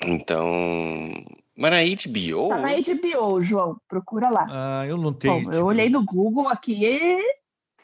Então. 0.05 1.13
Mas 1.57 1.71
na 1.71 1.79
HBO. 1.83 2.49
Tá 2.49 2.59
na 2.59 2.71
HBO, 2.71 3.41
João. 3.41 3.81
Procura 3.87 4.31
lá. 4.31 4.47
Ah, 4.51 4.87
eu 4.87 4.97
não 4.97 5.13
tenho. 5.13 5.45
Bom, 5.45 5.53
eu 5.53 5.67
olhei 5.67 5.91
no 5.91 6.05
Google 6.05 6.49
aqui 6.49 6.85
e 6.85 7.23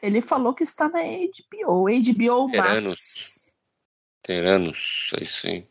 ele 0.00 0.22
falou 0.22 0.54
que 0.54 0.62
está 0.62 0.88
na 0.88 1.00
HBO. 1.00 1.84
HBO 1.84 2.50
Teranos. 2.50 2.88
Max. 2.88 3.56
Teranos, 4.22 5.10
aí 5.18 5.26
sim. 5.26 5.64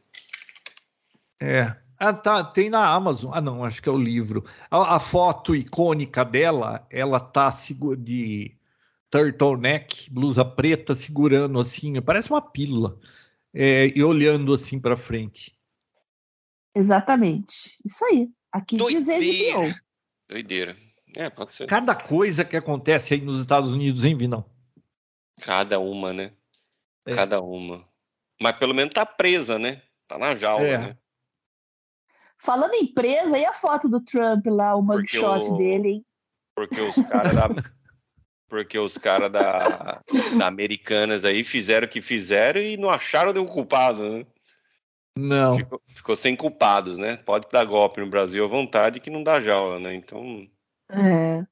É. 1.41 1.75
Ah, 1.97 2.13
tá, 2.13 2.43
tem 2.43 2.69
na 2.69 2.87
Amazon. 2.87 3.31
Ah, 3.33 3.41
não, 3.41 3.63
acho 3.63 3.81
que 3.81 3.89
é 3.89 3.91
o 3.91 3.97
livro. 3.97 4.43
A, 4.69 4.95
a 4.95 4.99
foto 4.99 5.55
icônica 5.55 6.23
dela, 6.23 6.85
ela 6.89 7.19
tá 7.19 7.49
de 7.97 8.55
turtleneck, 9.09 10.11
blusa 10.11 10.43
preta, 10.43 10.93
segurando 10.93 11.59
assim, 11.59 12.01
parece 12.01 12.29
uma 12.29 12.41
pílula, 12.41 12.99
é, 13.53 13.87
e 13.95 14.03
olhando 14.03 14.53
assim 14.53 14.79
para 14.79 14.97
frente. 14.97 15.54
Exatamente. 16.75 17.79
Isso 17.85 18.03
aí. 18.05 18.29
Aqui 18.51 18.77
Doideira. 18.77 19.19
diz 19.21 19.53
HBO. 19.53 19.81
Doideira. 20.29 20.75
É, 21.15 21.29
pode 21.29 21.55
ser. 21.55 21.67
Cada 21.67 21.95
coisa 21.95 22.43
que 22.43 22.57
acontece 22.57 23.13
aí 23.13 23.21
nos 23.21 23.39
Estados 23.39 23.71
Unidos, 23.71 24.03
hein, 24.03 24.17
Vinão? 24.17 24.45
Cada 25.41 25.79
uma, 25.79 26.13
né? 26.13 26.33
É. 27.05 27.13
Cada 27.13 27.41
uma. 27.41 27.87
Mas 28.41 28.57
pelo 28.57 28.73
menos 28.73 28.93
tá 28.93 29.05
presa, 29.05 29.57
né? 29.57 29.81
Tá 30.07 30.17
na 30.17 30.35
jaula, 30.35 30.65
é. 30.65 30.77
né? 30.77 30.97
Falando 32.37 32.73
em 32.73 32.85
presa, 32.85 33.37
e 33.37 33.45
a 33.45 33.53
foto 33.53 33.87
do 33.87 34.01
Trump 34.01 34.45
lá, 34.47 34.75
o 34.75 34.81
mugshot 34.81 35.51
o... 35.51 35.57
dele, 35.57 35.87
hein? 35.89 36.05
Porque 36.55 36.81
os 36.81 36.95
caras 36.95 37.33
da. 37.33 37.47
Porque 38.47 38.77
os 38.77 38.95
caras 38.95 39.31
da, 39.31 40.03
da 40.37 40.47
Americanas 40.47 41.25
aí 41.25 41.43
fizeram 41.43 41.87
o 41.87 41.89
que 41.89 41.99
fizeram 41.99 42.61
e 42.61 42.77
não 42.77 42.91
acharam 42.91 43.33
nenhum 43.33 43.47
culpado, 43.47 44.07
né? 44.07 44.25
Não. 45.17 45.57
Ficou, 45.57 45.81
ficou, 45.87 46.15
sem 46.15 46.35
culpados, 46.35 46.97
né? 46.97 47.15
Pode 47.17 47.47
dar 47.49 47.63
golpe 47.65 48.01
no 48.01 48.09
Brasil 48.09 48.43
à 48.43 48.47
vontade 48.47 48.99
que 48.99 49.09
não 49.09 49.23
dá 49.23 49.39
jaula, 49.39 49.79
né? 49.79 49.95
Então. 49.95 50.47
É. 50.89 51.45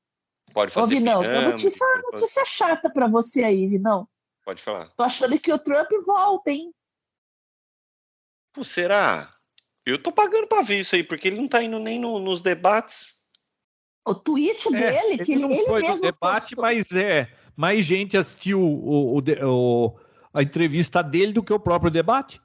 Pode 0.53 0.71
fazer. 0.71 0.85
Ô, 0.85 0.87
Vinão, 0.87 1.21
pirâmide, 1.21 1.63
notícia, 1.63 1.87
fazer... 1.87 2.01
notícia 2.01 2.45
chata 2.45 2.89
pra 2.89 3.07
você 3.07 3.43
aí, 3.43 3.67
Vinão. 3.67 4.07
Pode 4.43 4.61
falar. 4.61 4.89
Tô 4.97 5.03
achando 5.03 5.39
que 5.39 5.51
o 5.51 5.57
Trump 5.57 5.89
volta, 6.05 6.51
hein? 6.51 6.73
Pô, 8.53 8.63
será? 8.63 9.33
Eu 9.85 9.97
tô 9.97 10.11
pagando 10.11 10.47
pra 10.47 10.61
ver 10.61 10.79
isso 10.79 10.95
aí, 10.95 11.03
porque 11.03 11.27
ele 11.27 11.37
não 11.37 11.47
tá 11.47 11.63
indo 11.63 11.79
nem 11.79 11.99
no, 11.99 12.19
nos 12.19 12.41
debates. 12.41 13.15
O 14.05 14.13
tweet 14.13 14.67
é, 14.67 14.71
dele, 14.71 14.97
ele 14.97 15.25
que 15.25 15.31
ele 15.31 15.41
não 15.41 15.51
ele 15.51 15.63
foi 15.63 15.81
no 15.81 15.99
debate, 15.99 16.55
postou. 16.55 16.61
mas 16.61 16.91
é 16.91 17.31
mais 17.55 17.85
gente 17.85 18.17
assistiu 18.17 18.59
o, 18.59 19.17
o, 19.17 19.21
o, 19.43 19.99
a 20.33 20.41
entrevista 20.41 21.01
dele 21.01 21.31
do 21.31 21.43
que 21.43 21.53
o 21.53 21.59
próprio 21.59 21.89
debate. 21.89 22.41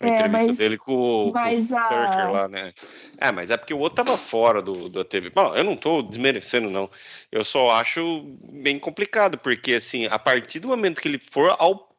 A 0.00 0.06
é, 0.06 0.10
entrevista 0.10 0.46
mas, 0.46 0.56
dele 0.58 0.76
com, 0.76 0.84
com 0.86 1.28
o 1.30 1.32
Turker 1.32 2.30
lá, 2.30 2.48
né? 2.48 2.72
É, 3.18 3.32
mas 3.32 3.50
é 3.50 3.56
porque 3.56 3.72
o 3.72 3.78
outro 3.78 4.04
tava 4.04 4.18
fora 4.18 4.60
do, 4.60 4.88
da 4.88 5.04
TV. 5.04 5.30
Bom, 5.30 5.54
eu 5.54 5.64
não 5.64 5.76
tô 5.76 6.02
desmerecendo, 6.02 6.68
não. 6.68 6.90
Eu 7.32 7.44
só 7.44 7.70
acho 7.70 8.22
bem 8.42 8.78
complicado, 8.78 9.38
porque 9.38 9.74
assim, 9.74 10.06
a 10.06 10.18
partir 10.18 10.60
do 10.60 10.68
momento 10.68 11.00
que 11.00 11.08
ele 11.08 11.18
for 11.18 11.56
ao, 11.58 11.96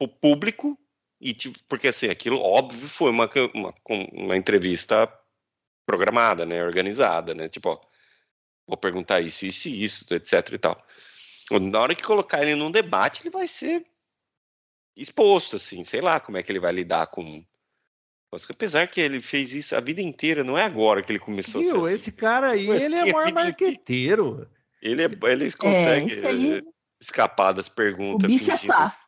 ao 0.00 0.08
público, 0.08 0.78
e 1.20 1.34
tipo, 1.34 1.58
porque 1.68 1.88
assim, 1.88 2.08
aquilo 2.08 2.40
óbvio 2.40 2.88
foi 2.88 3.10
uma, 3.10 3.28
uma, 3.52 3.74
uma 4.12 4.36
entrevista 4.36 5.10
programada, 5.86 6.46
né? 6.46 6.64
Organizada, 6.64 7.34
né? 7.34 7.48
Tipo, 7.48 7.70
ó, 7.70 7.80
vou 8.66 8.76
perguntar 8.76 9.20
isso, 9.20 9.44
isso 9.44 9.68
e 9.68 9.84
isso, 9.84 10.14
etc 10.14 10.50
e 10.52 10.58
tal. 10.58 10.82
Na 11.60 11.80
hora 11.80 11.94
que 11.94 12.02
colocar 12.02 12.42
ele 12.42 12.54
num 12.54 12.70
debate, 12.70 13.22
ele 13.22 13.30
vai 13.30 13.46
ser 13.46 13.84
exposto, 14.96 15.56
assim, 15.56 15.82
sei 15.84 16.00
lá 16.00 16.20
como 16.20 16.38
é 16.38 16.42
que 16.42 16.50
ele 16.52 16.60
vai 16.60 16.72
lidar 16.72 17.06
com. 17.08 17.44
Apesar 18.50 18.88
que 18.88 19.00
ele 19.00 19.20
fez 19.20 19.54
isso 19.54 19.76
a 19.76 19.80
vida 19.80 20.02
inteira, 20.02 20.42
não 20.42 20.58
é 20.58 20.64
agora 20.64 21.02
que 21.02 21.12
ele 21.12 21.20
começou 21.20 21.60
Viu, 21.60 21.70
a 21.70 21.74
ser 21.74 21.86
assim. 21.86 21.94
esse 21.94 22.12
cara 22.12 22.50
aí, 22.50 22.68
ele 22.68 22.82
é 22.82 22.86
assim, 22.86 23.10
é 23.10 23.12
o 23.12 23.12
maior 23.12 23.32
marqueteiro. 23.32 24.48
Ele, 24.82 25.02
é, 25.02 25.10
ele 25.30 25.52
consegue 25.52 26.12
é, 26.12 26.26
aí... 26.26 26.62
escapar 27.00 27.52
das 27.52 27.68
perguntas. 27.68 28.24
O 28.24 28.32
bicho 28.32 28.50
é 28.50 28.56
safo. 28.56 29.04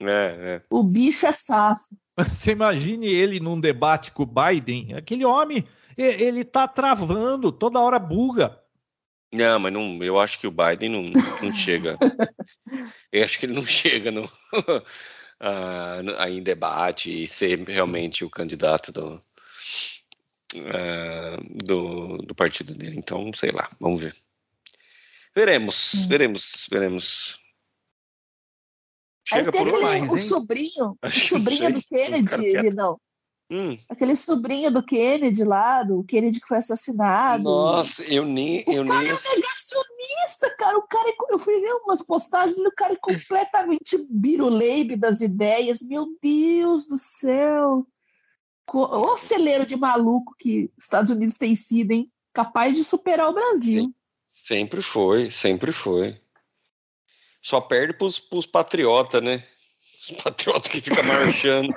É, 0.00 0.06
é. 0.06 0.62
O 0.70 0.84
bicho 0.84 1.26
é 1.26 1.32
safo. 1.32 1.88
Você 2.16 2.52
imagine 2.52 3.06
ele 3.06 3.40
num 3.40 3.60
debate 3.60 4.12
com 4.12 4.22
o 4.22 4.26
Biden, 4.26 4.94
aquele 4.94 5.24
homem, 5.24 5.66
ele 5.96 6.44
tá 6.44 6.68
travando, 6.68 7.50
toda 7.50 7.80
hora 7.80 7.98
buga. 7.98 8.60
Não, 9.32 9.58
mas 9.58 9.72
não, 9.72 10.02
eu 10.02 10.18
acho 10.18 10.38
que 10.38 10.46
o 10.46 10.52
Biden 10.52 10.88
não, 10.88 11.22
não 11.42 11.52
chega. 11.52 11.98
eu 13.12 13.24
acho 13.24 13.38
que 13.38 13.46
ele 13.46 13.54
não 13.54 13.66
chega 13.66 14.10
no, 14.10 14.30
uh, 15.40 16.28
em 16.28 16.42
debate 16.42 17.22
e 17.22 17.26
ser 17.26 17.60
realmente 17.66 18.24
o 18.24 18.30
candidato 18.30 18.92
do, 18.92 19.22
uh, 20.54 21.64
do, 21.64 22.18
do, 22.18 22.34
partido 22.34 22.74
dele. 22.74 22.96
Então, 22.96 23.32
sei 23.32 23.50
lá, 23.50 23.70
vamos 23.80 24.00
ver. 24.00 24.16
Veremos, 25.34 25.94
hum. 25.94 26.08
veremos, 26.08 26.68
veremos. 26.70 27.38
Chega 29.26 29.48
Aí 29.48 29.52
tem 29.52 29.60
por 29.60 29.68
aquele, 29.68 29.82
mais, 29.82 30.10
o 30.10 30.18
sobrinho, 30.18 30.98
o 31.02 31.10
sobrinho 31.10 31.72
do 31.72 31.82
Kennedy, 31.82 32.70
não. 32.72 32.98
Hum. 33.50 33.78
Aquele 33.88 34.14
sobrinho 34.14 34.70
do 34.70 34.82
Kennedy 34.82 35.42
lá, 35.42 35.82
do 35.82 36.04
Kennedy 36.04 36.38
que 36.38 36.46
foi 36.46 36.58
assassinado. 36.58 37.44
Nossa, 37.44 38.02
eu 38.04 38.24
nem. 38.24 38.62
O 38.66 38.72
eu 38.72 38.86
cara 38.86 39.00
nem... 39.00 39.10
é 39.10 39.36
negacionista, 39.36 40.54
cara. 40.58 40.78
O 40.78 40.82
cara, 40.82 41.08
é 41.08 41.14
eu 41.30 41.38
fui 41.38 41.58
ver 41.60 41.72
umas 41.84 42.02
postagens 42.02 42.58
o 42.58 42.70
cara 42.72 42.92
é 42.92 42.96
completamente 42.96 43.96
biruleibe 44.10 44.96
das 44.96 45.22
ideias. 45.22 45.80
Meu 45.80 46.08
Deus 46.22 46.86
do 46.86 46.98
céu. 46.98 47.86
O 48.70 49.16
celeiro 49.16 49.64
de 49.64 49.76
maluco 49.76 50.34
que 50.38 50.70
os 50.76 50.84
Estados 50.84 51.10
Unidos 51.10 51.38
tem 51.38 51.56
sido, 51.56 51.92
hein? 51.92 52.12
Capaz 52.34 52.76
de 52.76 52.84
superar 52.84 53.30
o 53.30 53.34
Brasil. 53.34 53.84
Sim. 53.84 53.94
Sempre 54.44 54.82
foi, 54.82 55.30
sempre 55.30 55.72
foi. 55.72 56.20
Só 57.42 57.62
perde 57.62 57.94
pros, 57.94 58.18
pros 58.18 58.46
patriotas, 58.46 59.22
né? 59.22 59.42
Os 60.02 60.22
patriotas 60.22 60.70
que 60.70 60.82
ficam 60.82 61.04
marchando. 61.04 61.74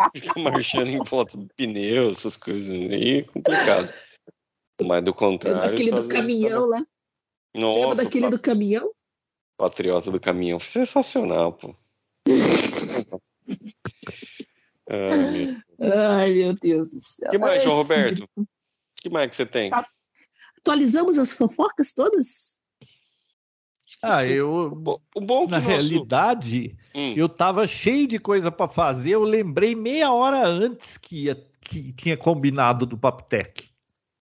fica 0.14 0.40
marchando 0.40 0.88
em 0.88 1.02
volta 1.04 1.36
do 1.36 1.48
pneu, 1.56 2.10
essas 2.10 2.36
coisas 2.36 2.70
aí, 2.70 3.18
é 3.18 3.22
complicado. 3.22 3.92
Mas 4.82 5.04
do 5.04 5.12
contrário. 5.12 5.72
Aquele 5.72 5.90
do 5.90 6.08
caminhão 6.08 6.66
lá. 6.66 6.84
Nossa, 7.54 7.80
Lembra 7.80 8.04
daquele 8.04 8.24
pat... 8.26 8.30
do 8.30 8.38
caminhão? 8.40 8.90
Patriota 9.56 10.10
do 10.10 10.20
caminhão. 10.20 10.58
Sensacional, 10.58 11.52
pô. 11.52 11.76
Ai, 14.88 15.56
Ai, 15.80 16.32
meu 16.32 16.54
Deus 16.54 16.90
do 16.90 17.00
céu. 17.00 17.28
O 17.28 17.30
que 17.30 17.38
mais, 17.38 17.62
João 17.62 17.76
Roberto? 17.76 18.24
O 18.36 18.46
que 18.96 19.10
mais 19.10 19.30
que 19.30 19.36
você 19.36 19.46
tem? 19.46 19.70
Tá. 19.70 19.86
Atualizamos 20.58 21.18
as 21.18 21.32
fofocas 21.32 21.92
todas? 21.92 22.59
Ah, 24.02 24.24
eu. 24.24 24.72
O 25.14 25.20
bom 25.20 25.44
que 25.44 25.50
na 25.50 25.58
realidade, 25.58 26.74
hum. 26.94 27.14
eu 27.16 27.28
tava 27.28 27.66
cheio 27.66 28.06
de 28.06 28.18
coisa 28.18 28.50
para 28.50 28.66
fazer. 28.66 29.10
Eu 29.10 29.22
lembrei 29.22 29.74
meia 29.74 30.10
hora 30.12 30.46
antes 30.46 30.96
que, 30.96 31.24
ia, 31.24 31.46
que 31.60 31.92
tinha 31.92 32.16
combinado 32.16 32.86
do 32.86 32.96
Paptec. 32.96 33.68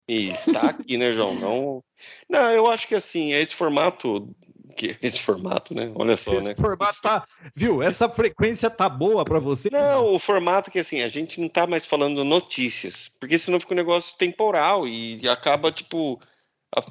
Está 0.07 0.69
aqui, 0.69 0.97
né, 0.97 1.11
João? 1.11 1.35
Não, 1.35 1.83
não, 2.27 2.51
eu 2.51 2.67
acho 2.67 2.87
que 2.87 2.95
assim, 2.95 3.31
esse 3.31 3.55
formato. 3.55 4.27
Que, 4.75 4.97
esse 5.01 5.21
formato, 5.21 5.73
né? 5.73 5.91
Olha 5.95 6.17
só, 6.17 6.33
esse 6.33 6.49
né? 6.49 6.55
formato 6.55 7.01
tá. 7.01 7.25
Viu? 7.55 7.81
Essa 7.81 8.09
frequência 8.09 8.69
tá 8.69 8.89
boa 8.89 9.23
para 9.23 9.39
você? 9.39 9.69
Não, 9.71 10.13
o 10.13 10.19
formato 10.19 10.71
que 10.71 10.79
assim, 10.79 11.01
a 11.01 11.07
gente 11.07 11.39
não 11.39 11.47
tá 11.47 11.67
mais 11.67 11.85
falando 11.85 12.25
notícias. 12.25 13.11
Porque 13.19 13.37
senão 13.37 13.59
fica 13.59 13.73
um 13.73 13.77
negócio 13.77 14.17
temporal 14.17 14.87
e 14.87 15.21
acaba, 15.29 15.71
tipo 15.71 16.19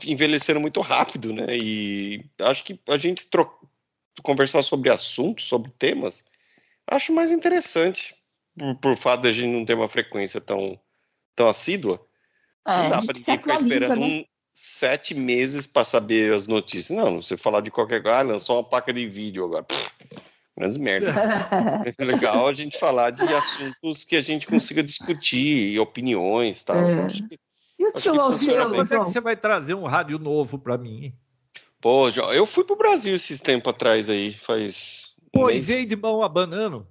envelheceram 0.04 0.60
muito 0.60 0.80
rápido, 0.80 1.32
né? 1.32 1.46
E 1.50 2.24
acho 2.40 2.64
que 2.64 2.78
a 2.88 2.96
gente 2.96 3.26
tro... 3.26 3.50
conversar 4.22 4.62
sobre 4.62 4.90
assuntos, 4.90 5.44
sobre 5.44 5.70
temas, 5.78 6.24
acho 6.86 7.12
mais 7.12 7.30
interessante 7.30 8.14
por, 8.56 8.74
por 8.76 8.96
fato 8.96 9.22
de 9.22 9.28
a 9.28 9.32
gente 9.32 9.52
não 9.52 9.64
ter 9.64 9.74
uma 9.74 9.88
frequência 9.88 10.40
tão, 10.40 10.78
tão 11.36 11.48
assídua. 11.48 12.04
É, 12.66 12.82
não 12.82 12.90
dá 12.90 13.02
para 13.02 13.14
ficar 13.14 13.54
esperando 13.54 14.00
né? 14.00 14.06
um, 14.06 14.24
sete 14.52 15.14
meses 15.14 15.66
para 15.66 15.84
saber 15.84 16.34
as 16.34 16.46
notícias. 16.46 16.96
Não, 16.96 17.22
você 17.22 17.36
falar 17.36 17.60
de 17.60 17.70
qualquer 17.70 18.02
coisa, 18.02 18.18
ah, 18.18 18.22
lançou 18.22 18.56
uma 18.56 18.64
placa 18.64 18.92
de 18.92 19.06
vídeo 19.06 19.44
agora. 19.44 19.62
Pff, 19.62 19.90
grandes 20.56 20.78
merda. 20.78 21.14
é 21.96 22.04
legal 22.04 22.48
a 22.48 22.52
gente 22.52 22.78
falar 22.78 23.10
de 23.10 23.22
assuntos 23.22 24.04
que 24.04 24.16
a 24.16 24.20
gente 24.20 24.46
consiga 24.46 24.82
discutir, 24.82 25.70
e 25.70 25.78
opiniões 25.78 26.62
tal. 26.62 26.76
É. 26.76 27.08
e 27.78 27.86
o 27.86 27.92
tio 27.92 28.20
Alceu, 28.20 28.70
quando 28.70 28.94
é 28.94 28.98
que 28.98 29.04
você 29.04 29.20
vai 29.20 29.36
trazer 29.36 29.74
um 29.74 29.84
rádio 29.84 30.18
novo 30.18 30.58
para 30.58 30.76
mim? 30.76 31.04
Hein? 31.04 31.18
Pô, 31.80 32.08
eu 32.08 32.44
fui 32.44 32.64
pro 32.64 32.76
Brasil 32.76 33.14
esses 33.14 33.40
tempos 33.40 33.72
atrás 33.72 34.10
aí, 34.10 34.32
faz. 34.32 35.14
Pô, 35.32 35.46
um 35.46 35.50
e 35.50 35.60
veio 35.60 35.86
de 35.86 35.94
mão 35.94 36.22
a 36.22 36.28
banana? 36.28 36.86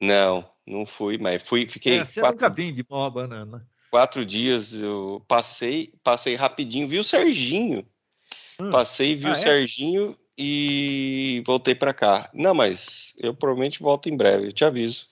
Não, 0.00 0.48
não 0.66 0.86
fui, 0.86 1.18
mas 1.18 1.42
fui, 1.42 1.66
fiquei. 1.66 1.98
É, 1.98 2.04
você 2.04 2.20
quatro... 2.20 2.36
nunca 2.36 2.48
vem 2.48 2.72
de 2.72 2.84
mão 2.88 3.02
a 3.02 3.10
banana 3.10 3.66
quatro 3.96 4.26
dias 4.26 4.74
eu 4.74 5.24
passei, 5.26 5.90
passei 6.04 6.34
rapidinho, 6.34 6.86
vi 6.86 6.98
o 6.98 7.04
Serginho. 7.04 7.86
Hum. 8.60 8.70
Passei, 8.70 9.16
vi 9.16 9.24
ah, 9.24 9.30
o 9.30 9.32
é? 9.32 9.36
Serginho 9.36 10.18
e 10.36 11.42
voltei 11.46 11.74
para 11.74 11.94
cá. 11.94 12.30
Não, 12.34 12.54
mas 12.54 13.14
eu 13.16 13.34
provavelmente 13.34 13.82
volto 13.82 14.10
em 14.10 14.16
breve, 14.16 14.48
eu 14.48 14.52
te 14.52 14.66
aviso. 14.66 15.08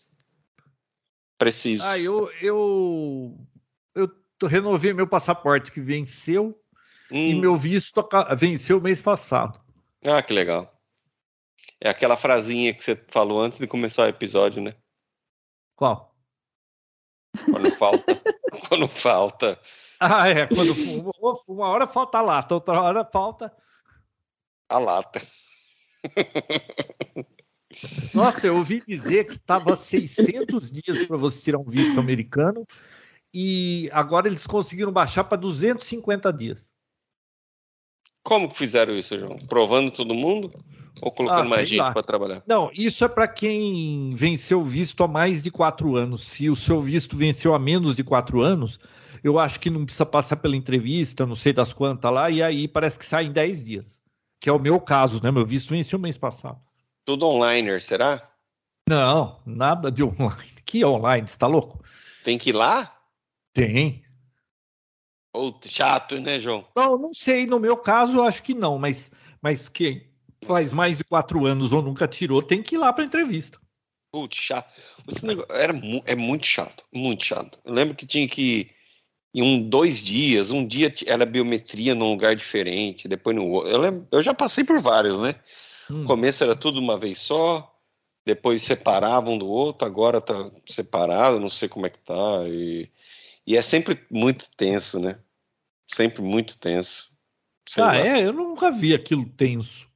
Preciso. 1.38 1.82
Ah, 1.82 1.98
eu 1.98 2.30
eu 2.42 3.34
eu 3.94 4.10
renovei 4.42 4.92
meu 4.92 5.06
passaporte 5.06 5.72
que 5.72 5.80
venceu 5.80 6.60
hum. 7.10 7.16
e 7.16 7.34
meu 7.34 7.56
visto 7.56 8.06
venceu 8.36 8.80
mês 8.80 9.00
passado. 9.00 9.60
Ah, 10.04 10.22
que 10.22 10.32
legal. 10.32 10.70
É 11.80 11.88
aquela 11.88 12.16
frasinha 12.16 12.74
que 12.74 12.82
você 12.82 12.96
falou 13.08 13.40
antes 13.40 13.58
de 13.58 13.66
começar 13.66 14.04
o 14.04 14.08
episódio, 14.08 14.62
né? 14.62 14.74
Qual? 15.76 16.14
Quando 17.50 17.70
falta. 17.72 18.22
quando 18.68 18.88
falta. 18.88 19.60
Ah, 20.00 20.28
é. 20.28 20.46
Quando 20.46 20.72
uma 21.46 21.68
hora 21.68 21.86
falta 21.86 22.18
a 22.18 22.22
lata, 22.22 22.54
outra 22.54 22.80
hora 22.80 23.04
falta. 23.04 23.52
A 24.68 24.78
lata. 24.78 25.22
Nossa, 28.14 28.46
eu 28.46 28.56
ouvi 28.56 28.82
dizer 28.86 29.24
que 29.24 29.32
estava 29.32 29.76
600 29.76 30.70
dias 30.70 31.06
para 31.06 31.16
você 31.16 31.42
tirar 31.42 31.58
um 31.58 31.64
visto 31.64 31.98
americano 31.98 32.64
e 33.34 33.90
agora 33.92 34.28
eles 34.28 34.46
conseguiram 34.46 34.92
baixar 34.92 35.24
para 35.24 35.36
250 35.36 36.32
dias. 36.32 36.72
Como 38.22 38.48
que 38.48 38.56
fizeram 38.56 38.94
isso, 38.94 39.18
João? 39.18 39.34
Provando 39.48 39.90
todo 39.90 40.14
mundo 40.14 40.50
ou 41.02 41.10
colocando 41.10 41.46
ah, 41.46 41.48
mais 41.48 41.68
gente 41.68 41.92
para 41.92 42.02
trabalhar? 42.02 42.42
Não, 42.46 42.70
isso 42.72 43.04
é 43.04 43.08
para 43.08 43.26
quem 43.26 44.14
venceu 44.14 44.60
o 44.60 44.64
visto 44.64 45.02
há 45.02 45.08
mais 45.08 45.42
de 45.42 45.50
quatro 45.50 45.96
anos. 45.96 46.22
Se 46.22 46.48
o 46.48 46.54
seu 46.54 46.80
visto 46.80 47.16
venceu 47.16 47.54
há 47.54 47.58
menos 47.58 47.96
de 47.96 48.04
quatro 48.04 48.40
anos, 48.40 48.78
eu 49.22 49.38
acho 49.38 49.58
que 49.58 49.68
não 49.68 49.84
precisa 49.84 50.06
passar 50.06 50.36
pela 50.36 50.54
entrevista, 50.54 51.26
não 51.26 51.34
sei 51.34 51.52
das 51.52 51.74
quantas 51.74 52.12
lá, 52.12 52.30
e 52.30 52.40
aí 52.40 52.68
parece 52.68 52.98
que 52.98 53.04
sai 53.04 53.24
em 53.24 53.32
10 53.32 53.64
dias. 53.64 54.02
Que 54.40 54.48
é 54.48 54.52
o 54.52 54.60
meu 54.60 54.80
caso, 54.80 55.20
né? 55.22 55.32
Meu 55.32 55.44
visto 55.44 55.70
venceu 55.70 55.98
mês 55.98 56.16
passado. 56.16 56.60
Tudo 57.04 57.26
online, 57.26 57.80
será? 57.80 58.30
Não, 58.88 59.40
nada 59.44 59.90
de 59.90 60.04
online. 60.04 60.54
Que 60.64 60.84
online? 60.84 61.26
Você 61.26 61.36
tá 61.36 61.48
louco? 61.48 61.82
Tem 62.22 62.38
que 62.38 62.50
ir 62.50 62.54
lá? 62.54 62.93
Tem. 63.54 64.04
Ou 65.32 65.58
chato, 65.64 66.20
né, 66.20 66.38
João? 66.38 66.66
Não, 66.76 66.98
não 66.98 67.14
sei. 67.14 67.46
No 67.46 67.58
meu 67.58 67.76
caso, 67.76 68.18
eu 68.18 68.24
acho 68.24 68.42
que 68.42 68.52
não, 68.52 68.78
mas, 68.78 69.10
mas 69.40 69.68
quem 69.68 70.06
faz 70.44 70.72
mais 70.72 70.98
de 70.98 71.04
quatro 71.04 71.46
anos 71.46 71.72
ou 71.72 71.80
nunca 71.80 72.06
tirou 72.06 72.42
tem 72.42 72.62
que 72.62 72.74
ir 72.74 72.78
lá 72.78 72.92
para 72.92 73.04
entrevista. 73.04 73.58
Putz, 74.12 74.36
chato. 74.36 74.74
Esse 75.10 75.24
negócio 75.24 75.52
era, 75.52 75.72
é 76.04 76.14
muito 76.14 76.46
chato, 76.46 76.84
muito 76.92 77.24
chato. 77.24 77.58
Eu 77.64 77.72
lembro 77.72 77.94
que 77.94 78.06
tinha 78.06 78.28
que 78.28 78.70
em 79.34 79.42
um, 79.42 79.68
dois 79.68 79.98
dias, 79.98 80.52
um 80.52 80.64
dia 80.64 80.94
era 81.06 81.26
biometria 81.26 81.94
num 81.94 82.10
lugar 82.10 82.36
diferente, 82.36 83.08
depois 83.08 83.34
no 83.34 83.48
outro. 83.48 83.70
Eu, 83.70 83.78
lembro, 83.78 84.06
eu 84.12 84.22
já 84.22 84.32
passei 84.32 84.62
por 84.62 84.78
vários, 84.78 85.18
né? 85.18 85.34
Hum. 85.90 86.02
No 86.02 86.06
começo 86.06 86.44
era 86.44 86.54
tudo 86.54 86.78
uma 86.78 86.96
vez 86.96 87.18
só, 87.18 87.74
depois 88.24 88.62
separavam 88.62 89.34
um 89.34 89.38
do 89.38 89.48
outro, 89.48 89.84
agora 89.84 90.20
tá 90.20 90.50
separado, 90.66 91.40
não 91.40 91.50
sei 91.50 91.68
como 91.68 91.86
é 91.86 91.90
que 91.90 91.98
tá. 91.98 92.44
E, 92.46 92.88
e 93.46 93.56
é 93.56 93.62
sempre 93.62 94.00
muito 94.10 94.48
tenso, 94.56 94.98
né? 94.98 95.18
Sempre 95.86 96.22
muito 96.22 96.58
tenso. 96.58 97.12
Sei 97.68 97.82
ah, 97.82 97.86
lá. 97.86 97.96
é? 97.96 98.26
Eu 98.26 98.32
nunca 98.32 98.70
vi 98.70 98.94
aquilo 98.94 99.28
tenso. 99.28 99.88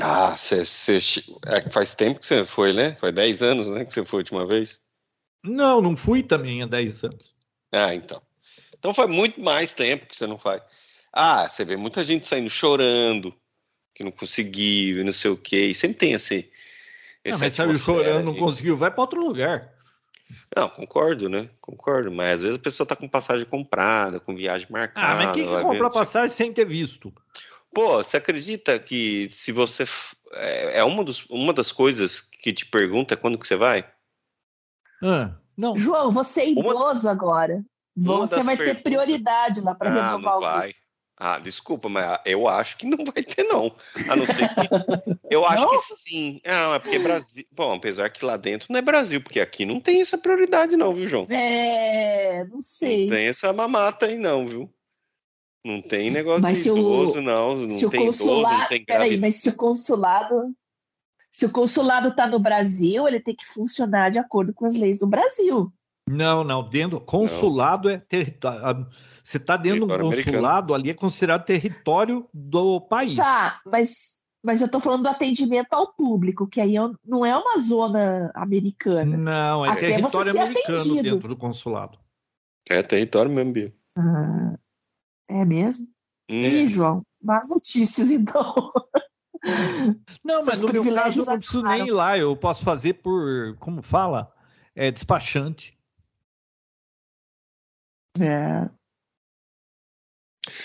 Ah, 0.00 0.36
cê, 0.36 0.64
cê, 0.64 0.98
é, 1.46 1.70
faz 1.70 1.94
tempo 1.94 2.20
que 2.20 2.26
você 2.26 2.46
foi, 2.46 2.72
né? 2.72 2.96
Foi 2.96 3.12
10 3.12 3.42
anos, 3.42 3.66
né? 3.68 3.84
Que 3.84 3.92
você 3.92 4.04
foi 4.04 4.18
a 4.18 4.22
última 4.22 4.46
vez? 4.46 4.80
Não, 5.44 5.80
não 5.80 5.96
fui 5.96 6.22
também 6.22 6.62
há 6.62 6.66
10 6.66 7.04
anos. 7.04 7.34
Ah, 7.70 7.94
então. 7.94 8.22
Então 8.78 8.92
foi 8.92 9.06
muito 9.06 9.40
mais 9.40 9.72
tempo 9.72 10.06
que 10.06 10.16
você 10.16 10.26
não 10.26 10.38
faz. 10.38 10.62
Ah, 11.12 11.48
você 11.48 11.64
vê 11.64 11.76
muita 11.76 12.04
gente 12.04 12.26
saindo 12.26 12.48
chorando, 12.48 13.34
que 13.94 14.02
não 14.02 14.10
conseguiu, 14.10 15.04
não 15.04 15.12
sei 15.12 15.30
o 15.30 15.36
quê. 15.36 15.66
E 15.66 15.74
sempre 15.74 15.98
tem 15.98 16.12
esse. 16.12 16.50
esse 17.24 17.32
não, 17.32 17.38
mas 17.38 17.54
saiu 17.54 17.76
chorando, 17.76 18.24
não 18.24 18.34
conseguiu, 18.34 18.76
vai 18.76 18.90
para 18.90 19.02
outro 19.02 19.20
lugar. 19.20 19.72
Não, 20.56 20.68
concordo, 20.68 21.28
né? 21.28 21.48
Concordo, 21.60 22.10
mas 22.10 22.34
às 22.34 22.42
vezes 22.42 22.58
a 22.58 22.62
pessoa 22.62 22.86
tá 22.86 22.94
com 22.96 23.08
passagem 23.08 23.46
comprada, 23.46 24.20
com 24.20 24.34
viagem 24.34 24.66
marcada. 24.70 25.06
Ah, 25.06 25.14
mas 25.16 25.34
quem 25.34 25.46
que 25.46 25.62
compra 25.62 25.88
ver... 25.88 25.92
passagem 25.92 26.28
sem 26.28 26.52
ter 26.52 26.64
visto? 26.64 27.12
Pô, 27.74 28.02
você 28.02 28.18
acredita 28.18 28.78
que 28.78 29.28
se 29.30 29.50
você. 29.50 29.84
É, 30.32 30.78
é 30.80 30.84
uma, 30.84 31.02
dos, 31.02 31.24
uma 31.30 31.52
das 31.52 31.72
coisas 31.72 32.20
que 32.20 32.52
te 32.52 32.66
pergunta 32.66 33.16
quando 33.16 33.38
que 33.38 33.46
você 33.46 33.56
vai? 33.56 33.86
Ah, 35.02 35.34
não. 35.56 35.76
João, 35.76 36.10
você 36.10 36.42
é 36.42 36.50
idoso 36.50 37.06
uma... 37.06 37.12
agora. 37.12 37.64
Você 37.96 38.42
vai 38.42 38.56
perguntas... 38.56 38.82
ter 38.82 38.82
prioridade 38.82 39.60
lá 39.60 39.74
para 39.74 39.90
ah, 39.90 40.10
renovar 40.10 40.38
o 40.38 40.60
visto. 40.60 40.80
Ah, 41.16 41.38
desculpa, 41.38 41.88
mas 41.88 42.18
eu 42.24 42.48
acho 42.48 42.76
que 42.76 42.86
não 42.86 42.98
vai 43.04 43.22
ter, 43.22 43.44
não. 43.44 43.74
A 44.08 44.16
não 44.16 44.26
ser 44.26 44.48
que. 44.48 45.22
Eu 45.30 45.46
acho 45.46 45.62
não? 45.62 45.70
que 45.70 45.94
sim. 45.94 46.40
Ah, 46.44 46.74
é 46.74 46.78
porque 46.78 46.98
Brasil. 46.98 47.44
Bom, 47.52 47.72
apesar 47.74 48.10
que 48.10 48.24
lá 48.24 48.36
dentro 48.36 48.66
não 48.70 48.78
é 48.78 48.82
Brasil, 48.82 49.22
porque 49.22 49.40
aqui 49.40 49.64
não 49.64 49.80
tem 49.80 50.00
essa 50.00 50.18
prioridade, 50.18 50.76
não, 50.76 50.92
viu, 50.92 51.08
João? 51.08 51.24
É, 51.30 52.44
não 52.50 52.60
sei. 52.60 53.06
Não 53.06 53.16
tem 53.16 53.28
essa 53.28 53.52
mamata 53.52 54.06
aí, 54.06 54.18
não, 54.18 54.46
viu? 54.46 54.70
Não 55.64 55.80
tem 55.80 56.10
negócio 56.10 56.42
mas 56.42 56.64
de 56.64 56.70
idoso, 56.70 57.18
o, 57.18 57.22
não. 57.22 57.56
Não 57.56 57.68
se 57.68 57.88
tem 57.88 58.02
idoso, 58.02 58.42
não 58.42 58.68
tem 58.68 58.84
Peraí, 58.84 59.16
mas 59.16 59.36
se 59.36 59.48
o 59.48 59.54
consulado. 59.54 60.54
Se 61.30 61.46
o 61.46 61.52
consulado 61.52 62.08
está 62.08 62.26
no 62.26 62.38
Brasil, 62.38 63.08
ele 63.08 63.20
tem 63.20 63.34
que 63.34 63.46
funcionar 63.46 64.10
de 64.10 64.18
acordo 64.18 64.52
com 64.52 64.66
as 64.66 64.76
leis 64.76 64.98
do 64.98 65.06
Brasil. 65.06 65.72
Não, 66.06 66.44
não. 66.44 66.68
Dentro, 66.68 67.00
consulado 67.00 67.88
não. 67.88 67.94
é 67.94 67.98
território 67.98 68.86
você 69.22 69.36
está 69.36 69.56
dentro 69.56 69.86
de 69.86 69.94
um 69.94 70.10
consulado, 70.10 70.74
ali 70.74 70.90
é 70.90 70.94
considerado 70.94 71.44
território 71.44 72.28
do 72.32 72.80
país. 72.80 73.16
Tá, 73.16 73.60
mas, 73.66 74.20
mas 74.42 74.60
eu 74.60 74.66
estou 74.66 74.80
falando 74.80 75.04
do 75.04 75.08
atendimento 75.08 75.72
ao 75.72 75.92
público, 75.92 76.46
que 76.46 76.60
aí 76.60 76.76
é 76.76 76.80
não 77.04 77.24
é 77.24 77.36
uma 77.36 77.58
zona 77.58 78.32
americana. 78.34 79.16
Não, 79.16 79.64
é 79.64 79.70
Até 79.70 79.80
território 79.92 80.30
americano 80.32 80.76
atendido. 80.76 81.02
dentro 81.02 81.28
do 81.28 81.36
consulado. 81.36 81.98
É 82.68 82.82
território 82.82 83.30
mesmo, 83.30 83.52
Bia. 83.52 83.74
Ah, 83.96 84.58
é 85.28 85.44
mesmo? 85.44 85.86
Hum. 86.28 86.44
Ih, 86.44 86.66
João, 86.66 87.02
más 87.22 87.48
notícias 87.48 88.10
então. 88.10 88.72
Não, 90.24 90.44
mas 90.44 90.60
no 90.60 90.72
meu 90.72 90.84
caso 90.94 91.22
eu 91.22 91.26
não 91.26 91.38
preciso 91.38 91.62
nem 91.62 91.88
ir 91.88 91.90
lá, 91.90 92.16
eu 92.16 92.36
posso 92.36 92.64
fazer 92.64 92.94
por, 92.94 93.56
como 93.58 93.82
fala, 93.82 94.32
é 94.74 94.90
despachante. 94.90 95.76
É. 98.20 98.70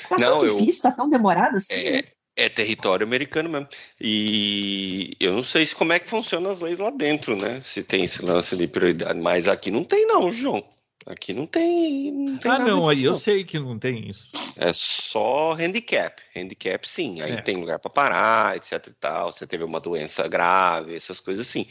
Tá 0.09 0.17
não, 0.17 0.39
tão 0.39 0.57
difícil, 0.57 0.81
eu, 0.83 0.89
tá 0.89 0.91
tão 0.91 1.09
demorado 1.09 1.57
assim? 1.57 1.75
É, 1.75 2.05
é, 2.35 2.49
território 2.49 3.05
americano 3.05 3.49
mesmo. 3.49 3.67
E 3.99 5.15
eu 5.19 5.33
não 5.33 5.43
sei 5.43 5.65
se 5.65 5.75
como 5.75 5.93
é 5.93 5.99
que 5.99 6.09
funcionam 6.09 6.51
as 6.51 6.61
leis 6.61 6.79
lá 6.79 6.89
dentro, 6.89 7.35
né? 7.35 7.61
Se 7.61 7.83
tem 7.83 8.03
esse 8.03 8.23
lance 8.23 8.55
de 8.55 8.67
prioridade, 8.67 9.19
mas 9.19 9.47
aqui 9.47 9.69
não 9.71 9.83
tem 9.83 10.05
não, 10.05 10.31
João. 10.31 10.63
Aqui 11.07 11.31
não 11.31 11.45
tem. 11.45 12.11
Não 12.11 12.37
tem 12.37 12.51
ah, 12.51 12.59
não, 12.59 12.89
aí 12.89 13.05
eu 13.05 13.17
sei 13.17 13.45
que 13.45 13.57
não 13.57 13.79
tem 13.79 14.09
isso. 14.09 14.29
É 14.57 14.73
só 14.73 15.53
handicap. 15.53 16.21
Handicap, 16.35 16.87
sim. 16.87 17.21
Aí 17.21 17.31
é. 17.31 17.41
tem 17.41 17.55
lugar 17.55 17.79
para 17.79 17.89
parar, 17.89 18.57
etc 18.57 18.87
e 18.87 18.93
tal. 18.99 19.31
Você 19.31 19.47
teve 19.47 19.63
uma 19.63 19.79
doença 19.79 20.27
grave, 20.27 20.93
essas 20.93 21.21
coisas 21.21 21.47
assim. 21.47 21.65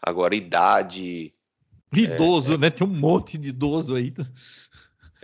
Agora, 0.00 0.36
idade. 0.36 1.32
Idoso, 1.92 2.54
é, 2.54 2.58
né? 2.58 2.70
Tem 2.70 2.86
um 2.86 2.90
monte 2.90 3.36
de 3.36 3.48
idoso 3.48 3.96
aí. 3.96 4.14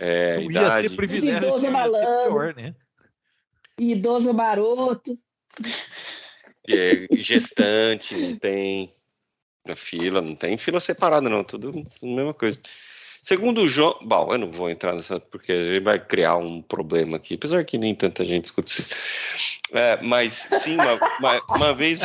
É, 0.03 0.35
não 0.35 0.51
idade. 0.51 0.83
ia 0.83 0.89
ser 0.89 0.95
privilégio, 0.97 1.47
idoso 1.47 1.71
malandro, 1.71 2.31
pior, 2.33 2.55
né? 2.55 2.75
Idoso 3.79 4.33
maroto. 4.33 5.17
É, 6.67 7.07
gestante, 7.15 8.13
não 8.15 8.37
tem 8.37 8.93
fila, 9.77 10.21
não 10.21 10.35
tem 10.35 10.57
fila 10.57 10.81
separada, 10.81 11.29
não, 11.29 11.41
tudo, 11.41 11.69
a 12.01 12.05
mesma 12.05 12.33
coisa. 12.33 12.59
Segundo 13.23 13.61
o 13.61 13.67
João. 13.67 13.97
Bom, 14.01 14.33
eu 14.33 14.37
não 14.37 14.51
vou 14.51 14.69
entrar 14.69 14.93
nessa, 14.93 15.21
porque 15.21 15.53
ele 15.53 15.79
vai 15.79 15.97
criar 15.97 16.35
um 16.35 16.61
problema 16.61 17.15
aqui, 17.15 17.35
apesar 17.35 17.63
que 17.63 17.77
nem 17.77 17.95
tanta 17.95 18.25
gente 18.25 18.45
escuta 18.45 18.69
isso. 18.69 18.83
É, 19.71 20.01
mas 20.01 20.49
sim, 20.61 20.75
uma, 20.75 20.93
uma, 21.19 21.55
uma 21.55 21.73
vez 21.73 22.01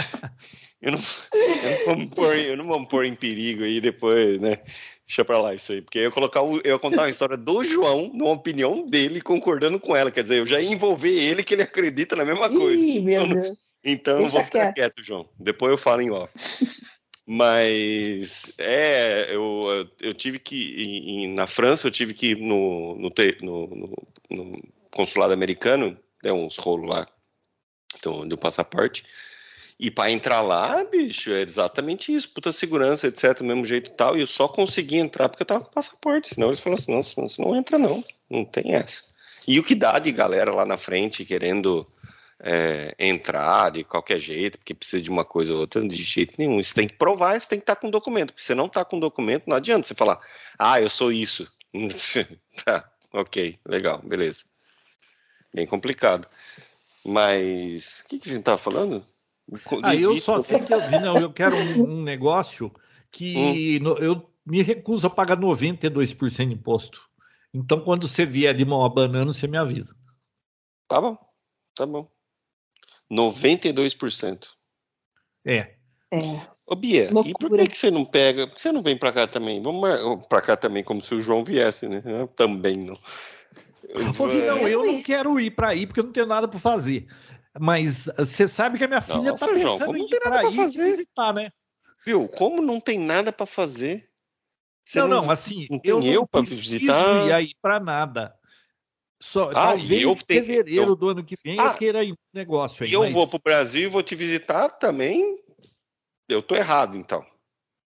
eu 0.81 0.93
não, 0.93 1.01
eu 1.35 1.97
não, 1.97 2.07
vou 2.07 2.11
pôr, 2.11 2.37
eu 2.37 2.57
não 2.57 2.67
vou 2.67 2.87
pôr 2.87 3.05
em 3.05 3.17
perigo 3.17 3.65
aí 3.65 3.81
depois, 3.81 4.41
né? 4.41 4.61
Deixa 5.09 5.25
pra 5.25 5.41
lá 5.41 5.55
isso 5.55 5.73
aí, 5.73 5.81
porque 5.81 5.99
eu 5.99 6.03
ia 6.03 6.11
colocar 6.11 6.43
o, 6.43 6.59
eu 6.59 6.75
ia 6.75 6.79
contar 6.79 7.03
uma 7.03 7.09
história 7.09 7.35
do 7.35 7.65
João, 7.65 8.11
numa 8.13 8.33
opinião 8.33 8.85
dele, 8.87 9.23
concordando 9.23 9.81
com 9.81 9.97
ela. 9.97 10.11
Quer 10.11 10.23
dizer, 10.23 10.39
eu 10.39 10.47
já 10.47 10.61
ia 10.61 10.71
envolver 10.71 11.09
ele 11.09 11.43
que 11.43 11.55
ele 11.55 11.63
acredita 11.63 12.15
na 12.15 12.27
mesma 12.27 12.51
coisa. 12.51 12.87
Ih, 12.87 13.01
meu 13.01 13.23
então, 13.23 13.41
Deus. 13.41 13.59
Então 13.83 14.19
eu 14.19 14.27
vou 14.27 14.45
ficar 14.45 14.71
quieto. 14.75 15.03
João. 15.03 15.27
Depois 15.41 15.71
eu 15.71 15.79
falo 15.79 16.03
em 16.03 16.11
off. 16.11 16.31
Mas 17.27 18.53
é, 18.59 19.35
eu, 19.35 19.89
eu 19.99 20.13
tive 20.13 20.39
que 20.39 20.75
em, 20.77 21.33
na 21.33 21.47
França 21.47 21.87
eu 21.87 21.91
tive 21.91 22.13
que 22.13 22.33
ir 22.33 22.37
no, 22.37 22.95
no, 22.97 23.11
no, 23.41 23.97
no 24.31 24.63
consulado 24.91 25.33
americano, 25.33 25.99
deu 26.23 26.35
uns 26.35 26.59
rolos 26.59 26.87
lá 26.87 27.09
do, 28.03 28.27
do 28.27 28.37
passaporte. 28.37 29.05
E 29.79 29.91
para 29.93 30.11
entrar 30.11 30.41
lá, 30.41 30.83
bicho, 30.85 31.31
é 31.31 31.43
exatamente 31.43 32.13
isso, 32.13 32.29
puta 32.31 32.51
segurança, 32.51 33.07
etc, 33.07 33.39
do 33.39 33.45
mesmo 33.45 33.65
jeito 33.65 33.91
e 33.91 33.95
tal. 33.95 34.17
E 34.17 34.21
eu 34.21 34.27
só 34.27 34.49
consegui 34.49 34.97
entrar 34.97 35.29
porque 35.29 35.43
eu 35.43 35.47
tava 35.47 35.65
com 35.65 35.71
passaporte. 35.71 36.31
Senão 36.31 36.49
eles 36.49 36.59
falaram 36.59 36.81
assim: 36.81 36.93
não, 36.93 37.03
você 37.03 37.43
não 37.43 37.57
entra, 37.57 37.79
não. 37.79 38.03
Não 38.29 38.45
tem 38.45 38.75
essa. 38.75 39.05
E 39.47 39.59
o 39.59 39.63
que 39.63 39.75
dá 39.75 39.99
de 39.99 40.11
galera 40.11 40.53
lá 40.53 40.67
na 40.67 40.77
frente 40.77 41.25
querendo 41.25 41.87
é, 42.41 42.95
entrar 42.99 43.71
de 43.71 43.85
qualquer 43.85 44.19
jeito, 44.19 44.59
porque 44.59 44.75
precisa 44.75 45.03
de 45.03 45.11
uma 45.11 45.25
coisa 45.25 45.55
ou 45.55 45.61
outra, 45.61 45.87
de 45.87 45.97
jeito 45.97 46.35
nenhum. 46.39 46.63
Você 46.63 46.75
tem 46.75 46.89
que 46.89 46.97
provar, 46.97 47.41
você 47.41 47.49
tem 47.49 47.59
que 47.59 47.63
estar 47.63 47.77
com 47.77 47.91
documento. 47.91 48.33
Porque 48.33 48.43
você 48.43 48.55
não 48.55 48.67
está 48.67 48.85
com 48.85 48.99
documento, 48.99 49.45
não 49.47 49.57
adianta 49.57 49.87
você 49.87 49.95
falar, 49.95 50.21
ah, 50.59 50.81
eu 50.81 50.91
sou 50.91 51.13
isso. 51.13 51.51
tá, 52.65 52.91
ok, 53.13 53.59
legal, 53.65 54.01
beleza. 54.03 54.45
Bem 55.55 55.67
complicado. 55.67 56.29
Mas 57.05 58.01
o 58.01 58.09
que, 58.09 58.19
que 58.19 58.29
a 58.29 58.33
gente 58.33 58.41
estava 58.41 58.59
falando? 58.59 59.05
Ah, 59.83 59.95
eu 59.95 60.21
só 60.21 60.43
sei 60.43 60.61
que 60.61 60.73
eu, 60.73 61.01
não, 61.01 61.19
eu 61.19 61.33
quero 61.33 61.57
um, 61.57 61.83
um 62.01 62.03
negócio 62.03 62.73
que 63.11 63.79
hum. 63.81 63.83
no, 63.83 63.99
eu 63.99 64.31
me 64.45 64.63
recuso 64.63 65.07
a 65.07 65.11
pagar 65.11 65.39
92% 65.39 66.49
de 66.49 66.55
imposto. 66.55 67.09
Então, 67.53 67.81
quando 67.81 68.07
você 68.07 68.27
vier 68.27 68.55
de 68.55 68.65
mão 68.65 68.85
a 68.85 68.89
banana, 68.89 69.33
você 69.33 69.47
me 69.47 69.57
avisa. 69.57 69.95
Tá 70.87 71.01
bom, 71.01 71.17
tá 71.75 71.87
bom. 71.87 72.11
92%. 73.11 74.49
É. 75.47 75.75
É. 76.11 76.41
Ô 76.67 76.75
Bia, 76.75 77.11
Loucura. 77.11 77.31
e 77.31 77.35
por 77.35 77.59
que, 77.59 77.67
que 77.67 77.77
você 77.77 77.91
não 77.91 78.05
pega? 78.05 78.47
Por 78.47 78.57
que 78.57 78.63
você 78.63 78.73
não 78.73 78.83
vem 78.83 78.97
para 78.97 79.13
cá 79.13 79.27
também? 79.27 79.63
Vamos 79.63 80.27
para 80.27 80.41
cá 80.41 80.57
também, 80.57 80.83
como 80.83 81.01
se 81.01 81.15
o 81.15 81.21
João 81.21 81.45
viesse, 81.45 81.89
né? 81.89 82.03
Eu 82.05 82.27
também 82.27 82.77
não. 82.77 82.95
Ô, 84.19 84.27
não, 84.27 84.69
eu 84.69 84.85
não 84.85 85.03
quero 85.03 85.39
ir 85.41 85.51
para 85.51 85.69
aí 85.69 85.87
porque 85.87 86.01
eu 86.01 86.05
não 86.05 86.13
tenho 86.13 86.27
nada 86.27 86.47
para 86.47 86.59
fazer. 86.59 87.07
Mas 87.61 88.09
você 88.17 88.47
sabe 88.47 88.79
que 88.79 88.85
a 88.85 88.89
minha 88.89 89.01
filha 89.01 89.31
Nossa, 89.31 89.47
tá 89.47 89.53
pensando 89.53 89.63
João, 89.63 89.79
como 89.79 89.97
em 89.97 90.05
ir 90.05 90.21
para 90.21 90.41
aí 90.41 90.55
fazer? 90.55 90.85
visitar, 90.85 91.33
né? 91.33 91.51
Viu? 92.05 92.29
Como 92.29 92.63
não 92.63 92.81
tem 92.81 92.99
nada 92.99 93.33
para 93.33 93.47
fazer? 93.47 94.09
Você 94.85 95.01
não, 95.01 95.09
não, 95.09 95.23
não, 95.23 95.31
assim, 95.31 95.67
não 95.71 95.81
eu 95.85 96.01
não 96.01 96.27
preciso 96.27 96.63
visitar... 96.63 97.27
ir 97.27 97.33
aí 97.33 97.51
para 97.61 97.79
nada. 97.79 98.35
Só, 99.21 99.51
ah, 99.51 99.55
talvez 99.55 99.91
em 99.91 100.17
fevereiro 100.17 100.95
do 100.95 101.09
ano 101.09 101.25
que 101.25 101.37
vem 101.43 101.59
ah, 101.59 101.65
eu 101.65 101.75
queira 101.75 102.05
ir 102.05 102.13
um 102.13 102.17
negócio 102.33 102.85
aí. 102.85 102.91
E 102.91 102.95
eu 102.95 103.01
mas... 103.01 103.13
vou 103.13 103.27
pro 103.27 103.41
Brasil 103.43 103.83
e 103.83 103.91
vou 103.91 104.03
te 104.03 104.15
visitar 104.15 104.71
também. 104.71 105.39
Eu 106.29 106.41
tô 106.41 106.55
errado, 106.55 106.97
então. 106.97 107.27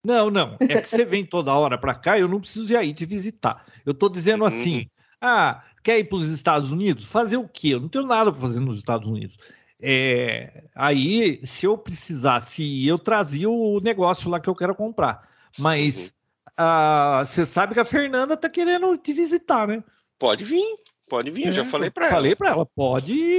Não, 0.04 0.30
não. 0.30 0.56
É 0.60 0.80
que 0.80 0.88
você 0.88 1.04
vem 1.04 1.24
toda 1.24 1.54
hora 1.54 1.78
para 1.78 1.94
cá, 1.94 2.18
eu 2.18 2.26
não 2.26 2.40
preciso 2.40 2.72
ir 2.72 2.76
aí 2.76 2.92
te 2.92 3.04
visitar. 3.04 3.64
Eu 3.86 3.94
tô 3.94 4.08
dizendo 4.08 4.42
uhum. 4.42 4.48
assim: 4.48 4.90
ah, 5.20 5.62
quer 5.84 5.98
ir 5.98 6.04
para 6.04 6.16
os 6.16 6.28
Estados 6.28 6.72
Unidos? 6.72 7.04
Fazer 7.04 7.36
o 7.36 7.48
quê? 7.48 7.68
Eu 7.68 7.80
não 7.80 7.88
tenho 7.88 8.06
nada 8.06 8.32
para 8.32 8.40
fazer 8.40 8.60
nos 8.60 8.76
Estados 8.76 9.08
Unidos. 9.08 9.36
É, 9.82 10.64
aí, 10.74 11.40
se 11.42 11.66
eu 11.66 11.78
precisasse 11.78 12.62
ir, 12.62 12.88
eu 12.88 12.98
trazia 12.98 13.48
o 13.48 13.80
negócio 13.80 14.30
lá 14.30 14.38
que 14.38 14.48
eu 14.48 14.54
quero 14.54 14.74
comprar. 14.74 15.28
Mas 15.58 16.06
uhum. 16.06 16.20
Ah, 16.62 17.22
você 17.24 17.46
sabe 17.46 17.72
que 17.72 17.80
a 17.80 17.84
Fernanda 17.86 18.36
tá 18.36 18.46
querendo 18.46 18.94
te 18.98 19.14
visitar, 19.14 19.66
né? 19.66 19.82
Pode 20.18 20.44
vir. 20.44 20.62
Pode 21.08 21.30
vir, 21.30 21.46
eu 21.46 21.52
já 21.52 21.62
é, 21.62 21.64
falei 21.64 21.90
pra 21.90 22.04
ela. 22.04 22.14
Falei 22.14 22.36
pra 22.36 22.50
ela, 22.50 22.66
pode. 22.66 23.38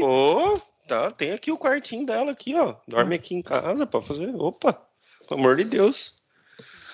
Tá, 0.88 1.12
tem 1.12 1.32
aqui 1.32 1.52
o 1.52 1.58
quartinho 1.58 2.06
dela 2.06 2.32
aqui, 2.32 2.56
ó. 2.56 2.76
Dorme 2.88 3.16
aqui 3.16 3.36
em 3.36 3.42
casa 3.44 3.86
pra 3.86 4.02
fazer. 4.02 4.34
Opa, 4.36 4.74
pelo 5.28 5.40
amor 5.40 5.56
de 5.56 5.66
Deus. 5.66 6.16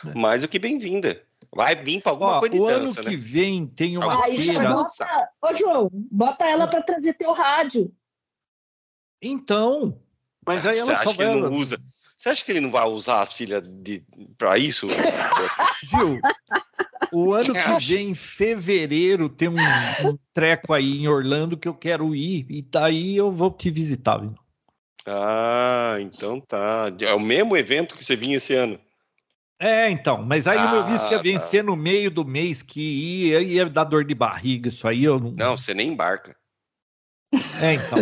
É. 0.06 0.14
Mais 0.14 0.42
do 0.42 0.50
que 0.50 0.60
bem-vinda. 0.60 1.24
Vai 1.56 1.76
vir 1.76 2.02
pra 2.02 2.12
alguma 2.12 2.38
ó, 2.38 2.40
coisa 2.40 2.54
de 2.54 2.62
o 2.62 2.66
dança, 2.66 3.00
ano 3.00 3.10
né? 3.10 3.10
que 3.10 3.16
vem 3.16 3.66
tem 3.66 3.98
uma 3.98 4.26
Aí, 4.26 4.40
feira. 4.40 4.74
Bota... 4.74 5.30
Ô, 5.42 5.54
João, 5.54 5.90
bota 5.94 6.46
ela 6.46 6.68
pra 6.68 6.82
trazer 6.82 7.14
teu 7.14 7.32
rádio. 7.32 7.90
Então, 9.22 10.00
mas 10.46 10.66
aí 10.66 10.80
ela 10.80 10.96
só 10.98 11.12
vai... 11.12 11.28
não 11.36 11.52
usa. 11.52 11.78
Você 12.18 12.30
acha 12.30 12.44
que 12.44 12.52
ele 12.52 12.62
não 12.62 12.72
vai 12.72 12.88
usar 12.88 13.20
as 13.20 13.34
filhas 13.34 13.62
de... 13.64 14.04
para 14.38 14.58
isso? 14.58 14.88
Viu? 15.92 16.20
O 17.12 17.34
ano 17.34 17.54
que 17.54 17.86
vem, 17.86 18.10
em 18.10 18.16
fevereiro, 18.16 19.30
tem 19.30 19.48
um, 19.48 19.56
um, 19.56 20.18
treco 20.34 20.74
aí 20.74 20.98
em 20.98 21.08
Orlando 21.08 21.58
que 21.58 21.68
eu 21.68 21.74
quero 21.74 22.16
ir, 22.16 22.46
e 22.50 22.62
daí 22.62 23.16
eu 23.16 23.32
vou 23.32 23.52
te 23.52 23.70
visitar. 23.70 24.18
Viu? 24.18 24.36
Ah, 25.06 25.98
então 26.00 26.42
tá. 26.42 26.92
É 27.02 27.14
o 27.14 27.20
mesmo 27.20 27.56
evento 27.56 27.96
que 27.96 28.04
você 28.04 28.16
vinha 28.16 28.38
esse 28.38 28.54
ano. 28.54 28.80
É, 29.60 29.90
então, 29.90 30.22
mas 30.22 30.48
aí 30.48 30.58
ah, 30.58 30.72
meu 30.72 30.84
visto 30.84 31.12
ia 31.12 31.18
tá. 31.18 31.24
vencer 31.24 31.64
tá. 31.64 31.66
no 31.66 31.76
meio 31.76 32.12
do 32.12 32.24
mês 32.24 32.62
que 32.62 32.82
ia, 32.82 33.42
ia 33.42 33.66
dar 33.68 33.86
dor 33.86 34.06
de 34.06 34.14
barriga, 34.14 34.70
isso 34.70 34.88
aí 34.88 35.04
eu 35.04 35.20
não. 35.20 35.32
Não, 35.32 35.58
você 35.58 35.74
nem 35.74 35.90
embarca. 35.90 36.36
É, 37.62 37.74
então. 37.74 37.98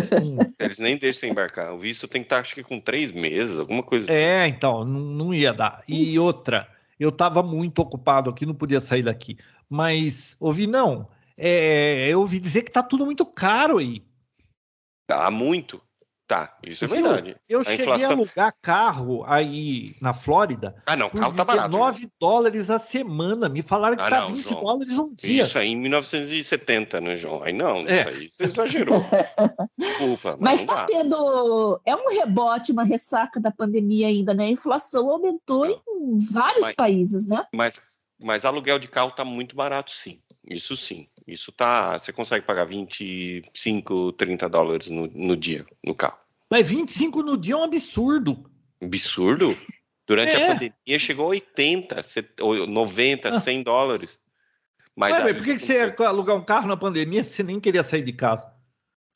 Eles 0.59 0.79
nem 0.79 0.97
deixam 0.97 1.29
embarcar. 1.29 1.73
O 1.73 1.79
visto 1.79 2.07
tem 2.07 2.21
que 2.21 2.25
estar, 2.25 2.39
acho 2.39 2.53
que 2.53 2.63
com 2.63 2.79
três 2.79 3.11
meses, 3.11 3.57
alguma 3.57 3.81
coisa 3.81 4.05
assim. 4.05 4.13
É, 4.13 4.47
então, 4.47 4.83
não, 4.83 4.99
não 4.99 5.33
ia 5.33 5.53
dar. 5.53 5.83
E 5.87 6.11
Isso. 6.11 6.23
outra, 6.23 6.67
eu 6.99 7.09
estava 7.09 7.41
muito 7.41 7.79
ocupado 7.79 8.29
aqui, 8.29 8.45
não 8.45 8.53
podia 8.53 8.79
sair 8.79 9.03
daqui. 9.03 9.37
Mas, 9.69 10.35
ouvi, 10.39 10.67
não. 10.67 11.07
É, 11.37 12.07
eu 12.07 12.19
ouvi 12.19 12.39
dizer 12.39 12.63
que 12.63 12.71
tá 12.71 12.83
tudo 12.83 13.05
muito 13.05 13.25
caro 13.25 13.77
aí. 13.77 14.03
Tá 15.07 15.29
muito. 15.31 15.81
Tá, 16.27 16.57
isso 16.63 16.85
é 16.85 16.87
verdade. 16.87 17.37
Eu 17.47 17.61
a 17.61 17.63
cheguei 17.63 17.81
inflação... 17.81 18.09
a 18.09 18.13
alugar 18.13 18.53
carro 18.59 19.23
aí 19.27 19.95
na 20.01 20.11
Flórida. 20.11 20.75
Ah, 20.83 20.95
não, 20.95 21.07
carro 21.07 21.35
tá 21.35 21.45
barato. 21.45 21.69
19 21.69 22.09
dólares 22.19 22.71
a 22.71 22.79
semana. 22.79 23.47
Me 23.47 23.61
falaram 23.61 23.95
que 23.95 24.01
ah, 24.01 24.09
tá 24.09 24.21
não, 24.21 24.33
20 24.33 24.49
João. 24.49 24.61
dólares 24.63 24.97
um 24.97 25.13
dia. 25.13 25.43
Isso 25.43 25.59
aí 25.59 25.67
em 25.67 25.77
1970, 25.77 26.99
né, 26.99 27.13
João? 27.13 27.43
Aí 27.43 27.53
não, 27.53 27.87
é. 27.87 27.99
isso 27.99 28.09
aí 28.09 28.29
você 28.29 28.43
exagerou. 28.45 29.05
Desculpa. 29.77 30.35
Mas, 30.41 30.61
mas 30.61 30.65
tá 30.65 30.75
dá. 30.75 30.85
tendo. 30.85 31.79
É 31.85 31.95
um 31.95 32.09
rebote, 32.09 32.71
uma 32.71 32.83
ressaca 32.83 33.39
da 33.39 33.51
pandemia 33.51 34.07
ainda, 34.07 34.33
né? 34.33 34.45
A 34.45 34.49
inflação 34.49 35.09
aumentou 35.09 35.67
não. 35.67 35.75
em 35.75 36.17
vários 36.17 36.61
mas, 36.61 36.75
países, 36.75 37.27
né? 37.27 37.45
Mas, 37.53 37.81
mas 38.23 38.45
aluguel 38.45 38.79
de 38.79 38.87
carro 38.87 39.11
tá 39.11 39.23
muito 39.23 39.55
barato, 39.55 39.91
sim. 39.91 40.21
Isso 40.47 40.75
sim. 40.75 41.07
Isso 41.27 41.51
tá. 41.51 41.97
Você 41.97 42.13
consegue 42.13 42.45
pagar 42.45 42.65
25, 42.65 44.13
30 44.13 44.49
dólares 44.49 44.89
no, 44.89 45.07
no 45.07 45.35
dia 45.35 45.65
no 45.83 45.95
carro. 45.95 46.17
Mas 46.49 46.69
25 46.69 47.23
no 47.23 47.37
dia 47.37 47.55
é 47.55 47.57
um 47.57 47.63
absurdo. 47.63 48.49
Absurdo? 48.81 49.49
Durante 50.07 50.35
é. 50.37 50.43
a 50.43 50.53
pandemia 50.53 50.99
chegou 50.99 51.25
a 51.25 51.29
80, 51.29 52.01
90, 52.67 53.39
100 53.39 53.63
dólares. 53.63 54.19
Mas 54.95 55.13
Ué, 55.13 55.33
por 55.33 55.43
que, 55.43 55.53
que 55.55 55.59
você 55.59 55.73
ia 55.73 56.07
alugar 56.07 56.37
um 56.37 56.45
carro 56.45 56.67
na 56.67 56.77
pandemia 56.77 57.23
se 57.23 57.31
você 57.31 57.43
nem 57.43 57.59
queria 57.59 57.83
sair 57.83 58.03
de 58.03 58.13
casa? 58.13 58.53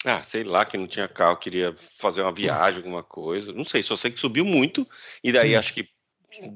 Ah, 0.03 0.23
sei 0.23 0.44
lá, 0.44 0.65
que 0.65 0.77
não 0.77 0.88
tinha 0.88 1.07
carro, 1.07 1.38
queria 1.38 1.76
fazer 1.77 2.22
uma 2.22 2.31
viagem, 2.31 2.80
alguma 2.80 3.03
coisa. 3.03 3.53
Não 3.53 3.64
sei, 3.64 3.84
só 3.84 3.95
sei 3.95 4.11
que 4.11 4.19
subiu 4.19 4.44
muito, 4.44 4.88
e 5.23 5.31
daí 5.31 5.56
hum. 5.56 5.60
acho 5.60 5.73
que 5.73 5.88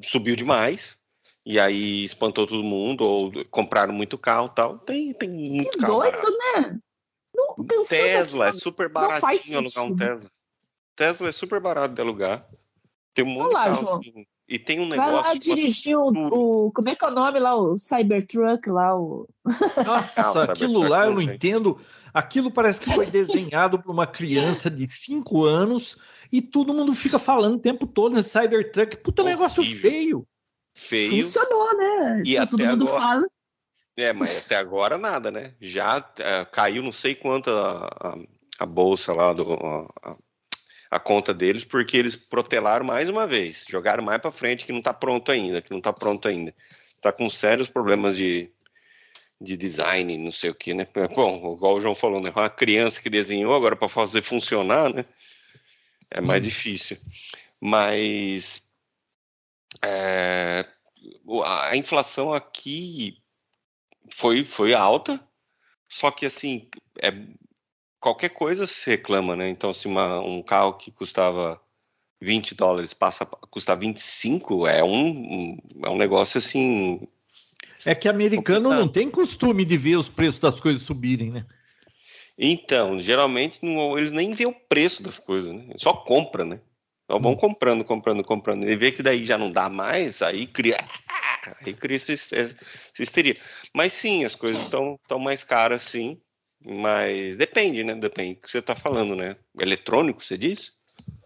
subiu 0.01 0.35
demais 0.35 0.97
e 1.45 1.59
aí 1.59 2.05
espantou 2.05 2.47
todo 2.47 2.63
mundo, 2.63 3.03
ou 3.03 3.31
compraram 3.51 3.93
muito 3.93 4.17
carro 4.17 4.49
tal. 4.49 4.79
Tem, 4.79 5.13
tem 5.13 5.29
muito 5.29 5.71
que 5.71 5.77
carro. 5.79 5.99
doido, 5.99 6.15
barato. 6.15 6.31
né? 6.61 6.79
Não, 7.35 7.55
Tesla 7.87 8.47
é 8.47 8.53
super 8.53 8.89
baratinho 8.89 9.59
alugar 9.59 9.83
um 9.83 9.95
Tesla. 9.95 10.31
Tesla 10.95 11.29
é 11.29 11.31
super 11.31 11.59
barato 11.59 11.93
de 11.93 12.01
alugar. 12.01 12.47
Tem 13.13 13.25
um 13.25 13.29
monte 13.29 13.49
Olá, 13.49 13.69
de 13.69 13.79
carro 13.79 13.97
assim. 13.97 14.25
E 14.47 14.59
tem 14.59 14.79
um 14.79 14.87
negócio. 14.87 15.11
Vai 15.11 15.23
lá 15.23 15.33
dirigir 15.33 15.97
o, 15.97 16.09
o, 16.09 16.71
Como 16.71 16.89
é 16.89 16.95
que 16.95 17.03
é 17.03 17.07
o 17.07 17.11
nome 17.11 17.39
lá? 17.39 17.55
O 17.55 17.77
Cybertruck 17.77 18.69
lá. 18.69 18.95
O... 18.95 19.27
Nossa, 19.85 20.21
ah, 20.21 20.43
aquilo 20.43 20.87
lá 20.87 21.07
eu 21.07 21.13
não 21.13 21.21
entendo. 21.21 21.79
Aquilo 22.13 22.51
parece 22.51 22.79
que 22.79 22.93
foi 22.93 23.09
desenhado 23.09 23.81
por 23.81 23.91
uma 23.91 24.05
criança 24.05 24.69
de 24.69 24.87
5 24.87 25.43
anos 25.43 25.97
e 26.31 26.41
todo 26.41 26.73
mundo 26.73 26.93
fica 26.93 27.17
falando 27.17 27.55
o 27.55 27.59
tempo 27.59 27.87
todo 27.87 28.15
nesse 28.15 28.29
Cybertruck. 28.29 28.97
Puta 28.97 29.23
Horrível. 29.23 29.39
negócio 29.39 29.63
feio 29.63 30.27
feio. 30.73 31.23
Funcionou, 31.23 31.77
né? 31.77 32.23
E 32.25 32.47
todo 32.47 32.65
mundo 32.65 32.87
agora... 32.87 33.01
fala. 33.01 33.27
É, 33.95 34.11
mas 34.11 34.45
até 34.45 34.55
agora 34.55 34.97
nada, 34.97 35.29
né? 35.31 35.53
Já 35.61 36.03
é, 36.17 36.45
caiu 36.45 36.81
não 36.81 36.91
sei 36.91 37.13
quanto 37.13 37.51
a, 37.51 37.85
a, 37.85 38.17
a 38.59 38.65
bolsa 38.65 39.13
lá, 39.13 39.31
do, 39.33 39.53
a, 39.53 40.15
a, 40.89 40.99
conta 40.99 41.33
deles, 41.33 41.63
porque 41.63 41.95
eles 41.95 42.15
protelaram 42.15 42.85
mais 42.85 43.07
uma 43.07 43.27
vez, 43.27 43.65
jogaram 43.69 44.03
mais 44.03 44.19
para 44.19 44.31
frente 44.31 44.65
que 44.65 44.71
não 44.71 44.79
está 44.79 44.93
pronto 44.93 45.31
ainda, 45.31 45.61
que 45.61 45.69
não 45.69 45.77
está 45.77 45.93
pronto 45.93 46.27
ainda. 46.27 46.55
Está 46.95 47.11
com 47.11 47.29
sérios 47.29 47.69
problemas 47.69 48.17
de, 48.17 48.49
de 49.39 49.55
design, 49.55 50.17
não 50.17 50.31
sei 50.31 50.49
o 50.49 50.55
que, 50.55 50.73
né? 50.73 50.87
Bom, 51.13 51.53
igual 51.55 51.75
o 51.75 51.81
João 51.81 51.93
falou, 51.93 52.19
né? 52.19 52.31
Uma 52.35 52.49
criança 52.49 52.99
que 52.99 53.09
desenhou 53.09 53.53
agora 53.53 53.75
para 53.75 53.89
fazer 53.89 54.23
funcionar, 54.23 54.91
né? 54.91 55.05
É 56.09 56.19
mais 56.19 56.41
hum. 56.41 56.45
difícil. 56.45 56.97
Mas 57.59 58.62
É, 59.83 60.65
a 61.45 61.75
inflação 61.75 62.33
aqui 62.33 63.17
foi, 64.13 64.45
foi 64.45 64.73
alta, 64.73 65.19
só 65.89 66.09
que 66.09 66.25
assim, 66.25 66.69
é, 67.01 67.11
qualquer 67.99 68.29
coisa 68.29 68.65
se 68.65 68.89
reclama, 68.89 69.35
né? 69.35 69.49
Então, 69.49 69.73
se 69.73 69.87
uma, 69.87 70.19
um 70.19 70.41
carro 70.41 70.73
que 70.73 70.91
custava 70.91 71.61
20 72.21 72.55
dólares 72.55 72.93
passa 72.93 73.23
a 73.23 73.47
custar 73.47 73.77
25, 73.77 74.67
é 74.67 74.83
um, 74.83 75.57
é 75.83 75.89
um 75.89 75.97
negócio 75.97 76.37
assim. 76.37 77.07
É 77.85 77.93
que 77.93 78.07
americano 78.07 78.69
complicado. 78.69 78.79
não 78.79 78.87
tem 78.87 79.09
costume 79.09 79.65
de 79.65 79.77
ver 79.77 79.97
os 79.97 80.07
preços 80.07 80.39
das 80.39 80.59
coisas 80.59 80.81
subirem, 80.81 81.31
né? 81.31 81.45
Então, 82.37 82.99
geralmente 82.99 83.63
não, 83.63 83.97
eles 83.97 84.11
nem 84.11 84.31
vêem 84.31 84.49
o 84.49 84.53
preço 84.53 85.03
das 85.03 85.19
coisas, 85.19 85.53
né? 85.53 85.73
Só 85.75 85.93
compra, 85.93 86.43
né? 86.43 86.59
Então 87.05 87.19
vão 87.21 87.35
comprando, 87.35 87.83
comprando, 87.83 88.23
comprando. 88.23 88.67
E 88.67 88.75
vê 88.75 88.91
que 88.91 89.03
daí 89.03 89.25
já 89.25 89.37
não 89.37 89.51
dá 89.51 89.69
mais, 89.69 90.21
aí 90.21 90.47
cria. 90.47 90.77
Aí 91.59 91.73
cria 91.73 91.97
essa, 91.97 92.13
histeria. 92.97 93.35
Mas 93.75 93.91
sim, 93.91 94.23
as 94.23 94.33
coisas 94.33 94.63
estão 94.63 94.97
tão 95.09 95.19
mais 95.19 95.43
caras, 95.43 95.83
sim. 95.83 96.17
Mas 96.65 97.35
depende, 97.35 97.83
né? 97.83 97.95
Depende 97.95 98.35
do 98.35 98.41
que 98.41 98.49
você 98.49 98.59
está 98.59 98.73
falando, 98.73 99.13
né? 99.13 99.35
Eletrônico, 99.59 100.23
você 100.23 100.37
diz? 100.37 100.71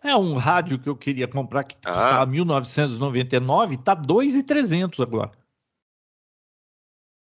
É 0.04 0.16
um 0.16 0.34
rádio 0.34 0.80
que 0.80 0.90
eu 0.90 0.96
queria 0.96 1.28
comprar 1.28 1.64
que 1.64 1.76
ah. 1.86 1.94
custava 1.94 2.26
1999, 2.26 3.78
tá 3.78 3.94
2,300 3.94 5.00
agora. 5.00 5.32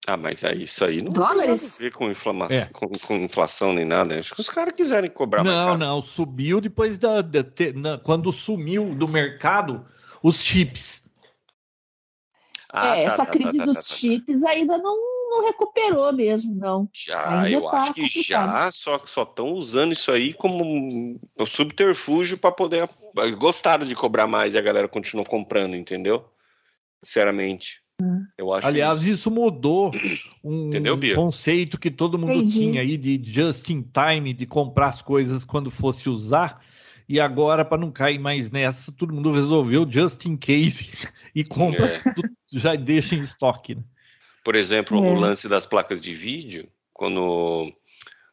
Ah, 0.07 0.17
mas 0.17 0.43
é 0.43 0.53
isso 0.55 0.85
aí 0.85 1.01
não 1.01 1.13
Dólares? 1.13 1.77
tem 1.79 1.87
a 1.87 1.91
ver 1.91 1.97
com, 1.97 2.11
inflamação, 2.11 2.57
é. 2.57 2.67
com, 2.73 2.89
com, 2.89 3.17
inflação 3.17 3.73
nem 3.73 3.85
nada. 3.85 4.19
Acho 4.19 4.35
que 4.35 4.41
os 4.41 4.49
caras 4.49 4.75
quiserem 4.75 5.09
cobrar 5.09 5.45
não, 5.45 5.53
mais 5.53 5.79
Não, 5.79 5.95
não, 5.95 6.03
subiu 6.03 6.61
depois 6.61 6.99
da, 6.99 7.23
da, 7.23 7.43
da, 7.43 7.99
quando 7.99 8.33
sumiu 8.33 8.95
do 8.97 9.07
mercado 9.07 9.87
os 10.21 10.43
chips. 10.43 11.05
Ah, 12.69 12.97
é, 12.97 13.07
tá, 13.07 13.13
essa 13.13 13.27
tá, 13.27 13.31
crise 13.31 13.59
tá, 13.59 13.59
tá 13.59 13.65
dos 13.67 13.77
tá, 13.77 13.83
tá. 13.83 13.95
chips 13.95 14.45
ainda 14.45 14.77
não, 14.79 14.97
não 15.31 15.45
recuperou 15.45 16.13
mesmo, 16.13 16.55
não. 16.57 16.89
Já, 16.93 17.43
ainda 17.43 17.59
eu 17.59 17.69
acho 17.69 17.95
que 17.95 18.03
complicado. 18.03 18.51
já, 18.51 18.73
só 18.73 18.99
que 18.99 19.09
só 19.09 19.23
estão 19.23 19.53
usando 19.53 19.93
isso 19.93 20.11
aí 20.11 20.35
como 20.35 20.65
um 20.65 21.21
subterfúgio 21.47 22.39
para 22.39 22.51
poder. 22.51 22.89
Gostaram 23.39 23.87
de 23.87 23.95
cobrar 23.95 24.27
mais 24.27 24.55
e 24.55 24.59
a 24.59 24.63
galera 24.63 24.89
continuou 24.89 25.25
comprando, 25.25 25.77
entendeu? 25.77 26.29
Sinceramente. 27.05 27.82
Eu 28.37 28.53
acho 28.53 28.67
Aliás, 28.67 29.03
isso, 29.03 29.11
isso 29.11 29.31
mudou 29.31 29.91
um 30.43 30.67
Entendeu, 30.75 30.99
conceito 31.15 31.79
que 31.79 31.91
todo 31.91 32.19
mundo 32.19 32.35
Entendi. 32.35 32.59
tinha 32.59 32.81
aí 32.81 32.97
de 32.97 33.21
just 33.25 33.69
in 33.71 33.83
time, 33.83 34.33
de 34.33 34.47
comprar 34.47 34.89
as 34.89 35.03
coisas 35.03 35.45
quando 35.45 35.71
fosse 35.71 36.09
usar. 36.09 36.65
E 37.09 37.21
agora, 37.21 37.65
para 37.65 37.79
não 37.79 37.91
cair 37.91 38.19
mais 38.19 38.51
nessa, 38.51 38.93
todo 38.93 39.13
mundo 39.13 39.33
resolveu 39.33 39.87
just 39.91 40.25
in 40.25 40.37
case 40.37 40.91
e 41.35 41.45
compra, 41.45 41.87
é. 41.87 41.99
tudo, 42.15 42.31
já 42.53 42.75
deixa 42.75 43.15
em 43.15 43.21
estoque. 43.21 43.75
Né? 43.75 43.83
Por 44.45 44.55
exemplo, 44.55 44.97
é. 44.97 45.11
o 45.11 45.15
lance 45.15 45.49
das 45.49 45.67
placas 45.67 46.01
de 46.01 46.15
vídeo, 46.15 46.69
quando 46.93 47.73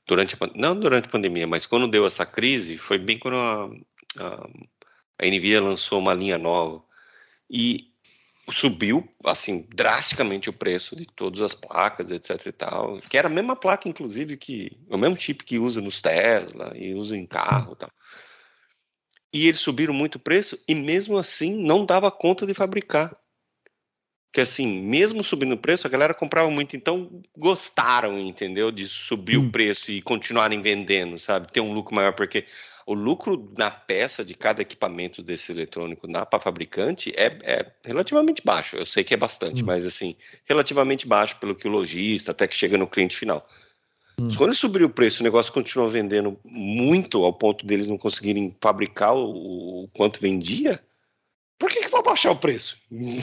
durante 0.07 0.35
a, 0.35 0.49
não 0.55 0.79
durante 0.79 1.07
a 1.07 1.11
pandemia, 1.11 1.45
mas 1.45 1.65
quando 1.65 1.87
deu 1.87 2.05
essa 2.05 2.25
crise, 2.25 2.77
foi 2.77 2.97
bem 2.97 3.19
quando 3.19 3.37
a, 3.37 3.69
a, 4.17 4.49
a 5.19 5.25
Nvidia 5.25 5.61
lançou 5.61 5.99
uma 5.99 6.13
linha 6.13 6.37
nova. 6.37 6.81
E 7.49 7.89
subiu 8.51 9.07
assim 9.23 9.67
drasticamente 9.73 10.49
o 10.49 10.53
preço 10.53 10.95
de 10.95 11.05
todas 11.05 11.41
as 11.41 11.53
placas, 11.53 12.11
etc 12.11 12.45
e 12.45 12.51
tal, 12.51 12.99
que 13.01 13.17
era 13.17 13.27
a 13.27 13.31
mesma 13.31 13.55
placa 13.55 13.87
inclusive 13.87 14.37
que 14.37 14.77
o 14.89 14.97
mesmo 14.97 15.19
chip 15.19 15.43
que 15.43 15.59
usa 15.59 15.81
nos 15.81 16.01
Tesla 16.01 16.71
e 16.75 16.93
usa 16.93 17.17
em 17.17 17.25
carro, 17.25 17.75
tal. 17.75 17.91
E 19.31 19.47
eles 19.47 19.59
subiram 19.59 19.93
muito 19.93 20.15
o 20.15 20.19
preço 20.19 20.57
e 20.67 20.73
mesmo 20.73 21.17
assim 21.17 21.55
não 21.55 21.85
dava 21.85 22.09
conta 22.09 22.45
de 22.45 22.53
fabricar. 22.53 23.15
Que 24.31 24.41
assim, 24.41 24.67
mesmo 24.81 25.23
subindo 25.23 25.53
o 25.53 25.57
preço, 25.57 25.87
a 25.87 25.89
galera 25.89 26.13
comprava 26.13 26.49
muito, 26.51 26.75
então 26.75 27.21
gostaram, 27.35 28.19
entendeu? 28.19 28.71
De 28.71 28.87
subir 28.87 29.37
hum. 29.37 29.47
o 29.47 29.51
preço 29.51 29.91
e 29.91 30.01
continuarem 30.01 30.61
vendendo, 30.61 31.17
sabe? 31.17 31.51
Ter 31.51 31.61
um 31.61 31.73
lucro 31.73 31.95
maior, 31.95 32.13
porque 32.13 32.45
o 32.89 32.95
lucro 32.95 33.53
na 33.55 33.69
peça 33.69 34.25
de 34.25 34.33
cada 34.33 34.63
equipamento 34.63 35.21
desse 35.21 35.51
eletrônico 35.51 36.07
na 36.07 36.25
para 36.25 36.39
fabricante 36.39 37.13
é, 37.15 37.37
é, 37.43 37.71
relativamente 37.85 38.41
baixo. 38.43 38.75
Eu 38.77 38.85
sei 38.87 39.03
que 39.03 39.13
é 39.13 39.17
bastante, 39.17 39.61
hum. 39.61 39.67
mas 39.67 39.85
assim, 39.85 40.15
relativamente 40.43 41.07
baixo 41.07 41.37
pelo 41.39 41.53
que 41.53 41.67
o 41.67 41.71
lojista, 41.71 42.31
até 42.31 42.47
que 42.47 42.55
chega 42.55 42.79
no 42.79 42.87
cliente 42.87 43.15
final. 43.15 43.47
Hum. 44.19 44.27
Quando 44.35 44.55
subir 44.55 44.83
o 44.83 44.89
preço, 44.89 45.21
o 45.21 45.23
negócio 45.23 45.53
continua 45.53 45.87
vendendo 45.87 46.39
muito 46.43 47.23
ao 47.23 47.31
ponto 47.31 47.63
deles 47.63 47.87
não 47.87 47.95
conseguirem 47.95 48.57
fabricar 48.59 49.13
o, 49.13 49.83
o 49.83 49.87
quanto 49.89 50.19
vendia, 50.19 50.83
por 51.59 51.69
que, 51.69 51.81
que 51.81 51.89
vai 51.89 52.01
baixar 52.01 52.31
o 52.31 52.37
preço? 52.37 52.75
Hum. 52.91 53.21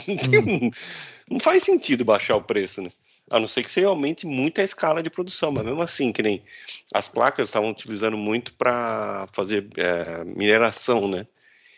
não 1.29 1.41
faz 1.41 1.63
sentido 1.63 2.05
baixar 2.05 2.37
o 2.37 2.41
preço, 2.41 2.81
né? 2.81 2.89
A 3.29 3.39
não 3.39 3.47
ser 3.47 3.63
que 3.63 3.71
você 3.71 3.83
aumente 3.83 4.25
muito 4.25 4.61
a 4.61 4.63
escala 4.63 5.03
de 5.03 5.09
produção, 5.09 5.51
mas 5.51 5.65
mesmo 5.65 5.81
assim, 5.81 6.11
que 6.11 6.23
nem 6.23 6.41
as 6.93 7.09
placas 7.09 7.49
estavam 7.49 7.69
utilizando 7.69 8.17
muito 8.17 8.53
para 8.53 9.27
fazer 9.33 9.67
é, 9.75 10.23
mineração, 10.23 11.07
né? 11.07 11.27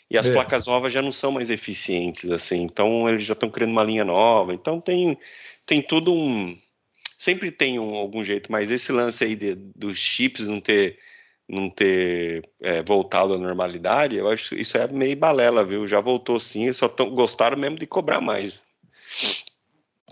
E 0.10 0.18
as 0.18 0.28
é. 0.28 0.34
placas 0.34 0.66
novas 0.66 0.92
já 0.92 1.02
não 1.02 1.12
são 1.12 1.32
mais 1.32 1.50
eficientes, 1.50 2.32
assim. 2.32 2.64
Então 2.64 3.08
eles 3.08 3.24
já 3.24 3.34
estão 3.34 3.50
criando 3.50 3.72
uma 3.72 3.84
linha 3.84 4.04
nova. 4.04 4.54
Então 4.54 4.82
tem, 4.82 5.18
tem 5.66 5.82
todo 5.82 6.14
um. 6.14 6.58
Sempre 7.18 7.52
tem 7.52 7.80
um, 7.80 7.96
algum 7.96 8.24
jeito, 8.24 8.52
mas 8.52 8.72
esse 8.72 8.92
lance 8.92 9.24
aí 9.24 9.36
de, 9.36 9.54
dos 9.54 9.98
chips 9.98 10.48
não 10.48 10.60
ter, 10.62 10.98
não 11.48 11.70
ter 11.70 12.48
é, 12.62 12.82
voltado 12.82 13.34
à 13.34 13.38
normalidade, 13.38 14.16
eu 14.16 14.30
acho 14.30 14.56
isso 14.56 14.78
é 14.78 14.88
meio 14.88 15.18
balela, 15.18 15.64
viu? 15.64 15.86
Já 15.86 16.00
voltou 16.00 16.40
sim, 16.40 16.72
só 16.72 16.88
tão, 16.88 17.10
gostaram 17.10 17.58
mesmo 17.58 17.78
de 17.78 17.86
cobrar 17.86 18.22
mais. 18.22 18.62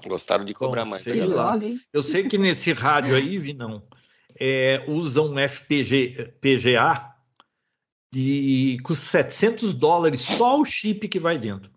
Gostaram 0.06 0.46
de 0.46 0.54
cobrar 0.54 0.84
Bom, 0.84 0.92
mais. 0.92 1.04
Sei 1.04 1.26
lá. 1.26 1.56
Eu 1.92 2.04
sei 2.04 2.28
que 2.28 2.38
nesse 2.38 2.74
rádio 2.74 3.16
aí, 3.16 3.38
Vinão, 3.38 3.84
é, 4.40 4.84
usam 4.88 5.34
um 5.34 5.40
FPG, 5.40 6.34
PGA 6.40 7.16
de 8.14 8.78
custa 8.84 9.06
700 9.06 9.76
dólares 9.76 10.22
só 10.22 10.60
o 10.60 10.66
chip 10.66 11.08
que 11.08 11.20
vai 11.20 11.38
dentro. 11.38 11.72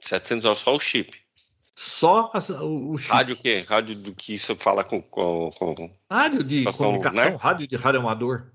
700 0.00 0.42
dólares 0.42 0.62
só 0.62 0.76
o 0.76 0.80
chip. 0.80 1.22
Só 1.74 2.30
o, 2.60 2.98
chip. 2.98 3.12
Rádio 3.12 3.34
o 3.34 3.38
quê? 3.38 3.64
Rádio 3.66 3.96
do 3.96 4.14
que 4.14 4.34
isso 4.34 4.54
fala 4.56 4.84
com. 4.84 5.00
com, 5.00 5.50
com 5.50 5.90
rádio 6.10 6.44
de 6.44 6.64
comunicação, 6.72 7.24
né? 7.24 7.36
rádio 7.40 7.66
de 7.66 7.76
rádio 7.76 8.00
amador. 8.00 8.52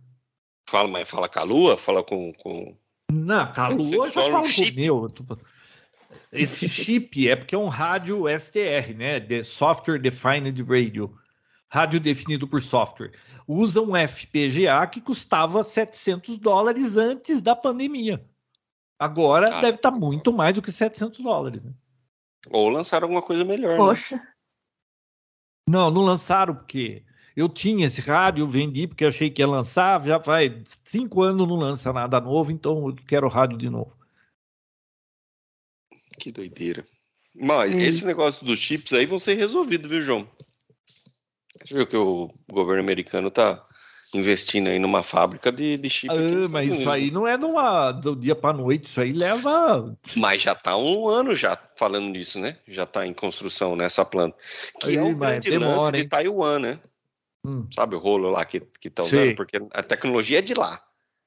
Fala, 0.69 0.87
mas 0.87 1.09
fala 1.09 1.27
com 1.27 1.39
a 1.39 1.43
Lua? 1.43 1.77
Fala 1.77 2.03
com. 2.03 2.31
com... 2.33 2.77
Não, 3.11 3.53
com 3.53 3.61
a 3.61 3.67
Lua 3.69 4.09
já 4.09 4.21
falo 4.21 4.53
com 4.53 4.61
o 4.61 4.73
meu. 4.75 5.13
Esse 6.31 6.67
chip 6.67 7.29
é 7.29 7.35
porque 7.35 7.55
é 7.55 7.57
um 7.57 7.67
rádio 7.67 8.27
SDR, 8.27 8.93
né? 8.95 9.19
The 9.19 9.43
Software 9.43 9.99
Defined 9.99 10.61
Radio. 10.63 11.17
Rádio 11.69 11.99
definido 11.99 12.47
por 12.47 12.61
software. 12.61 13.11
Usa 13.47 13.81
um 13.81 13.93
FPGA 13.95 14.85
que 14.87 15.01
custava 15.01 15.63
700 15.63 16.37
dólares 16.37 16.97
antes 16.97 17.41
da 17.41 17.55
pandemia. 17.55 18.25
Agora 18.99 19.57
ah, 19.57 19.61
deve 19.61 19.77
estar 19.77 19.91
tá 19.91 19.97
muito 19.97 20.33
mais 20.33 20.53
do 20.53 20.61
que 20.61 20.71
700 20.71 21.19
dólares. 21.19 21.63
Né? 21.63 21.73
Ou 22.49 22.69
lançaram 22.69 23.05
alguma 23.05 23.21
coisa 23.21 23.43
melhor. 23.43 23.71
Né? 23.71 23.77
Poxa. 23.77 24.15
Né? 24.15 24.27
Não, 25.69 25.91
não 25.91 26.03
lançaram 26.03 26.55
porque 26.55 27.03
eu 27.35 27.49
tinha 27.49 27.85
esse 27.85 28.01
rádio, 28.01 28.47
vendi 28.47 28.87
porque 28.87 29.05
achei 29.05 29.29
que 29.29 29.41
ia 29.41 29.47
lançar. 29.47 30.03
Já 30.05 30.19
faz 30.19 30.79
cinco 30.83 31.21
anos 31.21 31.47
não 31.47 31.55
lança 31.55 31.91
nada 31.91 32.19
novo, 32.19 32.51
então 32.51 32.87
eu 32.87 32.95
quero 32.95 33.27
rádio 33.27 33.57
de 33.57 33.69
novo. 33.69 33.95
Que 36.19 36.31
doideira. 36.31 36.85
Mas 37.35 37.73
hum. 37.75 37.79
esse 37.79 38.05
negócio 38.05 38.45
dos 38.45 38.59
chips 38.59 38.93
aí 38.93 39.05
vão 39.05 39.19
ser 39.19 39.35
resolvidos, 39.35 39.89
viu, 39.89 40.01
João? 40.01 40.27
Você 41.63 41.73
viu 41.73 41.85
que 41.85 41.97
o 41.97 42.33
governo 42.51 42.81
americano 42.81 43.29
tá 43.29 43.63
investindo 44.13 44.67
aí 44.67 44.79
numa 44.79 45.03
fábrica 45.03 45.51
de, 45.51 45.77
de 45.77 45.89
chip. 45.89 46.13
Ah, 46.13 46.47
mas 46.49 46.71
isso 46.71 46.89
aí 46.89 47.11
não 47.11 47.27
é 47.27 47.37
numa, 47.37 47.91
do 47.91 48.15
dia 48.15 48.35
para 48.35 48.55
noite, 48.55 48.85
isso 48.85 49.01
aí 49.01 49.11
leva. 49.11 49.95
Mas 50.15 50.41
já 50.41 50.55
tá 50.55 50.77
um 50.77 51.07
ano 51.07 51.35
já 51.35 51.57
falando 51.75 52.13
disso, 52.13 52.39
né? 52.39 52.57
Já 52.67 52.85
tá 52.85 53.05
em 53.05 53.13
construção 53.13 53.75
nessa 53.75 54.05
planta. 54.05 54.37
Que 54.79 54.91
aí, 54.91 54.95
é 54.95 55.03
um 55.03 55.13
grande 55.13 55.49
demora, 55.49 55.75
lance 55.75 55.97
hein? 55.97 56.03
de 56.03 56.09
Taiwan, 56.09 56.59
né? 56.59 56.79
Hum. 57.45 57.67
Sabe 57.73 57.95
o 57.95 57.99
rolo 57.99 58.29
lá 58.29 58.45
que, 58.45 58.61
que 58.79 58.89
tá 58.89 59.03
usando? 59.03 59.29
Sim. 59.29 59.35
Porque 59.35 59.57
a 59.71 59.83
tecnologia 59.83 60.39
é 60.39 60.41
de 60.41 60.53
lá. 60.53 60.81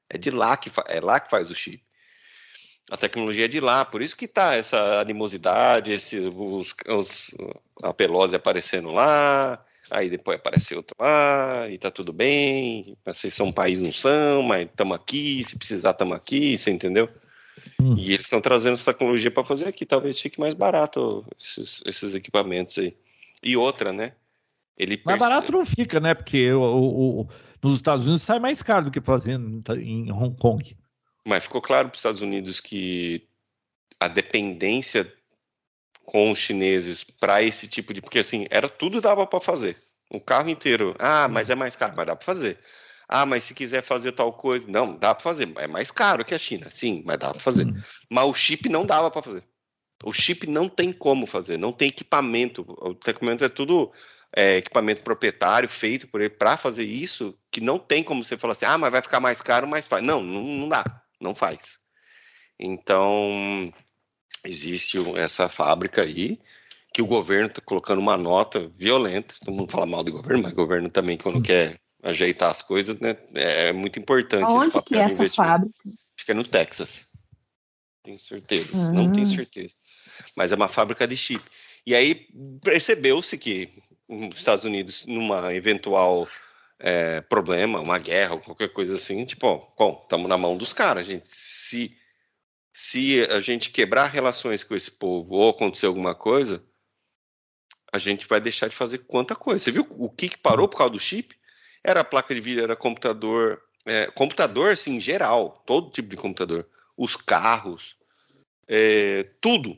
É 0.08 0.18
de 0.18 0.30
lá 0.30 0.56
que, 0.56 0.70
é 0.88 1.00
lá 1.00 1.20
que 1.20 1.30
faz 1.30 1.50
o 1.50 1.54
chip 1.54 1.82
a 2.90 2.96
tecnologia 2.96 3.44
é 3.44 3.48
de 3.48 3.60
lá, 3.60 3.84
por 3.84 4.02
isso 4.02 4.16
que 4.16 4.26
tá 4.26 4.56
essa 4.56 5.00
animosidade, 5.00 5.92
esse, 5.92 6.18
os, 6.18 6.74
os, 6.88 7.30
a 7.82 7.94
Pelose 7.94 8.34
aparecendo 8.34 8.90
lá, 8.90 9.64
aí 9.88 10.10
depois 10.10 10.38
aparece 10.38 10.74
outro 10.74 10.96
lá, 10.98 11.68
e 11.70 11.78
tá 11.78 11.88
tudo 11.88 12.12
bem, 12.12 12.96
vocês 13.04 13.32
são 13.32 13.46
um 13.46 13.52
país, 13.52 13.80
não 13.80 13.92
são, 13.92 14.42
mas 14.42 14.66
estamos 14.66 14.96
aqui, 14.96 15.42
se 15.44 15.56
precisar 15.56 15.92
estamos 15.92 16.16
aqui, 16.16 16.58
você 16.58 16.70
entendeu? 16.70 17.08
Hum. 17.80 17.94
E 17.96 18.12
eles 18.12 18.26
estão 18.26 18.40
trazendo 18.40 18.72
essa 18.72 18.92
tecnologia 18.92 19.30
para 19.30 19.44
fazer 19.44 19.68
aqui, 19.68 19.86
talvez 19.86 20.20
fique 20.20 20.40
mais 20.40 20.54
barato 20.54 21.24
esses, 21.40 21.82
esses, 21.86 22.14
equipamentos 22.16 22.76
aí. 22.76 22.96
E 23.42 23.56
outra, 23.56 23.92
né? 23.92 24.12
Ele 24.76 25.00
mais 25.04 25.18
barato 25.18 25.52
não 25.52 25.64
fica, 25.64 26.00
né? 26.00 26.14
Porque 26.14 26.52
o, 26.52 26.60
o, 26.60 27.20
o, 27.20 27.28
nos 27.62 27.74
Estados 27.74 28.06
Unidos 28.06 28.22
sai 28.22 28.38
mais 28.38 28.62
caro 28.62 28.86
do 28.86 28.90
que 28.90 29.00
fazendo 29.00 29.62
em 29.76 30.10
Hong 30.10 30.34
Kong. 30.40 30.76
Mas 31.30 31.44
ficou 31.44 31.62
claro 31.62 31.88
para 31.88 31.94
os 31.94 32.00
Estados 32.00 32.20
Unidos 32.20 32.58
que 32.58 33.24
a 34.00 34.08
dependência 34.08 35.12
com 36.04 36.32
os 36.32 36.40
chineses 36.40 37.04
para 37.04 37.40
esse 37.40 37.68
tipo 37.68 37.94
de. 37.94 38.02
Porque 38.02 38.18
assim, 38.18 38.48
era 38.50 38.68
tudo 38.68 39.00
dava 39.00 39.24
para 39.28 39.38
fazer. 39.38 39.76
O 40.10 40.18
carro 40.18 40.50
inteiro. 40.50 40.96
Ah, 40.98 41.28
mas 41.28 41.48
é 41.48 41.54
mais 41.54 41.76
caro, 41.76 41.92
mas 41.96 42.04
dá 42.04 42.16
para 42.16 42.26
fazer. 42.26 42.58
Ah, 43.08 43.24
mas 43.24 43.44
se 43.44 43.54
quiser 43.54 43.80
fazer 43.80 44.10
tal 44.10 44.32
coisa. 44.32 44.66
Não, 44.68 44.96
dá 44.96 45.14
para 45.14 45.22
fazer. 45.22 45.48
É 45.58 45.68
mais 45.68 45.92
caro 45.92 46.24
que 46.24 46.34
a 46.34 46.38
China, 46.38 46.68
sim, 46.68 47.04
mas 47.06 47.16
dá 47.16 47.30
para 47.30 47.38
fazer. 47.38 47.64
Uhum. 47.64 47.80
Mas 48.10 48.24
o 48.24 48.34
chip 48.34 48.68
não 48.68 48.84
dava 48.84 49.08
para 49.08 49.22
fazer. 49.22 49.44
O 50.02 50.12
chip 50.12 50.48
não 50.48 50.68
tem 50.68 50.92
como 50.92 51.26
fazer, 51.26 51.58
não 51.58 51.72
tem 51.72 51.86
equipamento. 51.86 52.64
O 52.66 52.90
equipamento 52.90 53.44
é 53.44 53.48
tudo 53.48 53.92
é, 54.34 54.56
equipamento 54.56 55.04
proprietário 55.04 55.68
feito 55.68 56.08
por 56.08 56.20
ele 56.20 56.30
para 56.30 56.56
fazer 56.56 56.84
isso, 56.84 57.38
que 57.52 57.60
não 57.60 57.78
tem 57.78 58.02
como 58.02 58.24
você 58.24 58.36
falar 58.36 58.52
assim, 58.52 58.66
ah, 58.66 58.76
mas 58.76 58.90
vai 58.90 59.00
ficar 59.00 59.20
mais 59.20 59.40
caro, 59.40 59.68
mas 59.68 59.86
faz. 59.86 60.02
Não, 60.02 60.20
não, 60.20 60.42
não 60.42 60.68
dá, 60.68 60.82
não 61.20 61.34
faz. 61.34 61.78
Então, 62.58 63.72
existe 64.44 64.98
essa 65.16 65.48
fábrica 65.48 66.02
aí 66.02 66.38
que 66.92 67.02
o 67.02 67.06
governo 67.06 67.46
está 67.46 67.60
colocando 67.60 68.00
uma 68.00 68.16
nota 68.16 68.70
violenta. 68.76 69.34
Todo 69.40 69.54
mundo 69.54 69.70
fala 69.70 69.86
mal 69.86 70.02
do 70.02 70.12
governo, 70.12 70.42
mas 70.42 70.52
o 70.52 70.56
governo 70.56 70.88
também, 70.88 71.16
quando 71.16 71.38
hum. 71.38 71.42
quer 71.42 71.80
ajeitar 72.02 72.50
as 72.50 72.62
coisas, 72.62 72.98
né, 72.98 73.16
é 73.34 73.72
muito 73.72 73.98
importante. 73.98 74.44
Onde 74.44 74.82
que 74.82 74.96
é 74.96 75.00
essa 75.00 75.28
fábrica? 75.28 75.74
Acho 76.16 76.24
que 76.24 76.32
é 76.32 76.34
no 76.34 76.44
Texas. 76.44 77.08
Tenho 78.02 78.18
certeza. 78.18 78.76
Hum. 78.76 78.92
Não 78.92 79.12
tenho 79.12 79.26
certeza. 79.26 79.74
Mas 80.36 80.52
é 80.52 80.56
uma 80.56 80.68
fábrica 80.68 81.06
de 81.06 81.16
chip. 81.16 81.44
E 81.86 81.94
aí 81.94 82.26
percebeu-se 82.62 83.38
que 83.38 83.72
os 84.08 84.36
Estados 84.36 84.64
Unidos, 84.64 85.06
numa 85.06 85.54
eventual 85.54 86.28
é, 86.80 87.20
problema, 87.20 87.80
uma 87.80 87.98
guerra 87.98 88.34
ou 88.34 88.40
qualquer 88.40 88.72
coisa 88.72 88.96
assim, 88.96 89.24
tipo, 89.24 89.72
bom, 89.78 90.00
estamos 90.02 90.28
na 90.28 90.38
mão 90.38 90.56
dos 90.56 90.72
caras, 90.72 91.06
gente. 91.06 91.28
Se 91.28 91.96
se 92.72 93.22
a 93.30 93.40
gente 93.40 93.70
quebrar 93.70 94.06
relações 94.06 94.62
com 94.64 94.74
esse 94.74 94.90
povo 94.90 95.34
ou 95.34 95.50
acontecer 95.50 95.86
alguma 95.86 96.14
coisa, 96.14 96.64
a 97.92 97.98
gente 97.98 98.26
vai 98.26 98.40
deixar 98.40 98.68
de 98.68 98.76
fazer 98.76 98.98
quanta 98.98 99.34
coisa. 99.34 99.62
Você 99.62 99.72
viu 99.72 99.86
o 99.90 100.08
que, 100.08 100.28
que 100.28 100.38
parou 100.38 100.68
por 100.68 100.78
causa 100.78 100.92
do 100.92 101.00
chip? 101.00 101.36
Era 101.82 102.04
placa 102.04 102.34
de 102.34 102.40
vídeo, 102.40 102.62
era 102.62 102.76
computador, 102.76 103.60
é, 103.84 104.06
computador, 104.06 104.70
assim, 104.70 104.96
em 104.96 105.00
geral, 105.00 105.62
todo 105.66 105.90
tipo 105.90 106.08
de 106.08 106.16
computador. 106.16 106.66
Os 106.96 107.16
carros, 107.16 107.96
é, 108.68 109.24
tudo. 109.40 109.76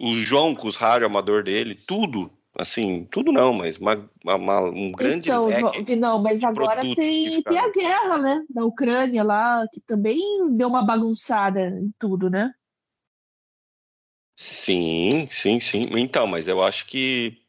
O 0.00 0.16
João 0.16 0.54
com 0.54 0.68
os 0.68 0.76
rádio 0.76 1.06
amador 1.06 1.42
dele, 1.42 1.74
tudo. 1.74 2.32
Assim, 2.58 3.04
tudo 3.04 3.30
não, 3.30 3.52
mas 3.52 3.76
uma, 3.76 4.10
uma, 4.24 4.60
um 4.62 4.90
grande. 4.90 5.28
Então, 5.28 5.48
não, 5.96 6.20
mas 6.20 6.42
agora 6.42 6.82
tem, 6.82 7.40
tem 7.40 7.58
a 7.58 7.70
guerra, 7.70 8.18
né? 8.18 8.44
Na 8.52 8.64
Ucrânia 8.64 9.22
lá, 9.22 9.64
que 9.72 9.80
também 9.80 10.18
deu 10.56 10.66
uma 10.66 10.84
bagunçada 10.84 11.68
em 11.68 11.94
tudo, 12.00 12.28
né? 12.28 12.52
Sim, 14.36 15.28
sim, 15.30 15.60
sim. 15.60 15.86
Então, 15.96 16.26
mas 16.26 16.48
eu 16.48 16.60
acho 16.60 16.86
que 16.86 17.40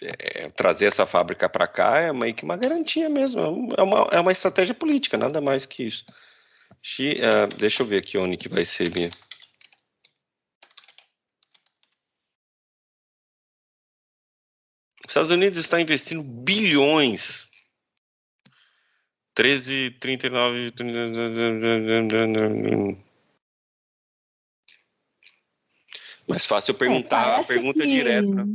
é, 0.00 0.48
trazer 0.50 0.86
essa 0.86 1.04
fábrica 1.04 1.48
para 1.48 1.66
cá 1.66 1.98
é 1.98 2.12
meio 2.12 2.32
que 2.32 2.44
uma 2.44 2.56
garantia 2.56 3.08
mesmo. 3.08 3.72
É 3.76 3.82
uma, 3.82 4.08
é 4.12 4.20
uma 4.20 4.32
estratégia 4.32 4.74
política, 4.74 5.16
nada 5.16 5.40
mais 5.40 5.66
que 5.66 5.82
isso. 5.82 6.04
Uh, 7.00 7.56
deixa 7.58 7.82
eu 7.82 7.86
ver 7.86 7.98
aqui 7.98 8.16
onde 8.18 8.36
que 8.36 8.48
vai 8.48 8.64
ser 8.64 8.92
minha. 8.94 9.10
Estados 15.12 15.30
Unidos 15.30 15.60
está 15.60 15.78
investindo 15.78 16.22
bilhões. 16.22 17.46
13, 19.34 19.90
39. 20.00 20.70
39 20.72 22.96
Mais 26.26 26.46
fácil 26.46 26.72
perguntar 26.74 27.28
é, 27.28 27.40
a 27.40 27.44
pergunta 27.44 27.80
que... 27.80 27.86
direta. 27.86 28.48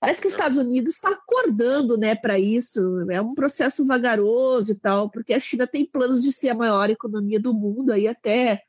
Parece 0.00 0.22
que 0.22 0.28
os 0.28 0.32
Estados 0.32 0.56
Unidos 0.56 0.94
está 0.94 1.10
acordando, 1.10 1.98
né, 1.98 2.14
para 2.14 2.38
isso. 2.38 3.04
É 3.10 3.20
um 3.20 3.34
processo 3.34 3.86
vagaroso 3.86 4.72
e 4.72 4.74
tal, 4.74 5.10
porque 5.10 5.34
a 5.34 5.38
China 5.38 5.66
tem 5.66 5.84
planos 5.84 6.22
de 6.22 6.32
ser 6.32 6.48
a 6.48 6.54
maior 6.54 6.88
economia 6.88 7.38
do 7.38 7.52
mundo 7.52 7.92
aí 7.92 8.08
até 8.08 8.62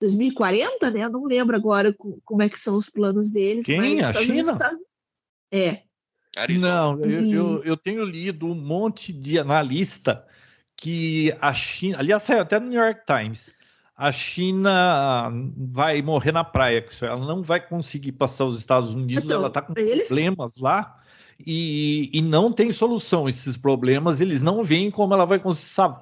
2040, 0.00 0.90
né? 0.90 1.04
Eu 1.04 1.10
não 1.10 1.26
lembro 1.26 1.54
agora 1.54 1.94
como 2.24 2.42
é 2.42 2.48
que 2.48 2.58
são 2.58 2.76
os 2.76 2.90
planos 2.90 3.30
deles. 3.30 3.64
Quem? 3.64 4.02
a 4.02 4.12
China? 4.12 4.58
Tá... 4.58 4.76
É. 5.52 5.82
Arizona. 6.36 6.68
Não, 6.68 7.00
eu, 7.04 7.24
eu, 7.26 7.64
eu, 7.64 7.76
tenho 7.76 8.04
lido 8.04 8.46
um 8.46 8.54
monte 8.54 9.12
de 9.12 9.38
analista 9.38 10.24
que 10.76 11.34
a 11.40 11.52
China, 11.52 11.98
aliás, 11.98 12.22
saiu 12.22 12.42
até 12.42 12.60
no 12.60 12.68
New 12.68 12.80
York 12.80 13.02
Times, 13.06 13.50
a 13.96 14.12
China 14.12 15.32
vai 15.56 16.00
morrer 16.00 16.30
na 16.30 16.44
praia, 16.44 16.80
que 16.80 17.04
ela 17.04 17.26
não 17.26 17.42
vai 17.42 17.60
conseguir 17.60 18.12
passar 18.12 18.44
os 18.44 18.58
Estados 18.58 18.94
Unidos, 18.94 19.24
então, 19.24 19.38
ela 19.38 19.48
está 19.48 19.60
com 19.60 19.74
eles... 19.76 20.06
problemas 20.06 20.58
lá 20.58 21.02
e, 21.44 22.08
e 22.12 22.22
não 22.22 22.52
tem 22.52 22.70
solução 22.70 23.28
esses 23.28 23.56
problemas, 23.56 24.20
eles 24.20 24.40
não 24.40 24.62
veem 24.62 24.90
como 24.90 25.14
ela 25.14 25.24
vai 25.24 25.40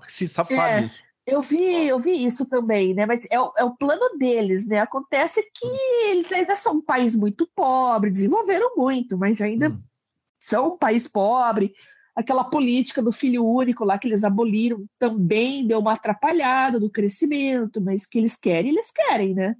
se 0.08 0.28
safar 0.28 0.78
é. 0.78 0.80
disso. 0.82 1.05
Eu 1.26 1.42
vi, 1.42 1.88
eu 1.88 1.98
vi 1.98 2.24
isso 2.24 2.46
também, 2.46 2.94
né? 2.94 3.04
Mas 3.04 3.26
é 3.30 3.40
o, 3.40 3.52
é 3.58 3.64
o 3.64 3.74
plano 3.76 4.16
deles, 4.16 4.68
né? 4.68 4.78
Acontece 4.78 5.42
que 5.52 5.66
eles 6.08 6.30
ainda 6.30 6.54
são 6.54 6.74
um 6.74 6.80
país 6.80 7.16
muito 7.16 7.48
pobre, 7.52 8.12
desenvolveram 8.12 8.76
muito, 8.76 9.18
mas 9.18 9.40
ainda 9.40 9.70
hum. 9.70 9.82
são 10.38 10.74
um 10.74 10.78
país 10.78 11.08
pobre. 11.08 11.74
Aquela 12.14 12.44
política 12.44 13.02
do 13.02 13.10
filho 13.10 13.44
único 13.44 13.84
lá 13.84 13.98
que 13.98 14.06
eles 14.06 14.22
aboliram 14.22 14.80
também 14.98 15.66
deu 15.66 15.80
uma 15.80 15.94
atrapalhada 15.94 16.78
do 16.78 16.88
crescimento, 16.88 17.80
mas 17.80 18.06
que 18.06 18.18
eles 18.18 18.36
querem, 18.36 18.70
eles 18.70 18.92
querem, 18.92 19.34
né? 19.34 19.56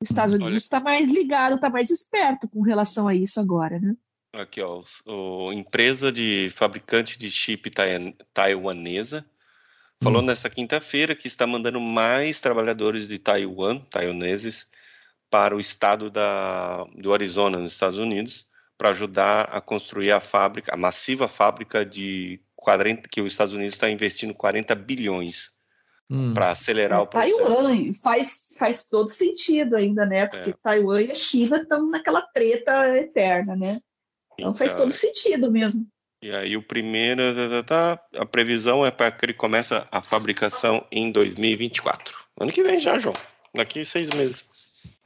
Os 0.00 0.10
Estados 0.10 0.34
Unidos 0.34 0.64
está 0.64 0.80
mais 0.80 1.08
ligado, 1.08 1.54
está 1.54 1.70
mais 1.70 1.90
esperto 1.90 2.48
com 2.48 2.60
relação 2.60 3.06
a 3.06 3.14
isso 3.14 3.38
agora, 3.38 3.78
né? 3.78 3.96
Aqui, 4.34 4.60
ó, 4.60 4.82
o, 5.06 5.52
empresa 5.52 6.10
de 6.10 6.50
fabricante 6.50 7.16
de 7.16 7.30
chip 7.30 7.70
taiwanesa 8.34 9.24
falou 10.04 10.22
hum. 10.22 10.26
nessa 10.26 10.50
quinta-feira 10.50 11.14
que 11.14 11.26
está 11.26 11.46
mandando 11.46 11.80
mais 11.80 12.38
trabalhadores 12.38 13.08
de 13.08 13.18
Taiwan, 13.18 13.80
taiwaneses, 13.90 14.66
para 15.30 15.56
o 15.56 15.58
estado 15.58 16.10
da, 16.10 16.84
do 16.96 17.12
Arizona, 17.12 17.58
nos 17.58 17.72
Estados 17.72 17.98
Unidos, 17.98 18.46
para 18.78 18.90
ajudar 18.90 19.48
a 19.50 19.60
construir 19.60 20.12
a 20.12 20.20
fábrica, 20.20 20.72
a 20.72 20.76
massiva 20.76 21.26
fábrica 21.26 21.84
de 21.84 22.40
40, 22.54 23.08
que 23.08 23.20
os 23.20 23.32
Estados 23.32 23.54
Unidos 23.54 23.74
está 23.74 23.90
investindo 23.90 24.34
40 24.34 24.74
bilhões 24.74 25.50
hum. 26.08 26.32
para 26.34 26.50
acelerar 26.50 27.00
é, 27.00 27.02
o 27.02 27.06
processo. 27.06 27.36
Taiwan 27.38 27.94
faz, 27.94 28.54
faz 28.58 28.86
todo 28.86 29.08
sentido 29.08 29.76
ainda, 29.76 30.04
né? 30.06 30.26
Porque 30.26 30.50
é. 30.50 30.54
Taiwan 30.62 31.02
e 31.02 31.10
a 31.10 31.14
China 31.14 31.56
estão 31.56 31.88
naquela 31.88 32.22
treta 32.22 32.96
eterna, 32.96 33.56
né? 33.56 33.80
Então, 34.34 34.50
então 34.50 34.54
faz 34.54 34.76
todo 34.76 34.90
sentido 34.90 35.50
mesmo. 35.50 35.86
E 36.24 36.34
aí 36.34 36.56
o 36.56 36.62
primeiro, 36.62 37.22
tá, 37.34 37.48
tá, 37.50 37.62
tá, 37.62 38.20
a 38.22 38.24
previsão 38.24 38.82
é 38.82 38.90
para 38.90 39.10
que 39.10 39.26
ele 39.26 39.34
comece 39.34 39.74
a 39.92 40.00
fabricação 40.00 40.82
em 40.90 41.12
2024. 41.12 42.16
Ano 42.40 42.50
que 42.50 42.62
vem 42.62 42.80
já, 42.80 42.98
João. 42.98 43.14
Daqui 43.54 43.84
seis 43.84 44.08
meses. 44.08 44.42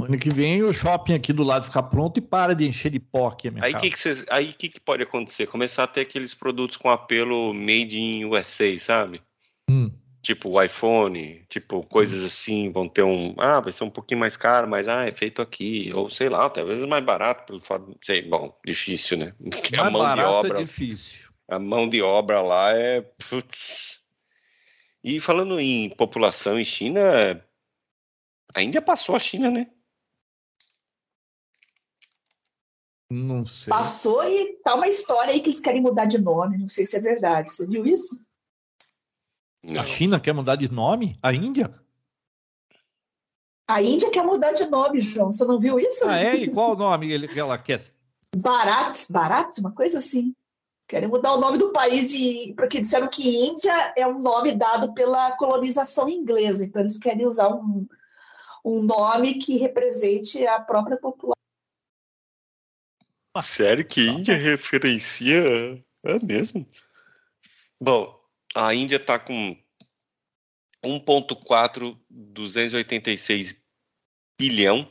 Ano 0.01 0.17
que 0.17 0.31
vem 0.31 0.63
o 0.63 0.73
shopping 0.73 1.15
aqui 1.15 1.33
do 1.33 1.43
lado 1.43 1.65
ficar 1.65 1.83
pronto 1.83 2.19
e 2.19 2.21
para 2.21 2.55
de 2.55 2.69
encher 2.69 2.93
de 2.93 3.01
pó 3.01 3.31
aqui 3.31 3.51
minha 3.51 3.65
Aí 3.65 3.75
o 3.75 3.79
que, 3.79 3.91
que, 3.91 4.25
aí, 4.31 4.53
que, 4.53 4.69
que 4.69 4.81
pode 4.81 5.03
acontecer? 5.03 5.49
Começar 5.49 5.83
a 5.83 5.87
ter 5.89 6.03
aqueles 6.03 6.35
produtos 6.35 6.77
com 6.77 6.89
apelo 6.89 7.53
made 7.53 7.99
in 7.99 8.25
USA, 8.25 8.79
sabe? 8.79 9.21
Hum. 9.69 9.91
Tipo 10.21 10.51
o 10.51 10.63
iPhone, 10.63 11.45
tipo 11.49 11.87
coisas 11.87 12.25
assim, 12.25 12.73
vão 12.73 12.89
ter 12.89 13.03
um. 13.03 13.35
Ah, 13.39 13.61
vai 13.61 13.73
ser 13.73 13.85
um 13.85 13.91
pouquinho 13.91 14.21
mais 14.21 14.37
caro, 14.37 14.69
mas 14.69 14.89
ah, 14.89 15.07
é 15.07 15.13
feito 15.13 15.41
aqui. 15.41 15.93
Ou 15.95 16.11
sei 16.11 16.29
lá, 16.29 16.51
talvez 16.51 16.85
mais 16.85 17.05
barato, 17.05 17.47
pelo 17.47 17.61
fato. 17.61 17.97
Sei, 18.03 18.23
bom, 18.23 18.59
difícil, 18.65 19.17
né? 19.19 19.35
Porque 19.41 19.77
mais 19.77 19.89
a 19.89 19.91
mão 19.91 20.15
de 20.15 20.21
é 20.21 20.25
obra. 20.25 20.61
É 20.61 20.65
difícil. 20.65 21.29
A 21.49 21.59
mão 21.59 21.89
de 21.89 22.03
obra 22.03 22.41
lá 22.41 22.73
é. 22.73 23.01
Putz. 23.01 24.01
E 25.03 25.21
falando 25.21 25.59
em 25.61 25.89
população 25.91 26.59
em 26.59 26.65
China, 26.65 27.01
a 28.55 28.63
Índia 28.63 28.83
passou 28.83 29.15
a 29.15 29.21
China, 29.21 29.51
né? 29.51 29.69
Não 33.11 33.47
sei. 33.47 33.71
Passou 33.71 34.23
e 34.25 34.59
tá 34.63 34.75
uma 34.75 34.89
história 34.89 35.33
aí 35.33 35.41
que 35.41 35.49
eles 35.49 35.61
querem 35.61 35.81
mudar 35.81 36.05
de 36.05 36.19
nome. 36.19 36.59
Não 36.59 36.69
sei 36.69 36.85
se 36.85 36.97
é 36.97 37.01
verdade. 37.01 37.51
Você 37.51 37.67
viu 37.67 37.87
isso? 37.87 38.21
Não. 39.69 39.83
A 39.83 39.85
China 39.85 40.19
quer 40.19 40.33
mudar 40.33 40.57
de 40.57 40.67
nome? 40.73 41.19
A 41.23 41.31
Índia? 41.31 41.79
A 43.69 43.83
Índia 43.83 44.11
quer 44.11 44.25
mudar 44.25 44.53
de 44.53 44.65
nome, 44.65 44.99
João. 44.99 45.31
Você 45.31 45.45
não 45.45 45.61
viu 45.61 45.79
isso? 45.79 46.07
Ah, 46.09 46.19
é? 46.19 46.37
E 46.37 46.51
qual 46.51 46.73
o 46.73 46.77
nome 46.77 47.29
que 47.29 47.39
ela 47.39 47.59
quer? 47.59 47.85
Bharat, 48.35 49.13
Bharat, 49.13 49.59
uma 49.59 49.71
coisa 49.71 49.99
assim. 49.99 50.35
Querem 50.89 51.07
mudar 51.07 51.35
o 51.35 51.41
nome 51.41 51.59
do 51.59 51.71
país 51.71 52.09
de. 52.09 52.55
Porque 52.57 52.81
disseram 52.81 53.09
que 53.09 53.47
Índia 53.47 53.93
é 53.95 54.07
um 54.07 54.19
nome 54.19 54.53
dado 54.53 54.95
pela 54.95 55.33
colonização 55.33 56.09
inglesa. 56.09 56.65
Então, 56.65 56.81
eles 56.81 56.97
querem 56.97 57.27
usar 57.27 57.51
um, 57.51 57.87
um 58.65 58.83
nome 58.85 59.35
que 59.35 59.59
represente 59.59 60.47
a 60.47 60.59
própria 60.61 60.97
população. 60.97 61.35
Sério 63.43 63.85
que 63.85 64.01
Índia 64.01 64.35
referencia. 64.35 65.85
É 66.05 66.19
mesmo? 66.25 66.67
Bom, 67.79 68.19
a 68.59 68.75
Índia 68.75 68.97
está 68.97 69.19
com 69.21 69.57
1,4 70.85 71.97
286 72.11 73.55
bilhão 74.39 74.87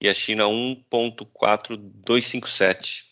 e 0.00 0.08
a 0.08 0.14
China 0.14 0.44
1.4257. 0.44 3.04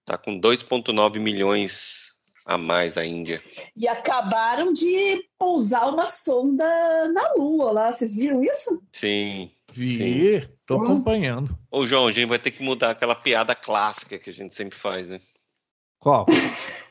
Está 0.00 0.18
com 0.18 0.40
2.9 0.40 1.20
milhões 1.20 2.10
a 2.44 2.58
mais 2.58 2.98
a 2.98 3.06
Índia. 3.06 3.40
E 3.76 3.86
acabaram 3.86 4.72
de 4.72 5.28
pousar 5.38 5.88
uma 5.88 6.06
sonda 6.06 6.66
na 7.12 7.34
Lua 7.34 7.70
lá, 7.70 7.92
vocês 7.92 8.16
viram 8.16 8.42
isso? 8.42 8.82
Sim. 8.92 9.52
Vi, 9.70 10.38
estou 10.38 10.82
acompanhando. 10.82 11.56
Ô, 11.70 11.86
João, 11.86 12.08
a 12.08 12.10
gente 12.10 12.28
vai 12.28 12.40
ter 12.40 12.50
que 12.50 12.64
mudar 12.64 12.90
aquela 12.90 13.14
piada 13.14 13.54
clássica 13.54 14.18
que 14.18 14.28
a 14.28 14.32
gente 14.32 14.56
sempre 14.56 14.76
faz, 14.76 15.08
né? 15.08 15.20
Qual? 16.00 16.26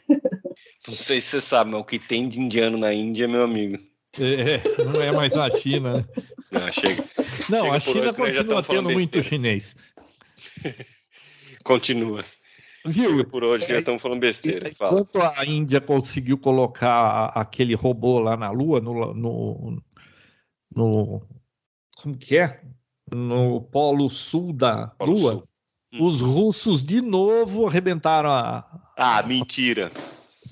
Não 0.88 0.96
sei 0.96 1.22
se 1.22 1.28
você 1.28 1.42
sabe, 1.42 1.72
mas 1.72 1.82
o 1.82 1.84
que 1.84 2.00
tem 2.00 2.28
de 2.28 2.40
indiano 2.40 2.78
na 2.78 2.94
Índia, 2.94 3.28
meu 3.28 3.44
amigo. 3.44 3.78
É, 4.20 4.84
não 4.84 5.02
é 5.02 5.12
mais 5.12 5.32
na 5.32 5.50
China, 5.52 5.98
né? 5.98 6.06
Não, 6.52 6.72
chega. 6.72 7.06
Não, 7.50 7.64
chega 7.64 7.76
a 7.76 7.80
China 7.80 8.14
continua 8.14 8.64
tendo 8.64 8.90
muito 8.90 9.12
besteira. 9.12 9.30
chinês. 9.30 9.76
Continua. 11.64 12.26
Viu? 12.86 13.12
Chega 13.12 13.24
por 13.26 13.44
hoje, 13.44 13.68
já 13.68 13.78
estamos 13.78 14.02
falando 14.02 14.20
besteira. 14.20 14.70
Fala. 14.76 15.00
Enquanto 15.00 15.22
a 15.22 15.46
Índia 15.46 15.80
conseguiu 15.80 16.38
colocar 16.38 17.28
aquele 17.28 17.76
robô 17.76 18.20
lá 18.20 18.36
na 18.36 18.50
Lua, 18.50 18.82
no, 18.82 19.14
no, 19.14 19.84
no 20.76 21.22
como 22.02 22.18
que 22.18 22.38
é? 22.38 22.62
No 23.14 23.62
polo 23.62 24.10
sul 24.10 24.52
da 24.54 24.88
Polo 24.88 25.14
Lua, 25.14 25.32
Sul. 25.34 25.48
Hum. 25.94 26.06
os 26.06 26.22
russos 26.22 26.84
de 26.84 27.02
novo 27.02 27.68
arrebentaram 27.68 28.32
a. 28.32 28.66
Ah, 28.98 29.22
mentira. 29.24 29.92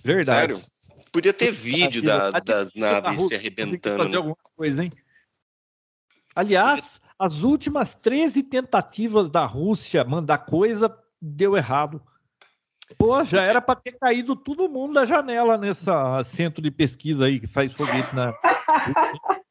Verdade. 0.03 0.53
Sério? 0.55 0.69
Podia 1.11 1.33
ter 1.33 1.51
vídeo 1.51 2.01
da- 2.03 2.29
das 2.31 2.73
naves 2.75 3.27
se 3.27 3.35
arrebentando. 3.35 4.03
Fazer 4.03 4.17
alguma 4.17 4.35
coisa, 4.55 4.83
hein? 4.83 4.91
Aliás, 6.35 7.01
as 7.17 7.43
últimas 7.43 7.95
13 7.95 8.43
tentativas 8.43 9.29
da 9.29 9.45
Rússia 9.45 10.03
mandar 10.03 10.37
coisa 10.39 10.95
deu 11.21 11.57
errado. 11.57 12.01
Pô, 12.97 13.23
já 13.23 13.43
era 13.43 13.61
para 13.61 13.79
ter 13.79 13.93
caído 13.93 14.35
todo 14.35 14.69
mundo 14.69 14.93
da 14.93 15.05
janela 15.05 15.57
nessa 15.57 16.23
centro 16.23 16.61
de 16.61 16.71
pesquisa 16.71 17.25
aí 17.25 17.39
que 17.39 17.47
faz 17.47 17.73
foguete 17.73 18.15
na. 18.15 18.33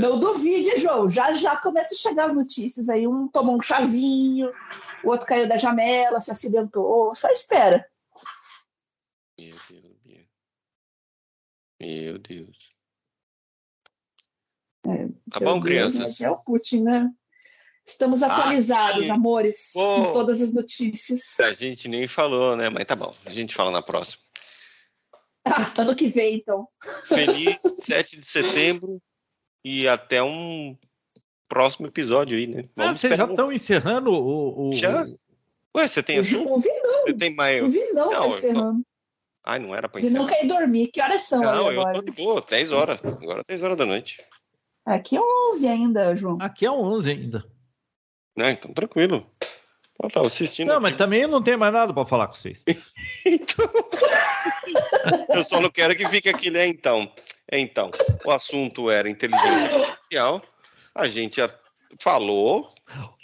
Não 0.00 0.18
duvide, 0.18 0.76
João. 0.78 1.08
Já 1.08 1.32
já 1.32 1.56
começa 1.56 1.94
a 1.94 1.98
chegar 1.98 2.26
as 2.26 2.34
notícias 2.34 2.88
aí. 2.88 3.06
Um 3.06 3.28
tomou 3.28 3.56
um 3.56 3.60
chazinho, 3.60 4.52
o 5.04 5.08
outro 5.10 5.26
caiu 5.26 5.48
da 5.48 5.56
janela, 5.56 6.20
se 6.20 6.30
acidentou. 6.30 7.14
Só 7.14 7.28
espera. 7.30 7.86
Meu 9.38 9.50
Deus, 9.50 9.96
Bia. 10.04 10.26
Meu 11.80 12.18
Deus. 12.18 12.68
Tá 14.82 15.40
Meu 15.40 15.48
bom, 15.48 15.60
Deus, 15.60 15.64
crianças? 15.64 16.20
É 16.20 16.30
o 16.30 16.36
Putin, 16.42 16.82
né? 16.82 17.10
Estamos 17.86 18.22
Ah, 18.22 18.26
atualizados, 18.26 19.04
sim. 19.06 19.10
amores, 19.10 19.70
Pô. 19.72 19.80
com 20.04 20.12
todas 20.12 20.40
as 20.42 20.54
notícias. 20.54 21.38
A 21.40 21.52
gente 21.52 21.88
nem 21.88 22.06
falou, 22.06 22.56
né? 22.56 22.68
Mas 22.70 22.84
tá 22.84 22.94
bom, 22.94 23.12
a 23.24 23.30
gente 23.30 23.54
fala 23.54 23.70
na 23.70 23.82
próxima. 23.82 24.22
Ah, 25.44 25.72
ano 25.78 25.96
que 25.96 26.06
vem, 26.08 26.36
então. 26.36 26.68
Feliz 27.06 27.60
7 27.84 28.16
de 28.18 28.24
setembro 28.26 29.00
e 29.64 29.88
até 29.88 30.22
um 30.22 30.76
próximo 31.48 31.86
episódio 31.86 32.36
aí, 32.38 32.46
né? 32.46 32.62
Ah, 32.76 32.92
vocês 32.94 33.00
já 33.02 33.08
esperar 33.08 33.26
um- 33.26 33.30
estão 33.30 33.52
encerrando 33.52 34.10
o. 34.12 34.68
o- 34.70 34.72
Já? 34.74 35.06
Ué, 35.76 35.88
você 35.88 36.02
tem 36.02 36.18
O 36.18 36.20
assunto? 36.20 36.52
o 36.52 36.60
Vinão, 36.60 37.02
Você 37.06 37.14
tem 37.14 37.34
mais. 37.34 37.62
o 37.64 37.68
Vinão 37.68 38.10
Não, 38.10 38.20
tá 38.22 38.28
encerrando. 38.28 38.86
Ai, 39.44 39.58
não 39.58 39.74
era 39.74 39.88
pra 39.88 40.00
encerrar. 40.00 40.26
quer 40.26 40.44
ir 40.44 40.48
dormir. 40.48 40.88
Que 40.88 41.00
horas 41.00 41.22
são 41.22 41.40
Não, 41.40 41.68
aí 41.68 41.74
eu 41.74 41.80
agora? 41.80 41.94
tô 41.94 42.02
de 42.02 42.10
boa, 42.12 42.44
10 42.48 42.72
horas. 42.72 43.00
Agora 43.22 43.42
10 43.46 43.62
horas 43.62 43.76
da 43.76 43.86
noite. 43.86 44.22
Aqui 44.84 45.16
é 45.16 45.20
11 45.20 45.68
ainda, 45.68 46.16
João. 46.16 46.38
Aqui 46.40 46.66
é 46.66 46.70
11 46.70 47.10
ainda. 47.10 47.44
Né? 48.36 48.52
Então, 48.52 48.72
tranquilo. 48.72 49.26
Eu 50.02 50.10
tava 50.10 50.26
assistindo. 50.26 50.68
Não, 50.68 50.76
aqui. 50.76 50.82
mas 50.82 50.96
também 50.96 51.22
eu 51.22 51.28
não 51.28 51.42
tenho 51.42 51.58
mais 51.58 51.72
nada 51.72 51.92
para 51.92 52.06
falar 52.06 52.26
com 52.26 52.34
vocês. 52.34 52.64
Então. 53.24 53.68
eu 55.28 55.42
só 55.42 55.60
não 55.60 55.70
quero 55.70 55.94
que 55.94 56.08
fique 56.08 56.28
aquele 56.28 56.58
é 56.58 56.66
então. 56.66 57.10
É 57.50 57.58
então. 57.58 57.90
O 58.24 58.30
assunto 58.30 58.90
era 58.90 59.10
inteligência 59.10 59.76
artificial. 59.76 60.42
A 60.94 61.08
gente 61.08 61.36
já 61.36 61.50
falou. 62.00 62.72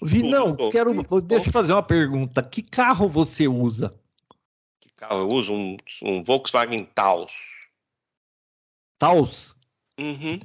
Vinão, 0.02 0.54
Tudo. 0.54 0.70
quero. 0.70 1.20
Deixa 1.22 1.48
eu 1.48 1.52
fazer 1.52 1.72
uma 1.72 1.82
pergunta. 1.82 2.42
Que 2.42 2.62
carro 2.62 3.08
você 3.08 3.48
usa? 3.48 3.90
Carro 4.96 5.20
eu 5.20 5.28
uso? 5.28 5.52
Um, 5.52 5.76
um 6.02 6.22
Volkswagen 6.22 6.84
Taos. 6.86 7.32
Taos? 8.98 9.54
Uhum. 9.98 10.38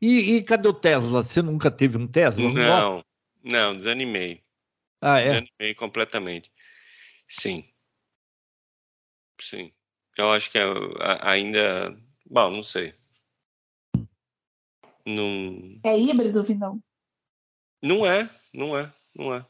E, 0.00 0.34
e 0.36 0.42
cadê 0.42 0.68
o 0.68 0.74
Tesla? 0.74 1.22
Você 1.22 1.40
nunca 1.40 1.70
teve 1.70 1.96
um 1.96 2.06
Tesla? 2.08 2.42
gosta? 2.42 2.60
Não, 2.60 3.04
não, 3.44 3.76
desanimei. 3.76 4.42
Ah, 5.00 5.20
é? 5.20 5.26
Desanimei 5.26 5.74
completamente. 5.74 6.50
Sim. 7.28 7.64
Sim. 9.40 9.72
Eu 10.16 10.30
acho 10.32 10.50
que 10.50 10.58
é, 10.58 10.64
ainda. 11.20 11.96
Bom, 12.26 12.50
não 12.50 12.62
sei. 12.62 12.94
Não, 15.06 15.80
É 15.84 15.98
híbrido, 15.98 16.42
Vinão. 16.42 16.80
não 17.82 18.06
é, 18.06 18.28
não 18.54 18.76
é, 18.78 18.92
não 19.14 19.34
é. 19.34 19.44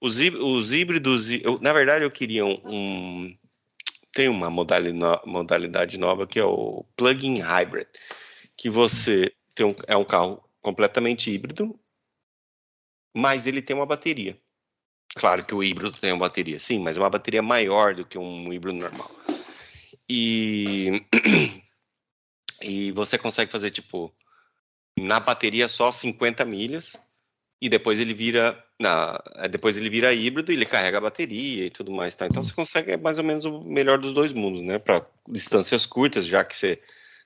Os, 0.00 0.18
hí- 0.18 0.30
os 0.34 0.72
híbridos. 0.72 1.30
eu- 1.30 1.60
na 1.60 1.72
verdade, 1.72 2.04
eu 2.04 2.10
queria 2.10 2.44
um. 2.44 2.60
um- 2.64 3.38
tem 4.20 4.28
uma 4.28 4.50
modalidade, 4.50 4.92
no- 4.92 5.22
modalidade 5.24 5.98
nova 5.98 6.26
que 6.26 6.38
é 6.38 6.44
o 6.44 6.84
plug-in 6.94 7.38
hybrid. 7.38 7.88
Que 8.54 8.68
você 8.68 9.32
tem 9.54 9.64
um, 9.64 9.74
é 9.86 9.96
um 9.96 10.04
carro 10.04 10.44
completamente 10.60 11.30
híbrido, 11.30 11.80
mas 13.16 13.46
ele 13.46 13.62
tem 13.62 13.74
uma 13.74 13.86
bateria. 13.86 14.38
Claro 15.16 15.42
que 15.42 15.54
o 15.54 15.64
híbrido 15.64 15.98
tem 15.98 16.12
uma 16.12 16.18
bateria, 16.18 16.58
sim, 16.58 16.78
mas 16.80 16.98
é 16.98 17.00
uma 17.00 17.08
bateria 17.08 17.40
maior 17.40 17.94
do 17.94 18.04
que 18.04 18.18
um 18.18 18.52
híbrido 18.52 18.76
normal. 18.78 19.10
E, 20.06 21.02
e 22.60 22.92
você 22.92 23.16
consegue 23.16 23.50
fazer, 23.50 23.70
tipo, 23.70 24.14
na 24.98 25.18
bateria 25.18 25.66
só 25.66 25.90
50 25.90 26.44
milhas, 26.44 26.94
e 27.60 27.68
depois 27.68 28.00
ele 28.00 28.14
vira. 28.14 28.62
Na, 28.78 29.22
depois 29.50 29.76
ele 29.76 29.90
vira 29.90 30.14
híbrido 30.14 30.50
e 30.50 30.54
ele 30.54 30.64
carrega 30.64 30.96
a 30.96 31.02
bateria 31.02 31.66
e 31.66 31.70
tudo 31.70 31.92
mais. 31.92 32.14
Tá? 32.14 32.26
Então 32.26 32.42
você 32.42 32.54
consegue 32.54 32.92
é 32.92 32.96
mais 32.96 33.18
ou 33.18 33.24
menos 33.24 33.44
o 33.44 33.60
melhor 33.60 33.98
dos 33.98 34.12
dois 34.12 34.32
mundos, 34.32 34.62
né? 34.62 34.78
Para 34.78 35.04
distâncias 35.28 35.84
curtas, 35.84 36.24
já 36.24 36.42
que 36.42 36.56
você 36.56 36.80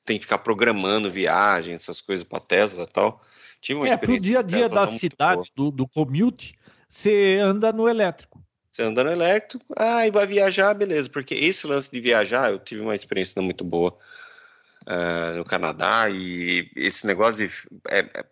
tem 0.05 0.19
que 0.19 0.25
ficar 0.25 0.39
programando 0.39 1.11
viagem, 1.11 1.75
essas 1.75 2.01
coisas 2.01 2.25
para 2.25 2.41
Tesla 2.41 2.85
e 2.85 2.93
tal. 2.93 3.23
Tive 3.61 3.81
uma 3.81 3.89
É, 3.89 3.97
pro 3.97 4.19
dia 4.19 4.41
a 4.41 4.43
dia 4.43 4.69
da 4.69 4.87
cidade, 4.87 5.51
do, 5.55 5.71
do 5.71 5.87
commute, 5.89 6.55
você 6.89 7.39
anda 7.41 7.73
no 7.73 7.89
elétrico. 7.89 8.43
Você 8.71 8.83
anda 8.83 9.05
no 9.05 9.13
elétrico, 9.13 9.65
ah, 9.77 10.07
e 10.07 10.11
vai 10.11 10.27
viajar, 10.27 10.75
beleza. 10.75 11.09
Porque 11.09 11.35
esse 11.35 11.67
lance 11.67 11.91
de 11.91 12.01
viajar, 12.01 12.51
eu 12.51 12.59
tive 12.59 12.83
uma 12.83 12.95
experiência 12.95 13.35
não 13.37 13.45
muito 13.45 13.65
boa 13.65 13.97
ah, 14.87 15.33
no 15.37 15.45
Canadá, 15.45 16.11
e 16.11 16.69
esse 16.75 17.07
negócio 17.07 17.49
de, 17.49 17.55
é- 17.89 18.11
é- 18.19 18.25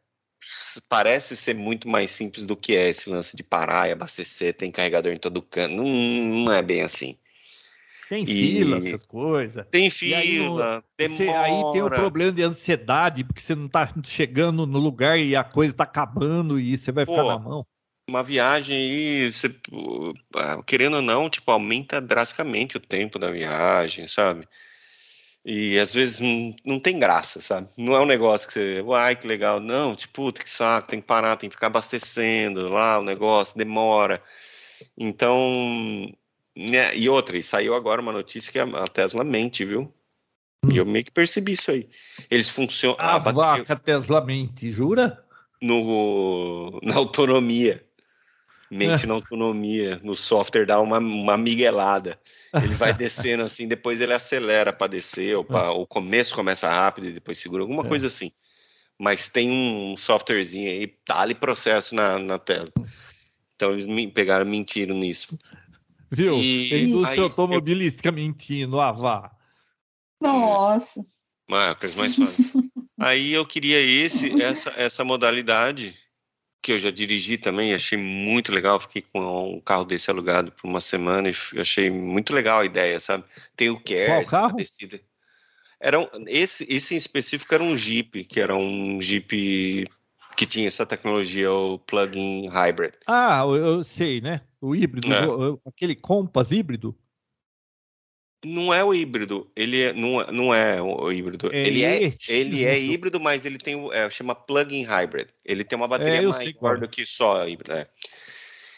parece 0.89 1.36
ser 1.36 1.55
muito 1.55 1.89
mais 1.89 2.10
simples 2.10 2.44
do 2.44 2.56
que 2.56 2.74
é 2.77 2.89
esse 2.89 3.09
lance 3.10 3.36
de 3.36 3.43
parar 3.43 3.89
e 3.89 3.93
abastecer, 3.93 4.55
tem 4.55 4.70
carregador 4.73 5.12
em 5.12 5.19
todo 5.19 5.43
canto. 5.43 5.74
Não, 5.74 5.85
não 5.85 6.52
é 6.52 6.62
bem 6.62 6.82
assim. 6.82 7.19
Tem 8.09 8.27
E- 8.27 8.27
fila, 8.27 8.77
essas 8.77 9.05
coisas. 9.05 9.66
Tem 9.70 9.90
E 10.05 10.14
aí, 10.14 10.39
fila, 10.39 10.85
Você, 10.98 10.98
demora. 10.98 11.40
aí 11.40 11.64
tem 11.64 11.82
o 11.82 11.90
problema 11.90 12.32
de 12.32 12.43
ansiedade, 12.43 13.24
porque 13.24 13.40
você 13.40 13.55
não 13.55 13.69
tá 13.69 13.89
chegando 14.05 14.66
no 14.66 14.78
lugar 14.78 15.19
e 15.19 15.35
a 15.36 15.44
coisa 15.44 15.74
tá 15.77 15.85
acabando 15.85 16.59
e 16.60 16.77
você 16.77 16.93
vai 16.93 17.06
ficar 17.06 17.24
Pô, 17.24 17.24
na 17.24 17.39
mão. 17.39 17.66
uma 18.09 18.23
viagem 18.23 18.77
aí, 18.77 19.32
você, 19.32 19.48
ah, 20.36 20.62
querendo 20.64 20.97
ou 20.97 21.02
não, 21.02 21.31
tipo, 21.31 21.51
aumenta 21.51 22.01
drasticamente 22.01 22.77
o 22.77 22.81
tempo 22.81 23.19
da 23.19 23.31
viagem, 23.31 24.06
sabe? 24.06 24.48
E 25.44 25.77
às 25.78 25.93
vezes 25.93 26.20
não, 26.20 26.55
não 26.64 26.78
tem 26.81 26.98
graça, 26.98 27.40
sabe? 27.40 27.69
Não 27.77 27.94
é 27.97 28.01
um 28.01 28.06
negócio 28.06 28.47
que 28.47 28.55
você, 28.55 28.81
uai, 28.81 29.16
que 29.16 29.27
legal. 29.27 29.59
Não, 29.59 29.97
tipo, 29.97 30.12
puta, 30.14 30.43
que 30.43 30.48
saco, 30.48 30.89
tem 30.89 31.01
que 31.01 31.06
parar, 31.06 31.36
tem 31.36 31.48
que 31.48 31.56
ficar 31.56 31.66
abastecendo 31.66 32.69
lá 32.69 32.98
o 33.01 33.02
negócio, 33.02 33.59
demora. 33.59 34.23
Então, 34.97 35.40
né, 36.56 36.94
e 36.97 37.09
outra, 37.09 37.36
e 37.36 37.43
saiu 37.43 37.74
agora 37.74 38.01
uma 38.01 38.12
notícia 38.12 38.52
que 38.52 38.59
a, 38.59 38.64
a 38.64 38.86
Tesla 38.86 39.24
mente, 39.24 39.64
viu? 39.64 39.93
E 40.73 40.77
eu 40.77 40.86
meio 40.86 41.05
que 41.05 41.10
percebi 41.10 41.52
isso 41.52 41.73
aí. 41.73 41.89
Eles 42.31 42.48
funcionam. 42.48 42.97
A 43.01 43.16
a 43.16 43.19
bateria- 43.19 43.64
vaca 43.64 43.77
Tesla 43.77 44.24
mente, 44.24 44.70
jura? 44.70 45.24
no, 45.60 46.81
na 46.82 46.97
autonomia. 46.97 47.85
Mente 48.73 49.07
na 49.07 49.15
autonomia. 49.15 50.01
No 50.03 50.16
software 50.16 50.65
dá 50.65 50.81
uma, 50.81 50.99
uma 50.99 51.36
miguelada. 51.36 52.19
Ele 52.55 52.74
vai 52.74 52.93
descendo 52.97 53.43
assim, 53.43 53.69
depois 53.69 54.01
ele 54.01 54.15
acelera 54.15 54.73
para 54.73 54.86
descer, 54.86 55.36
ou 55.36 55.44
pra, 55.44 55.70
o 55.73 55.86
começo 55.86 56.35
começa 56.35 56.70
rápido 56.70 57.09
e 57.09 57.12
depois 57.12 57.39
segura, 57.39 57.62
alguma 57.62 57.85
É. 57.85 57.89
coisa 57.89 58.07
assim. 58.07 58.32
Mas 58.99 59.28
tem 59.28 59.51
um 59.51 59.97
softwarezinho 59.97 60.70
aí, 60.70 60.86
tá 60.86 61.20
ali 61.20 61.35
processo 61.35 61.94
na, 61.94 62.19
na 62.19 62.39
tela. 62.39 62.70
Então 63.57 63.73
eles 63.73 63.85
me 63.85 64.09
pegaram 64.11 64.47
mentiram 64.47 64.97
nisso. 64.97 65.36
Viu? 66.11 66.39
E 66.39 66.70
A 66.73 66.78
indústria 66.78 67.12
aí, 67.12 67.19
eu- 67.19 67.24
automobilística 67.24 68.11
mentindo, 68.11 68.81
a 68.81 68.90
vá. 68.93 69.31
Nossa. 70.20 71.01
Ah, 71.51 71.77
mais 71.97 72.16
fácil. 72.16 72.62
Aí 72.99 73.32
eu 73.32 73.44
queria 73.44 73.81
esse, 73.81 74.40
essa, 74.40 74.70
essa 74.77 75.05
modalidade 75.05 75.94
que 76.62 76.72
eu 76.72 76.78
já 76.78 76.90
dirigi 76.90 77.36
também, 77.36 77.74
achei 77.74 77.98
muito 77.98 78.52
legal. 78.52 78.80
Fiquei 78.80 79.02
com 79.02 79.56
um 79.56 79.60
carro 79.60 79.84
desse 79.84 80.09
alugado 80.10 80.52
por 80.52 80.68
uma 80.68 80.80
semana 80.80 81.28
e 81.28 81.60
achei 81.60 81.90
muito 81.90 82.32
legal 82.32 82.60
a 82.60 82.64
ideia, 82.64 83.01
sabe? 83.01 83.24
Tem 83.56 83.68
o 83.68 83.80
Care, 83.80 84.06
Qual 84.06 84.26
carro? 84.26 84.56
Descida. 84.56 85.01
Era 85.80 85.98
um, 85.98 86.06
esse, 86.28 86.64
esse 86.70 86.94
em 86.94 86.97
específico 86.97 87.52
era 87.52 87.62
um 87.64 87.74
Jeep, 87.76 88.22
que 88.24 88.40
era 88.40 88.55
um 88.55 89.01
Jeep 89.01 89.89
que 90.36 90.47
tinha 90.47 90.68
essa 90.68 90.86
tecnologia, 90.86 91.51
o 91.52 91.78
plug-in 91.80 92.48
hybrid. 92.48 92.94
Ah, 93.06 93.40
eu, 93.43 93.56
eu 93.56 93.84
sei, 93.84 94.20
né? 94.20 94.43
O 94.60 94.76
híbrido, 94.76 95.12
É. 95.12 95.24
aquele 95.66 95.97
Compass 95.97 96.52
híbrido. 96.52 96.97
Não 98.44 98.74
é 98.74 98.82
o 98.85 98.93
híbrido, 98.93 99.48
ele 99.55 99.81
é, 99.81 99.93
não, 99.93 100.20
é- 100.20 100.32
não 100.32 100.52
é 100.55 100.82
o 100.82 101.12
híbrido. 101.12 101.48
É 101.52 101.60
ele 101.66 101.85
é, 101.85 102.12
ele 102.28 102.64
é 102.64 102.78
híbrido, 102.78 103.20
mas 103.20 103.44
ele 103.44 103.56
tem 103.56 103.77
o 103.77 103.93
é, 103.93 104.10
chama 104.10 104.35
plug-in 104.35 104.82
hybrid. 104.82 105.28
Ele 105.44 105.62
tem 105.62 105.77
uma 105.77 105.86
bateria 105.86 106.19
É, 106.20 106.27
maior 106.27 106.77
é. 106.77 106.81
do 106.81 106.89
que 106.89 107.06
só 107.06 107.47
híbrido. 107.47 107.73
é. 107.74 107.86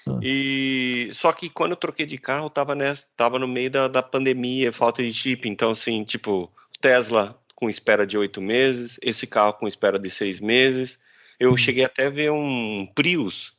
Ah. 0.06 0.18
E 0.22 1.08
só 1.14 1.32
que 1.32 1.48
quando 1.48 1.70
eu 1.70 1.76
troquei 1.78 2.04
de 2.04 2.18
carro, 2.18 2.50
tava 2.50 2.74
nessa, 2.74 3.06
tava 3.16 3.38
no 3.38 3.48
meio 3.48 3.70
da, 3.70 3.88
da 3.88 4.02
pandemia, 4.02 4.70
falta 4.70 5.02
de 5.02 5.12
chip. 5.14 5.48
Então, 5.48 5.70
assim, 5.70 6.04
tipo, 6.04 6.52
Tesla 6.80 7.40
com 7.54 7.70
espera 7.70 8.06
de 8.06 8.18
oito 8.18 8.42
meses, 8.42 8.98
esse 9.00 9.26
carro 9.26 9.54
com 9.54 9.66
espera 9.66 9.98
de 9.98 10.10
seis 10.10 10.40
meses. 10.40 10.98
Eu 11.40 11.52
Hum. 11.52 11.56
cheguei 11.56 11.84
até 11.84 12.06
a 12.08 12.10
ver 12.10 12.30
um 12.30 12.86
Prius. 12.94 13.54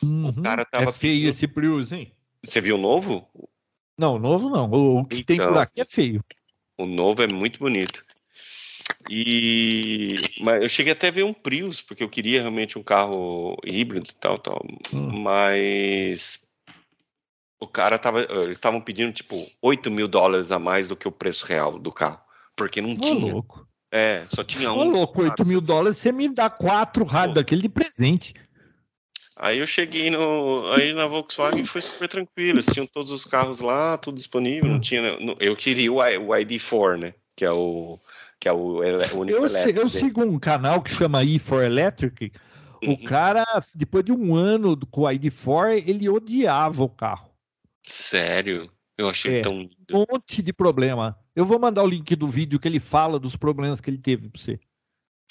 Uhum. 0.00 0.32
cara 0.44 0.64
tava 0.64 0.90
é 0.90 0.92
feio 0.92 1.14
pedindo- 1.14 1.28
esse 1.30 1.48
Prius, 1.48 1.90
hein? 1.90 2.12
Você 2.44 2.60
viu 2.60 2.76
o 2.76 2.80
novo? 2.80 3.28
Não, 3.98 4.18
novo 4.18 4.48
não. 4.48 4.70
O, 4.70 5.00
o 5.00 5.04
que 5.04 5.22
tem 5.22 5.36
Então. 5.36 5.52
por 5.52 5.58
aqui 5.58 5.80
é 5.80 5.84
feio. 5.84 6.24
O 6.78 6.86
novo 6.86 7.22
é 7.22 7.28
muito 7.28 7.58
bonito. 7.58 8.02
E 9.08 10.14
mas 10.40 10.62
eu 10.62 10.68
cheguei 10.68 10.92
até 10.92 11.08
a 11.08 11.12
ver 11.12 11.24
um 11.24 11.34
Prius, 11.34 11.82
porque 11.82 12.02
eu 12.02 12.08
queria 12.08 12.40
realmente 12.40 12.78
um 12.78 12.82
carro 12.82 13.56
híbrido 13.64 14.08
e 14.10 14.14
tal, 14.14 14.38
tal. 14.38 14.64
Hum. 14.92 15.22
Mas 15.22 16.40
o 17.60 17.66
cara 17.66 17.98
tava. 17.98 18.22
Eles 18.22 18.56
estavam 18.58 18.80
pedindo 18.80 19.12
tipo 19.12 19.36
8 19.62 19.90
mil 19.90 20.08
dólares 20.08 20.50
a 20.50 20.58
mais 20.58 20.88
do 20.88 20.96
que 20.96 21.06
o 21.06 21.12
preço 21.12 21.46
real 21.46 21.78
do 21.78 21.92
carro. 21.92 22.20
Porque 22.56 22.80
não 22.80 22.92
Ô, 22.92 22.96
tinha. 23.00 23.32
louco. 23.32 23.66
É, 23.92 24.24
só 24.28 24.42
tinha 24.42 24.72
Ô, 24.72 24.82
um. 24.82 24.90
louco, 24.90 25.22
8 25.22 25.46
mil 25.46 25.60
dólares, 25.60 25.98
você 25.98 26.10
me 26.10 26.28
dá 26.28 26.50
quatro 26.50 27.04
rádios 27.04 27.34
Pô. 27.34 27.40
daquele 27.40 27.62
de 27.62 27.68
presente. 27.68 28.34
Aí 29.36 29.58
eu 29.58 29.66
cheguei 29.66 30.10
no. 30.10 30.70
Aí 30.72 30.92
na 30.92 31.06
Volkswagen 31.06 31.64
foi 31.64 31.80
super 31.80 32.08
tranquilo. 32.08 32.56
Eles 32.58 32.66
tinham 32.66 32.86
todos 32.86 33.10
os 33.10 33.24
carros 33.24 33.60
lá, 33.60 33.98
tudo 33.98 34.16
disponível. 34.16 34.70
Não 34.70 34.80
tinha. 34.80 35.18
não- 35.18 35.36
eu 35.40 35.56
queria 35.56 35.92
o, 35.92 35.96
o 35.96 36.34
ID4, 36.36 36.96
né? 36.98 37.14
Que 37.36 37.44
é 37.44 37.50
o. 37.50 37.98
Que 38.38 38.48
é 38.48 38.52
o, 38.52 38.56
o 38.80 39.18
único 39.18 39.38
Eu, 39.38 39.46
elétrico 39.46 39.78
eu 39.80 39.88
sigo 39.88 40.22
um 40.22 40.38
canal 40.38 40.82
que 40.82 40.90
chama 40.90 41.24
E4 41.24 41.64
Electric. 41.64 42.32
O 42.82 42.90
Uhum. 42.90 43.04
cara, 43.04 43.44
depois 43.74 44.04
de 44.04 44.12
um 44.12 44.34
ano 44.34 44.76
com 44.90 45.02
o 45.02 45.04
ID4, 45.08 45.82
ele 45.86 46.08
odiava 46.08 46.84
o 46.84 46.88
carro. 46.88 47.30
Sério? 47.82 48.70
Eu 48.96 49.08
achei 49.08 49.38
É. 49.38 49.40
tão 49.40 49.58
lindo. 49.62 49.74
Um 49.92 50.04
monte 50.10 50.42
de 50.42 50.52
problema. 50.52 51.18
Eu 51.34 51.44
vou 51.44 51.58
mandar 51.58 51.82
o 51.82 51.86
link 51.88 52.14
do 52.14 52.28
vídeo 52.28 52.60
que 52.60 52.68
ele 52.68 52.78
fala 52.78 53.18
dos 53.18 53.34
problemas 53.36 53.80
que 53.80 53.88
ele 53.90 53.98
teve 53.98 54.28
pra 54.28 54.40
você. 54.40 54.60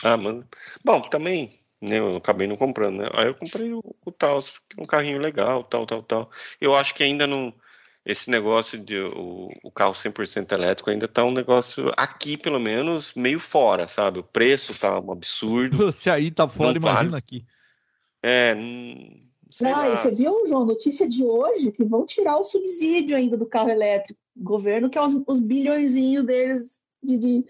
Ah, 0.03 0.17
mano. 0.17 0.45
Bom, 0.83 0.99
também, 1.01 1.51
né, 1.83 1.99
eu 1.99 2.15
acabei 2.15 2.47
não 2.47 2.55
comprando, 2.55 2.99
né? 2.99 3.09
Aí 3.13 3.27
eu 3.27 3.35
comprei 3.35 3.73
o, 3.73 3.81
o 4.05 4.11
Taos, 4.11 4.49
porque 4.49 4.79
é 4.79 4.83
um 4.83 4.85
carrinho 4.85 5.19
legal, 5.19 5.63
tal, 5.63 5.85
tal, 5.85 6.01
tal. 6.01 6.31
Eu 6.59 6.75
acho 6.75 6.95
que 6.95 7.03
ainda 7.03 7.27
não. 7.27 7.53
Esse 8.05 8.29
negócio 8.29 8.77
de 8.77 8.99
o, 8.99 9.49
o 9.63 9.71
carro 9.71 9.93
100% 9.93 10.51
elétrico 10.51 10.89
ainda 10.89 11.07
tá 11.07 11.23
um 11.23 11.31
negócio, 11.31 11.89
aqui 11.95 12.35
pelo 12.35 12.59
menos, 12.59 13.13
meio 13.13 13.39
fora, 13.39 13.87
sabe? 13.87 14.19
O 14.19 14.23
preço 14.23 14.77
tá 14.77 14.99
um 14.99 15.11
absurdo. 15.11 15.77
Você 15.91 16.09
aí 16.09 16.29
tá 16.29 16.47
fora, 16.47 16.71
Não 16.71 16.75
imagina 16.75 17.11
vale. 17.11 17.15
aqui. 17.15 17.45
É, 18.21 18.55
hum, 18.55 19.25
sei 19.49 19.71
Ah, 19.71 19.89
lá. 19.89 19.95
você 19.95 20.11
viu, 20.11 20.45
João, 20.47 20.65
notícia 20.65 21.07
de 21.07 21.23
hoje 21.23 21.71
que 21.71 21.83
vão 21.83 22.05
tirar 22.05 22.37
o 22.37 22.43
subsídio 22.43 23.15
ainda 23.15 23.37
do 23.37 23.45
carro 23.45 23.69
elétrico. 23.69 24.19
O 24.35 24.43
governo 24.43 24.89
quer 24.89 25.01
os, 25.01 25.13
os 25.25 25.39
bilhõezinhos 25.39 26.25
deles 26.25 26.81
de, 27.01 27.17
de, 27.17 27.45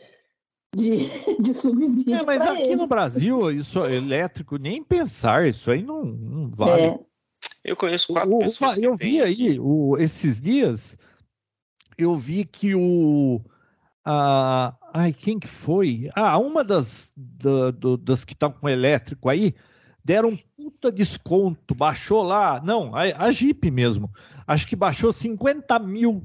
de, 0.76 0.98
de 1.42 1.54
subsídio. 1.54 2.16
É, 2.16 2.24
mas 2.26 2.42
aqui 2.42 2.76
no 2.76 2.82
eles. 2.84 2.90
Brasil, 2.90 3.52
isso 3.52 3.84
é 3.84 3.96
elétrico, 3.96 4.58
nem 4.58 4.84
pensar, 4.84 5.48
isso 5.48 5.70
aí 5.72 5.84
não, 5.84 6.04
não 6.04 6.50
vale. 6.50 6.84
É, 6.84 7.00
Eu 7.64 7.76
conheço 7.76 8.12
quatro 8.14 8.36
O- 8.36 8.40
pessoas 8.40 8.78
eu 8.78 8.96
vi 8.96 9.22
aí, 9.22 9.60
o- 9.60 9.98
esses 9.98 10.40
dias, 10.42 10.98
eu 11.98 12.16
vi 12.16 12.46
que 12.46 12.76
o. 12.76 13.42
A, 14.06 14.76
ai, 14.94 15.14
quem 15.14 15.40
que 15.40 15.48
foi? 15.48 16.10
Ah, 16.14 16.38
uma 16.38 16.62
das, 16.64 17.10
da- 17.16 17.72
do- 17.72 17.96
das 17.98 18.26
que 18.26 18.34
estão 18.34 18.52
com 18.52 18.68
elétrico 18.68 19.30
aí 19.30 19.54
deram 20.04 20.30
um 20.32 20.38
puta 20.58 20.92
desconto, 20.92 21.74
baixou 21.74 22.22
lá. 22.22 22.62
Não, 22.62 22.94
a, 22.94 23.04
a 23.04 23.32
Jeep 23.32 23.72
mesmo. 23.72 24.12
Acho 24.46 24.68
que 24.68 24.76
baixou 24.76 25.14
50 25.14 25.80
mil 25.80 26.22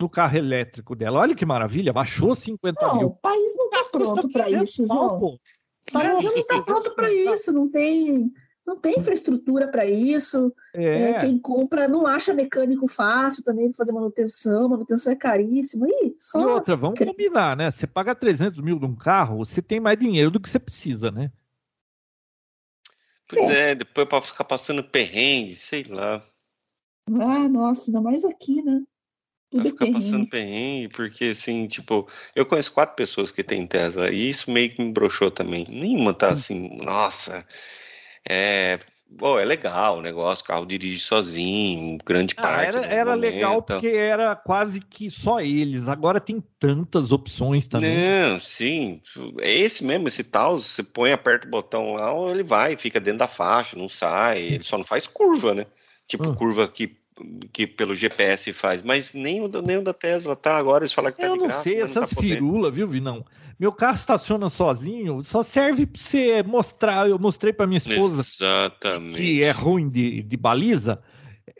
no 0.00 0.08
carro 0.08 0.36
elétrico 0.36 0.96
dela. 0.96 1.20
Olha 1.20 1.34
que 1.34 1.44
maravilha, 1.46 1.92
baixou 1.92 2.34
50 2.34 2.86
não, 2.86 2.96
mil. 2.98 3.06
o 3.08 3.16
país 3.16 3.54
não 3.56 3.66
está 3.66 3.84
pronto 3.90 4.28
para 4.30 4.44
300 4.44 4.68
isso, 4.68 4.86
João. 4.86 5.20
pô. 5.20 5.34
O 5.34 5.92
Tá 5.92 5.98
Brasil 5.98 6.22
louco, 6.22 6.34
não 6.34 6.40
está 6.42 6.54
300 6.54 6.64
pronto 6.66 6.94
para 6.94 7.12
isso, 7.12 7.52
não 7.52 7.68
tem, 7.70 8.32
não 8.66 8.76
tem 8.76 8.98
infraestrutura 8.98 9.68
para 9.68 9.86
isso. 9.86 10.52
É. 10.74 11.00
É, 11.10 11.18
quem 11.20 11.38
compra 11.38 11.88
não 11.88 12.06
acha 12.06 12.34
mecânico 12.34 12.86
fácil 12.88 13.42
também 13.44 13.68
para 13.68 13.76
fazer 13.78 13.92
manutenção, 13.92 14.68
manutenção 14.68 15.12
é 15.12 15.16
caríssima. 15.16 15.86
E 15.88 16.14
só 16.18 16.40
E 16.40 16.44
outra, 16.44 16.76
vamos 16.76 16.98
cre- 16.98 17.06
combinar, 17.10 17.56
né? 17.56 17.70
Você 17.70 17.86
paga 17.86 18.14
300 18.14 18.60
mil 18.60 18.78
num 18.78 18.94
carro, 18.94 19.38
você 19.38 19.60
tem 19.62 19.80
mais 19.80 19.98
dinheiro 19.98 20.30
do 20.30 20.40
que 20.40 20.48
você 20.48 20.58
precisa, 20.58 21.10
né? 21.10 21.30
Pois 23.28 23.48
é, 23.50 23.74
depois 23.74 24.08
pra 24.08 24.20
ficar 24.20 24.44
passando 24.44 24.82
perrengue, 24.82 25.54
sei 25.54 25.84
lá. 25.84 26.22
Ah, 27.08 27.48
nossa, 27.48 27.88
ainda 27.90 28.00
mais 28.00 28.24
aqui, 28.24 28.60
né? 28.62 28.82
É 29.52 29.64
ficar 29.64 29.86
passando 29.90 30.28
perrengue. 30.28 30.88
porque 30.88 31.26
assim, 31.26 31.66
tipo, 31.66 32.08
eu 32.36 32.46
conheço 32.46 32.72
quatro 32.72 32.94
pessoas 32.94 33.32
que 33.32 33.42
têm 33.42 33.66
Tesla 33.66 34.10
e 34.10 34.28
isso 34.28 34.50
meio 34.50 34.70
que 34.70 34.82
me 34.82 34.92
broxou 34.92 35.30
também. 35.30 35.64
Nenhuma 35.68 36.10
Hum. 36.10 36.14
tá 36.14 36.30
assim, 36.30 36.78
nossa, 36.82 37.44
é, 38.28 38.78
pô, 39.18 39.38
é 39.38 39.44
legal 39.44 39.98
o 39.98 40.02
negócio, 40.02 40.44
o 40.44 40.46
carro 40.46 40.66
dirige 40.66 41.00
sozinho, 41.00 41.98
grande 42.04 42.34
Ah, 42.36 42.42
parte 42.42 42.76
era, 42.76 42.86
era 42.86 43.16
momento, 43.16 43.20
legal 43.34 43.62
porque 43.62 43.88
era 43.88 44.36
quase 44.36 44.80
que 44.80 45.10
só 45.10 45.40
eles. 45.40 45.88
Agora 45.88 46.20
tem 46.20 46.40
tantas 46.58 47.10
opções 47.10 47.66
também. 47.66 47.96
Não, 47.96 48.38
sim, 48.38 49.00
é 49.40 49.50
esse 49.52 49.82
mesmo, 49.84 50.06
esse 50.06 50.22
tal, 50.22 50.58
você 50.58 50.82
põe, 50.82 51.12
aperta 51.12 51.46
o 51.46 51.50
botão 51.50 51.94
lá, 51.94 52.12
ele 52.30 52.42
vai, 52.44 52.76
fica 52.76 53.00
dentro 53.00 53.18
da 53.20 53.28
faixa, 53.28 53.76
não 53.76 53.88
sai, 53.88 54.40
ele 54.40 54.64
só 54.64 54.76
não 54.78 54.84
faz 54.84 55.06
curva, 55.06 55.54
né? 55.54 55.66
Tipo, 56.06 56.28
Hum. 56.28 56.34
curva 56.34 56.68
que, 56.68 56.96
que 57.52 57.66
pelo 57.66 57.94
GPS 57.94 58.52
faz, 58.52 58.82
mas 58.82 59.12
nem 59.12 59.40
o, 59.42 59.48
da- 59.48 59.62
nem 59.62 59.76
o 59.78 59.82
da 59.84 59.92
Tesla 59.92 60.34
tá 60.36 60.56
agora, 60.56 60.82
eles 60.84 60.92
falaram 60.92 61.14
que 61.14 61.20
tá 61.20 61.26
Eu 61.28 61.32
de 61.34 61.38
não 61.40 61.46
graça, 61.48 61.62
sei, 61.62 61.76
tá 61.76 61.80
essas 61.82 62.14
podendo. 62.14 62.34
firulas, 62.34 62.74
viu, 62.74 62.86
Vinão? 62.88 63.24
Meu 63.58 63.72
carro 63.72 63.96
estaciona 63.96 64.48
sozinho, 64.48 65.22
só 65.22 65.42
serve 65.42 65.84
pra 65.86 66.00
você 66.00 66.42
mostrar. 66.42 67.08
Eu 67.08 67.18
mostrei 67.18 67.52
pra 67.52 67.66
minha 67.66 67.76
esposa 67.78 68.22
Exatamente. 68.22 69.16
que 69.18 69.42
é 69.42 69.50
ruim 69.50 69.88
de, 69.88 70.22
de 70.22 70.36
baliza. 70.36 71.02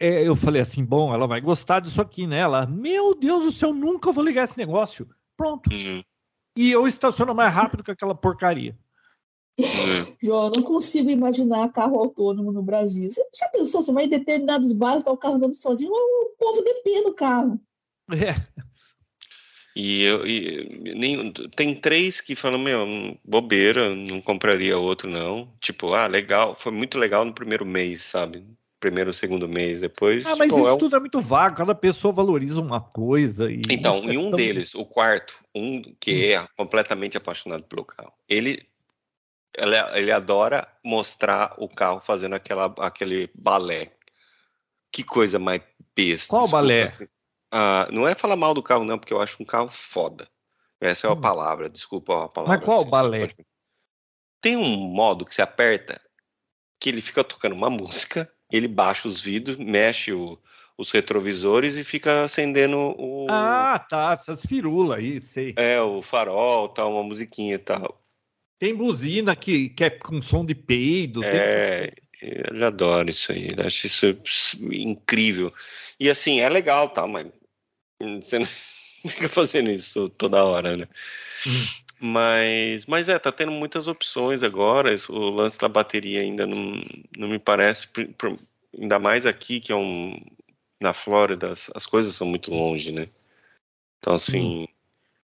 É, 0.00 0.26
eu 0.26 0.34
falei 0.34 0.62
assim: 0.62 0.82
bom, 0.84 1.12
ela 1.12 1.26
vai 1.26 1.40
gostar 1.42 1.80
disso 1.80 2.00
aqui, 2.00 2.26
né? 2.26 2.38
Ela, 2.38 2.66
meu 2.66 3.14
Deus 3.14 3.44
do 3.44 3.52
céu, 3.52 3.74
nunca 3.74 4.12
vou 4.12 4.24
ligar 4.24 4.44
esse 4.44 4.56
negócio. 4.56 5.06
Pronto. 5.36 5.68
Hum, 5.72 6.02
E 6.56 6.70
eu 6.70 6.86
estaciono 6.86 7.34
mais 7.34 7.52
rápido 7.52 7.84
que 7.84 7.90
aquela 7.90 8.14
porcaria. 8.14 8.74
Hum. 9.58 9.64
João, 10.22 10.46
eu 10.46 10.52
não 10.56 10.62
consigo 10.62 11.10
imaginar 11.10 11.72
carro 11.72 11.98
autônomo 11.98 12.52
no 12.52 12.62
Brasil. 12.62 13.10
Você 13.10 13.22
já 13.38 13.48
pensou? 13.48 13.82
Você 13.82 13.92
vai 13.92 14.04
em 14.04 14.08
determinados 14.08 14.72
bairros, 14.72 15.04
tá 15.04 15.12
o 15.12 15.16
carro 15.16 15.34
andando 15.36 15.54
sozinho, 15.54 15.90
o 15.92 16.34
povo 16.38 16.62
depende 16.62 17.04
do 17.04 17.14
carro. 17.14 17.60
É. 18.12 18.34
E, 19.76 20.02
eu, 20.02 20.26
e 20.26 20.94
nem, 20.96 21.32
tem 21.54 21.74
três 21.74 22.20
que 22.20 22.34
falam, 22.34 22.58
meu, 22.58 22.80
hum, 22.84 23.16
bobeira, 23.24 23.94
não 23.94 24.20
compraria 24.20 24.76
outro, 24.76 25.08
não. 25.08 25.48
Tipo, 25.60 25.92
ah, 25.94 26.06
legal, 26.08 26.56
foi 26.56 26.72
muito 26.72 26.98
legal 26.98 27.24
no 27.24 27.32
primeiro 27.32 27.64
mês, 27.64 28.02
sabe? 28.02 28.44
Primeiro 28.80 29.14
segundo 29.14 29.48
mês, 29.48 29.80
depois. 29.80 30.26
Ah, 30.26 30.34
mas 30.36 30.48
tipo, 30.48 30.60
isso 30.60 30.68
é 30.68 30.74
um- 30.74 30.78
tudo 30.78 30.96
é 30.96 31.00
muito 31.00 31.20
vago, 31.20 31.56
cada 31.56 31.74
pessoa 31.74 32.12
valoriza 32.12 32.60
uma 32.60 32.80
coisa. 32.80 33.50
E 33.50 33.62
Então, 33.70 33.96
isso 33.98 34.08
é 34.08 34.12
em 34.14 34.18
um 34.18 34.30
tão- 34.30 34.36
deles, 34.36 34.74
o 34.74 34.84
quarto, 34.84 35.34
um 35.54 35.80
que 36.00 36.32
é 36.32 36.44
completamente 36.56 37.16
apaixonado 37.16 37.62
pelo 37.64 37.84
carro, 37.84 38.12
ele, 38.28 38.66
ele, 39.56 39.76
ele 39.94 40.12
adora 40.12 40.66
mostrar 40.84 41.54
o 41.58 41.68
carro 41.68 42.00
fazendo 42.00 42.34
aquela, 42.34 42.66
aquele 42.78 43.30
balé. 43.34 43.92
Que 44.92 45.04
coisa 45.04 45.38
mais 45.38 45.62
besta. 45.94 46.28
Qual 46.28 46.42
desculpa, 46.42 46.62
balé? 46.62 46.82
assim. 46.84 47.06
Ah, 47.52 47.88
não 47.90 48.06
é 48.06 48.14
falar 48.14 48.36
mal 48.36 48.54
do 48.54 48.62
carro, 48.62 48.84
não, 48.84 48.98
porque 48.98 49.12
eu 49.12 49.20
acho 49.20 49.42
um 49.42 49.46
carro 49.46 49.68
foda. 49.68 50.28
Essa 50.80 51.06
é 51.06 51.10
a 51.10 51.14
Hum. 51.14 51.20
palavra, 51.20 51.68
desculpa 51.68 52.24
a 52.24 52.28
palavra. 52.28 52.56
Mas 52.58 52.64
qual 52.64 52.84
balé? 52.84 53.20
pode- 53.26 53.46
Tem 54.40 54.56
um 54.56 54.76
modo 54.76 55.24
que 55.26 55.34
você 55.34 55.42
aperta 55.42 56.00
que 56.80 56.88
ele 56.88 57.00
fica 57.02 57.22
tocando 57.22 57.54
uma 57.54 57.68
música, 58.08 58.32
ele 58.50 58.66
baixa 58.68 59.06
os 59.06 59.20
vidros, 59.20 59.56
mexe 59.58 60.12
o- 60.12 60.38
os 60.78 60.90
retrovisores 60.90 61.76
e 61.76 61.84
fica 61.84 62.24
acendendo 62.24 62.78
o. 62.98 63.26
Ah, 63.30 63.78
tá, 63.78 64.12
essas 64.12 64.42
firulas 64.46 64.98
aí, 64.98 65.20
sei. 65.20 65.54
É, 65.58 65.80
o 65.80 66.00
farol, 66.00 66.68
tal, 66.70 66.92
uma 66.92 67.02
musiquinha 67.02 67.56
e 67.56 67.58
tal. 67.58 68.00
Tem 68.60 68.74
buzina 68.74 69.34
que, 69.34 69.70
que 69.70 69.84
é 69.84 69.88
com 69.88 70.20
som 70.20 70.44
de 70.44 70.54
peido. 70.54 71.24
É, 71.24 71.90
eu 72.20 72.66
adoro 72.66 73.08
isso 73.08 73.32
aí. 73.32 73.48
Acho 73.56 73.86
isso 73.86 74.06
incrível. 74.70 75.50
E 75.98 76.10
assim, 76.10 76.40
é 76.40 76.48
legal, 76.50 76.90
tá? 76.90 77.06
Mas 77.06 77.26
você 78.22 78.38
não 78.38 78.46
fica 79.08 79.30
fazendo 79.30 79.70
isso 79.70 80.10
toda 80.10 80.44
hora, 80.44 80.76
né? 80.76 80.86
Hum. 81.46 81.66
Mas, 82.02 82.84
mas 82.84 83.08
é, 83.08 83.18
tá 83.18 83.32
tendo 83.32 83.50
muitas 83.50 83.88
opções 83.88 84.42
agora. 84.42 84.94
O 85.08 85.30
lance 85.30 85.56
da 85.56 85.68
bateria 85.68 86.20
ainda 86.20 86.46
não, 86.46 86.82
não 87.16 87.28
me 87.28 87.38
parece, 87.38 87.88
ainda 88.78 88.98
mais 88.98 89.24
aqui, 89.24 89.58
que 89.58 89.72
é 89.72 89.76
um. 89.76 90.20
Na 90.78 90.92
Flórida, 90.92 91.52
as, 91.52 91.70
as 91.74 91.86
coisas 91.86 92.14
são 92.14 92.26
muito 92.26 92.50
longe, 92.50 92.92
né? 92.92 93.08
Então, 93.98 94.14
assim, 94.14 94.64
hum. 94.64 94.66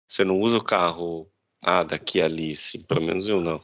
você 0.05 0.25
não 0.25 0.37
usa 0.37 0.57
o 0.57 0.63
carro, 0.63 1.30
ah, 1.61 1.83
daqui 1.83 2.21
ali, 2.21 2.53
assim, 2.53 2.81
pelo 2.81 3.01
menos 3.01 3.27
eu 3.27 3.39
não. 3.39 3.61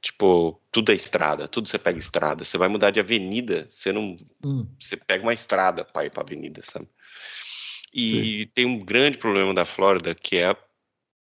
Tipo, 0.00 0.60
tudo 0.70 0.92
é 0.92 0.94
estrada, 0.94 1.48
tudo 1.48 1.68
você 1.68 1.78
pega 1.78 1.98
estrada. 1.98 2.44
Você 2.44 2.58
vai 2.58 2.68
mudar 2.68 2.90
de 2.90 3.00
avenida, 3.00 3.66
você 3.68 3.92
não. 3.92 4.16
Hum. 4.44 4.66
Você 4.78 4.96
pega 4.96 5.22
uma 5.22 5.34
estrada 5.34 5.84
para 5.84 6.06
ir 6.06 6.10
pra 6.10 6.22
avenida, 6.22 6.60
sabe? 6.62 6.88
E 7.92 8.44
Sim. 8.44 8.50
tem 8.54 8.66
um 8.66 8.84
grande 8.84 9.18
problema 9.18 9.54
da 9.54 9.64
Flórida, 9.64 10.14
que 10.14 10.36
é 10.36 10.54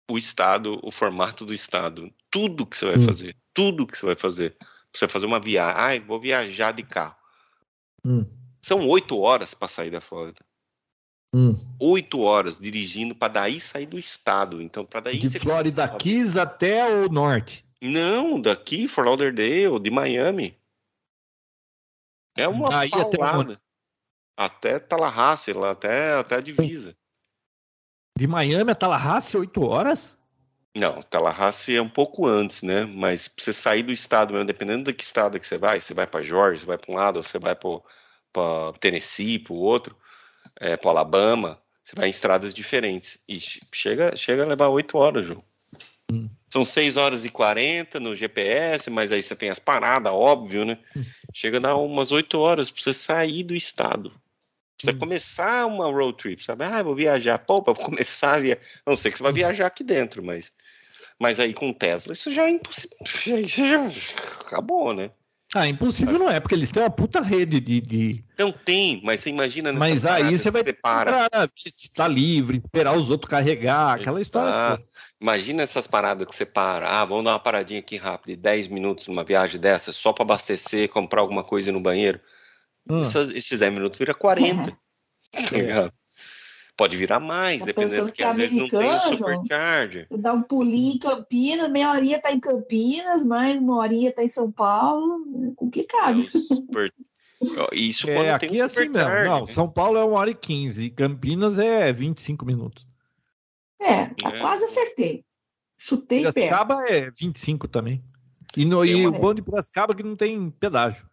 o 0.10 0.18
estado, 0.18 0.80
o 0.84 0.92
formato 0.92 1.46
do 1.46 1.54
estado, 1.54 2.12
tudo 2.30 2.66
que 2.66 2.78
você 2.78 2.86
vai 2.86 2.98
hum. 2.98 3.06
fazer, 3.06 3.36
tudo 3.54 3.88
que 3.88 3.98
você 3.98 4.06
vai 4.06 4.16
fazer, 4.16 4.58
você 4.94 5.08
fazer 5.08 5.26
uma 5.26 5.40
viagem, 5.40 5.76
ai, 5.78 6.00
vou 6.00 6.20
viajar 6.20 6.72
de 6.72 6.84
carro. 6.84 7.16
Hum. 8.06 8.26
São 8.62 8.88
oito 8.88 9.20
horas 9.20 9.54
para 9.54 9.68
sair 9.68 9.90
da 9.90 10.02
Flórida. 10.02 10.44
Hum. 11.34 11.56
Oito 11.80 12.20
horas 12.20 12.60
dirigindo 12.60 13.16
para 13.16 13.34
daí 13.34 13.60
sair 13.60 13.86
do 13.86 13.98
estado. 13.98 14.62
Então, 14.62 14.86
para 14.86 15.02
daí. 15.02 15.18
De 15.18 15.40
Florida 15.40 15.88
Keys 15.88 16.36
até 16.36 16.86
o 16.86 17.10
norte. 17.10 17.66
Não, 17.82 18.40
daqui, 18.40 18.88
Fort 18.88 19.08
Lauderdale, 19.08 19.80
de 19.80 19.90
Miami. 19.90 20.58
É 22.38 22.48
uma 22.48 22.80
Aí 22.80 22.90
paulada. 22.90 23.60
Até, 24.38 24.76
até 24.76 24.80
Tallahassee, 24.80 25.54
lá, 25.54 25.72
até, 25.72 26.14
até 26.14 26.36
a 26.36 26.42
divisa. 26.42 26.96
De 28.18 28.28
Miami 28.28 28.72
a 28.72 28.76
Tallahassee, 28.76 29.40
oito 29.40 29.64
horas? 29.64 30.18
Não, 30.76 31.02
Tallahassee 31.02 31.76
é 31.76 31.82
um 31.82 31.90
pouco 31.90 32.28
antes, 32.28 32.62
né? 32.62 32.86
Mas 32.86 33.28
pra 33.28 33.44
você 33.44 33.52
sair 33.52 33.84
do 33.84 33.92
estado 33.92 34.34
mesmo, 34.34 34.46
dependendo 34.46 34.84
de 34.84 34.94
que 34.94 35.04
estado 35.04 35.40
que 35.40 35.46
você 35.46 35.58
vai, 35.58 35.82
você 35.82 35.94
vai 35.94 36.08
para 36.08 36.22
Georgia, 36.22 36.60
você 36.60 36.66
vai 36.66 36.78
para 36.78 36.92
um 36.92 36.96
lado, 36.96 37.18
ou 37.18 37.24
você 37.24 37.40
vai 37.40 37.56
para 37.56 38.74
Tennessee, 38.80 39.40
para 39.40 39.54
o 39.54 39.60
outro, 39.60 39.98
é, 40.62 40.78
para 40.78 40.92
Alabama, 40.92 41.60
você 41.84 41.96
vai 41.96 42.08
em 42.08 42.12
estradas 42.12 42.54
diferentes. 42.54 43.22
E 43.28 43.40
chega, 43.74 44.16
chega 44.16 44.44
a 44.44 44.48
levar 44.48 44.68
oito 44.68 44.98
horas, 44.98 45.26
João. 45.26 45.44
Hum. 46.12 46.30
São 46.48 46.64
seis 46.64 46.98
horas 46.98 47.26
e 47.26 47.30
quarenta 47.30 48.00
no 48.00 48.16
GPS, 48.16 48.90
mas 48.90 49.12
aí 49.12 49.24
você 49.24 49.36
tem 49.36 49.50
as 49.50 49.58
paradas, 49.58 50.14
óbvio, 50.14 50.64
né? 50.64 50.78
Hum. 50.96 51.04
Chega 51.34 51.58
a 51.58 51.62
dar 51.62 51.76
umas 51.76 52.12
oito 52.12 52.40
horas 52.40 52.70
para 52.70 52.82
você 52.82 52.94
sair 52.94 53.44
do 53.44 53.56
estado. 53.56 54.14
Você 54.80 54.92
hum. 54.92 55.00
começar 55.00 55.66
uma 55.66 55.86
road 55.86 56.16
trip, 56.18 56.44
sabe? 56.44 56.64
Ah, 56.64 56.84
vou 56.84 56.96
viajar. 56.96 57.40
Pô, 57.40 57.64
para 57.64 57.74
começar 57.74 58.36
a 58.36 58.40
viajar. 58.40 58.62
Não 58.86 58.96
sei 58.96 59.12
que 59.12 59.18
você 59.18 59.24
vai 59.24 59.34
viajar 59.34 59.66
aqui 59.66 59.84
dentro, 59.84 60.24
mas. 60.24 60.54
Mas 61.20 61.40
aí 61.40 61.54
com 61.54 61.72
Tesla, 61.72 62.14
isso 62.14 62.32
já 62.32 62.46
é 62.46 62.50
impossível. 62.50 62.98
Isso 63.46 63.68
já 63.68 63.86
acabou, 64.42 64.92
né? 64.92 65.12
Ah, 65.54 65.68
impossível 65.68 66.18
não 66.18 66.30
é, 66.30 66.40
porque 66.40 66.56
eles 66.56 66.72
têm 66.72 66.82
uma 66.82 66.90
puta 66.90 67.20
rede 67.22 67.60
de. 67.60 67.82
de... 67.82 68.24
Não 68.38 68.54
tem, 68.54 69.02
mas 69.04 69.20
você 69.20 69.30
imagina. 69.30 69.74
Mas 69.74 70.06
aí 70.06 70.38
você 70.38 70.50
vai 70.50 70.64
parar, 70.72 71.30
se 71.68 71.92
tá 71.92 72.08
livre, 72.08 72.58
esperar 72.58 72.96
os 72.96 73.10
outros 73.10 73.30
carregar, 73.30 73.96
aquela 73.96 74.22
história. 74.22 74.82
Imagina 75.20 75.62
essas 75.62 75.88
paradas 75.88 76.26
que 76.26 76.34
você 76.34 76.46
para. 76.46 76.90
Ah, 76.90 77.04
vamos 77.04 77.26
dar 77.26 77.32
uma 77.34 77.40
paradinha 77.40 77.82
aqui 77.82 77.98
rápido, 77.98 78.40
10 78.40 78.70
minutos 78.70 79.08
numa 79.08 79.26
viagem 79.26 79.60
dessa, 79.60 79.92
só 79.92 80.14
para 80.14 80.24
abastecer, 80.24 80.90
comprar 80.90 81.20
alguma 81.20 81.44
coisa 81.44 81.72
no 81.72 81.82
banheiro. 81.82 82.20
Essas, 82.90 83.32
esses 83.32 83.60
10 83.60 83.74
minutos 83.74 84.00
vira 84.00 84.14
40. 84.14 84.76
É. 85.34 85.92
Pode 86.78 86.98
virar 86.98 87.20
mais, 87.20 87.60
tá 87.60 87.66
dependendo 87.66 88.12
que, 88.12 88.24
às 88.24 88.36
vezes 88.36 88.56
não 88.56 88.68
tem 88.68 88.96
o 88.96 89.00
supercharger. 89.00 90.08
Você 90.10 90.18
dá 90.18 90.34
um 90.34 90.42
pulinho 90.42 90.96
em 90.96 90.98
Campinas, 90.98 91.70
meia 91.70 91.92
horinha 91.92 92.20
tá 92.20 92.32
em 92.32 92.40
Campinas, 92.40 93.24
mais 93.24 93.58
uma 93.58 93.78
horinha 93.78 94.12
tá 94.12 94.24
em 94.24 94.30
São 94.30 94.52
Paulo. 94.52 95.26
É 95.52 95.56
complicado. 95.56 96.22
É 96.22 96.40
super... 96.40 96.94
Isso 97.74 98.10
é, 98.10 98.14
quando 98.14 98.28
é, 98.28 98.38
tem 98.38 98.50
aqui 98.50 98.60
um 98.60 98.62
é 98.62 98.66
assim 98.66 98.90
mesmo. 98.90 99.10
Não, 99.10 99.40
né? 99.42 99.46
São 99.48 99.70
Paulo 99.70 99.98
é 99.98 100.04
uma 100.04 100.20
hora 100.20 100.30
e 100.30 100.36
15, 100.36 100.92
Campinas 100.92 101.58
é 101.58 101.92
25 101.92 102.46
minutos. 102.46 102.86
É, 103.80 104.06
tá 104.08 104.30
é. 104.30 104.40
quase 104.40 104.64
acertei. 104.64 105.26
Chutei 105.78 106.22
perto. 106.22 106.36
Piracicaba 106.36 106.86
é 106.88 107.10
25 107.10 107.68
também. 107.68 108.04
E, 108.56 108.66
no, 108.66 108.86
e 108.86 109.08
o 109.08 109.12
bom 109.12 109.34
de 109.34 109.42
Piracicaba 109.42 109.96
que 109.96 110.04
não 110.04 110.16
tem 110.16 110.52
pedágio. 110.52 111.10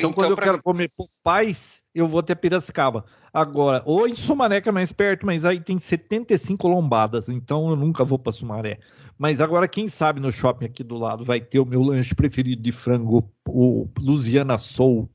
Então, 0.00 0.10
então 0.10 0.12
quando 0.12 0.34
pra... 0.34 0.46
eu 0.46 0.52
quero 0.52 0.62
comer 0.62 0.90
pais, 1.22 1.84
eu 1.94 2.06
vou 2.06 2.20
até 2.20 2.34
Piracicaba. 2.34 3.04
Agora, 3.32 3.82
ou 3.84 4.08
em 4.08 4.16
Sumaré, 4.16 4.60
que 4.60 4.68
é 4.68 4.72
mais 4.72 4.92
perto, 4.92 5.26
mas 5.26 5.44
aí 5.44 5.60
tem 5.60 5.78
75 5.78 6.66
lombadas, 6.66 7.28
então 7.28 7.70
eu 7.70 7.76
nunca 7.76 8.02
vou 8.02 8.18
para 8.18 8.32
Sumaré. 8.32 8.80
Mas 9.18 9.40
agora, 9.40 9.68
quem 9.68 9.86
sabe 9.86 10.18
no 10.18 10.32
shopping 10.32 10.64
aqui 10.64 10.82
do 10.82 10.96
lado 10.96 11.24
vai 11.24 11.40
ter 11.40 11.60
o 11.60 11.66
meu 11.66 11.82
lanche 11.82 12.14
preferido 12.14 12.62
de 12.62 12.72
frango, 12.72 13.30
o 13.46 13.86
Luciana 13.98 14.56
Soul. 14.56 15.08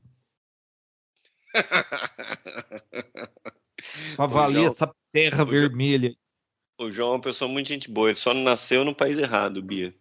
pra 4.16 4.26
valer 4.26 4.54
João, 4.54 4.66
essa 4.66 4.94
terra 5.12 5.42
o 5.42 5.46
vermelha. 5.46 6.14
O 6.80 6.92
João 6.92 7.10
é 7.10 7.14
uma 7.14 7.20
pessoa 7.20 7.50
muito 7.50 7.68
gente 7.68 7.90
boa, 7.90 8.08
ele 8.08 8.16
só 8.16 8.32
nasceu 8.32 8.84
no 8.84 8.94
país 8.94 9.18
errado, 9.18 9.60
Bia. 9.60 9.92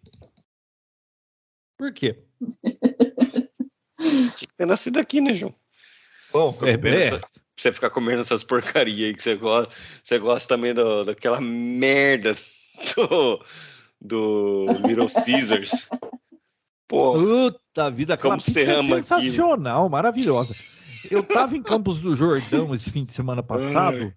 Por 1.78 1.92
quê? 1.92 2.24
Tinha 4.36 4.48
que 4.48 4.58
ter 4.58 4.66
nascido 4.66 5.00
aqui, 5.00 5.22
né, 5.22 5.34
João? 5.34 5.54
Bom, 6.32 6.58
é, 6.64 6.72
é. 6.74 7.22
Você 7.56 7.72
ficar 7.72 7.90
comendo 7.90 8.22
essas 8.22 8.44
porcarias 8.44 9.08
aí 9.08 9.14
que 9.14 9.24
você 9.24 9.36
gosta. 9.36 9.74
Você 10.04 10.20
gosta 10.20 10.48
também 10.48 10.74
do, 10.74 11.06
daquela 11.06 11.40
merda 11.40 12.36
do, 12.96 13.46
do 14.02 14.68
Little 14.86 15.08
Caesars. 15.08 15.88
Pô, 16.88 17.14
Puta 17.14 17.90
vida, 17.90 18.18
como 18.18 18.38
pizza 18.38 18.60
é 18.60 18.84
sensacional, 18.84 19.78
aquilo. 19.78 19.90
maravilhosa. 19.90 20.56
Eu 21.10 21.24
tava 21.24 21.56
em 21.56 21.64
Campos 21.64 22.02
do 22.02 22.16
Jordão 22.16 22.74
esse 22.74 22.92
fim 22.92 23.06
de 23.06 23.14
semana 23.14 23.42
passado. 23.42 24.14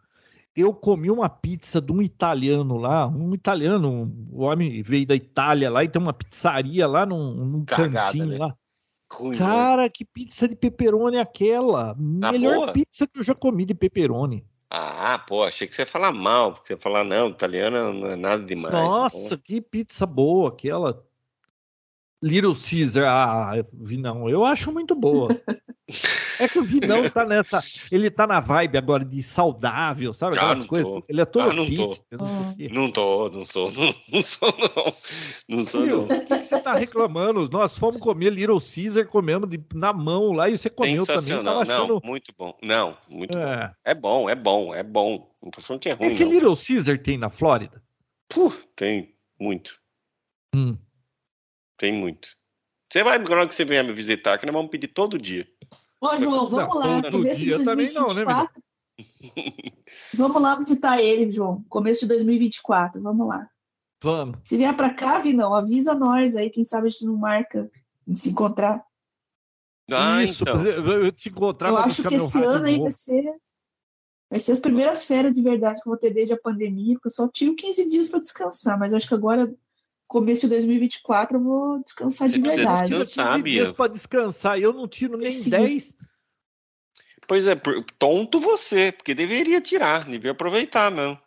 Eu 0.57 0.75
comi 0.75 1.11
uma 1.11 1.29
pizza 1.29 1.81
de 1.81 1.93
um 1.93 2.03
italiano 2.03 2.77
lá, 2.77 3.07
um 3.07 3.33
italiano, 3.33 4.13
um 4.33 4.43
homem 4.43 4.83
veio 4.83 5.07
da 5.07 5.15
Itália 5.15 5.71
lá 5.71 5.85
e 5.85 5.89
tem 5.89 6.03
uma 6.03 6.13
pizzaria 6.13 6.87
lá 6.87 7.07
num, 7.07 7.33
num 7.33 7.65
Cagada, 7.65 8.07
cantinho 8.07 8.27
né? 8.27 8.39
lá. 8.39 8.57
Ruim, 9.11 9.33
né? 9.33 9.39
Cara, 9.39 9.83
né? 9.83 9.89
que 9.89 10.05
pizza 10.05 10.47
de 10.47 10.55
pepperoni 10.55 11.17
é 11.17 11.21
aquela? 11.21 11.95
Tá 12.21 12.33
Melhor 12.33 12.57
boa? 12.57 12.73
pizza 12.73 13.07
que 13.07 13.19
eu 13.19 13.23
já 13.23 13.35
comi 13.35 13.65
de 13.65 13.75
pepperoni. 13.75 14.45
Ah, 14.71 15.19
pô, 15.27 15.45
achei 15.45 15.67
que 15.67 15.73
você 15.75 15.83
ia 15.83 15.87
falar 15.87 16.13
mal, 16.13 16.53
porque 16.53 16.69
você 16.69 16.75
ia 16.75 16.81
falar, 16.81 17.03
não, 17.03 17.31
italiana 17.31 17.91
não 17.91 18.09
é 18.09 18.17
nada 18.17 18.45
demais. 18.45 18.75
Nossa, 18.75 19.39
que 19.39 19.61
pizza 19.63 20.05
boa 20.05 20.51
aquela. 20.51 21.08
Little 22.23 22.55
Caesar, 22.55 23.05
ah, 23.07 23.53
não, 23.73 24.29
eu 24.29 24.45
acho 24.45 24.73
muito 24.73 24.95
boa. 24.95 25.29
É 26.39 26.47
que 26.47 26.59
o 26.59 26.65
Vinão 26.65 27.09
tá 27.09 27.25
nessa. 27.25 27.61
Ele 27.91 28.11
tá 28.11 28.27
na 28.27 28.41
vibe 28.41 28.77
agora 28.77 29.05
de 29.05 29.23
saudável, 29.23 30.13
sabe? 30.13 30.37
Ah, 30.37 30.51
Aquelas 30.51 30.65
ah, 30.65 30.69
coisas. 30.69 30.93
Tô. 30.93 31.05
Ele 31.09 31.21
é 31.21 31.25
todo 31.25 31.51
ah, 31.51 31.55
não 31.55 31.65
fit. 31.65 32.03
Tô. 32.11 32.19
Não 32.71 32.91
tô, 32.91 33.29
não 33.35 33.45
sou, 33.45 33.73
não, 33.73 33.95
não 34.13 34.23
sou, 34.23 34.55
não. 34.59 34.95
Não 35.49 35.67
sou, 35.67 35.87
não. 35.87 36.05
O 36.05 36.09
que, 36.09 36.39
que, 36.39 36.43
você 36.43 36.61
tá 36.61 36.75
reclamando? 36.75 37.49
Nós 37.49 37.79
fomos 37.79 38.01
comer 38.01 38.31
Little 38.31 38.61
Caesar, 38.61 39.07
comemos 39.07 39.49
de, 39.49 39.61
na 39.75 39.93
mão 39.93 40.33
lá 40.33 40.49
e 40.49 40.59
você 40.59 40.69
comeu 40.69 41.07
também. 41.07 41.43
Tava 41.43 41.63
achando... 41.63 41.95
Não, 41.95 42.01
muito 42.05 42.33
bom. 42.37 42.57
Não, 42.63 42.97
muito 43.09 43.39
é. 43.39 43.67
bom. 43.67 43.73
É 43.85 43.95
bom, 43.95 44.31
é 44.31 44.35
bom, 44.35 44.75
é 44.75 44.83
bom. 44.83 45.31
Não 45.43 45.51
tô 45.51 45.61
falando 45.61 45.81
que 45.81 45.89
é 45.89 45.93
ruim. 45.93 46.07
Esse 46.07 46.25
não. 46.25 46.33
Little 46.33 46.57
Caesar 46.57 46.99
tem 46.99 47.17
na 47.17 47.31
Flórida? 47.31 47.83
Puh, 48.29 48.53
tem 48.77 49.15
muito. 49.41 49.81
Hum. 50.55 50.77
Tem 51.79 51.93
muito. 51.93 52.37
Você 52.91 53.03
vai, 53.03 53.25
quando 53.25 53.49
que 53.49 53.55
você 53.55 53.65
vier 53.65 53.85
me 53.85 53.93
visitar, 53.93 54.37
que 54.37 54.45
nós 54.45 54.55
vamos 54.55 54.71
pedir 54.71 54.89
todo 54.89 55.19
dia. 55.19 55.47
Ô, 56.01 56.17
João, 56.17 56.49
vamos 56.49 56.79
lá. 56.79 57.11
Começo 57.11 57.41
de 57.41 57.65
2024. 57.65 57.95
Não, 57.95 58.15
né, 58.15 58.49
vamos 60.15 60.43
lá 60.43 60.57
visitar 60.57 61.01
ele, 61.01 61.31
João. 61.31 61.65
Começo 61.69 62.01
de 62.01 62.09
2024. 62.09 63.01
Vamos 63.01 63.29
lá. 63.29 63.49
Vamos. 64.03 64.39
Se 64.45 64.57
vier 64.57 64.75
para 64.77 64.93
cá, 64.93 65.19
Vinão, 65.19 65.55
avisa 65.55 65.95
nós 65.95 66.35
aí. 66.35 66.51
Quem 66.51 66.65
sabe 66.65 66.87
a 66.87 66.91
gente 66.91 67.05
não 67.05 67.17
marca 67.17 67.71
de 68.07 68.17
se 68.17 68.31
encontrar. 68.31 68.85
Ah, 69.91 70.23
Isso, 70.23 70.45
então. 70.45 70.65
eu 70.65 71.13
te 71.13 71.29
encontrar. 71.29 71.71
Eu 71.71 71.79
acho 71.79 72.07
que 72.07 72.15
esse 72.15 72.43
ano 72.43 72.67
aí 72.67 72.79
vai 72.79 72.91
ser, 72.91 73.25
vai 74.31 74.39
ser 74.39 74.53
as 74.53 74.59
primeiras 74.59 75.05
férias 75.05 75.35
de 75.35 75.43
verdade 75.43 75.81
que 75.81 75.89
eu 75.89 75.93
vou 75.93 75.99
ter 75.99 76.13
desde 76.13 76.35
a 76.35 76.41
pandemia, 76.41 76.95
porque 76.95 77.09
eu 77.09 77.13
só 77.13 77.29
tive 77.29 77.55
15 77.55 77.89
dias 77.89 78.09
para 78.09 78.21
descansar, 78.21 78.79
mas 78.79 78.93
acho 78.93 79.09
que 79.09 79.15
agora 79.15 79.53
começo 80.09 80.43
de 80.43 80.49
2024 80.49 81.37
eu 81.39 81.43
vou 81.43 81.83
descansar 81.83 82.29
Você 82.29 82.35
de 82.37 82.41
verdade. 82.43 82.89
Descansar, 82.89 83.43
dias 83.43 83.71
para 83.73 83.91
descansar, 83.91 84.59
eu 84.59 84.73
não 84.73 84.89
tiro 84.89 85.13
nem 85.17 85.27
Preciso. 85.27 85.51
10. 85.51 85.97
Pois 87.27 87.47
é, 87.47 87.55
tonto 87.99 88.41
você, 88.41 88.91
porque 88.91 89.15
deveria 89.15 89.61
tirar, 89.61 90.09
devia 90.09 90.31
aproveitar 90.31 90.91
mesmo. 90.91 91.19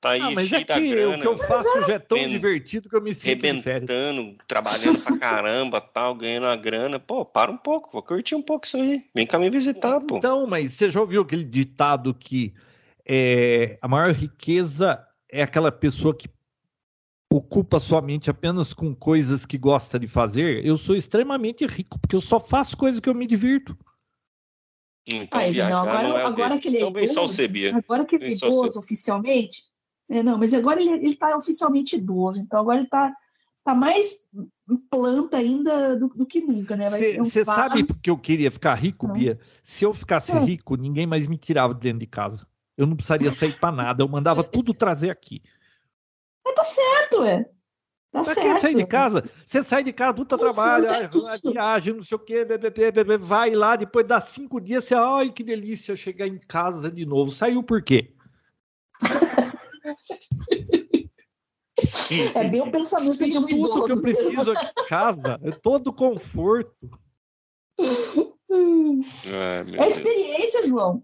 Tá 0.00 0.10
aí 0.12 0.20
Ah, 0.22 0.30
mas 0.30 0.48
cheio 0.48 0.62
é 0.62 0.64
da 0.64 0.74
que 0.80 0.88
grana. 0.90 1.16
o 1.16 1.20
que 1.20 1.26
eu 1.26 1.36
faço 1.36 1.82
já 1.82 1.94
é 1.94 1.98
tão 1.98 2.16
vendo- 2.16 2.30
divertido 2.30 2.88
que 2.88 2.96
eu 2.96 3.02
me 3.02 3.14
sinto. 3.14 3.26
Rebentando, 3.26 4.36
trabalhando 4.48 4.98
pra 5.02 5.18
caramba, 5.18 5.78
tal, 5.82 6.14
ganhando 6.14 6.46
a 6.46 6.56
grana. 6.56 6.98
Pô, 6.98 7.22
para 7.24 7.50
um 7.50 7.56
pouco, 7.58 7.90
vou 7.92 8.02
curtir 8.02 8.34
um 8.34 8.40
pouco 8.42 8.64
isso 8.64 8.76
aí. 8.78 9.04
Vem 9.14 9.26
cá 9.26 9.38
me 9.38 9.50
visitar, 9.50 10.00
pô. 10.00 10.16
Então, 10.16 10.46
mas 10.46 10.72
você 10.72 10.88
já 10.88 11.00
ouviu 11.00 11.20
aquele 11.20 11.44
ditado 11.44 12.14
que 12.14 12.54
é, 13.06 13.76
a 13.82 13.88
maior 13.88 14.12
riqueza 14.12 15.04
é 15.30 15.42
aquela 15.42 15.70
pessoa 15.70 16.16
que 16.16 16.28
ocupa 17.32 17.78
sua 17.78 18.02
mente 18.02 18.28
apenas 18.28 18.74
com 18.74 18.94
coisas 18.94 19.46
que 19.46 19.56
gosta 19.56 19.98
de 19.98 20.08
fazer? 20.08 20.64
Eu 20.66 20.76
sou 20.76 20.96
extremamente 20.96 21.64
rico, 21.64 21.98
porque 22.00 22.16
eu 22.16 22.20
só 22.20 22.40
faço 22.40 22.76
coisas 22.76 23.00
que 23.00 23.08
eu 23.08 23.14
me 23.14 23.26
divirto. 23.26 23.76
Então, 25.06 25.40
viajar 25.40 25.70
não, 25.70 25.78
agora, 25.78 26.08
não 26.08 26.18
é 26.18 26.24
agora 26.24 26.58
que 26.58 26.68
ele 26.68 26.76
é 26.78 26.80
idoso, 26.80 27.42
agora 27.74 28.04
que 28.04 28.16
ele 28.16 28.24
é 28.26 28.30
idoso 28.32 28.78
oficialmente, 28.78 29.62
é, 30.08 30.22
não, 30.22 30.36
mas 30.36 30.52
agora 30.52 30.80
ele, 30.80 30.90
ele 30.90 31.16
tá 31.16 31.36
oficialmente 31.36 31.96
idoso, 31.96 32.40
então 32.40 32.60
agora 32.60 32.78
ele 32.78 32.88
tá, 32.88 33.14
tá 33.64 33.74
mais 33.74 34.24
planta 34.90 35.38
ainda 35.38 35.96
do, 35.96 36.08
do 36.08 36.26
que 36.26 36.40
nunca, 36.40 36.76
né? 36.76 36.86
Você 37.16 37.44
sabe 37.44 37.76
vaso- 37.76 37.94
porque 37.94 38.10
eu 38.10 38.18
queria 38.18 38.50
ficar 38.50 38.74
rico, 38.74 39.06
Não. 39.06 39.14
Bia? 39.14 39.38
Se 39.62 39.84
eu 39.84 39.94
ficasse 39.94 40.32
É. 40.32 40.38
rico, 40.38 40.76
ninguém 40.76 41.06
mais 41.06 41.26
me 41.26 41.38
tirava 41.38 41.74
de 41.74 41.80
dentro 41.80 42.00
de 42.00 42.06
casa. 42.06 42.46
Eu 42.76 42.86
não 42.86 42.96
precisaria 42.96 43.30
sair 43.30 43.58
para 43.58 43.72
nada, 43.72 44.02
eu 44.02 44.08
mandava 44.08 44.42
tudo 44.64 44.74
trazer 44.74 45.10
aqui. 45.10 45.42
Mas 46.50 46.54
tá 46.54 46.64
certo, 46.64 47.24
é. 47.24 47.44
Tá 48.12 48.24
Pra 48.24 48.34
certo. 48.34 48.40
que 48.54 48.54
sair 48.56 48.74
de 48.74 48.86
casa? 48.86 49.24
Você 49.44 49.62
sai 49.62 49.84
de 49.84 49.92
casa, 49.92 50.14
puta 50.14 50.36
trabalho, 50.36 50.86
é 50.86 51.06
tudo. 51.08 51.26
ai, 51.28 51.38
viagem, 51.44 51.94
não 51.94 52.02
sei 52.02 52.16
o 52.16 52.18
quê, 52.20 52.44
bê, 52.44 52.58
bê, 52.58 52.68
bê, 52.70 52.90
bê, 52.90 53.04
bê, 53.04 53.16
vai 53.16 53.50
lá, 53.52 53.76
depois 53.76 54.04
dá 54.06 54.20
cinco 54.20 54.60
dias, 54.60 54.82
você, 54.84 54.94
ai, 54.94 55.30
que 55.32 55.44
delícia 55.44 55.94
chegar 55.94 56.26
em 56.26 56.38
casa 56.38 56.90
de 56.90 57.06
novo. 57.06 57.30
Saiu 57.30 57.62
por 57.62 57.82
quê? 57.82 58.12
É 62.34 62.48
bem 62.48 62.60
o 62.60 62.70
pensamento 62.70 63.16
de 63.24 63.38
um 63.38 63.46
Tudo 63.46 63.84
que 63.86 63.92
eu 63.92 63.96
idoso. 63.96 64.02
preciso 64.02 64.52
aqui 64.52 64.66
em 64.66 64.86
casa, 64.88 65.38
é 65.42 65.50
todo 65.52 65.92
conforto. 65.92 66.90
Ai, 67.78 69.64
meu 69.64 69.74
É 69.80 69.86
Deus. 69.86 69.96
experiência, 69.96 70.66
João. 70.66 71.02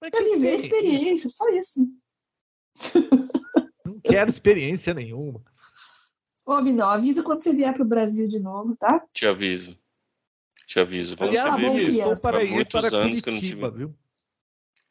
Pra 0.00 0.10
que 0.10 0.22
viver 0.22 0.48
a 0.50 0.54
experiência, 0.54 1.30
só 1.30 1.48
isso. 1.50 1.86
Não 4.06 4.12
quero 4.14 4.30
experiência 4.30 4.94
nenhuma. 4.94 5.40
Ô, 6.44 6.62
Vinão, 6.62 6.88
avisa 6.88 7.22
quando 7.22 7.40
você 7.40 7.52
vier 7.52 7.74
pro 7.74 7.84
Brasil 7.84 8.28
de 8.28 8.38
novo, 8.38 8.76
tá? 8.76 9.04
Te 9.12 9.26
aviso. 9.26 9.76
Te 10.66 10.78
aviso. 10.78 11.16
Vamos 11.16 11.36
Aliás, 11.38 11.60
bom, 11.60 11.74
ver. 11.74 11.82
eu 11.84 11.88
estou 12.12 12.16
para 12.22 12.44
ir 12.44 12.50
muitos 12.52 12.72
para 12.72 12.96
anos 12.96 13.20
que 13.20 13.28
eu 13.28 13.32
não 13.32 13.40
Curitiba, 13.40 13.66
tive. 13.68 13.78
viu? 13.78 13.94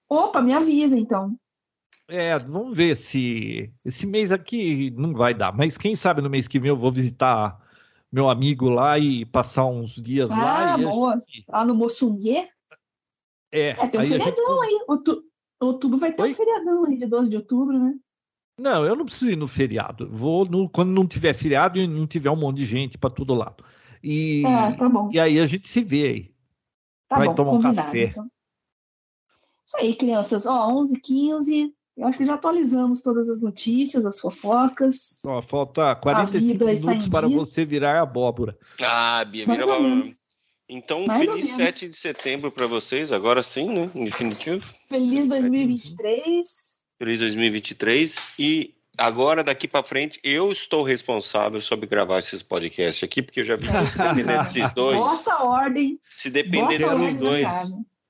Opa, 0.09 0.41
me 0.41 0.53
avisa 0.53 0.97
então. 0.97 1.37
É, 2.07 2.37
vamos 2.37 2.75
ver 2.75 2.95
se 2.95 3.73
esse 3.83 4.05
mês 4.05 4.31
aqui 4.31 4.91
não 4.91 5.13
vai 5.13 5.33
dar, 5.33 5.51
mas 5.55 5.77
quem 5.77 5.95
sabe 5.95 6.21
no 6.21 6.29
mês 6.29 6.47
que 6.47 6.59
vem 6.59 6.69
eu 6.69 6.77
vou 6.77 6.91
visitar 6.91 7.59
meu 8.11 8.29
amigo 8.29 8.69
lá 8.69 8.99
e 8.99 9.25
passar 9.25 9.65
uns 9.65 9.95
dias 9.95 10.29
lá. 10.29 10.75
Ah, 10.75 10.79
e 10.79 10.83
a 10.85 10.87
boa. 10.89 11.13
gente- 11.15 11.45
Lá 11.49 11.65
no 11.65 11.73
Moçunguê. 11.73 12.47
É, 13.51 13.69
É, 13.69 13.87
tem 13.87 13.99
um 13.99 14.03
aí 14.03 14.13
a 14.13 14.17
gente- 14.17 14.23
feriadão 14.23 14.61
aí. 14.61 14.85
Outu- 14.87 15.23
Outubro 15.59 15.97
vai 15.97 16.13
ter 16.13 16.21
Oi? 16.21 16.31
um 16.31 16.33
feriadão 16.35 16.85
aí 16.85 16.97
de 16.97 17.05
12 17.07 17.29
de 17.29 17.37
outubro, 17.37 17.79
né? 17.79 17.95
Não, 18.57 18.85
eu 18.85 18.95
não 18.95 19.05
preciso 19.05 19.29
ir 19.29 19.35
no 19.35 19.47
feriado. 19.47 20.09
Vou 20.09 20.45
no- 20.45 20.69
quando 20.69 20.89
não 20.91 21.05
tiver 21.05 21.33
feriado 21.33 21.77
e 21.77 21.85
não 21.87 22.07
tiver 22.07 22.29
um 22.31 22.35
monte 22.37 22.57
de 22.57 22.65
gente 22.65 22.97
para 22.97 23.09
todo 23.09 23.33
lado. 23.35 23.63
E, 24.01 24.43
Ah, 24.45 24.71
tá 24.73 24.87
bom. 24.87 25.09
e 25.11 25.19
aí 25.19 25.39
a 25.39 25.45
gente 25.45 25.67
se 25.67 25.81
vê 25.81 26.07
aí. 26.07 26.31
Tá 27.09 27.17
vai 27.17 27.27
bom, 27.27 27.35
tomar 27.35 27.51
um 27.51 27.61
café. 27.75 28.05
então. 28.05 28.27
Isso 29.65 29.77
aí, 29.77 29.95
crianças. 29.95 30.45
Ó, 30.45 30.69
11 30.69 30.99
15 31.01 31.73
Eu 31.97 32.05
acho 32.07 32.17
que 32.17 32.25
já 32.25 32.33
atualizamos 32.33 33.01
todas 33.01 33.29
as 33.29 33.41
notícias, 33.41 34.05
as 34.05 34.19
fofocas. 34.19 35.21
Ó, 35.25 35.41
falta 35.41 35.95
45 35.95 36.51
vida 36.59 36.71
está 36.73 36.87
minutos 36.89 37.07
para 37.07 37.25
dia. 37.29 37.37
você 37.37 37.63
virar 37.63 38.01
abóbora. 38.01 38.57
Ah, 38.81 39.23
Bia, 39.23 39.45
Mais 39.47 39.59
vira 39.61 39.79
menos. 39.79 40.13
Então, 40.67 41.05
Mais 41.05 41.21
feliz 41.25 41.45
menos. 41.45 41.55
7 41.55 41.87
de 41.87 41.95
setembro 41.95 42.51
para 42.51 42.67
vocês, 42.67 43.13
agora 43.13 43.41
sim, 43.41 43.69
né? 43.69 43.89
Em 43.95 44.03
definitivo. 44.03 44.73
Feliz 44.89 45.27
2023. 45.29 46.74
Feliz 46.97 47.19
2023. 47.19 48.15
E 48.39 48.73
agora, 48.97 49.43
daqui 49.43 49.67
para 49.67 49.83
frente, 49.83 50.19
eu 50.23 50.51
estou 50.51 50.83
responsável 50.83 51.59
sobre 51.61 51.87
gravar 51.87 52.19
esses 52.19 52.41
podcasts 52.41 53.03
aqui, 53.03 53.21
porque 53.21 53.41
eu 53.41 53.45
já 53.45 53.55
vi 53.55 53.67
que 53.67 53.85
se 53.85 53.97
depender 54.01 54.37
desses 54.39 54.73
dois, 54.73 54.97
Bota 54.97 55.33
a 55.33 55.43
ordem. 55.43 55.99
se 56.09 56.29
depender 56.29 56.79
Bota 56.79 56.97
desses 56.99 57.13
na 57.13 57.19
dois, 57.19 57.47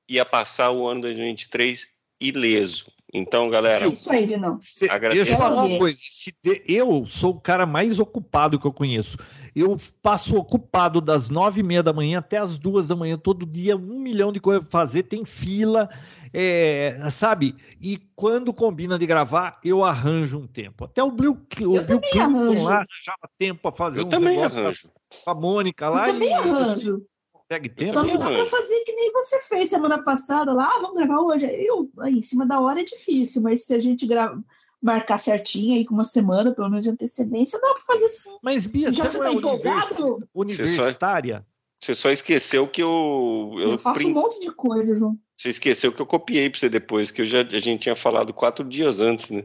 ia 0.07 0.25
passar 0.25 0.71
o 0.71 0.87
ano 0.87 1.01
2023 1.01 1.87
ileso. 2.21 2.85
Então, 3.13 3.49
galera, 3.49 3.85
É 3.85 3.89
isso 3.89 4.11
aí, 4.11 4.25
Vinão. 4.25 4.59
Deixa 4.59 5.31
eu 5.31 5.37
falar 5.37 5.63
uma 5.63 5.77
coisa. 5.79 5.97
se 6.01 6.35
de- 6.43 6.61
eu 6.67 7.05
sou 7.05 7.31
o 7.31 7.39
cara 7.39 7.65
mais 7.65 7.99
ocupado 7.99 8.59
que 8.59 8.65
eu 8.67 8.73
conheço. 8.73 9.17
Eu 9.55 9.77
passo 10.01 10.35
ocupado 10.35 10.99
das 10.99 11.29
nove 11.29 11.61
e 11.61 11.63
meia 11.63 11.81
da 11.81 11.93
manhã 11.93 12.19
até 12.19 12.37
as 12.37 12.59
duas 12.59 12.89
da 12.89 12.95
manhã, 12.95 13.17
todo 13.17 13.45
dia, 13.45 13.77
um 13.77 13.99
milhão 13.99 14.31
de 14.31 14.41
coisas 14.41 14.67
pra 14.67 14.79
fazer, 14.79 15.03
tem 15.03 15.23
fila, 15.23 15.89
é, 16.33 17.07
sabe? 17.09 17.55
E 17.79 17.97
quando 18.13 18.53
combina 18.53 18.99
de 18.99 19.05
gravar, 19.05 19.57
eu 19.63 19.81
arranjo 19.81 20.39
um 20.39 20.45
tempo. 20.45 20.83
Até 20.83 21.01
o 21.01 21.09
Bill, 21.09 21.31
o 21.31 21.81
Bill 21.81 22.01
Clinton 22.01 22.63
lá 22.65 22.83
arranjava 22.83 23.29
tempo 23.37 23.61
para 23.61 23.71
fazer 23.71 24.01
eu 24.01 24.05
um 24.07 24.09
também 24.09 24.35
negócio 24.35 24.59
arranjo. 24.59 24.89
com 25.23 25.31
a 25.31 25.33
Mônica 25.33 25.85
Eu 25.85 25.91
lá 25.91 26.03
também 26.03 26.29
e 26.29 26.33
arranjo. 26.33 27.05
consegue 27.31 27.69
tempo. 27.69 27.93
Só 27.93 28.01
também 28.01 28.17
não 28.17 28.29
dá 28.29 28.33
pra 28.33 28.45
fazer 28.45 28.83
que 28.83 28.91
nem 28.91 29.13
você 29.13 29.39
fez 29.43 29.69
semana 29.69 30.03
passada 30.03 30.51
lá, 30.51 30.65
ah, 30.65 30.81
vamos 30.81 30.97
gravar 30.97 31.21
hoje. 31.21 31.45
Eu, 31.45 31.89
aí, 31.99 32.15
em 32.15 32.21
cima 32.21 32.45
da 32.45 32.59
hora 32.59 32.81
é 32.81 32.83
difícil, 32.83 33.41
mas 33.41 33.65
se 33.65 33.73
a 33.73 33.79
gente 33.79 34.05
grava, 34.05 34.43
marcar 34.81 35.17
certinho 35.17 35.75
aí 35.75 35.85
com 35.85 35.93
uma 35.93 36.03
semana, 36.03 36.53
pelo 36.53 36.69
menos 36.69 36.83
de 36.83 36.89
antecedência, 36.91 37.59
dá 37.59 37.73
pra 37.73 37.81
fazer 37.83 38.09
sim. 38.09 38.37
Mas, 38.41 38.65
Bia, 38.67 38.91
Já 38.91 39.03
você 39.05 39.11
você 39.11 39.17
não 39.19 39.25
é 39.25 39.31
tá 39.31 39.37
empolgado? 39.37 40.03
univers- 40.03 40.27
universitária? 40.33 41.45
Você 41.81 41.93
só 41.93 42.09
esqueceu 42.09 42.67
que 42.67 42.81
eu. 42.81 43.51
Eu, 43.59 43.71
eu 43.71 43.77
faço 43.77 43.99
prin- 43.99 44.11
um 44.11 44.13
monte 44.13 44.39
de 44.39 44.51
coisa, 44.51 44.95
João. 44.95 45.17
Você 45.37 45.49
esqueceu 45.49 45.91
que 45.91 46.01
eu 46.01 46.05
copiei 46.05 46.49
pra 46.49 46.59
você 46.59 46.69
depois, 46.69 47.11
que 47.11 47.21
eu 47.21 47.25
já, 47.25 47.41
a 47.41 47.59
gente 47.59 47.81
tinha 47.81 47.95
falado 47.95 48.33
quatro 48.33 48.63
dias 48.67 49.01
antes, 49.01 49.29
né? 49.31 49.43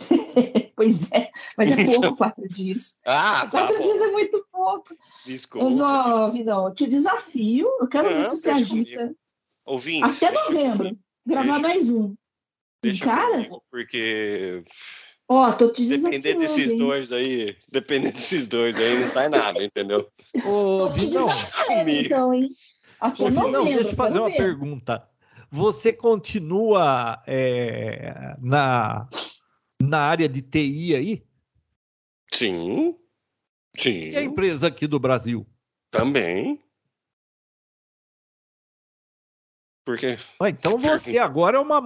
Pois 0.76 1.12
é, 1.12 1.30
mas 1.58 1.70
é 1.70 1.84
pouco 1.84 2.16
quatro 2.16 2.48
dias. 2.48 3.00
Ah, 3.04 3.42
tá 3.42 3.50
Quatro 3.50 3.76
bom. 3.76 3.82
dias 3.82 4.00
é 4.00 4.10
muito 4.12 4.42
pouco. 4.50 4.94
Desculpa. 5.26 5.66
Mas, 5.68 5.78
ó, 5.80 6.28
Vidal, 6.30 6.68
eu 6.68 6.74
te 6.74 6.86
desafio, 6.86 7.68
eu 7.80 7.86
quero 7.86 8.08
ver 8.08 8.14
Não, 8.16 8.24
se 8.24 8.36
você 8.36 8.50
agita. 8.50 9.14
Ouvinte. 9.66 10.04
Até 10.24 10.30
novembro, 10.32 10.96
gravar 11.26 11.58
mais 11.58 11.90
um. 11.90 12.14
Deixa 12.82 13.04
Cara, 13.04 13.32
comigo, 13.32 13.62
porque 13.70 14.64
ó, 15.28 15.52
tô 15.52 15.70
te 15.70 15.86
depender 15.86 16.34
desses 16.34 16.72
hein? 16.72 16.78
dois 16.78 17.12
aí, 17.12 17.56
depender 17.70 18.12
desses 18.12 18.48
dois 18.48 18.78
aí, 18.78 19.00
não 19.00 19.08
sai 19.08 19.28
nada, 19.28 19.62
entendeu? 19.62 20.10
Ô, 20.44 20.88
Vitão, 20.90 21.28
então, 21.86 22.34
hein? 22.34 22.48
Até 22.98 23.24
Ô, 23.24 23.30
novembro. 23.30 23.64
deixa 23.64 23.90
eu 23.90 23.96
fazer 23.96 24.18
uma 24.18 24.28
ver. 24.28 24.36
pergunta. 24.36 25.08
Você 25.50 25.92
continua 25.92 27.22
é, 27.26 28.36
na, 28.40 29.08
na 29.82 30.00
área 30.00 30.28
de 30.28 30.42
TI 30.42 30.94
aí? 30.94 31.24
Sim. 32.32 32.94
Sim. 33.76 34.10
E 34.10 34.16
a 34.16 34.22
empresa 34.22 34.68
aqui 34.68 34.86
do 34.86 35.00
Brasil? 35.00 35.46
Também. 35.90 36.62
Por 39.90 39.98
quê? 39.98 40.16
Ah, 40.38 40.48
então 40.48 40.78
você 41.10 41.18
agora 41.18 41.56
é 41.56 41.60
uma, 41.60 41.82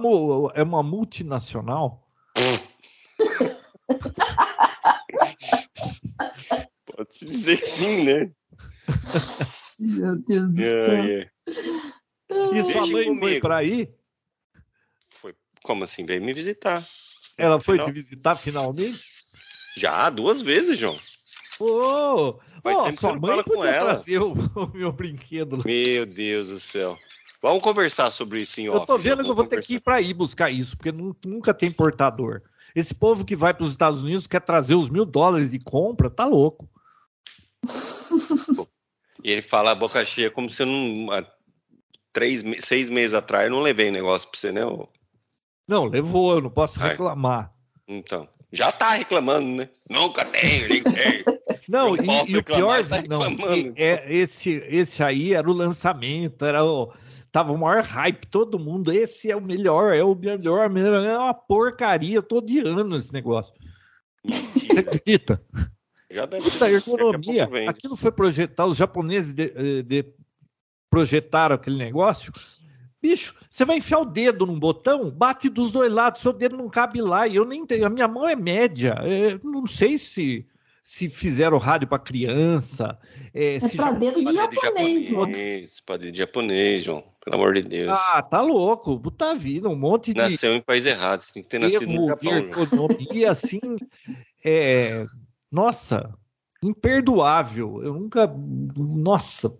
é 0.53 0.61
uma 0.61 0.83
multinacional? 0.83 2.07
Pode 6.85 7.25
dizer 7.25 7.59
que 7.61 7.65
sim, 7.67 8.03
né? 8.03 8.29
Meu 9.79 10.15
Deus 10.17 10.53
do 10.53 10.61
É, 10.61 10.85
céu. 10.85 11.03
é. 11.03 11.29
E 12.53 12.61
sua 12.61 12.61
Deixa 12.81 12.81
mãe 12.81 13.05
foi 13.05 13.19
comigo. 13.19 13.41
para 13.41 13.55
aí? 13.57 13.91
Foi. 15.09 15.33
Como 15.63 15.83
assim? 15.83 16.05
Veio 16.05 16.21
me 16.21 16.31
visitar. 16.31 16.87
Ela 17.39 17.59
foi 17.59 17.77
Final- 17.77 17.87
te 17.87 17.91
visitar 17.91 18.35
finalmente? 18.35 18.99
Já, 19.75 20.11
duas 20.11 20.43
vezes, 20.43 20.77
João. 20.77 20.95
Ô, 21.59 22.33
tempo 22.63 22.83
que 22.85 22.95
sua 22.97 23.15
mãe 23.15 23.31
fala 23.31 23.43
com 23.43 23.53
podia 23.55 23.71
ela. 23.71 23.95
trazer 23.95 24.19
o, 24.21 24.33
o 24.33 24.71
meu 24.77 24.91
brinquedo. 24.91 25.63
Meu 25.65 26.05
Deus 26.05 26.49
do 26.49 26.59
céu. 26.59 26.99
Vamos 27.45 27.61
conversar 27.61 28.09
sobre 28.09 28.41
isso 28.41 28.59
em 28.59 28.65
Eu 28.65 28.79
tô 28.79 28.97
vendo 28.97 29.23
que 29.23 29.29
eu 29.29 29.35
vou 29.35 29.45
ter 29.45 29.61
que 29.61 29.75
ir 29.75 29.79
para 29.79 29.97
aí 29.97 30.15
buscar 30.15 30.49
isso, 30.49 30.75
porque 30.75 30.91
nu- 30.91 31.15
nunca 31.23 31.53
tem 31.53 31.71
portador. 31.71 32.41
Esse 32.75 32.91
povo 32.91 33.23
que 33.23 33.35
vai 33.35 33.53
para 33.53 33.63
os 33.65 33.69
Estados 33.69 34.03
Unidos 34.03 34.25
quer 34.25 34.41
trazer 34.41 34.73
os 34.73 34.89
mil 34.89 35.05
dólares 35.05 35.51
de 35.51 35.59
compra, 35.59 36.09
tá 36.09 36.25
louco. 36.25 36.67
E 39.23 39.29
ele 39.29 39.43
fala 39.43 39.69
a 39.69 39.75
boca 39.75 40.03
cheia 40.03 40.31
como 40.31 40.49
se 40.49 40.63
eu 40.63 40.65
não. 40.65 41.11
Há 41.11 41.23
três, 42.11 42.43
seis 42.61 42.89
meses 42.89 43.13
atrás 43.13 43.45
eu 43.45 43.51
não 43.51 43.61
levei 43.61 43.91
negócio 43.91 44.27
pra 44.27 44.39
você, 44.39 44.51
né? 44.51 44.65
ô? 44.65 44.89
Não, 45.67 45.85
levou, 45.85 46.33
eu 46.33 46.41
não 46.41 46.49
posso 46.49 46.81
Ai. 46.81 46.89
reclamar. 46.89 47.53
Então. 47.87 48.27
Já 48.51 48.71
tá 48.71 48.89
reclamando, 48.93 49.47
né? 49.47 49.69
Nunca 49.87 50.25
tenho, 50.25 50.67
nem 50.67 50.81
tenho. 50.81 51.25
Não, 51.67 51.95
Não 51.95 52.25
e, 52.25 52.31
e 52.31 52.37
o 52.37 52.43
pior, 52.43 52.81
reclamar, 52.81 53.37
tá 53.37 53.73
é 53.75 54.15
esse, 54.15 54.51
esse 54.67 55.03
aí 55.03 55.33
era 55.33 55.47
o 55.47 55.53
lançamento, 55.53 56.43
era 56.45 56.63
o, 56.63 56.91
tava 57.35 57.51
o 57.51 57.57
maior 57.57 57.83
hype, 57.83 58.27
todo 58.27 58.57
mundo, 58.57 58.93
esse 58.93 59.29
é 59.29 59.35
o 59.35 59.41
melhor, 59.41 59.93
é 59.93 60.01
o 60.01 60.15
melhor, 60.15 60.69
melhor 60.69 61.03
é 61.03 61.17
uma 61.17 61.33
porcaria, 61.33 62.15
eu 62.15 62.23
tô 62.23 62.37
odiando 62.37 62.95
esse 62.95 63.11
negócio. 63.11 63.53
Você 64.23 64.79
acredita? 64.79 65.43
Já 66.09 66.25
deve 66.25 66.49
Puta 66.49 66.71
ergonomia. 66.71 67.49
Aquilo 67.67 67.97
foi 67.97 68.13
projetado, 68.13 68.69
os 68.69 68.77
japoneses 68.77 69.33
de, 69.33 69.51
eh, 69.53 69.81
de, 69.81 70.05
projetaram 70.89 71.55
aquele 71.55 71.75
negócio. 71.77 72.31
Bicho, 73.01 73.35
você 73.49 73.65
vai 73.65 73.79
enfiar 73.79 73.99
o 73.99 74.05
dedo 74.05 74.45
num 74.45 74.57
botão, 74.57 75.11
bate 75.11 75.49
dos 75.49 75.73
dois 75.73 75.91
lados, 75.91 76.21
seu 76.21 76.31
dedo 76.31 76.55
não 76.55 76.69
cabe 76.69 77.01
lá. 77.01 77.27
E 77.27 77.35
eu 77.35 77.43
nem 77.43 77.65
tenho, 77.65 77.85
a 77.85 77.89
minha 77.89 78.07
mão 78.07 78.29
é 78.29 78.35
média. 78.37 78.95
Eu 79.03 79.41
não 79.43 79.67
sei 79.67 79.97
se 79.97 80.47
se 80.85 81.09
fizeram 81.09 81.57
rádio 81.57 81.87
para 81.87 81.97
criança. 81.97 82.95
É, 83.33 83.55
é 83.55 83.69
para 83.75 83.91
dedo 83.93 84.23
de 84.23 84.31
japonês, 84.31 85.07
João. 85.07 85.31
Para 85.83 85.97
dedo 85.97 86.11
de 86.11 86.17
japonês, 86.19 86.83
João. 86.83 87.03
Pelo 87.23 87.37
amor 87.37 87.55
de 87.55 87.61
Deus. 87.61 87.91
Ah, 87.91 88.21
tá 88.21 88.39
louco. 88.39 88.99
Puta 88.99 89.33
vida, 89.33 89.67
um 89.67 89.75
monte 89.75 90.13
de. 90.13 90.19
Nasceu 90.19 90.53
em 90.53 90.61
país 90.61 90.85
errado, 90.85 91.21
você 91.21 91.33
tem 91.33 91.41
que 91.41 91.49
ter 91.49 91.57
nascido 91.57 91.87
no 91.87 92.05
Japão. 92.05 92.37
Economia, 92.37 93.31
assim, 93.31 93.59
é... 94.45 95.07
nossa, 95.51 96.13
imperdoável. 96.61 97.83
Eu 97.83 97.95
nunca. 97.95 98.31
Nossa, 98.77 99.51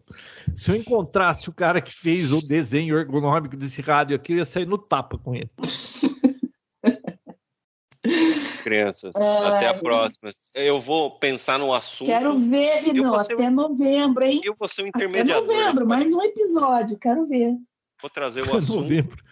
se 0.56 0.70
eu 0.70 0.76
encontrasse 0.76 1.50
o 1.50 1.54
cara 1.54 1.82
que 1.82 1.92
fez 1.92 2.32
o 2.32 2.40
desenho 2.40 3.00
ergonômico 3.00 3.58
desse 3.58 3.82
rádio 3.82 4.16
aqui, 4.16 4.34
eu 4.34 4.38
ia 4.38 4.46
sair 4.46 4.68
no 4.68 4.78
tapa 4.78 5.18
com 5.18 5.34
ele. 5.34 5.50
crianças. 8.66 9.16
É... 9.16 9.38
Até 9.48 9.68
a 9.68 9.74
próxima. 9.76 10.32
Eu 10.56 10.82
vou 10.82 11.20
pensar 11.20 11.60
no 11.60 11.72
assunto. 11.72 12.08
Quero 12.08 12.36
ver, 12.36 12.82
Vinão, 12.82 13.14
até 13.14 13.36
um... 13.36 13.52
novembro, 13.52 14.24
hein? 14.24 14.42
Eu 14.44 14.56
vou 14.56 14.68
ser 14.68 14.82
um 14.82 14.88
intermediador. 14.88 15.44
Até 15.44 15.66
novembro, 15.66 15.88
mais 15.88 16.12
um 16.12 16.24
episódio, 16.24 16.98
quero 16.98 17.28
ver. 17.28 17.54
Vou 18.02 18.10
trazer 18.10 18.42
o 18.42 18.58
assunto 18.58 18.82
novembro. 18.82 19.24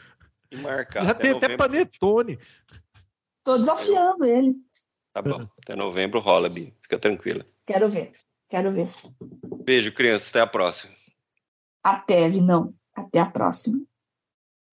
e 0.51 0.57
marcar. 0.57 1.03
Já 1.03 1.11
até 1.11 1.21
tem 1.21 1.33
novembro. 1.33 1.55
até 1.55 1.57
panetone. 1.57 2.39
Tô 3.43 3.57
desafiando 3.57 4.23
ele. 4.23 4.55
Tá 5.11 5.21
bom. 5.23 5.47
Até 5.63 5.75
novembro 5.75 6.19
rola, 6.19 6.47
Bi. 6.47 6.71
Fica 6.83 6.99
tranquila. 6.99 7.43
Quero 7.65 7.89
ver. 7.89 8.13
Quero 8.47 8.71
ver. 8.71 8.91
Beijo, 9.63 9.91
crianças. 9.91 10.29
Até 10.29 10.41
a 10.41 10.47
próxima. 10.47 10.93
Até, 11.83 12.29
Vinão. 12.29 12.73
Até 12.95 13.19
a 13.19 13.25
próxima. 13.25 13.81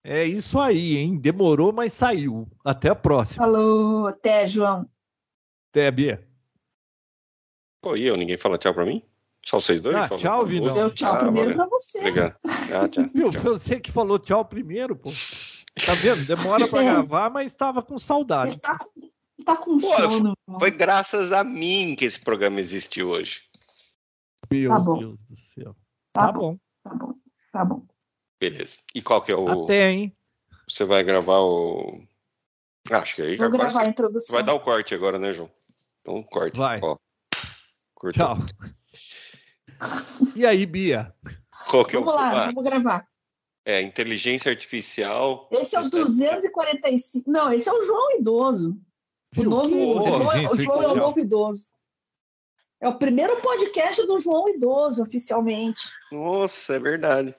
É 0.03 0.25
isso 0.25 0.59
aí, 0.59 0.97
hein? 0.97 1.17
Demorou, 1.17 1.71
mas 1.71 1.93
saiu. 1.93 2.47
Até 2.65 2.89
a 2.89 2.95
próxima. 2.95 3.45
Falou, 3.45 4.07
até, 4.07 4.47
João. 4.47 4.89
Até, 5.69 5.91
Bia. 5.91 6.27
Pô, 7.81 7.95
e 7.95 8.05
eu? 8.05 8.17
Ninguém 8.17 8.37
fala 8.37 8.57
tchau 8.57 8.73
pra 8.73 8.85
mim? 8.85 9.03
Só 9.45 9.59
vocês 9.59 9.81
dois? 9.81 9.95
Ah, 9.95 10.09
tchau, 10.09 10.45
Vinão. 10.45 10.73
Deu 10.73 10.89
tchau 10.91 11.13
ah, 11.13 11.17
primeiro 11.17 11.55
valeu. 11.55 11.67
pra 11.67 11.79
você. 11.79 11.99
Obrigado. 11.99 12.35
Ah, 12.45 12.87
tchau. 12.87 13.09
Viu? 13.13 13.31
Foi 13.31 13.51
você 13.51 13.79
que 13.79 13.91
falou 13.91 14.19
tchau 14.19 14.45
primeiro, 14.45 14.95
pô. 14.95 15.09
Tá 15.85 15.93
vendo? 15.95 16.25
Demora 16.25 16.67
pra 16.67 16.81
gravar, 16.83 17.29
mas 17.29 17.53
tava 17.53 17.81
com 17.81 17.97
saudade. 17.97 18.59
Tá 18.59 18.77
com, 18.77 19.43
tá 19.43 19.55
com 19.55 19.79
pô, 19.79 19.95
sono. 19.95 20.33
Foi 20.59 20.69
graças 20.69 21.31
a 21.31 21.43
mim 21.43 21.95
que 21.95 22.05
esse 22.05 22.19
programa 22.19 22.59
existe 22.59 23.01
hoje. 23.03 23.41
Meu 24.51 24.69
tá 24.69 24.79
Deus 24.79 25.17
do 25.17 25.35
céu. 25.35 25.75
Tá, 26.13 26.27
tá 26.27 26.31
bom. 26.31 26.39
bom. 26.39 26.59
Tá 26.83 26.95
bom. 26.95 27.13
Tá 27.51 27.65
bom. 27.65 27.85
Beleza. 28.41 28.79
E 28.95 29.03
qual 29.03 29.21
que 29.21 29.31
é 29.31 29.35
o. 29.35 29.65
Até, 29.65 29.91
hein? 29.91 30.17
Você 30.67 30.83
vai 30.83 31.03
gravar 31.03 31.41
o. 31.41 32.01
Ah, 32.89 32.97
acho 32.97 33.15
que 33.15 33.21
aí 33.21 33.37
Vou 33.37 33.51
gravar 33.51 33.69
você... 33.69 33.81
a 33.81 33.85
introdução. 33.85 34.33
Vai 34.33 34.43
dar 34.43 34.55
o 34.55 34.59
corte 34.59 34.95
agora, 34.95 35.19
né, 35.19 35.31
João? 35.31 35.51
Então, 36.01 36.23
corte. 36.23 36.57
Vai. 36.57 36.79
Ó. 36.81 36.97
Tchau. 38.11 38.37
e 40.35 40.43
aí, 40.43 40.65
Bia? 40.65 41.13
Qual 41.69 41.85
que 41.85 41.93
vamos 41.93 42.09
é 42.09 42.11
o... 42.11 42.15
lá, 42.15 42.31
ah, 42.31 42.45
vamos 42.47 42.63
gravar. 42.63 43.07
É, 43.63 43.79
inteligência 43.79 44.49
artificial. 44.49 45.47
Esse 45.51 45.75
é 45.75 45.79
o 45.79 45.87
245. 45.87 47.29
Não, 47.29 47.53
esse 47.53 47.69
é 47.69 47.71
o 47.71 47.85
João 47.85 48.17
Idoso. 48.17 48.75
O, 49.37 49.43
novo, 49.43 49.99
o, 49.99 50.03
João, 50.03 50.45
o 50.51 50.57
João 50.57 50.83
é 50.83 50.87
o 50.87 50.95
novo 50.95 51.19
idoso. 51.19 51.67
É 52.81 52.89
o 52.89 52.97
primeiro 52.97 53.39
podcast 53.39 54.03
do 54.07 54.17
João 54.17 54.49
Idoso, 54.49 55.03
oficialmente. 55.03 55.91
Nossa, 56.11 56.73
é 56.73 56.79
verdade. 56.79 57.35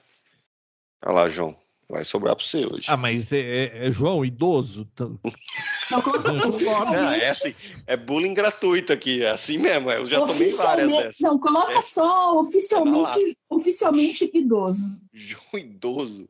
Olha 1.05 1.15
lá, 1.15 1.27
João. 1.27 1.55
Vai 1.89 2.03
sobrar 2.03 2.35
para 2.35 2.43
você 2.43 2.65
hoje. 2.65 2.85
Ah, 2.87 2.97
mas 2.97 3.31
é, 3.31 3.39
é, 3.39 3.87
é 3.87 3.91
João, 3.91 4.25
idoso? 4.25 4.89
Não, 4.97 5.19
não, 6.91 7.11
é, 7.13 7.29
assim, 7.29 7.53
é 7.85 7.95
bullying 7.95 8.33
gratuito 8.33 8.91
aqui, 8.91 9.23
é 9.23 9.29
assim 9.29 9.57
mesmo. 9.57 9.91
Eu 9.91 10.07
já 10.07 10.19
tomei 10.25 10.49
várias 10.49 10.87
dessas. 10.87 11.19
Não, 11.19 11.37
coloca 11.37 11.73
é. 11.73 11.81
só 11.81 12.39
oficialmente, 12.39 13.37
oficialmente 13.49 14.31
idoso. 14.33 14.83
João 15.13 15.41
idoso? 15.53 16.27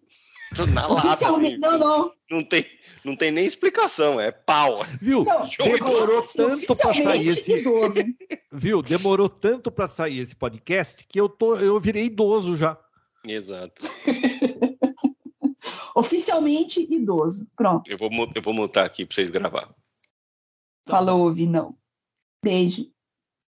Na 0.73 0.85
lata, 0.85 1.29
assim, 1.29 1.57
não, 1.57 1.77
não. 1.77 2.11
Não 2.29 2.43
tem, 2.43 2.65
não 3.03 3.15
tem 3.15 3.31
nem 3.31 3.45
explicação, 3.45 4.19
é 4.19 4.31
pau. 4.31 4.85
Viu? 5.01 5.23
Não, 5.23 5.47
demorou 5.57 6.19
assim, 6.19 6.37
tanto 6.37 6.75
para 6.75 6.93
sair 6.93 7.27
esse. 7.27 7.53
Idoso. 7.53 7.99
Viu? 8.51 8.81
Demorou 8.81 9.29
tanto 9.29 9.71
para 9.71 9.87
sair 9.87 10.19
esse 10.19 10.35
podcast 10.35 11.05
que 11.07 11.19
eu 11.19 11.29
tô, 11.29 11.55
eu 11.55 11.79
virei 11.79 12.05
idoso 12.05 12.55
já. 12.55 12.77
Exato. 13.27 13.81
Oficialmente 15.95 16.81
idoso. 16.93 17.47
Pronto. 17.55 17.89
Eu 17.89 17.97
vou, 17.97 18.09
eu 18.35 18.41
vou 18.41 18.53
montar 18.53 18.85
aqui 18.85 19.05
para 19.05 19.15
vocês 19.15 19.29
gravar. 19.29 19.73
Falou, 20.87 21.31
Vinão. 21.31 21.77
Beijo. 22.43 22.92